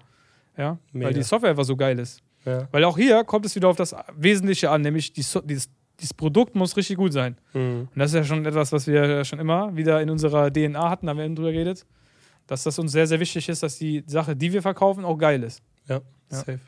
Ja, 0.57 0.78
Mega. 0.93 1.07
weil 1.07 1.14
die 1.14 1.22
Software 1.22 1.51
einfach 1.51 1.64
so 1.64 1.76
geil 1.76 1.99
ist. 1.99 2.22
Ja. 2.45 2.68
Weil 2.70 2.85
auch 2.85 2.97
hier 2.97 3.24
kommt 3.24 3.47
es 3.47 3.55
wieder 3.55 3.68
auf 3.68 3.76
das 3.76 3.95
Wesentliche 4.16 4.70
an, 4.70 4.83
nämlich 4.83 5.12
die 5.12 5.22
so 5.22 5.41
dieses, 5.41 5.70
dieses 6.01 6.14
Produkt 6.14 6.55
muss 6.55 6.76
richtig 6.76 6.96
gut 6.96 7.12
sein. 7.12 7.36
Mhm. 7.53 7.88
Und 7.92 7.98
das 7.98 8.11
ist 8.11 8.14
ja 8.16 8.24
schon 8.24 8.44
etwas, 8.46 8.72
was 8.72 8.86
wir 8.86 9.24
schon 9.24 9.38
immer 9.38 9.76
wieder 9.76 10.01
in 10.01 10.11
unserer 10.11 10.51
DNA 10.53 10.90
hatten, 10.90 11.07
da 11.07 11.11
haben 11.11 11.18
wir 11.18 11.24
eben 11.24 11.36
drüber 11.36 11.53
geredet, 11.53 11.86
dass 12.46 12.62
das 12.64 12.78
uns 12.78 12.92
sehr, 12.92 13.07
sehr 13.07 13.20
wichtig 13.20 13.48
ist, 13.48 13.62
dass 13.62 13.78
die 13.78 14.03
Sache, 14.07 14.34
die 14.34 14.53
wir 14.53 14.62
verkaufen, 14.62 15.05
auch 15.05 15.16
geil 15.18 15.42
ist. 15.42 15.62
Ja, 15.88 15.96
Ja. 16.30 16.36
safe. 16.36 16.61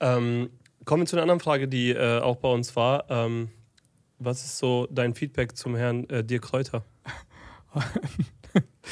Ähm, 0.00 0.50
kommen 0.84 1.02
wir 1.02 1.06
zu 1.06 1.16
einer 1.16 1.22
anderen 1.22 1.40
Frage, 1.40 1.68
die 1.68 1.90
äh, 1.90 2.20
auch 2.20 2.36
bei 2.36 2.48
uns 2.50 2.74
war. 2.74 3.04
Ähm, 3.08 3.48
was 4.18 4.44
ist 4.44 4.58
so 4.58 4.88
dein 4.90 5.14
Feedback 5.14 5.56
zum 5.56 5.76
Herrn 5.76 6.08
äh, 6.08 6.24
Dirk 6.24 6.42
Kräuter? 6.42 6.84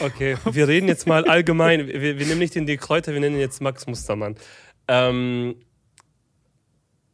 Okay, 0.00 0.36
wir 0.50 0.66
reden 0.68 0.88
jetzt 0.88 1.06
mal 1.06 1.24
allgemein. 1.26 1.86
Wir, 1.86 2.18
wir 2.18 2.26
nehmen 2.26 2.38
nicht 2.38 2.54
den 2.54 2.66
Dirk 2.66 2.80
Kräuter, 2.80 3.12
wir 3.12 3.20
nennen 3.20 3.36
ihn 3.36 3.40
jetzt 3.40 3.60
Max 3.60 3.86
Mustermann. 3.86 4.36
Ähm, 4.88 5.54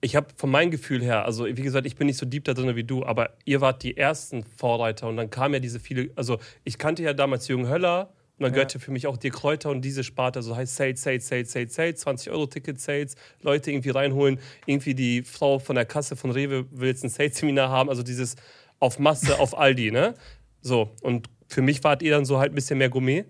ich 0.01 0.15
habe 0.17 0.29
von 0.37 0.51
meinem 0.51 0.71
Gefühl 0.71 1.03
her, 1.03 1.25
also 1.25 1.47
wie 1.47 1.53
gesagt, 1.55 1.87
ich 1.87 1.97
bin 1.97 2.07
nicht 2.07 2.19
so 2.19 2.27
deep 2.27 2.45
da 2.45 2.55
drin 2.55 2.75
wie 2.77 2.85
du, 2.85 3.05
aber 3.05 3.31
ihr 3.45 3.61
wart 3.61 3.83
die 3.83 3.97
ersten 3.97 4.45
Vorreiter 4.45 5.09
und 5.09 5.17
dann 5.17 5.31
kam 5.31 5.55
ja 5.55 5.61
diese 5.61 5.81
viele, 5.81 6.11
also 6.15 6.39
ich 6.65 6.79
kannte 6.79 7.03
ja 7.03 7.13
damals 7.15 7.49
Jürgen 7.49 7.69
Höller 7.69 8.13
und 8.39 8.45
dann 8.45 8.51
Ja. 8.51 8.55
gehörte 8.55 8.79
für 8.79 8.93
mich 8.93 9.09
auch 9.09 9.17
Dirk 9.17 9.35
Kräuter 9.35 9.71
und 9.71 9.83
diese 9.83 10.05
Sparte, 10.05 10.39
also 10.39 10.55
heißt 10.55 10.77
Sales, 10.77 11.03
Sales, 11.03 11.27
Sales, 11.27 11.51
Sales, 11.53 11.75
Sales, 11.75 12.01
20 12.01 12.31
Euro 12.31 12.47
Ticket 12.47 12.81
Sales, 12.81 13.17
Leute 13.43 13.73
irgendwie 13.73 13.91
reinholen, 13.91 14.39
irgendwie 14.67 14.95
die 14.95 15.23
Frau 15.23 15.59
von 15.59 15.75
der 15.75 15.85
Kasse 15.85 16.15
von 16.15 16.31
Rewe 16.31 16.67
will 16.71 16.89
jetzt 16.89 17.03
ein 17.03 17.11
Sales-Seminar 17.11 17.69
haben, 17.69 17.89
also 17.89 18.05
dieses 18.05 18.37
auf 18.79 19.01
Masse, 19.01 19.41
auf 19.41 19.59
Aldi, 19.59 19.91
ne? 19.91 20.15
So, 20.61 20.91
und 21.03 21.29
für 21.49 21.63
mich 21.63 21.83
wart 21.83 22.03
ihr 22.03 22.13
dann 22.13 22.25
so 22.25 22.39
halt 22.39 22.53
ein 22.53 22.55
bisschen 22.55 22.79
mehr 22.79 22.89
Gourmet. 22.89 23.25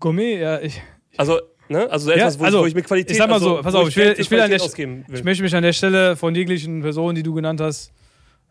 Gourmet, 0.00 0.38
ja, 0.40 0.60
ich, 0.60 0.80
Also, 1.18 1.40
ne? 1.68 1.90
Also 1.90 2.10
etwas, 2.10 2.38
wo, 2.38 2.44
also, 2.44 2.58
ich, 2.58 2.62
wo 2.62 2.66
ich 2.68 2.74
mit 2.74 2.84
Qualität 2.86 3.10
ich 3.12 3.16
sag 3.18 3.28
mal 3.28 3.34
also, 3.34 3.56
so, 3.56 3.62
pass 3.62 3.74
wo 3.74 3.78
auf, 3.78 3.88
ich 3.88 3.96
will- 3.96 4.14
ich 4.18 4.30
will 4.30 4.40
an 4.40 4.50
der- 4.50 4.60
will. 4.60 5.04
ich 5.12 5.24
möchte 5.24 5.42
mich 5.42 5.54
an 5.54 5.62
der 5.62 5.72
Stelle 5.72 6.16
von 6.16 6.34
jeglichen 6.34 6.80
Personen, 6.82 7.14
die 7.14 7.22
du 7.22 7.34
genannt 7.34 7.60
hast, 7.60 7.92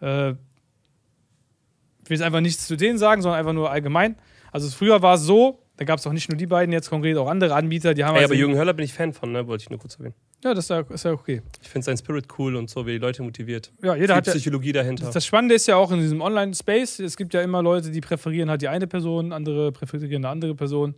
äh, 0.01 0.31
ich 0.31 2.09
will 2.09 2.17
jetzt 2.17 2.21
einfach 2.23 2.41
nichts 2.41 2.67
zu 2.67 2.75
denen 2.75 2.97
sagen, 2.97 3.21
sondern 3.21 3.39
einfach 3.39 3.53
nur 3.53 3.71
allgemein. 3.71 4.15
Also 4.51 4.69
früher 4.69 5.01
war 5.01 5.15
es 5.15 5.21
so, 5.21 5.59
da 5.77 5.85
gab 5.85 5.99
es 5.99 6.05
auch 6.05 6.13
nicht 6.13 6.29
nur 6.29 6.37
die 6.37 6.45
beiden, 6.45 6.71
jetzt 6.73 6.89
konkret 6.89 7.17
auch 7.17 7.27
andere 7.27 7.55
Anbieter, 7.55 7.93
die 7.93 8.03
haben 8.03 8.15
Ey, 8.15 8.21
also- 8.23 8.33
aber 8.33 8.39
Jürgen 8.39 8.55
Höller 8.57 8.73
bin 8.73 8.85
ich 8.85 8.93
Fan 8.93 9.13
von, 9.13 9.31
ne? 9.31 9.47
Wollte 9.47 9.63
ich 9.63 9.69
nur 9.69 9.79
kurz 9.79 9.95
erwähnen. 9.95 10.13
Ja, 10.43 10.53
das 10.53 10.65
ist 10.65 10.69
ja, 10.69 10.81
ist 10.81 11.05
ja 11.05 11.11
okay. 11.13 11.41
Ich 11.61 11.69
finde 11.69 11.85
sein 11.85 11.97
Spirit 11.97 12.25
cool 12.37 12.57
und 12.57 12.69
so, 12.69 12.85
wie 12.85 12.91
die 12.91 12.97
Leute 12.97 13.23
motiviert. 13.23 13.71
Ja, 13.81 13.95
jeder 13.95 14.07
Viel 14.07 14.15
hat 14.17 14.27
ja, 14.27 14.33
Psychologie 14.33 14.73
dahinter. 14.73 15.09
Das 15.11 15.25
Spannende 15.25 15.55
ist 15.55 15.65
ja 15.67 15.77
auch 15.77 15.89
in 15.91 15.99
diesem 16.01 16.19
Online-Space, 16.21 16.99
es 16.99 17.15
gibt 17.15 17.33
ja 17.33 17.41
immer 17.41 17.63
Leute, 17.63 17.89
die 17.91 18.01
präferieren 18.01 18.49
halt 18.49 18.61
die 18.61 18.67
eine 18.67 18.85
Person, 18.85 19.31
andere 19.31 19.71
präferieren 19.71 20.25
eine 20.25 20.29
andere 20.31 20.53
Person. 20.53 20.95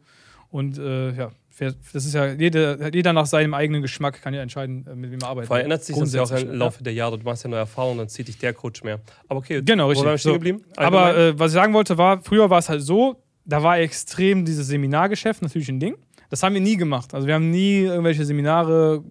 Und 0.50 0.80
äh, 0.80 1.12
ja, 1.16 1.32
das 1.60 2.06
ist 2.06 2.14
ja, 2.14 2.28
jeder, 2.34 2.94
jeder 2.94 3.14
nach 3.14 3.26
seinem 3.26 3.54
eigenen 3.54 3.82
Geschmack 3.82 4.22
kann 4.22 4.34
ja 4.34 4.42
entscheiden, 4.42 4.86
äh, 4.88 4.96
mit 4.96 5.12
wem 5.12 5.20
er 5.22 5.30
arbeitet. 5.30 5.48
Verändert 5.48 5.84
sich 5.84 5.96
das 5.98 6.14
ja 6.14 6.24
auch 6.24 6.32
im 6.32 6.54
Laufe 6.54 6.84
der 6.84 6.94
Jahre. 6.94 7.18
Du 7.18 7.24
machst 7.24 7.44
ja 7.44 7.50
neue 7.50 7.60
Erfahrungen, 7.60 8.00
dann 8.00 8.10
zieht 8.10 8.28
dich 8.28 8.38
der 8.38 8.54
Coach 8.54 8.84
mehr. 8.84 9.00
Aber 9.28 9.40
okay, 9.40 9.62
Genau, 9.64 9.86
wo 9.86 9.90
richtig. 9.90 10.06
wir 10.06 10.18
stehen 10.18 10.34
geblieben? 10.34 10.64
Aber 10.76 11.16
äh, 11.18 11.40
was 11.40 11.52
ich 11.52 11.56
sagen 11.56 11.74
wollte, 11.74 11.98
war, 11.98 12.22
früher 12.22 12.50
war 12.50 12.60
es 12.60 12.70
halt 12.70 12.82
so, 12.82 13.22
da 13.46 13.64
war 13.64 13.80
extrem 13.80 14.44
dieses 14.44 14.68
Seminargeschäft 14.68 15.42
natürlich 15.42 15.70
ein 15.70 15.80
Ding. 15.80 15.96
Das 16.30 16.42
haben 16.44 16.54
wir 16.56 16.62
nie 16.62 16.76
gemacht. 16.76 17.14
Also 17.14 17.28
wir 17.28 17.36
haben 17.36 17.52
nie 17.52 17.82
irgendwelche 17.82 18.26
Seminare 18.26 19.04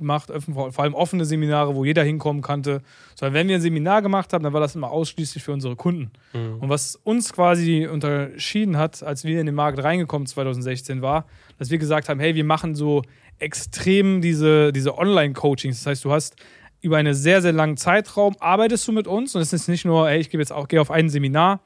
gemacht, 0.00 0.30
öffn- 0.30 0.72
vor 0.72 0.82
allem 0.82 0.94
offene 0.94 1.24
Seminare, 1.24 1.76
wo 1.76 1.84
jeder 1.84 2.02
hinkommen 2.02 2.42
konnte. 2.42 2.82
Sondern 3.14 3.34
wenn 3.34 3.48
wir 3.48 3.54
ein 3.54 3.60
Seminar 3.60 4.02
gemacht 4.02 4.32
haben, 4.32 4.42
dann 4.42 4.52
war 4.52 4.60
das 4.60 4.74
immer 4.74 4.90
ausschließlich 4.90 5.42
für 5.44 5.52
unsere 5.52 5.76
Kunden. 5.76 6.10
Mhm. 6.32 6.58
Und 6.58 6.68
was 6.68 6.96
uns 6.96 7.32
quasi 7.32 7.86
unterschieden 7.86 8.76
hat, 8.76 9.02
als 9.02 9.24
wir 9.24 9.38
in 9.38 9.46
den 9.46 9.54
Markt 9.54 9.82
reingekommen 9.82 10.26
2016, 10.26 11.02
war, 11.02 11.26
dass 11.58 11.70
wir 11.70 11.78
gesagt 11.78 12.08
haben, 12.08 12.18
hey, 12.18 12.34
wir 12.34 12.44
machen 12.44 12.74
so 12.74 13.02
extrem 13.38 14.20
diese, 14.20 14.72
diese 14.72 14.98
Online-Coachings. 14.98 15.78
Das 15.78 15.86
heißt, 15.86 16.04
du 16.04 16.12
hast 16.12 16.36
über 16.82 16.96
einen 16.96 17.14
sehr, 17.14 17.42
sehr 17.42 17.52
langen 17.52 17.76
Zeitraum 17.76 18.34
arbeitest 18.40 18.86
du 18.88 18.92
mit 18.92 19.06
uns 19.06 19.34
und 19.34 19.42
es 19.42 19.52
ist 19.52 19.68
nicht 19.68 19.84
nur, 19.84 20.08
hey, 20.08 20.20
ich 20.20 20.30
gebe 20.30 20.42
jetzt 20.42 20.52
auch, 20.52 20.68
gehe 20.68 20.80
auf 20.80 20.90
ein 20.90 21.08
Seminar, 21.08 21.60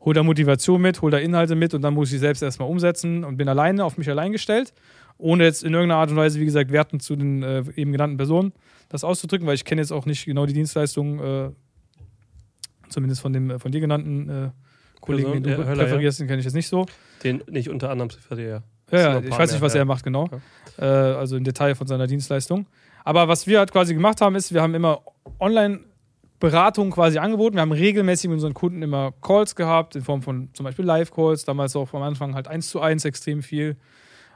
hol 0.00 0.14
da 0.14 0.22
Motivation 0.22 0.80
mit, 0.80 1.02
hol 1.02 1.10
da 1.10 1.18
Inhalte 1.18 1.54
mit 1.54 1.74
und 1.74 1.82
dann 1.82 1.94
muss 1.94 2.08
ich 2.08 2.12
sie 2.12 2.18
selbst 2.18 2.42
erstmal 2.42 2.68
umsetzen 2.68 3.24
und 3.24 3.36
bin 3.36 3.48
alleine, 3.48 3.84
auf 3.84 3.98
mich 3.98 4.08
allein 4.08 4.32
gestellt, 4.32 4.72
ohne 5.18 5.44
jetzt 5.44 5.62
in 5.62 5.72
irgendeiner 5.72 6.00
Art 6.00 6.10
und 6.10 6.16
Weise, 6.16 6.40
wie 6.40 6.44
gesagt, 6.44 6.70
wertend 6.72 7.02
zu 7.02 7.16
den 7.16 7.42
äh, 7.42 7.64
eben 7.76 7.92
genannten 7.92 8.16
Personen 8.16 8.52
das 8.88 9.04
auszudrücken, 9.04 9.46
weil 9.46 9.54
ich 9.54 9.64
kenne 9.64 9.80
jetzt 9.80 9.92
auch 9.92 10.06
nicht 10.06 10.24
genau 10.24 10.46
die 10.46 10.52
Dienstleistungen, 10.52 11.18
äh, 11.18 11.50
zumindest 12.88 13.20
von 13.20 13.32
dem 13.32 13.50
äh, 13.50 13.58
von 13.58 13.72
dir 13.72 13.80
genannten 13.80 14.28
äh, 14.28 14.50
Kollegen, 15.00 15.30
Person, 15.30 15.42
den 15.42 15.56
du 15.56 15.62
ja, 15.62 15.68
Höller, 15.68 15.84
präferierst, 15.84 16.20
den 16.20 16.26
kenne 16.26 16.38
ich 16.38 16.44
jetzt 16.44 16.54
nicht 16.54 16.68
so. 16.68 16.86
Den 17.22 17.42
nicht 17.48 17.68
unter 17.68 17.90
anderem 17.90 18.08
präferiere. 18.08 18.62
Ja, 18.90 18.98
ja, 18.98 19.20
ich 19.20 19.30
weiß 19.30 19.52
nicht, 19.52 19.60
was 19.60 19.74
ja. 19.74 19.80
er 19.80 19.84
macht, 19.84 20.04
genau. 20.04 20.28
Äh, 20.78 20.84
also 20.84 21.36
im 21.36 21.44
Detail 21.44 21.74
von 21.74 21.86
seiner 21.86 22.06
Dienstleistung. 22.06 22.66
Aber 23.02 23.28
was 23.28 23.46
wir 23.46 23.58
halt 23.58 23.72
quasi 23.72 23.94
gemacht 23.94 24.20
haben, 24.20 24.34
ist, 24.34 24.52
wir 24.52 24.62
haben 24.62 24.74
immer 24.74 25.02
online 25.38 25.80
Beratung 26.40 26.90
quasi 26.90 27.18
angeboten. 27.18 27.56
Wir 27.56 27.62
haben 27.62 27.72
regelmäßig 27.72 28.28
mit 28.28 28.34
unseren 28.34 28.54
Kunden 28.54 28.82
immer 28.82 29.12
Calls 29.22 29.56
gehabt, 29.56 29.96
in 29.96 30.02
Form 30.02 30.22
von 30.22 30.50
zum 30.52 30.64
Beispiel 30.64 30.84
Live-Calls, 30.84 31.44
damals 31.44 31.74
auch 31.76 31.92
am 31.94 32.02
Anfang 32.02 32.34
halt 32.34 32.48
eins 32.48 32.68
zu 32.68 32.80
eins 32.80 33.04
extrem 33.04 33.42
viel, 33.42 33.76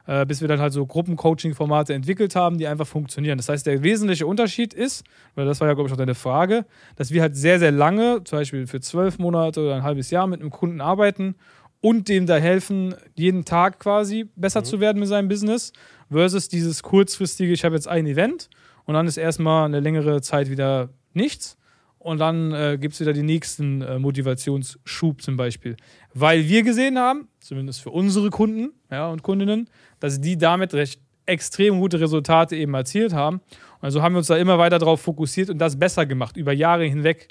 äh, 0.09 0.25
bis 0.25 0.41
wir 0.41 0.47
dann 0.47 0.59
halt 0.59 0.73
so 0.73 0.87
Gruppencoaching-Formate 0.87 1.93
entwickelt 1.93 2.35
haben, 2.35 2.57
die 2.57 2.65
einfach 2.65 2.87
funktionieren. 2.87 3.37
Das 3.37 3.47
heißt, 3.47 3.67
der 3.67 3.83
wesentliche 3.83 4.25
Unterschied 4.25 4.73
ist, 4.73 5.03
weil 5.35 5.45
das 5.45 5.61
war 5.61 5.67
ja, 5.67 5.75
glaube 5.75 5.87
ich, 5.87 5.93
auch 5.93 5.97
deine 5.97 6.15
Frage, 6.15 6.65
dass 6.95 7.11
wir 7.11 7.21
halt 7.21 7.37
sehr, 7.37 7.59
sehr 7.59 7.71
lange, 7.71 8.23
zum 8.23 8.39
Beispiel 8.39 8.65
für 8.65 8.81
zwölf 8.81 9.19
Monate 9.19 9.61
oder 9.61 9.75
ein 9.75 9.83
halbes 9.83 10.09
Jahr 10.09 10.25
mit 10.25 10.41
einem 10.41 10.49
Kunden 10.49 10.81
arbeiten 10.81 11.35
und 11.79 12.09
dem 12.09 12.25
da 12.25 12.37
helfen, 12.37 12.95
jeden 13.15 13.45
Tag 13.45 13.77
quasi 13.77 14.27
besser 14.35 14.61
mhm. 14.61 14.65
zu 14.65 14.79
werden 14.79 14.97
mit 14.97 15.09
seinem 15.09 15.27
Business, 15.27 15.73
versus 16.09 16.47
dieses 16.49 16.81
kurzfristige, 16.81 17.53
ich 17.53 17.63
habe 17.63 17.75
jetzt 17.75 17.87
ein 17.87 18.07
Event 18.07 18.49
und 18.85 18.95
dann 18.95 19.05
ist 19.05 19.17
erstmal 19.17 19.65
eine 19.65 19.79
längere 19.79 20.23
Zeit 20.23 20.49
wieder 20.49 20.89
nichts. 21.13 21.55
Und 21.99 22.19
dann 22.19 22.53
äh, 22.53 22.77
gibt 22.79 22.93
es 22.93 23.01
wieder 23.01 23.11
den 23.11 23.25
nächsten 23.25 23.81
äh, 23.81 23.99
Motivationsschub 23.99 25.21
zum 25.21 25.35
Beispiel. 25.35 25.75
Weil 26.13 26.47
wir 26.47 26.63
gesehen 26.63 26.97
haben, 26.97 27.27
zumindest 27.41 27.81
für 27.81 27.89
unsere 27.89 28.29
Kunden 28.29 28.71
ja, 28.89 29.09
und 29.09 29.21
Kundinnen, 29.21 29.69
dass 29.99 30.21
die 30.21 30.37
damit 30.37 30.73
recht 30.73 31.01
extrem 31.25 31.79
gute 31.79 31.99
Resultate 31.99 32.55
eben 32.55 32.73
erzielt 32.73 33.13
haben. 33.13 33.37
Und 33.37 33.83
also 33.83 34.01
haben 34.01 34.13
wir 34.13 34.19
uns 34.19 34.27
da 34.27 34.37
immer 34.37 34.57
weiter 34.57 34.79
darauf 34.79 35.01
fokussiert 35.01 35.49
und 35.49 35.59
das 35.59 35.77
besser 35.77 36.05
gemacht, 36.05 36.37
über 36.37 36.53
Jahre 36.53 36.85
hinweg. 36.85 37.27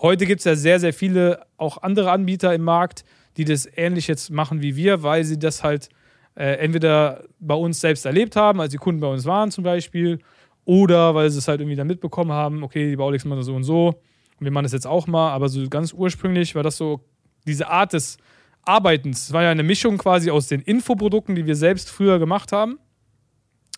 Heute 0.00 0.24
gibt 0.24 0.38
es 0.38 0.44
ja 0.44 0.54
sehr, 0.54 0.80
sehr 0.80 0.94
viele 0.94 1.44
auch 1.58 1.82
andere 1.82 2.10
Anbieter 2.12 2.54
im 2.54 2.62
Markt, 2.62 3.04
die 3.36 3.44
das 3.44 3.68
ähnlich 3.76 4.08
jetzt 4.08 4.30
machen 4.30 4.62
wie 4.62 4.74
wir, 4.76 5.02
weil 5.02 5.24
sie 5.24 5.38
das 5.38 5.62
halt 5.62 5.90
äh, 6.34 6.54
entweder 6.58 7.24
bei 7.40 7.54
uns 7.54 7.80
selbst 7.80 8.06
erlebt 8.06 8.36
haben, 8.36 8.60
als 8.60 8.70
die 8.70 8.78
Kunden 8.78 9.00
bei 9.00 9.08
uns 9.08 9.26
waren 9.26 9.50
zum 9.50 9.64
Beispiel, 9.64 10.20
oder 10.64 11.14
weil 11.14 11.28
sie 11.28 11.38
es 11.38 11.48
halt 11.48 11.60
irgendwie 11.60 11.76
dann 11.76 11.88
mitbekommen 11.88 12.32
haben, 12.32 12.62
okay, 12.62 12.88
die 12.88 12.96
Baulix 12.96 13.24
machen 13.24 13.38
das 13.38 13.46
so 13.46 13.54
und 13.54 13.64
so 13.64 14.00
wir 14.44 14.50
machen 14.50 14.64
das 14.64 14.72
jetzt 14.72 14.86
auch 14.86 15.06
mal, 15.06 15.30
aber 15.32 15.48
so 15.48 15.68
ganz 15.68 15.92
ursprünglich 15.92 16.54
war 16.54 16.62
das 16.62 16.76
so 16.76 17.00
diese 17.46 17.68
Art 17.68 17.92
des 17.92 18.18
Arbeitens. 18.62 19.24
Es 19.24 19.32
war 19.32 19.42
ja 19.42 19.50
eine 19.50 19.62
Mischung 19.62 19.98
quasi 19.98 20.30
aus 20.30 20.46
den 20.46 20.60
Infoprodukten, 20.60 21.34
die 21.34 21.46
wir 21.46 21.56
selbst 21.56 21.90
früher 21.90 22.18
gemacht 22.18 22.52
haben. 22.52 22.78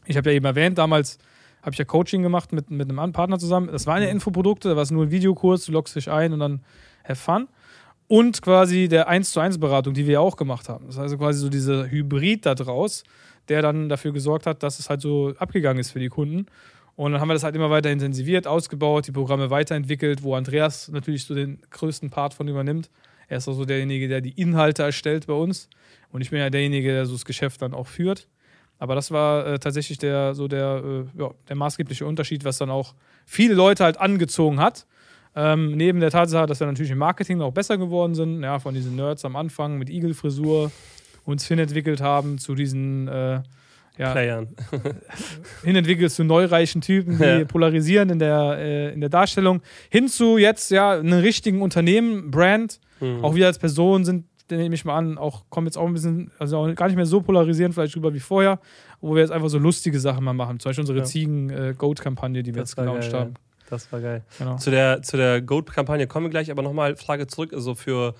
Ich 0.06 0.16
habe 0.16 0.30
ja 0.30 0.36
eben 0.36 0.44
erwähnt, 0.44 0.78
damals 0.78 1.18
habe 1.62 1.72
ich 1.72 1.78
ja 1.78 1.84
Coaching 1.84 2.22
gemacht 2.22 2.52
mit, 2.52 2.70
mit 2.70 2.90
einem 2.90 3.12
Partner 3.12 3.38
zusammen. 3.38 3.68
Das 3.72 3.86
waren 3.86 4.02
ja 4.02 4.08
Infoprodukte, 4.08 4.68
da 4.68 4.76
war 4.76 4.82
es 4.82 4.90
nur 4.90 5.04
ein 5.04 5.10
Videokurs, 5.10 5.64
du 5.64 5.72
loggst 5.72 5.96
dich 5.96 6.10
ein 6.10 6.32
und 6.34 6.40
dann 6.40 6.62
have 7.04 7.16
fun 7.16 7.48
und 8.06 8.42
quasi 8.42 8.88
der 8.88 9.08
1 9.08 9.32
zu 9.32 9.40
1 9.40 9.58
Beratung, 9.58 9.94
die 9.94 10.06
wir 10.06 10.14
ja 10.14 10.20
auch 10.20 10.36
gemacht 10.36 10.68
haben. 10.68 10.86
Das 10.86 10.96
heißt 10.96 11.04
also 11.04 11.18
quasi 11.18 11.40
so 11.40 11.48
dieser 11.48 11.90
Hybrid 11.90 12.46
da 12.46 12.54
draus, 12.54 13.04
der 13.48 13.62
dann 13.62 13.88
dafür 13.88 14.12
gesorgt 14.12 14.46
hat, 14.46 14.62
dass 14.62 14.78
es 14.78 14.90
halt 14.90 15.00
so 15.00 15.34
abgegangen 15.38 15.80
ist 15.80 15.90
für 15.90 16.00
die 16.00 16.08
Kunden. 16.08 16.46
Und 16.96 17.12
dann 17.12 17.20
haben 17.20 17.28
wir 17.28 17.34
das 17.34 17.42
halt 17.42 17.56
immer 17.56 17.70
weiter 17.70 17.90
intensiviert, 17.90 18.46
ausgebaut, 18.46 19.06
die 19.06 19.12
Programme 19.12 19.50
weiterentwickelt, 19.50 20.22
wo 20.22 20.34
Andreas 20.34 20.88
natürlich 20.88 21.24
so 21.24 21.34
den 21.34 21.58
größten 21.70 22.10
Part 22.10 22.34
von 22.34 22.46
übernimmt. 22.46 22.88
Er 23.28 23.38
ist 23.38 23.48
auch 23.48 23.54
so 23.54 23.64
derjenige, 23.64 24.06
der 24.06 24.20
die 24.20 24.30
Inhalte 24.40 24.82
erstellt 24.82 25.26
bei 25.26 25.32
uns. 25.32 25.68
Und 26.12 26.20
ich 26.20 26.30
bin 26.30 26.38
ja 26.38 26.50
derjenige, 26.50 26.92
der 26.92 27.06
so 27.06 27.14
das 27.14 27.24
Geschäft 27.24 27.62
dann 27.62 27.74
auch 27.74 27.88
führt. 27.88 28.28
Aber 28.78 28.94
das 28.94 29.10
war 29.10 29.46
äh, 29.46 29.58
tatsächlich 29.58 29.98
der, 29.98 30.34
so 30.34 30.46
der, 30.46 30.82
äh, 30.84 31.20
ja, 31.20 31.30
der 31.48 31.56
maßgebliche 31.56 32.06
Unterschied, 32.06 32.44
was 32.44 32.58
dann 32.58 32.70
auch 32.70 32.94
viele 33.24 33.54
Leute 33.54 33.84
halt 33.84 33.98
angezogen 33.98 34.60
hat. 34.60 34.86
Ähm, 35.36 35.76
neben 35.76 36.00
der 36.00 36.10
Tatsache, 36.10 36.46
dass 36.46 36.60
wir 36.60 36.66
natürlich 36.66 36.92
im 36.92 36.98
Marketing 36.98 37.38
noch 37.38 37.52
besser 37.52 37.76
geworden 37.76 38.14
sind, 38.14 38.42
ja, 38.42 38.60
von 38.60 38.74
diesen 38.74 38.94
Nerds 38.94 39.24
am 39.24 39.34
Anfang 39.34 39.78
mit 39.78 39.90
Igel-Frisur 39.90 40.70
uns 41.24 41.46
hinentwickelt 41.46 42.00
haben 42.00 42.38
zu 42.38 42.54
diesen 42.54 43.08
äh, 43.08 43.42
ja, 43.96 44.12
Playern. 44.12 44.48
hinentwickelt 45.64 46.12
zu 46.12 46.24
neureichen 46.24 46.80
Typen, 46.80 47.18
die 47.18 47.24
ja. 47.24 47.44
polarisieren 47.44 48.10
in 48.10 48.18
der, 48.18 48.56
äh, 48.58 48.92
in 48.92 49.00
der 49.00 49.10
Darstellung, 49.10 49.62
hin 49.90 50.08
zu 50.08 50.38
jetzt 50.38 50.70
ja 50.70 50.92
einem 50.92 51.20
richtigen 51.20 51.62
Unternehmen, 51.62 52.30
Brand, 52.30 52.80
mhm. 53.00 53.24
auch 53.24 53.34
wir 53.34 53.46
als 53.46 53.58
Person 53.58 54.04
sind, 54.04 54.26
nehme 54.50 54.74
ich 54.74 54.84
mal 54.84 54.96
an, 54.96 55.16
auch 55.16 55.44
kommen 55.48 55.66
jetzt 55.66 55.78
auch 55.78 55.86
ein 55.86 55.94
bisschen, 55.94 56.30
also 56.38 56.58
auch 56.58 56.74
gar 56.74 56.86
nicht 56.86 56.96
mehr 56.96 57.06
so 57.06 57.20
polarisieren 57.20 57.72
vielleicht 57.72 57.96
rüber 57.96 58.12
wie 58.12 58.20
vorher, 58.20 58.58
wo 59.00 59.14
wir 59.14 59.22
jetzt 59.22 59.30
einfach 59.30 59.48
so 59.48 59.58
lustige 59.58 59.98
Sachen 59.98 60.24
mal 60.24 60.34
machen. 60.34 60.60
Zum 60.60 60.70
Beispiel 60.70 60.82
unsere 60.82 60.98
ja. 60.98 61.04
Ziegen-Goat-Kampagne, 61.04 62.40
äh, 62.40 62.42
die 62.42 62.54
wir 62.54 62.62
das 62.62 62.70
jetzt 62.70 62.76
gelauncht 62.76 63.10
geil, 63.10 63.20
haben. 63.20 63.34
Das 63.70 63.90
war 63.90 64.00
geil. 64.00 64.22
Genau. 64.38 64.56
Zu 64.56 64.70
der, 64.70 65.02
zu 65.02 65.16
der 65.16 65.40
Goat-Kampagne 65.40 66.06
kommen 66.06 66.26
wir 66.26 66.30
gleich, 66.30 66.50
aber 66.50 66.62
nochmal 66.62 66.96
Frage 66.96 67.26
zurück, 67.26 67.52
also 67.54 67.74
für 67.74 68.14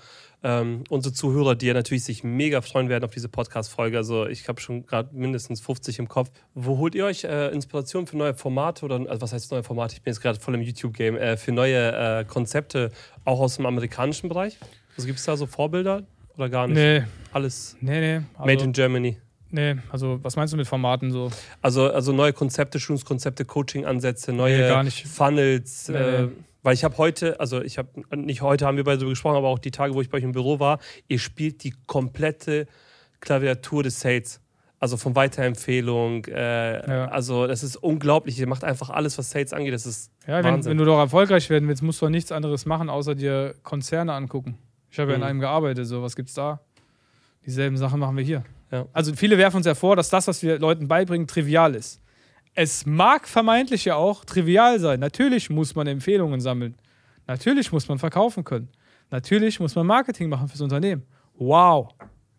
ähm, 0.45 0.83
unsere 0.89 1.11
Zuhörer, 1.11 1.55
die 1.55 1.65
ja 1.65 1.73
natürlich 1.73 2.03
sich 2.03 2.23
mega 2.23 2.61
freuen 2.61 2.87
werden 2.87 3.03
auf 3.03 3.11
diese 3.11 3.27
Podcast-Folge. 3.27 3.97
Also 3.97 4.27
ich 4.27 4.47
habe 4.47 4.61
schon 4.61 4.85
gerade 4.85 5.09
mindestens 5.11 5.59
50 5.59 5.97
im 5.97 6.07
Kopf. 6.07 6.29
Wo 6.53 6.77
holt 6.77 6.93
ihr 6.93 7.05
euch 7.05 7.23
äh, 7.23 7.47
Inspiration 7.47 8.05
für 8.05 8.15
neue 8.15 8.35
Formate 8.35 8.85
oder 8.85 9.09
also 9.09 9.21
was 9.21 9.33
heißt 9.33 9.51
neue 9.51 9.63
Formate? 9.63 9.95
Ich 9.95 10.03
bin 10.03 10.13
jetzt 10.13 10.21
gerade 10.21 10.39
voll 10.39 10.53
im 10.53 10.61
YouTube-Game, 10.61 11.17
äh, 11.17 11.35
für 11.35 11.51
neue 11.51 12.19
äh, 12.19 12.25
Konzepte, 12.25 12.91
auch 13.23 13.39
aus 13.39 13.55
dem 13.55 13.65
amerikanischen 13.65 14.29
Bereich? 14.29 14.59
Also 14.95 15.07
gibt 15.07 15.17
es 15.17 15.25
da 15.25 15.35
so 15.35 15.47
Vorbilder 15.47 16.03
oder 16.37 16.49
gar 16.49 16.67
nicht? 16.67 16.77
Nee. 16.77 17.03
Alles 17.31 17.75
nee, 17.81 17.99
nee. 17.99 18.21
Also, 18.35 18.45
made 18.45 18.63
in 18.63 18.71
Germany. 18.71 19.17
Nee, 19.49 19.77
also 19.89 20.19
was 20.21 20.35
meinst 20.35 20.53
du 20.53 20.57
mit 20.57 20.67
Formaten 20.67 21.11
so? 21.11 21.31
Also, 21.61 21.89
also 21.89 22.11
neue 22.11 22.33
Konzepte, 22.33 22.79
Schulungskonzepte, 22.79 23.45
Coaching-Ansätze, 23.45 24.31
neue 24.31 24.83
nee, 24.83 24.91
Funnels. 24.91 25.89
Nee, 25.89 25.97
äh, 25.97 26.27
weil 26.65 26.73
ich 26.73 26.83
habe 26.83 26.97
heute, 26.97 27.39
also 27.39 27.61
ich 27.61 27.77
habe, 27.77 27.89
nicht 28.15 28.41
heute 28.41 28.65
haben 28.65 28.75
wir 28.75 28.83
beide 28.83 28.99
so 28.99 29.07
gesprochen, 29.07 29.35
aber 29.35 29.49
auch 29.49 29.59
die 29.59 29.69
Tage, 29.69 29.93
wo 29.93 30.01
ich 30.01 30.09
bei 30.09 30.17
euch 30.17 30.23
im 30.23 30.31
Büro 30.31 30.59
war, 30.59 30.79
ihr 31.07 31.19
spielt 31.19 31.63
die 31.63 31.75
komplette 31.85 32.65
Klaviatur 33.19 33.83
des 33.83 33.99
Sales. 33.99 34.41
Also 34.79 34.97
von 34.97 35.15
Weiterempfehlung. 35.15 36.25
Äh, 36.25 36.89
ja. 36.89 37.05
Also 37.05 37.45
das 37.45 37.61
ist 37.61 37.77
unglaublich. 37.77 38.39
Ihr 38.39 38.47
macht 38.47 38.63
einfach 38.63 38.89
alles, 38.89 39.15
was 39.19 39.29
Sales 39.29 39.53
angeht. 39.53 39.75
Das 39.75 39.85
ist 39.85 40.11
ja, 40.25 40.43
wenn, 40.43 40.65
wenn, 40.65 40.77
du 40.77 40.85
doch 40.85 40.97
erfolgreich 40.97 41.51
werden 41.51 41.69
willst, 41.69 41.83
musst 41.83 42.01
du 42.01 42.07
doch 42.07 42.11
nichts 42.11 42.31
anderes 42.31 42.65
machen, 42.65 42.89
außer 42.89 43.13
dir 43.13 43.53
Konzerne 43.61 44.13
angucken. 44.13 44.57
Ich 44.89 44.97
habe 44.97 45.05
mhm. 45.05 45.11
ja 45.11 45.15
in 45.15 45.21
mhm. 45.21 45.27
einem 45.27 45.39
gearbeitet. 45.41 45.85
So, 45.85 46.01
was 46.01 46.15
gibt's 46.15 46.33
da? 46.33 46.61
Dieselben 47.45 47.77
Sachen 47.77 47.99
machen 47.99 48.17
wir 48.17 48.23
hier. 48.23 48.43
Ja. 48.71 48.87
Also 48.91 49.13
viele 49.13 49.37
werfen 49.37 49.57
uns 49.57 49.67
ja 49.67 49.75
vor, 49.75 49.95
dass 49.95 50.09
das, 50.09 50.27
was 50.27 50.41
wir 50.41 50.57
Leuten 50.57 50.87
beibringen, 50.87 51.27
trivial 51.27 51.75
ist 51.75 52.01
es 52.55 52.85
mag 52.85 53.27
vermeintlich 53.27 53.85
ja 53.85 53.95
auch 53.95 54.23
trivial 54.23 54.79
sein. 54.79 55.01
Natürlich 55.01 55.49
muss 55.49 55.75
man 55.75 55.87
Empfehlungen 55.87 56.39
sammeln. 56.39 56.75
Natürlich 57.27 57.71
muss 57.71 57.87
man 57.87 57.99
verkaufen 57.99 58.43
können. 58.43 58.69
Natürlich 59.11 59.59
muss 59.59 59.75
man 59.75 59.85
Marketing 59.85 60.29
machen 60.29 60.47
fürs 60.47 60.61
Unternehmen. 60.61 61.03
Wow. 61.37 61.89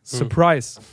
Surprise. 0.02 0.78
Hm. 0.78 0.84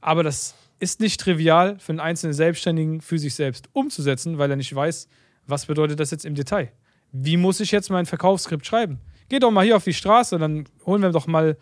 Aber 0.00 0.22
das 0.22 0.54
ist 0.78 1.00
nicht 1.00 1.20
trivial 1.20 1.78
für 1.78 1.92
einen 1.92 2.00
einzelnen 2.00 2.32
Selbstständigen 2.32 3.02
für 3.02 3.18
sich 3.18 3.34
selbst 3.34 3.68
umzusetzen, 3.74 4.38
weil 4.38 4.50
er 4.50 4.56
nicht 4.56 4.74
weiß, 4.74 5.08
was 5.46 5.66
bedeutet 5.66 6.00
das 6.00 6.10
jetzt 6.10 6.24
im 6.24 6.34
Detail. 6.34 6.72
Wie 7.12 7.36
muss 7.36 7.60
ich 7.60 7.70
jetzt 7.70 7.90
mein 7.90 8.06
Verkaufsskript 8.06 8.64
schreiben? 8.64 8.98
Geh 9.28 9.38
doch 9.38 9.50
mal 9.50 9.64
hier 9.64 9.76
auf 9.76 9.84
die 9.84 9.92
Straße, 9.92 10.38
dann 10.38 10.64
holen 10.86 11.02
wir 11.02 11.10
doch 11.10 11.26
mal, 11.26 11.56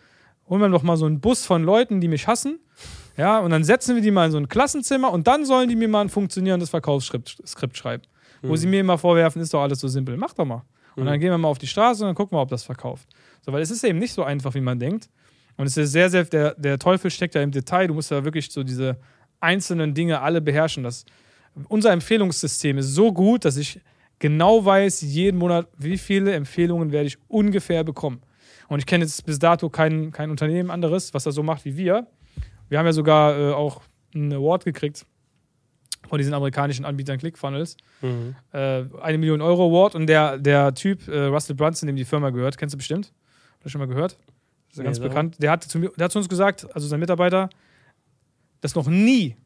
holen 0.49 0.61
wir 0.61 0.69
doch 0.69 0.83
mal 0.83 0.97
so 0.97 1.07
einen 1.07 1.21
Bus 1.21 1.47
von 1.47 1.63
Leuten, 1.63 2.01
die 2.01 2.09
mich 2.09 2.27
hassen 2.27 2.59
ja, 3.19 3.41
und 3.41 3.51
dann 3.51 3.65
setzen 3.65 3.97
wir 3.97 4.03
die 4.03 4.13
mal 4.13 4.27
in 4.27 4.31
so 4.31 4.39
ein 4.39 4.49
Klassenzimmer 4.49 5.13
und 5.13 5.27
dann 5.27 5.45
sollen 5.45 5.69
die 5.69 5.75
mir 5.75 5.89
mal 5.89 6.03
ein 6.03 6.09
funktionierendes 6.09 6.71
Verkaufsskript 6.71 7.43
Skript 7.45 7.77
schreiben. 7.77 8.05
Mhm. 8.41 8.49
Wo 8.49 8.57
sie 8.57 8.69
mir 8.69 8.81
immer 8.81 8.97
vorwerfen, 8.97 9.43
ist 9.43 9.53
doch 9.53 9.61
alles 9.61 9.81
so 9.81 9.89
simpel. 9.89 10.17
Mach 10.17 10.33
doch 10.35 10.45
mal. 10.45 10.63
Und 10.95 11.07
dann 11.07 11.17
mhm. 11.17 11.21
gehen 11.21 11.31
wir 11.33 11.39
mal 11.39 11.49
auf 11.49 11.59
die 11.59 11.67
Straße 11.67 12.05
und 12.05 12.09
dann 12.09 12.15
gucken 12.15 12.39
wir, 12.39 12.43
ob 12.43 12.49
das 12.49 12.63
verkauft. 12.63 13.09
So, 13.45 13.53
weil 13.53 13.61
es 13.61 13.73
ist 13.73 13.83
eben 13.83 13.99
nicht 13.99 14.13
so 14.13 14.23
einfach, 14.23 14.55
wie 14.55 14.61
man 14.61 14.79
denkt. 14.79 15.11
Und 15.57 15.67
es 15.67 15.77
ist 15.77 15.91
sehr, 15.91 16.09
sehr, 16.11 16.25
der, 16.25 16.55
der 16.55 16.79
Teufel 16.79 17.11
steckt 17.11 17.35
da 17.35 17.43
im 17.43 17.51
Detail. 17.51 17.89
Du 17.89 17.95
musst 17.95 18.13
da 18.13 18.25
wirklich 18.25 18.53
so 18.53 18.63
diese 18.63 18.97
einzelnen 19.41 19.95
Dinge 19.95 20.21
alle 20.21 20.41
beherrschen. 20.41 20.85
Das, 20.85 21.05
unser 21.67 21.91
Empfehlungssystem 21.91 22.79
ist 22.79 22.95
so 22.95 23.13
gut, 23.13 23.45
dass 23.45 23.57
ich 23.57 23.81
genau 24.21 24.65
weiß, 24.65 25.01
jeden 25.01 25.39
Monat, 25.39 25.67
wie 25.77 25.99
viele 25.99 26.35
Empfehlungen 26.35 26.93
werde 26.93 27.09
ich 27.09 27.19
ungefähr 27.27 27.83
bekommen. 27.83 28.23
Und 28.69 28.79
ich 28.79 28.87
kenne 28.87 29.05
jetzt 29.05 29.25
bis 29.27 29.39
dato 29.39 29.69
kein, 29.69 30.13
kein 30.13 30.31
Unternehmen 30.31 30.71
anderes, 30.71 31.15
was 31.15 31.25
das 31.25 31.35
so 31.35 31.43
macht 31.43 31.65
wie 31.65 31.77
wir. 31.77 32.07
Wir 32.69 32.79
haben 32.79 32.87
ja 32.87 32.93
sogar 32.93 33.39
äh, 33.39 33.53
auch 33.53 33.83
einen 34.15 34.33
Award 34.33 34.65
gekriegt 34.65 35.07
von 36.07 36.19
diesen 36.19 36.35
amerikanischen 36.35 36.85
Anbietern 36.85 37.19
ClickFunnels. 37.19 37.77
Mhm. 38.03 38.35
Äh, 38.53 38.85
eine 39.01 39.19
Million 39.19 39.41
Euro 39.41 39.69
Award 39.69 39.95
und 39.95 40.07
der, 40.07 40.39
der 40.39 40.75
Typ, 40.75 41.09
äh, 41.09 41.25
Russell 41.25 41.57
Brunson, 41.57 41.87
dem 41.87 41.97
die 41.97 42.05
Firma 42.05 42.31
gehört, 42.31 42.57
kennst 42.57 42.75
du 42.75 42.79
bestimmt? 42.79 43.13
Hast 43.57 43.65
du 43.65 43.69
schon 43.71 43.81
mal 43.81 43.89
gehört? 43.89 44.13
Das 44.69 44.73
ist 44.73 44.79
ja 44.79 44.85
ganz 44.85 45.01
bekannt. 45.01 45.37
Der 45.43 45.51
hat, 45.51 45.65
zu, 45.65 45.79
der 45.79 46.05
hat 46.05 46.13
zu 46.13 46.19
uns 46.19 46.29
gesagt, 46.29 46.67
also 46.75 46.87
sein 46.87 47.01
Mitarbeiter, 47.01 47.49
dass 48.61 48.75
noch 48.75 48.87
nie 48.87 49.37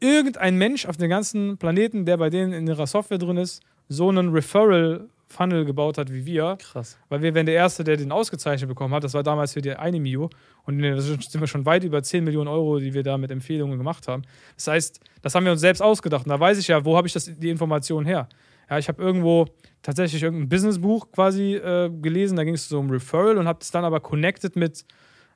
irgendein 0.00 0.56
Mensch 0.56 0.86
auf 0.86 0.96
dem 0.96 1.08
ganzen 1.08 1.56
Planeten, 1.56 2.04
der 2.04 2.18
bei 2.18 2.30
denen 2.30 2.52
in 2.52 2.66
ihrer 2.66 2.86
Software 2.86 3.18
drin 3.18 3.38
ist, 3.38 3.62
so 3.88 4.08
einen 4.08 4.30
Referral 4.30 5.08
Funnel 5.28 5.64
gebaut 5.64 5.98
hat 5.98 6.12
wie 6.12 6.24
wir. 6.24 6.56
Krass. 6.60 6.98
Weil 7.08 7.22
wir 7.22 7.34
wären 7.34 7.46
der 7.46 7.56
Erste, 7.56 7.82
der 7.84 7.96
den 7.96 8.12
ausgezeichnet 8.12 8.68
bekommen 8.68 8.94
hat. 8.94 9.04
Das 9.04 9.14
war 9.14 9.22
damals 9.22 9.52
für 9.54 9.60
die 9.60 9.72
eine 9.74 9.98
Mio. 9.98 10.30
Und 10.64 10.80
da 10.80 11.00
sind 11.00 11.40
wir 11.40 11.46
schon 11.46 11.66
weit 11.66 11.84
über 11.84 12.02
10 12.02 12.24
Millionen 12.24 12.48
Euro, 12.48 12.78
die 12.78 12.94
wir 12.94 13.02
da 13.02 13.18
mit 13.18 13.30
Empfehlungen 13.30 13.76
gemacht 13.76 14.06
haben. 14.08 14.22
Das 14.54 14.68
heißt, 14.68 15.00
das 15.22 15.34
haben 15.34 15.44
wir 15.44 15.52
uns 15.52 15.60
selbst 15.60 15.80
ausgedacht. 15.80 16.24
Und 16.24 16.30
da 16.30 16.38
weiß 16.38 16.58
ich 16.58 16.68
ja, 16.68 16.84
wo 16.84 16.96
habe 16.96 17.06
ich 17.08 17.12
das, 17.12 17.24
die 17.24 17.50
Information 17.50 18.04
her? 18.04 18.28
Ja, 18.70 18.78
ich 18.78 18.88
habe 18.88 19.02
irgendwo 19.02 19.46
tatsächlich 19.82 20.22
irgendein 20.22 20.48
Businessbuch 20.48 21.10
quasi 21.12 21.54
äh, 21.54 21.90
gelesen. 21.90 22.36
Da 22.36 22.44
ging 22.44 22.54
es 22.54 22.68
so 22.68 22.78
um 22.78 22.90
Referral 22.90 23.38
und 23.38 23.48
habe 23.48 23.58
es 23.62 23.70
dann 23.70 23.84
aber 23.84 24.00
connected 24.00 24.56
mit 24.56 24.84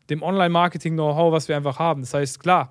dem 0.09 0.22
Online-Marketing-Know-how, 0.22 1.32
was 1.32 1.49
wir 1.49 1.57
einfach 1.57 1.78
haben. 1.78 2.03
Das 2.03 2.14
heißt, 2.14 2.41
klar, 2.41 2.70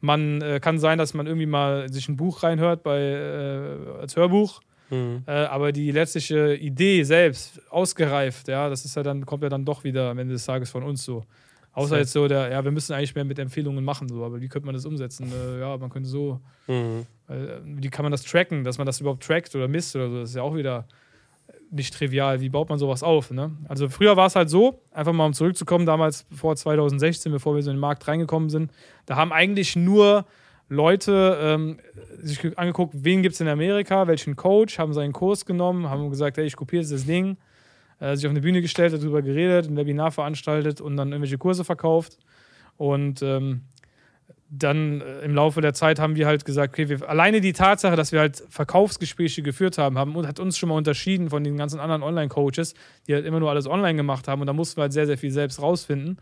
man 0.00 0.40
äh, 0.40 0.60
kann 0.60 0.78
sein, 0.78 0.98
dass 0.98 1.14
man 1.14 1.26
irgendwie 1.26 1.46
mal 1.46 1.92
sich 1.92 2.08
ein 2.08 2.16
Buch 2.16 2.42
reinhört 2.42 2.82
bei, 2.82 2.98
äh, 2.98 4.00
als 4.00 4.16
Hörbuch 4.16 4.60
Mhm. 4.90 5.22
Äh, 5.26 5.30
aber 5.32 5.72
die 5.72 5.90
letztliche 5.92 6.54
Idee 6.56 7.02
selbst, 7.04 7.60
ausgereift, 7.70 8.48
ja, 8.48 8.68
das 8.68 8.84
ist 8.84 8.96
ja 8.96 9.02
dann, 9.02 9.24
kommt 9.26 9.42
ja 9.42 9.48
dann 9.48 9.64
doch 9.64 9.84
wieder 9.84 10.10
am 10.10 10.18
Ende 10.18 10.34
des 10.34 10.44
Tages 10.44 10.70
von 10.70 10.82
uns 10.82 11.04
so. 11.04 11.24
Außer 11.72 11.98
jetzt 11.98 12.12
so 12.12 12.26
der, 12.26 12.50
ja, 12.50 12.64
wir 12.64 12.72
müssen 12.72 12.92
eigentlich 12.94 13.14
mehr 13.14 13.24
mit 13.24 13.38
Empfehlungen 13.38 13.84
machen, 13.84 14.08
so, 14.08 14.24
aber 14.24 14.40
wie 14.40 14.48
könnte 14.48 14.66
man 14.66 14.74
das 14.74 14.84
umsetzen? 14.84 15.32
Äh, 15.32 15.60
ja, 15.60 15.76
man 15.76 15.88
könnte 15.90 16.08
so, 16.08 16.40
Mhm. 16.66 17.06
äh, 17.28 17.34
wie 17.64 17.88
kann 17.90 18.02
man 18.04 18.10
das 18.12 18.24
tracken, 18.24 18.64
dass 18.64 18.76
man 18.78 18.86
das 18.86 19.00
überhaupt 19.00 19.22
trackt 19.22 19.54
oder 19.54 19.68
misst 19.68 19.94
oder 19.94 20.10
so, 20.10 20.20
das 20.20 20.30
ist 20.30 20.36
ja 20.36 20.42
auch 20.42 20.56
wieder 20.56 20.86
nicht 21.70 21.94
trivial. 21.94 22.40
Wie 22.40 22.48
baut 22.48 22.68
man 22.68 22.80
sowas 22.80 23.04
auf? 23.04 23.30
Ne? 23.30 23.52
Also 23.68 23.88
früher 23.88 24.16
war 24.16 24.26
es 24.26 24.34
halt 24.34 24.50
so, 24.50 24.82
einfach 24.90 25.12
mal 25.12 25.26
um 25.26 25.32
zurückzukommen, 25.32 25.86
damals 25.86 26.26
vor 26.34 26.56
2016, 26.56 27.30
bevor 27.30 27.54
wir 27.54 27.62
so 27.62 27.70
in 27.70 27.76
den 27.76 27.80
Markt 27.80 28.08
reingekommen 28.08 28.50
sind, 28.50 28.72
da 29.06 29.14
haben 29.14 29.32
eigentlich 29.32 29.76
nur 29.76 30.26
Leute 30.70 31.36
ähm, 31.42 31.80
sich 32.22 32.56
angeguckt, 32.56 32.94
wen 32.96 33.22
gibt 33.22 33.34
es 33.34 33.40
in 33.40 33.48
Amerika, 33.48 34.06
welchen 34.06 34.36
Coach, 34.36 34.78
haben 34.78 34.94
seinen 34.94 35.12
Kurs 35.12 35.44
genommen, 35.44 35.90
haben 35.90 36.10
gesagt, 36.10 36.36
hey, 36.36 36.46
ich 36.46 36.54
kopiere 36.54 36.84
das 36.86 37.04
Ding, 37.04 37.36
äh, 37.98 38.14
sich 38.14 38.24
auf 38.24 38.30
eine 38.30 38.40
Bühne 38.40 38.62
gestellt, 38.62 38.92
darüber 38.92 39.20
geredet, 39.20 39.68
ein 39.68 39.76
Webinar 39.76 40.12
veranstaltet 40.12 40.80
und 40.80 40.96
dann 40.96 41.10
irgendwelche 41.10 41.38
Kurse 41.38 41.64
verkauft. 41.64 42.18
Und 42.76 43.20
ähm, 43.20 43.62
dann 44.48 45.00
äh, 45.00 45.20
im 45.22 45.34
Laufe 45.34 45.60
der 45.60 45.74
Zeit 45.74 45.98
haben 45.98 46.14
wir 46.14 46.28
halt 46.28 46.44
gesagt, 46.44 46.74
okay, 46.74 46.88
wir, 46.88 47.08
alleine 47.08 47.40
die 47.40 47.52
Tatsache, 47.52 47.96
dass 47.96 48.12
wir 48.12 48.20
halt 48.20 48.40
Verkaufsgespräche 48.48 49.42
geführt 49.42 49.76
haben, 49.76 49.98
haben, 49.98 50.24
hat 50.24 50.38
uns 50.38 50.56
schon 50.56 50.68
mal 50.68 50.76
unterschieden 50.76 51.30
von 51.30 51.42
den 51.42 51.56
ganzen 51.56 51.80
anderen 51.80 52.04
Online-Coaches, 52.04 52.74
die 53.08 53.14
halt 53.14 53.26
immer 53.26 53.40
nur 53.40 53.50
alles 53.50 53.66
online 53.66 53.96
gemacht 53.96 54.28
haben. 54.28 54.40
Und 54.40 54.46
da 54.46 54.52
mussten 54.52 54.78
wir 54.78 54.82
halt 54.82 54.92
sehr, 54.92 55.06
sehr 55.06 55.18
viel 55.18 55.32
selbst 55.32 55.60
rausfinden. 55.60 56.18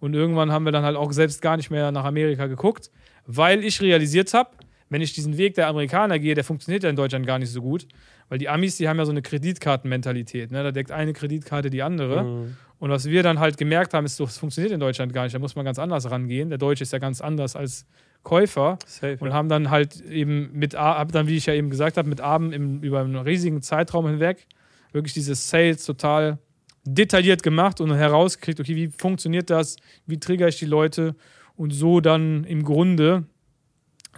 Und 0.00 0.14
irgendwann 0.14 0.52
haben 0.52 0.64
wir 0.64 0.72
dann 0.72 0.84
halt 0.84 0.96
auch 0.96 1.12
selbst 1.12 1.40
gar 1.42 1.56
nicht 1.56 1.70
mehr 1.70 1.92
nach 1.92 2.04
Amerika 2.04 2.46
geguckt, 2.46 2.90
weil 3.26 3.64
ich 3.64 3.80
realisiert 3.80 4.34
habe, 4.34 4.50
wenn 4.90 5.00
ich 5.00 5.12
diesen 5.12 5.38
Weg 5.38 5.54
der 5.54 5.68
Amerikaner 5.68 6.18
gehe, 6.18 6.34
der 6.34 6.44
funktioniert 6.44 6.84
ja 6.84 6.90
in 6.90 6.96
Deutschland 6.96 7.26
gar 7.26 7.38
nicht 7.38 7.50
so 7.50 7.62
gut. 7.62 7.86
Weil 8.28 8.38
die 8.38 8.48
Amis, 8.48 8.76
die 8.76 8.88
haben 8.88 8.98
ja 8.98 9.04
so 9.04 9.10
eine 9.10 9.22
Kreditkartenmentalität. 9.22 10.50
Ne? 10.50 10.62
Da 10.62 10.72
deckt 10.72 10.90
eine 10.90 11.12
Kreditkarte 11.12 11.70
die 11.70 11.82
andere. 11.82 12.24
Mhm. 12.24 12.56
Und 12.78 12.90
was 12.90 13.06
wir 13.06 13.22
dann 13.22 13.38
halt 13.38 13.56
gemerkt 13.56 13.94
haben, 13.94 14.04
ist, 14.04 14.20
das 14.20 14.38
funktioniert 14.38 14.72
in 14.72 14.80
Deutschland 14.80 15.12
gar 15.12 15.24
nicht. 15.24 15.34
Da 15.34 15.38
muss 15.38 15.56
man 15.56 15.64
ganz 15.64 15.78
anders 15.78 16.10
rangehen. 16.10 16.48
Der 16.48 16.58
Deutsche 16.58 16.82
ist 16.82 16.92
ja 16.92 16.98
ganz 16.98 17.20
anders 17.20 17.56
als 17.56 17.86
Käufer. 18.22 18.78
Safe. 18.86 19.16
Und 19.20 19.28
ja. 19.28 19.34
haben 19.34 19.48
dann 19.48 19.70
halt 19.70 20.00
eben 20.02 20.50
mit, 20.52 20.74
hab 20.74 21.12
dann, 21.12 21.26
wie 21.26 21.36
ich 21.36 21.46
ja 21.46 21.54
eben 21.54 21.70
gesagt 21.70 21.96
habe, 21.96 22.08
mit 22.08 22.20
Abend 22.20 22.54
im, 22.54 22.80
über 22.82 23.00
einen 23.00 23.16
riesigen 23.16 23.62
Zeitraum 23.62 24.06
hinweg 24.06 24.46
wirklich 24.94 25.12
dieses 25.12 25.50
Sales 25.50 25.84
total 25.84 26.38
detailliert 26.84 27.42
gemacht 27.42 27.80
und 27.80 27.92
herausgekriegt, 27.94 28.60
okay, 28.60 28.76
wie 28.76 28.88
funktioniert 28.88 29.50
das, 29.50 29.76
wie 30.06 30.18
triggere 30.20 30.48
ich 30.48 30.58
die 30.58 30.66
Leute 30.66 31.14
und 31.56 31.72
so 31.72 32.00
dann 32.00 32.44
im 32.44 32.62
Grunde 32.64 33.24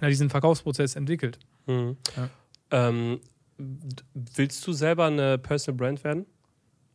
ja, 0.01 0.09
diesen 0.09 0.31
Verkaufsprozess 0.31 0.97
entwickelt. 0.97 1.39
Mhm. 1.67 1.97
Ja. 2.17 2.29
Ähm, 2.71 3.21
willst 4.15 4.67
du 4.67 4.73
selber 4.73 5.07
eine 5.07 5.39
Personal 5.39 5.77
Brand 5.77 6.05
werden? 6.05 6.27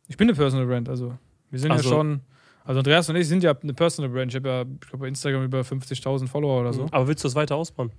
Ich 0.08 0.16
bin 0.16 0.28
eine 0.28 0.36
Personal 0.36 0.66
Brand, 0.66 0.88
also 0.88 1.16
wir 1.50 1.58
sind 1.58 1.70
Also- 1.72 1.88
ja 1.88 1.94
schon, 1.96 2.20
also 2.64 2.78
Andreas 2.78 3.08
und 3.08 3.16
ich 3.16 3.26
sind 3.26 3.42
ja 3.42 3.54
eine 3.60 3.74
Personal 3.74 4.10
Brand. 4.10 4.30
Ich 4.30 4.36
habe 4.36 4.48
ja, 4.48 4.62
ich 4.62 4.80
glaube, 4.88 4.98
bei 4.98 5.08
Instagram 5.08 5.44
über 5.44 5.64
50.000 5.64 6.28
Follower 6.28 6.60
oder 6.60 6.72
so. 6.72 6.86
Aber 6.90 7.08
willst 7.08 7.24
du 7.24 7.28
es 7.28 7.34
weiter 7.34 7.56
ausbauen? 7.56 7.90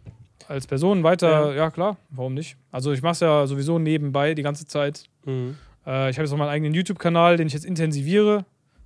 Als 0.48 0.68
Person 0.68 1.04
weiter, 1.04 1.54
ja. 1.56 1.72
klar, 1.72 1.98
warum 2.10 2.34
nicht? 2.34 2.58
Also 2.72 2.92
ich 2.92 3.02
mache 3.02 3.14
es 3.14 3.20
ja 3.22 3.48
sowieso 3.48 3.80
nebenbei 3.80 4.34
die 4.34 4.42
ganze 4.44 4.66
Zeit. 4.66 5.06
Mhm. 5.26 5.58
Äh, 5.86 6.10
ich 6.10 6.18
habe 6.18 6.26
jetzt 6.26 6.34
auch 6.34 6.38
meinen 6.38 6.50
eigenen 6.50 6.74
YouTube-Kanal, 6.74 7.38
den 7.38 7.48
ich 7.48 7.54
jetzt 7.54 7.66
intensiviere. 7.66 8.46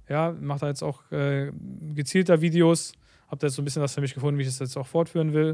Ja, 0.10 0.34
mache 0.39 0.60
da 0.62 0.68
jetzt 0.70 0.84
auch 0.84 1.10
äh, 1.12 1.52
gezielter 1.93 2.41
Videos. 2.41 2.93
Habe 3.28 3.38
da 3.39 3.48
jetzt 3.48 3.56
so 3.56 3.62
ein 3.62 3.66
bisschen 3.66 3.82
was 3.82 3.93
für 3.93 4.02
mich 4.02 4.14
gefunden, 4.14 4.38
wie 4.38 4.43
ich 4.43 4.48
das 4.48 4.60
jetzt 4.60 4.78
auch 4.78 4.88
fortführen 4.88 5.34
will. 5.34 5.54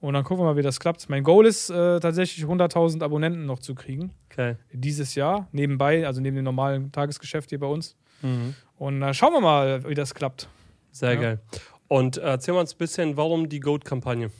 Und 0.00 0.14
dann 0.14 0.24
gucken 0.24 0.44
wir 0.44 0.50
mal, 0.50 0.56
wie 0.56 0.62
das 0.62 0.80
klappt. 0.80 1.08
Mein 1.08 1.22
Goal 1.22 1.46
ist 1.46 1.70
äh, 1.70 2.00
tatsächlich 2.00 2.44
100.000 2.44 3.02
Abonnenten 3.02 3.46
noch 3.46 3.58
zu 3.58 3.74
kriegen. 3.74 4.12
Okay. 4.30 4.56
Dieses 4.72 5.14
Jahr, 5.14 5.48
nebenbei, 5.52 6.06
also 6.06 6.20
neben 6.20 6.36
dem 6.36 6.44
normalen 6.44 6.92
Tagesgeschäft 6.92 7.50
hier 7.50 7.58
bei 7.60 7.66
uns. 7.66 7.96
Mhm. 8.22 8.54
Und 8.76 9.02
äh, 9.02 9.14
schauen 9.14 9.32
wir 9.32 9.40
mal, 9.40 9.88
wie 9.88 9.94
das 9.94 10.14
klappt. 10.14 10.48
Sehr 10.92 11.14
Ja. 11.14 11.20
geil. 11.20 11.40
Und 11.88 12.16
äh, 12.18 12.22
erzähl 12.22 12.54
mal 12.54 12.60
uns 12.60 12.74
ein 12.74 12.78
bisschen, 12.78 13.16
warum 13.16 13.48
die 13.48 13.60
Goat-Kampagne? 13.60 14.30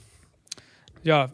Ja, 1.03 1.29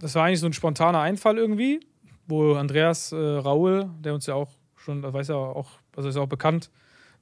das 0.00 0.14
war 0.14 0.24
eigentlich 0.24 0.40
so 0.40 0.46
ein 0.46 0.52
spontaner 0.52 1.00
Einfall 1.00 1.38
irgendwie, 1.38 1.80
wo 2.28 2.54
Andreas 2.54 3.12
äh, 3.12 3.16
Raul, 3.16 3.90
der 4.00 4.14
uns 4.14 4.26
ja 4.26 4.34
auch 4.34 4.50
schon, 4.76 5.02
das 5.02 5.12
weiß 5.12 5.28
ja 5.28 5.36
auch, 5.36 5.70
also 5.96 6.08
ist 6.08 6.14
ja 6.14 6.22
auch 6.22 6.28
bekannt, 6.28 6.70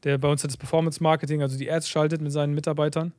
der 0.04 0.18
bei 0.18 0.28
uns 0.28 0.42
das 0.42 0.56
Performance 0.56 1.02
Marketing, 1.02 1.42
also 1.42 1.56
die 1.56 1.70
Ads 1.70 1.88
schaltet 1.88 2.20
mit 2.20 2.32
seinen 2.32 2.54
Mitarbeitern, 2.54 3.12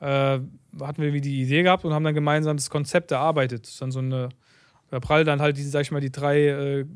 äh, 0.00 0.38
hatten 0.80 1.02
wir 1.02 1.12
wie 1.12 1.20
die 1.20 1.42
Idee 1.42 1.62
gehabt 1.62 1.84
und 1.84 1.92
haben 1.92 2.04
dann 2.04 2.14
gemeinsam 2.14 2.56
das 2.56 2.70
Konzept 2.70 3.10
erarbeitet. 3.10 3.64
Das 3.64 3.72
ist 3.72 3.82
dann 3.82 3.90
so 3.90 3.98
eine, 4.00 4.28
da 4.90 5.00
prallt 5.00 5.26
dann 5.26 5.40
halt 5.40 5.56
die, 5.56 5.62
sag 5.62 5.82
ich 5.82 5.90
mal, 5.90 6.00
die 6.00 6.12
drei 6.12 6.46
äh, 6.46 6.86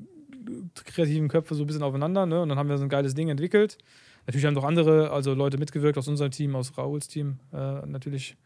kreativen 0.85 1.29
Köpfe 1.29 1.55
so 1.55 1.65
ein 1.65 1.67
bisschen 1.67 1.83
aufeinander, 1.83 2.27
ne? 2.27 2.41
Und 2.41 2.49
dann 2.49 2.59
haben 2.59 2.69
wir 2.69 2.79
so 2.79 2.85
ein 2.85 2.89
geiles 2.89 3.15
Ding 3.15 3.29
entwickelt. 3.29 3.79
Natürlich 4.27 4.47
haben 4.47 4.55
noch 4.55 4.65
andere, 4.65 5.11
also 5.11 5.35
Leute 5.35 5.59
mitgewirkt 5.59 5.99
aus 5.99 6.09
unserem 6.09 6.31
Team, 6.31 6.55
aus 6.55 6.77
Rauls 6.77 7.09
Team 7.09 7.39
äh, 7.53 7.87
natürlich. 7.87 8.37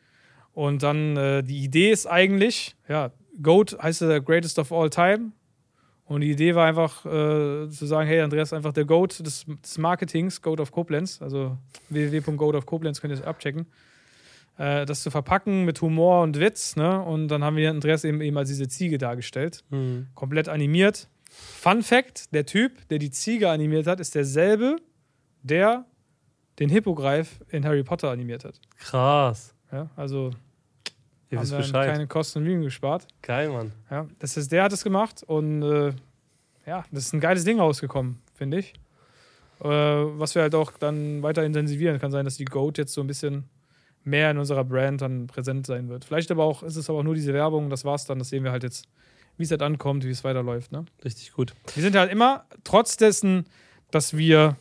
Und 0.52 0.82
dann 0.82 1.16
äh, 1.16 1.42
die 1.42 1.64
Idee 1.64 1.90
ist 1.90 2.06
eigentlich, 2.06 2.76
ja, 2.88 3.10
GOAT 3.42 3.76
heißt 3.82 4.02
der 4.02 4.20
Greatest 4.20 4.58
of 4.58 4.72
All 4.72 4.90
Time. 4.90 5.32
Und 6.12 6.20
die 6.22 6.30
Idee 6.30 6.54
war 6.54 6.66
einfach 6.66 7.04
äh, 7.06 7.68
zu 7.68 7.86
sagen, 7.86 8.06
hey, 8.08 8.20
Andreas 8.20 8.48
ist 8.48 8.52
einfach 8.52 8.72
der 8.72 8.84
GOAT 8.84 9.20
des, 9.20 9.44
des 9.62 9.78
Marketings, 9.78 10.42
GOAT 10.42 10.60
of 10.60 10.70
Koblenz, 10.72 11.20
also 11.22 11.56
www.goatofkoblenz 11.90 13.00
könnt 13.00 13.12
ihr 13.12 13.18
es 13.20 13.24
abchecken. 13.24 13.66
Äh, 14.58 14.84
das 14.86 15.02
zu 15.02 15.10
verpacken 15.10 15.64
mit 15.64 15.80
Humor 15.80 16.22
und 16.22 16.38
Witz, 16.38 16.76
ne? 16.76 17.00
Und 17.02 17.28
dann 17.28 17.42
haben 17.42 17.56
wir 17.56 17.70
Andreas 17.70 18.04
eben, 18.04 18.20
eben 18.20 18.36
als 18.36 18.48
diese 18.48 18.68
Ziege 18.68 18.98
dargestellt 18.98 19.64
Mhm. 19.70 20.08
komplett 20.14 20.48
animiert. 20.48 21.08
Fun 21.30 21.82
Fact: 21.82 22.34
Der 22.34 22.44
Typ, 22.44 22.86
der 22.88 22.98
die 22.98 23.10
Ziege 23.10 23.48
animiert 23.50 23.86
hat, 23.86 23.98
ist 24.00 24.14
derselbe, 24.14 24.76
der 25.42 25.86
den 26.58 26.68
Hippogreif 26.68 27.40
in 27.48 27.64
Harry 27.64 27.82
Potter 27.82 28.10
animiert 28.10 28.44
hat. 28.44 28.60
Krass. 28.78 29.54
Ja, 29.72 29.88
also 29.96 30.30
Ihr 31.32 31.38
haben 31.38 31.42
wisst 31.44 31.52
dann 31.52 31.60
Bescheid. 31.62 31.90
keine 31.92 32.06
Kosten 32.06 32.40
und 32.40 32.44
Mühen 32.44 32.62
gespart. 32.62 33.06
Geil, 33.22 33.48
Mann. 33.48 33.72
Ja, 33.90 34.06
das 34.18 34.36
ist, 34.36 34.52
der 34.52 34.64
hat 34.64 34.72
es 34.72 34.84
gemacht 34.84 35.22
und 35.26 35.62
äh, 35.62 35.92
ja, 36.66 36.84
das 36.92 37.06
ist 37.06 37.14
ein 37.14 37.20
geiles 37.20 37.44
Ding 37.44 37.58
rausgekommen, 37.58 38.18
finde 38.34 38.58
ich. 38.58 38.74
Äh, 39.60 39.68
was 39.68 40.34
wir 40.34 40.42
halt 40.42 40.54
auch 40.54 40.72
dann 40.72 41.22
weiter 41.22 41.44
intensivieren. 41.44 41.98
Kann 41.98 42.10
sein, 42.10 42.24
dass 42.24 42.36
die 42.36 42.44
Goat 42.44 42.78
jetzt 42.78 42.92
so 42.92 43.00
ein 43.00 43.06
bisschen 43.06 43.44
mehr 44.04 44.30
in 44.30 44.38
unserer 44.38 44.64
Brand 44.64 45.00
dann 45.00 45.26
präsent 45.26 45.66
sein 45.66 45.88
wird. 45.88 46.04
Vielleicht 46.04 46.30
aber 46.30 46.44
auch, 46.44 46.62
ist 46.62 46.76
es 46.76 46.90
aber 46.90 46.98
auch 46.98 47.04
nur 47.04 47.14
diese 47.14 47.32
Werbung, 47.32 47.70
das 47.70 47.84
war's 47.84 48.04
dann. 48.04 48.18
Das 48.18 48.28
sehen 48.28 48.44
wir 48.44 48.50
halt 48.52 48.64
jetzt, 48.64 48.86
wie 49.36 49.44
es 49.44 49.50
halt 49.50 49.62
ankommt, 49.62 50.04
wie 50.04 50.10
es 50.10 50.24
weiterläuft. 50.24 50.72
Ne? 50.72 50.84
Richtig 51.04 51.32
gut. 51.32 51.54
Wir 51.74 51.82
sind 51.82 51.96
halt 51.96 52.10
immer, 52.10 52.44
trotz 52.64 52.96
dessen, 52.96 53.46
dass 53.90 54.16
wir 54.16 54.56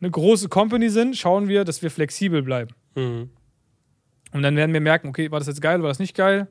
eine 0.00 0.10
große 0.10 0.48
Company 0.48 0.90
sind, 0.90 1.16
schauen 1.16 1.48
wir, 1.48 1.64
dass 1.64 1.82
wir 1.82 1.90
flexibel 1.90 2.42
bleiben. 2.42 2.72
Mhm. 2.94 3.30
Und 4.32 4.42
dann 4.42 4.56
werden 4.56 4.72
wir 4.72 4.80
merken, 4.80 5.08
okay, 5.08 5.30
war 5.30 5.38
das 5.38 5.48
jetzt 5.48 5.60
geil, 5.60 5.82
war 5.82 5.88
das 5.88 5.98
nicht 5.98 6.16
geil? 6.16 6.48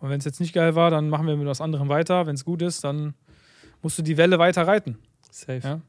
Und 0.00 0.10
wenn 0.10 0.18
es 0.18 0.24
jetzt 0.24 0.40
nicht 0.40 0.52
geil 0.52 0.74
war, 0.74 0.90
dann 0.90 1.08
machen 1.08 1.26
wir 1.26 1.36
mit 1.36 1.46
was 1.46 1.60
anderem 1.60 1.88
weiter. 1.88 2.26
Wenn 2.26 2.34
es 2.34 2.44
gut 2.44 2.62
ist, 2.62 2.84
dann 2.84 3.14
musst 3.82 3.98
du 3.98 4.02
die 4.02 4.16
Welle 4.16 4.38
weiter 4.38 4.66
reiten. 4.66 4.98
Safe. 5.30 5.60
Ja. 5.62 5.80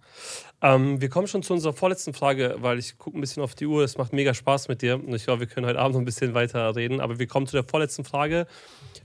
Ähm, 0.61 0.99
wir 1.01 1.09
kommen 1.09 1.27
schon 1.27 1.43
zu 1.43 1.53
unserer 1.53 1.73
vorletzten 1.73 2.13
Frage, 2.13 2.55
weil 2.59 2.79
ich 2.79 2.97
gucke 2.97 3.17
ein 3.17 3.21
bisschen 3.21 3.43
auf 3.43 3.53
die 3.53 3.67
Uhr. 3.67 3.83
Es 3.83 3.97
macht 3.97 4.11
mega 4.11 4.33
Spaß 4.33 4.69
mit 4.69 4.81
dir. 4.81 4.95
Und 4.95 5.13
ich 5.13 5.25
glaube, 5.25 5.41
wir 5.41 5.47
können 5.47 5.67
heute 5.67 5.79
Abend 5.79 5.93
noch 5.93 6.01
ein 6.01 6.05
bisschen 6.05 6.33
weiter 6.33 6.75
reden. 6.75 6.99
Aber 6.99 7.19
wir 7.19 7.27
kommen 7.27 7.45
zu 7.45 7.55
der 7.55 7.63
vorletzten 7.63 8.05
Frage. 8.05 8.47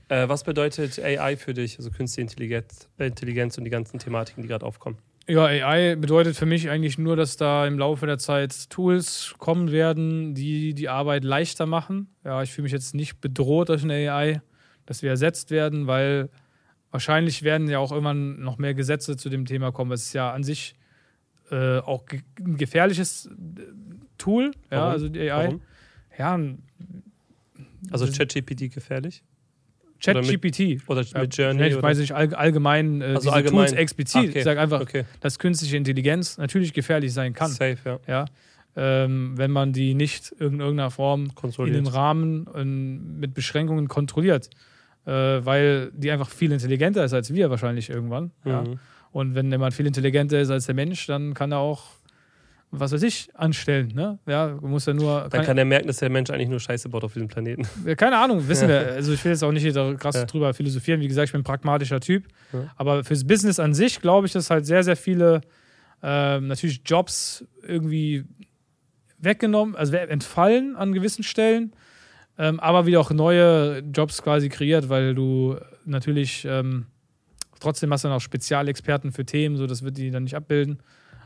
Äh, 0.07 0.29
was 0.29 0.43
bedeutet 0.43 0.97
AI 0.97 1.37
für 1.37 1.53
dich, 1.53 1.77
also 1.77 1.91
künstliche 1.91 2.21
Intelligenz, 2.21 2.89
Intelligenz 2.97 3.57
und 3.57 3.65
die 3.65 3.69
ganzen 3.69 3.99
Thematiken, 3.99 4.41
die 4.41 4.47
gerade 4.47 4.65
aufkommen? 4.65 4.97
Ja, 5.27 5.45
AI 5.45 5.95
bedeutet 5.95 6.35
für 6.35 6.45
mich 6.45 6.69
eigentlich 6.69 6.97
nur, 6.97 7.15
dass 7.15 7.37
da 7.37 7.67
im 7.67 7.77
Laufe 7.77 8.05
der 8.05 8.17
Zeit 8.17 8.69
Tools 8.69 9.35
kommen 9.37 9.71
werden, 9.71 10.33
die 10.33 10.73
die 10.73 10.89
Arbeit 10.89 11.23
leichter 11.23 11.65
machen. 11.65 12.09
Ja, 12.23 12.41
ich 12.41 12.51
fühle 12.51 12.63
mich 12.63 12.71
jetzt 12.71 12.95
nicht 12.95 13.21
bedroht 13.21 13.69
durch 13.69 13.83
eine 13.83 13.93
AI, 13.93 14.41
dass 14.85 15.03
wir 15.03 15.11
ersetzt 15.11 15.51
werden, 15.51 15.87
weil 15.87 16.29
wahrscheinlich 16.89 17.43
werden 17.43 17.69
ja 17.69 17.79
auch 17.79 17.91
irgendwann 17.91 18.41
noch 18.41 18.57
mehr 18.57 18.73
Gesetze 18.73 19.15
zu 19.15 19.29
dem 19.29 19.45
Thema 19.45 19.71
kommen. 19.71 19.91
Es 19.91 20.07
ist 20.07 20.13
ja 20.13 20.31
an 20.31 20.43
sich 20.43 20.75
äh, 21.51 21.79
auch 21.79 22.05
ge 22.05 22.21
ein 22.39 22.57
gefährliches 22.57 23.27
äh, 23.27 23.29
Tool, 24.17 24.51
ja, 24.69 24.77
Warum? 24.77 24.91
also 24.91 25.09
die 25.09 25.31
AI. 25.31 25.45
Warum? 25.45 25.61
Ja, 26.17 26.39
Also. 27.91 28.05
ChatGPT 28.07 28.71
gefährlich? 28.71 29.23
Oder 30.07 30.21
mit- 30.21 30.29
ChatGPT. 30.41 30.81
Oder 30.89 31.01
Ja, 31.03 31.21
mit 31.21 31.37
Journey? 31.37 31.67
ich 31.67 31.81
weiß 31.81 31.97
nicht 31.99 32.13
all, 32.13 32.33
allgemein, 32.33 33.01
äh, 33.01 33.05
Also 33.05 33.19
diese 33.21 33.33
allgemein. 33.33 33.67
Tools 33.67 33.71
explizit. 33.73 34.29
Okay. 34.29 34.37
Ich 34.39 34.43
sage 34.43 34.59
einfach, 34.59 34.81
Okay, 34.81 35.05
dass 35.19 35.37
künstliche 35.39 35.77
Intelligenz 35.77 36.37
natürlich 36.37 36.73
gefährlich 36.73 37.13
sein 37.13 37.33
kann. 37.33 37.51
safe, 37.51 37.77
ja. 37.85 37.99
ja, 38.07 38.25
ähm, 38.75 39.33
wenn 39.35 39.51
man 39.51 39.73
die 39.73 39.93
nicht 39.93 40.31
in 40.39 40.59
irgendeiner 40.59 40.91
Form 40.91 41.31
in 41.59 41.73
dem 41.73 41.87
Rahmen 41.87 42.47
ähm, 42.55 43.19
mit 43.19 43.33
Beschränkungen 43.33 43.87
kontrolliert, 43.87 44.49
äh, 45.05 45.11
weil 45.11 45.91
die 45.95 46.09
einfach 46.11 46.29
viel 46.29 46.51
intelligenter 46.51 47.03
ist 47.03 47.13
als 47.13 47.33
wir 47.33 47.49
wahrscheinlich 47.49 47.89
irgendwann. 47.89 48.31
Ja. 48.45 48.61
Mhm. 48.63 48.79
Und 49.11 49.35
wenn 49.35 49.51
jemand 49.51 49.73
viel 49.73 49.85
intelligenter 49.85 50.39
ist 50.39 50.49
als 50.51 50.67
der 50.67 50.75
Mensch, 50.75 51.05
dann 51.05 51.33
kann 51.33 51.51
er 51.51 51.57
auch 51.57 51.83
was 52.73 52.93
weiß 52.93 53.03
ich, 53.03 53.29
anstellen. 53.35 53.91
Ne? 53.93 54.17
Ja, 54.25 54.47
du 54.47 54.65
musst 54.67 54.87
ja 54.87 54.93
nur. 54.93 55.27
Dann 55.29 55.43
kann 55.45 55.57
er 55.57 55.65
merken, 55.65 55.87
dass 55.87 55.97
der 55.97 56.09
Mensch 56.09 56.29
eigentlich 56.29 56.47
nur 56.49 56.59
Scheiße 56.59 56.87
baut 56.89 57.03
auf 57.03 57.13
diesem 57.13 57.27
Planeten. 57.27 57.67
Ja, 57.85 57.95
Keine 57.95 58.17
Ahnung, 58.17 58.47
wissen 58.47 58.67
wir. 58.69 58.93
Also 58.93 59.11
ich 59.13 59.23
will 59.25 59.31
jetzt 59.33 59.43
auch 59.43 59.51
nicht 59.51 59.75
da 59.75 59.93
krass 59.93 60.15
Ja. 60.15 60.25
drüber 60.25 60.53
philosophieren. 60.53 61.01
Wie 61.01 61.07
gesagt, 61.07 61.25
ich 61.27 61.31
bin 61.33 61.41
ein 61.41 61.43
pragmatischer 61.43 61.99
Typ. 61.99 62.27
Ja. 62.53 62.71
Aber 62.77 63.03
fürs 63.03 63.25
Business 63.25 63.59
an 63.59 63.73
sich 63.73 63.99
glaube 64.01 64.25
ich, 64.27 64.33
dass 64.33 64.49
halt 64.49 64.65
sehr, 64.65 64.83
sehr 64.83 64.95
viele 64.95 65.41
ähm, 66.01 66.47
natürlich 66.47 66.81
Jobs 66.85 67.45
irgendwie 67.61 68.23
weggenommen, 69.19 69.75
also 69.75 69.93
entfallen 69.95 70.75
an 70.75 70.93
gewissen 70.93 71.23
Stellen, 71.23 71.73
ähm, 72.39 72.59
aber 72.59 72.85
wieder 72.87 72.99
auch 73.01 73.11
neue 73.11 73.79
Jobs 73.93 74.21
quasi 74.23 74.49
kreiert, 74.49 74.89
weil 74.89 75.13
du 75.13 75.57
natürlich 75.85 76.43
ähm, 76.49 76.85
trotzdem 77.59 77.91
hast 77.93 78.03
du 78.03 78.07
dann 78.07 78.17
auch 78.17 78.21
Spezialexperten 78.21 79.11
für 79.11 79.25
Themen, 79.25 79.57
so 79.57 79.67
das 79.67 79.83
wird 79.83 79.97
die 79.97 80.09
dann 80.09 80.23
nicht 80.23 80.35
abbilden. 80.35 80.79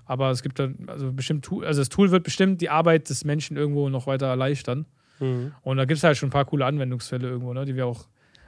Aber 0.06 0.30
es 0.30 0.44
gibt 0.44 0.60
dann, 0.60 0.78
also 0.88 1.12
bestimmt, 1.12 1.46
Tool- 1.46 1.66
also 1.66 1.82
das 1.82 1.90
Tool 1.90 2.12
wird 2.12 2.24
bestimmt 2.24 2.62
die 2.62 2.70
Arbeit 2.70 3.10
des 3.10 3.26
Menschen 3.26 3.58
irgendwo 3.58 3.90
noch 3.90 4.08
weiter 4.08 4.28
erleichtern. 4.28 4.86
Mhm. 5.20 5.54
Und 5.64 5.78
da 5.78 5.86
gibt 5.86 5.98
es 5.98 6.04
halt 6.04 6.18
schon 6.18 6.30
ein 6.30 6.32
paar 6.32 6.46
coole 6.46 6.66
Anwendungsfälle 6.66 7.28
irgendwo, 7.28 7.54
ne, 7.54 7.66
die 7.66 7.76
wir 7.76 7.88
auch, 7.88 8.06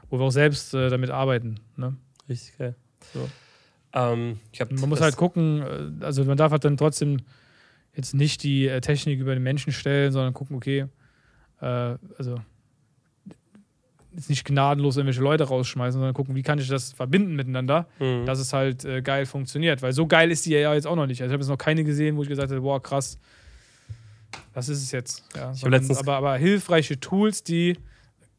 wo 0.10 0.20
wir 0.20 0.26
auch 0.26 0.32
selbst 0.32 0.74
äh, 0.74 0.89
damit 0.89 1.10
arbeiten. 1.10 1.60
Ne? 1.76 1.95
Richtig 2.30 2.58
geil. 2.58 2.76
So. 3.14 3.28
Ähm, 3.93 4.39
Man 4.72 4.89
muss 4.89 5.01
halt 5.01 5.16
gucken, 5.16 5.62
äh, 6.01 6.05
also 6.05 6.24
man 6.26 6.38
darf 6.38 6.51
halt 6.51 6.66
dann 6.66 6.78
trotzdem 6.78 7.22
jetzt 7.95 8.14
nicht 8.14 8.43
die 8.43 8.68
äh, 8.68 8.82
Technik 8.82 9.20
über 9.20 9.34
den 9.34 9.43
Menschen 9.43 9.72
stellen, 9.72 10.12
sondern 10.12 10.34
gucken, 10.34 10.55
okay, 10.55 10.86
äh, 11.62 11.95
also 12.18 12.39
jetzt 14.18 14.30
nicht 14.30 14.43
gnadenlos 14.45 14.97
irgendwelche 14.97 15.22
Leute 15.22 15.45
rausschmeißen, 15.45 15.99
sondern 15.99 16.13
gucken, 16.13 16.36
wie 16.36 16.43
kann 16.43 16.59
ich 16.59 16.68
das 16.68 16.91
verbinden 16.91 17.36
miteinander, 17.36 17.86
Mhm. 17.99 18.26
dass 18.26 18.39
es 18.39 18.51
halt 18.51 18.84
äh, 18.84 19.01
geil 19.01 19.26
funktioniert. 19.26 19.82
Weil 19.82 19.93
so 19.93 20.05
geil 20.07 20.32
ist 20.32 20.45
die 20.45 20.51
ja 20.51 20.74
jetzt 20.74 20.88
auch 20.88 20.95
noch 20.97 21.07
nicht. 21.07 21.22
Also 21.22 21.30
ich 21.32 21.34
habe 21.34 21.41
jetzt 21.43 21.49
noch 21.49 21.57
keine 21.57 21.84
gesehen, 21.86 22.18
wo 22.18 22.24
ich 22.24 22.30
gesagt 22.30 22.51
habe, 22.51 22.59
boah, 22.61 22.82
krass, 22.84 23.18
das 24.53 24.70
ist 24.70 24.82
es 24.84 24.91
jetzt. 24.91 25.24
Ja, 25.36 25.53
sondern- 25.53 25.89
aber, 25.97 26.15
aber 26.18 26.38
hilfreiche 26.38 26.99
Tools, 26.99 27.43
die 27.43 27.78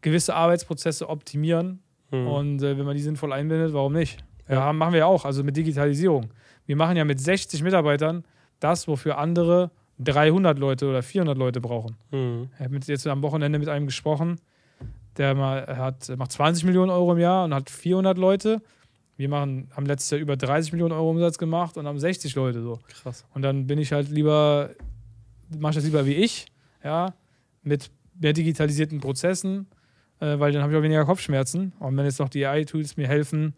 gewisse 0.02 0.34
Arbeitsprozesse 0.34 1.08
optimieren 1.08 1.80
Mhm. 2.10 2.26
und 2.26 2.62
äh, 2.62 2.78
wenn 2.78 2.84
man 2.86 2.96
die 2.96 3.02
sinnvoll 3.02 3.32
einbindet, 3.32 3.72
warum 3.72 3.92
nicht? 3.92 4.18
Ja, 4.48 4.54
Ja. 4.66 4.72
machen 4.72 4.92
wir 4.92 5.00
ja 5.00 5.06
auch, 5.06 5.24
also 5.24 5.44
mit 5.44 5.56
Digitalisierung. 5.56 6.30
Wir 6.66 6.76
machen 6.76 6.96
ja 6.96 7.04
mit 7.04 7.20
60 7.20 7.62
Mitarbeitern 7.62 8.24
das, 8.60 8.88
wofür 8.88 9.18
andere 9.18 9.70
300 10.00 10.58
Leute 10.58 10.86
oder 10.88 11.02
400 11.02 11.36
Leute 11.36 11.60
brauchen. 11.60 11.96
Mhm. 12.10 12.48
Ich 12.58 12.64
habe 12.64 12.78
jetzt 12.86 13.06
am 13.06 13.22
Wochenende 13.22 13.58
mit 13.58 13.68
einem 13.68 13.86
gesprochen, 13.86 14.40
der 15.18 15.34
mal, 15.34 15.58
er 15.58 15.76
hat, 15.78 16.08
macht 16.16 16.32
20 16.32 16.64
Millionen 16.64 16.90
Euro 16.90 17.12
im 17.12 17.18
Jahr 17.18 17.44
und 17.44 17.54
hat 17.54 17.70
400 17.70 18.16
Leute. 18.16 18.62
Wir 19.16 19.28
machen, 19.28 19.68
haben 19.74 19.86
letztes 19.86 20.10
Jahr 20.10 20.20
über 20.20 20.36
30 20.36 20.72
Millionen 20.72 20.92
Euro 20.92 21.10
Umsatz 21.10 21.38
gemacht 21.38 21.76
und 21.76 21.86
haben 21.86 21.98
60 21.98 22.34
Leute 22.36 22.62
so. 22.62 22.78
Krass. 23.02 23.24
Und 23.34 23.42
dann 23.42 23.66
bin 23.66 23.78
ich 23.78 23.92
halt 23.92 24.08
lieber, 24.10 24.70
mache 25.58 25.70
ich 25.70 25.76
das 25.76 25.84
lieber 25.84 26.06
wie 26.06 26.14
ich, 26.14 26.46
ja, 26.84 27.14
mit 27.62 27.90
mehr 28.20 28.32
digitalisierten 28.32 29.00
Prozessen, 29.00 29.66
äh, 30.20 30.38
weil 30.38 30.52
dann 30.52 30.62
habe 30.62 30.72
ich 30.72 30.78
auch 30.78 30.82
weniger 30.82 31.04
Kopfschmerzen. 31.04 31.72
Und 31.80 31.96
wenn 31.96 32.04
jetzt 32.04 32.20
noch 32.20 32.28
die 32.28 32.46
AI-Tools 32.46 32.96
mir 32.96 33.08
helfen, 33.08 33.54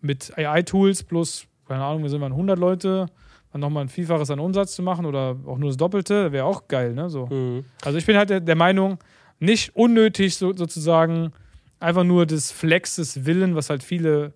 mit 0.00 0.36
AI-Tools 0.36 1.04
plus, 1.04 1.46
keine 1.66 1.84
Ahnung, 1.84 2.02
wir 2.02 2.10
sind 2.10 2.20
mal 2.20 2.26
100 2.26 2.58
Leute, 2.58 3.06
dann 3.52 3.60
nochmal 3.60 3.84
ein 3.84 3.88
Vielfaches 3.88 4.30
an 4.30 4.40
Umsatz 4.40 4.74
zu 4.74 4.82
machen 4.82 5.06
oder 5.06 5.36
auch 5.46 5.58
nur 5.58 5.70
das 5.70 5.76
Doppelte, 5.76 6.32
wäre 6.32 6.44
auch 6.44 6.66
geil, 6.66 6.92
ne? 6.92 7.08
So. 7.08 7.26
Mhm. 7.26 7.64
Also 7.84 7.98
ich 7.98 8.04
bin 8.04 8.16
halt 8.16 8.30
der, 8.30 8.40
der 8.40 8.56
Meinung, 8.56 8.98
nicht 9.44 9.74
unnötig 9.76 10.36
so, 10.36 10.52
sozusagen 10.54 11.32
einfach 11.80 12.04
nur 12.04 12.26
des 12.26 12.50
Flexes 12.52 13.24
Willen, 13.24 13.54
was 13.54 13.70
halt 13.70 13.82
viele, 13.82 14.32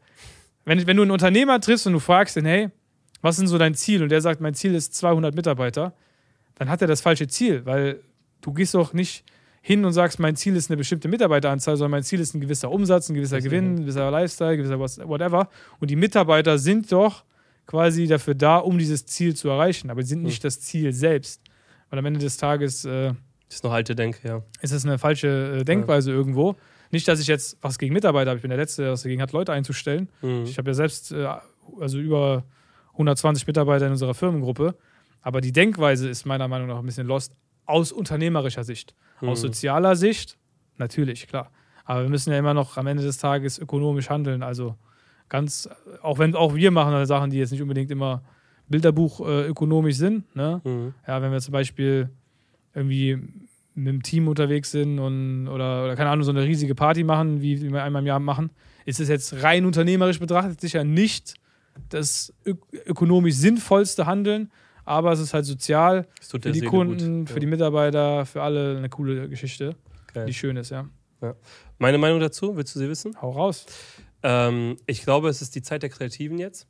wenn, 0.64 0.86
wenn 0.86 0.96
du 0.96 1.02
einen 1.02 1.10
Unternehmer 1.10 1.60
triffst 1.60 1.86
und 1.86 1.94
du 1.94 1.98
fragst 1.98 2.36
ihn, 2.36 2.44
hey, 2.44 2.70
was 3.22 3.36
ist 3.36 3.40
denn 3.40 3.48
so 3.48 3.58
dein 3.58 3.74
Ziel? 3.74 4.02
Und 4.02 4.10
der 4.10 4.20
sagt, 4.20 4.40
mein 4.40 4.54
Ziel 4.54 4.74
ist 4.74 4.94
200 4.94 5.34
Mitarbeiter, 5.34 5.94
dann 6.54 6.68
hat 6.68 6.82
er 6.82 6.88
das 6.88 7.00
falsche 7.00 7.28
Ziel, 7.28 7.64
weil 7.66 8.00
du 8.40 8.52
gehst 8.52 8.74
doch 8.74 8.92
nicht 8.92 9.24
hin 9.60 9.84
und 9.84 9.92
sagst, 9.92 10.18
mein 10.18 10.36
Ziel 10.36 10.56
ist 10.56 10.70
eine 10.70 10.76
bestimmte 10.76 11.08
Mitarbeiteranzahl, 11.08 11.76
sondern 11.76 11.92
mein 11.92 12.02
Ziel 12.02 12.20
ist 12.20 12.34
ein 12.34 12.40
gewisser 12.40 12.70
Umsatz, 12.70 13.08
ein 13.08 13.14
gewisser 13.14 13.40
Gewinn, 13.40 13.74
ein 13.74 13.80
gewisser 13.80 14.10
Lifestyle, 14.10 14.50
ein 14.50 14.58
gewisser 14.58 15.08
whatever. 15.08 15.48
Und 15.80 15.90
die 15.90 15.96
Mitarbeiter 15.96 16.58
sind 16.58 16.90
doch 16.92 17.24
quasi 17.66 18.06
dafür 18.06 18.34
da, 18.34 18.58
um 18.58 18.78
dieses 18.78 19.04
Ziel 19.06 19.34
zu 19.34 19.48
erreichen, 19.48 19.90
aber 19.90 20.02
sie 20.02 20.10
sind 20.10 20.22
nicht 20.22 20.42
das 20.44 20.60
Ziel 20.60 20.92
selbst. 20.92 21.42
Weil 21.90 21.98
am 21.98 22.06
Ende 22.06 22.20
des 22.20 22.36
Tages 22.36 22.84
äh, 22.84 23.12
Das 23.48 23.56
ist 23.56 23.64
noch 23.64 23.72
alte 23.72 23.94
Denke, 23.94 24.26
ja. 24.28 24.42
ist 24.60 24.72
das 24.72 24.84
eine 24.84 24.98
falsche 24.98 25.58
äh, 25.60 25.64
Denkweise 25.64 26.10
irgendwo. 26.12 26.56
Nicht, 26.90 27.06
dass 27.08 27.20
ich 27.20 27.26
jetzt 27.26 27.58
was 27.62 27.78
gegen 27.78 27.92
Mitarbeiter 27.94 28.30
habe. 28.30 28.38
Ich 28.38 28.42
bin 28.42 28.50
der 28.50 28.58
Letzte, 28.58 28.82
der 28.82 28.92
was 28.92 29.02
dagegen 29.02 29.20
hat, 29.22 29.32
Leute 29.32 29.52
einzustellen. 29.52 30.08
Mhm. 30.22 30.44
Ich 30.44 30.58
habe 30.58 30.70
ja 30.70 30.74
selbst 30.74 31.12
äh, 31.12 31.26
also 31.80 31.98
über 31.98 32.44
120 32.92 33.46
Mitarbeiter 33.46 33.86
in 33.86 33.92
unserer 33.92 34.14
Firmengruppe. 34.14 34.74
Aber 35.20 35.40
die 35.40 35.52
Denkweise 35.52 36.08
ist 36.08 36.24
meiner 36.26 36.48
Meinung 36.48 36.68
nach 36.68 36.78
ein 36.78 36.86
bisschen 36.86 37.06
lost 37.06 37.32
aus 37.66 37.92
unternehmerischer 37.92 38.64
Sicht. 38.64 38.94
Aus 39.20 39.42
Mhm. 39.42 39.48
sozialer 39.48 39.96
Sicht, 39.96 40.38
natürlich, 40.76 41.26
klar. 41.26 41.50
Aber 41.84 42.02
wir 42.02 42.08
müssen 42.08 42.30
ja 42.32 42.38
immer 42.38 42.54
noch 42.54 42.76
am 42.76 42.86
Ende 42.86 43.02
des 43.02 43.18
Tages 43.18 43.58
ökonomisch 43.58 44.08
handeln. 44.10 44.42
Also 44.42 44.76
ganz, 45.28 45.68
auch 46.02 46.18
wenn 46.18 46.34
auch 46.34 46.54
wir 46.54 46.70
machen 46.70 47.04
Sachen, 47.06 47.30
die 47.30 47.38
jetzt 47.38 47.50
nicht 47.50 47.62
unbedingt 47.62 47.90
immer 47.90 48.22
Bilderbuch 48.68 49.20
äh, 49.26 49.46
ökonomisch 49.48 49.96
sind. 49.96 50.34
Ne? 50.36 50.60
Mhm. 50.64 50.94
Ja, 51.06 51.20
wenn 51.22 51.32
wir 51.32 51.40
zum 51.40 51.52
Beispiel 51.52 52.10
irgendwie 52.78 53.18
mit 53.74 53.92
dem 53.92 54.02
Team 54.02 54.28
unterwegs 54.28 54.70
sind 54.70 54.98
und 54.98 55.48
oder, 55.48 55.84
oder 55.84 55.96
keine 55.96 56.10
Ahnung, 56.10 56.24
so 56.24 56.30
eine 56.30 56.44
riesige 56.44 56.74
Party 56.74 57.04
machen, 57.04 57.40
wie 57.42 57.60
wie 57.62 57.70
wir 57.72 57.82
einmal 57.82 58.02
im 58.02 58.06
Jahr 58.06 58.20
machen, 58.20 58.50
ist 58.84 59.00
es 59.00 59.08
jetzt 59.08 59.42
rein 59.42 59.64
unternehmerisch 59.64 60.18
betrachtet 60.18 60.60
sicher 60.60 60.84
nicht 60.84 61.34
das 61.88 62.32
ök 62.44 62.58
ökonomisch 62.86 63.34
sinnvollste 63.34 64.06
Handeln, 64.06 64.50
aber 64.84 65.12
es 65.12 65.20
ist 65.20 65.34
halt 65.34 65.44
sozial 65.44 66.06
für 66.20 66.38
die 66.38 66.52
Seele 66.52 66.66
Kunden, 66.66 67.20
gut. 67.20 67.28
für 67.28 67.34
ja. 67.34 67.40
die 67.40 67.46
Mitarbeiter, 67.46 68.26
für 68.26 68.42
alle 68.42 68.76
eine 68.78 68.88
coole 68.88 69.28
Geschichte, 69.28 69.76
Geil. 70.12 70.26
die 70.26 70.34
schön 70.34 70.56
ist, 70.56 70.70
ja. 70.70 70.88
Meine 71.78 71.98
Meinung 71.98 72.20
dazu, 72.20 72.56
willst 72.56 72.74
du 72.74 72.78
sie 72.78 72.88
wissen? 72.88 73.20
Hau 73.20 73.30
raus. 73.30 73.66
Ähm, 74.22 74.76
ich 74.86 75.02
glaube, 75.02 75.28
es 75.28 75.42
ist 75.42 75.54
die 75.54 75.62
Zeit 75.62 75.82
der 75.82 75.90
Kreativen 75.90 76.38
jetzt. 76.38 76.66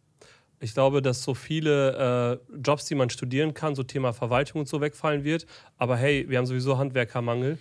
Ich 0.61 0.75
glaube, 0.75 1.03
dass 1.03 1.23
so 1.23 1.35
viele 1.35 2.41
äh, 2.53 2.57
Jobs, 2.65 2.87
die 2.87 2.95
man 2.97 3.11
studieren 3.11 3.55
kann, 3.55 3.75
so 3.75 3.83
Thema 3.85 4.13
Verwaltung 4.13 4.61
und 4.61 4.69
so 4.69 4.81
wegfallen 4.81 5.23
wird. 5.25 5.47
Aber 5.77 5.97
hey, 5.97 6.27
wir 6.29 6.39
haben 6.39 6.47
sowieso 6.47 6.79
Handwerkermangel. 6.79 7.59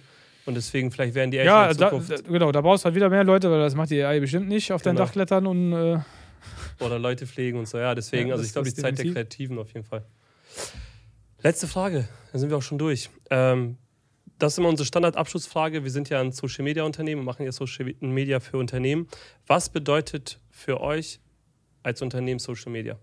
Und 0.47 0.55
deswegen 0.55 0.91
vielleicht 0.91 1.13
werden 1.13 1.29
die 1.29 1.37
Eltern 1.37 1.53
Ja, 1.53 1.69
in 1.71 1.77
Zukunft 1.77 2.09
da, 2.09 2.15
genau, 2.31 2.51
da 2.51 2.61
brauchst 2.61 2.83
du 2.83 2.85
halt 2.85 2.95
wieder 2.95 3.09
mehr 3.09 3.23
Leute, 3.25 3.51
weil 3.51 3.59
das 3.59 3.75
macht 3.75 3.89
die 3.91 4.01
AI 4.01 4.19
bestimmt 4.21 4.47
nicht 4.47 4.71
auf 4.71 4.81
dein 4.81 4.95
Genau. 4.95 5.05
Dach 5.05 5.11
klettern 5.11 5.45
und 5.45 5.73
äh, 5.73 5.99
oder 6.79 6.97
Leute 6.99 7.27
pflegen 7.27 7.59
und 7.59 7.67
so. 7.67 7.77
Ja, 7.77 7.93
deswegen, 7.93 8.29
Ja, 8.29 8.35
also 8.35 8.45
ich 8.45 8.53
glaube, 8.53 8.69
die 8.69 8.73
das 8.73 8.81
Zeit 8.81 8.97
der 8.97 9.03
definitiv. 9.05 9.13
Kreativen 9.15 9.59
auf 9.59 9.73
jeden 9.73 9.85
Fall. 9.85 10.03
Letzte 11.43 11.67
Frage, 11.67 12.07
dann 12.31 12.39
sind 12.41 12.49
wir 12.49 12.57
auch 12.57 12.61
schon 12.63 12.77
durch. 12.77 13.09
Ähm, 13.29 13.77
das 14.39 14.53
ist 14.53 14.59
immer 14.59 14.69
unsere 14.69 14.85
Standardabschlussfrage. 14.85 15.83
Wir 15.83 15.91
sind 15.91 16.09
ja 16.09 16.19
ein 16.21 16.31
Social 16.31 16.63
Media 16.63 16.83
Unternehmen 16.83 17.19
und 17.19 17.25
machen 17.25 17.43
ja 17.45 17.51
Social 17.51 17.93
Media 17.99 18.39
für 18.39 18.57
Unternehmen. 18.57 19.07
Was 19.47 19.69
bedeutet 19.69 20.39
für 20.49 20.79
euch 20.81 21.19
als 21.87 22.01
Unternehmen 22.01 22.39
Social 22.39 22.71
Media? 22.71 22.99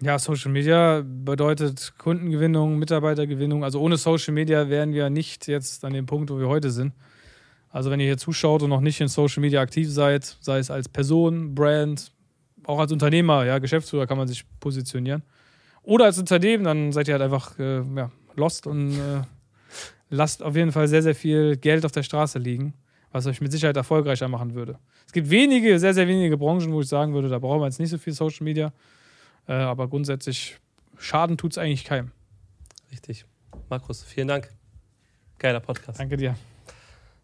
Ja, 0.00 0.18
Social 0.18 0.52
Media 0.52 1.02
bedeutet 1.04 1.94
Kundengewinnung, 1.98 2.78
Mitarbeitergewinnung. 2.78 3.64
Also 3.64 3.80
ohne 3.80 3.96
Social 3.96 4.32
Media 4.32 4.68
wären 4.68 4.92
wir 4.92 5.10
nicht 5.10 5.48
jetzt 5.48 5.84
an 5.84 5.92
dem 5.92 6.06
Punkt, 6.06 6.30
wo 6.30 6.38
wir 6.38 6.48
heute 6.48 6.70
sind. 6.70 6.92
Also 7.70 7.90
wenn 7.90 7.98
ihr 7.98 8.06
hier 8.06 8.18
zuschaut 8.18 8.62
und 8.62 8.70
noch 8.70 8.80
nicht 8.80 9.00
in 9.00 9.08
Social 9.08 9.40
Media 9.40 9.60
aktiv 9.60 9.90
seid, 9.90 10.36
sei 10.40 10.58
es 10.58 10.70
als 10.70 10.88
Person, 10.88 11.54
Brand, 11.54 12.12
auch 12.64 12.78
als 12.78 12.92
Unternehmer, 12.92 13.44
ja, 13.44 13.58
Geschäftsführer 13.58 14.06
kann 14.06 14.18
man 14.18 14.28
sich 14.28 14.44
positionieren. 14.60 15.22
Oder 15.82 16.04
als 16.04 16.18
Unternehmen, 16.18 16.64
dann 16.64 16.92
seid 16.92 17.08
ihr 17.08 17.14
halt 17.14 17.22
einfach 17.22 17.58
äh, 17.58 17.82
ja, 17.96 18.10
lost 18.36 18.66
und 18.66 18.92
äh, 18.92 19.22
lasst 20.10 20.42
auf 20.42 20.54
jeden 20.54 20.72
Fall 20.72 20.86
sehr, 20.88 21.02
sehr 21.02 21.14
viel 21.14 21.56
Geld 21.56 21.84
auf 21.84 21.92
der 21.92 22.02
Straße 22.02 22.38
liegen, 22.38 22.74
was 23.12 23.26
euch 23.26 23.40
mit 23.40 23.52
Sicherheit 23.52 23.76
erfolgreicher 23.76 24.28
machen 24.28 24.54
würde. 24.54 24.78
Es 25.06 25.12
gibt 25.12 25.30
wenige, 25.30 25.78
sehr, 25.78 25.94
sehr 25.94 26.06
wenige 26.06 26.36
Branchen, 26.36 26.72
wo 26.72 26.80
ich 26.80 26.88
sagen 26.88 27.14
würde, 27.14 27.28
da 27.28 27.38
brauchen 27.38 27.60
wir 27.60 27.66
jetzt 27.66 27.80
nicht 27.80 27.90
so 27.90 27.98
viel 27.98 28.12
Social 28.12 28.44
Media. 28.44 28.72
Äh, 29.46 29.52
aber 29.52 29.88
grundsätzlich, 29.88 30.58
Schaden 30.98 31.36
tut 31.36 31.52
es 31.52 31.58
eigentlich 31.58 31.84
keinem. 31.84 32.10
Richtig. 32.90 33.24
Markus, 33.70 34.02
vielen 34.02 34.28
Dank. 34.28 34.50
Geiler 35.38 35.60
Podcast. 35.60 36.00
Danke 36.00 36.16
dir. 36.16 36.36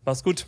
Mach's 0.04 0.22
gut. 0.22 0.46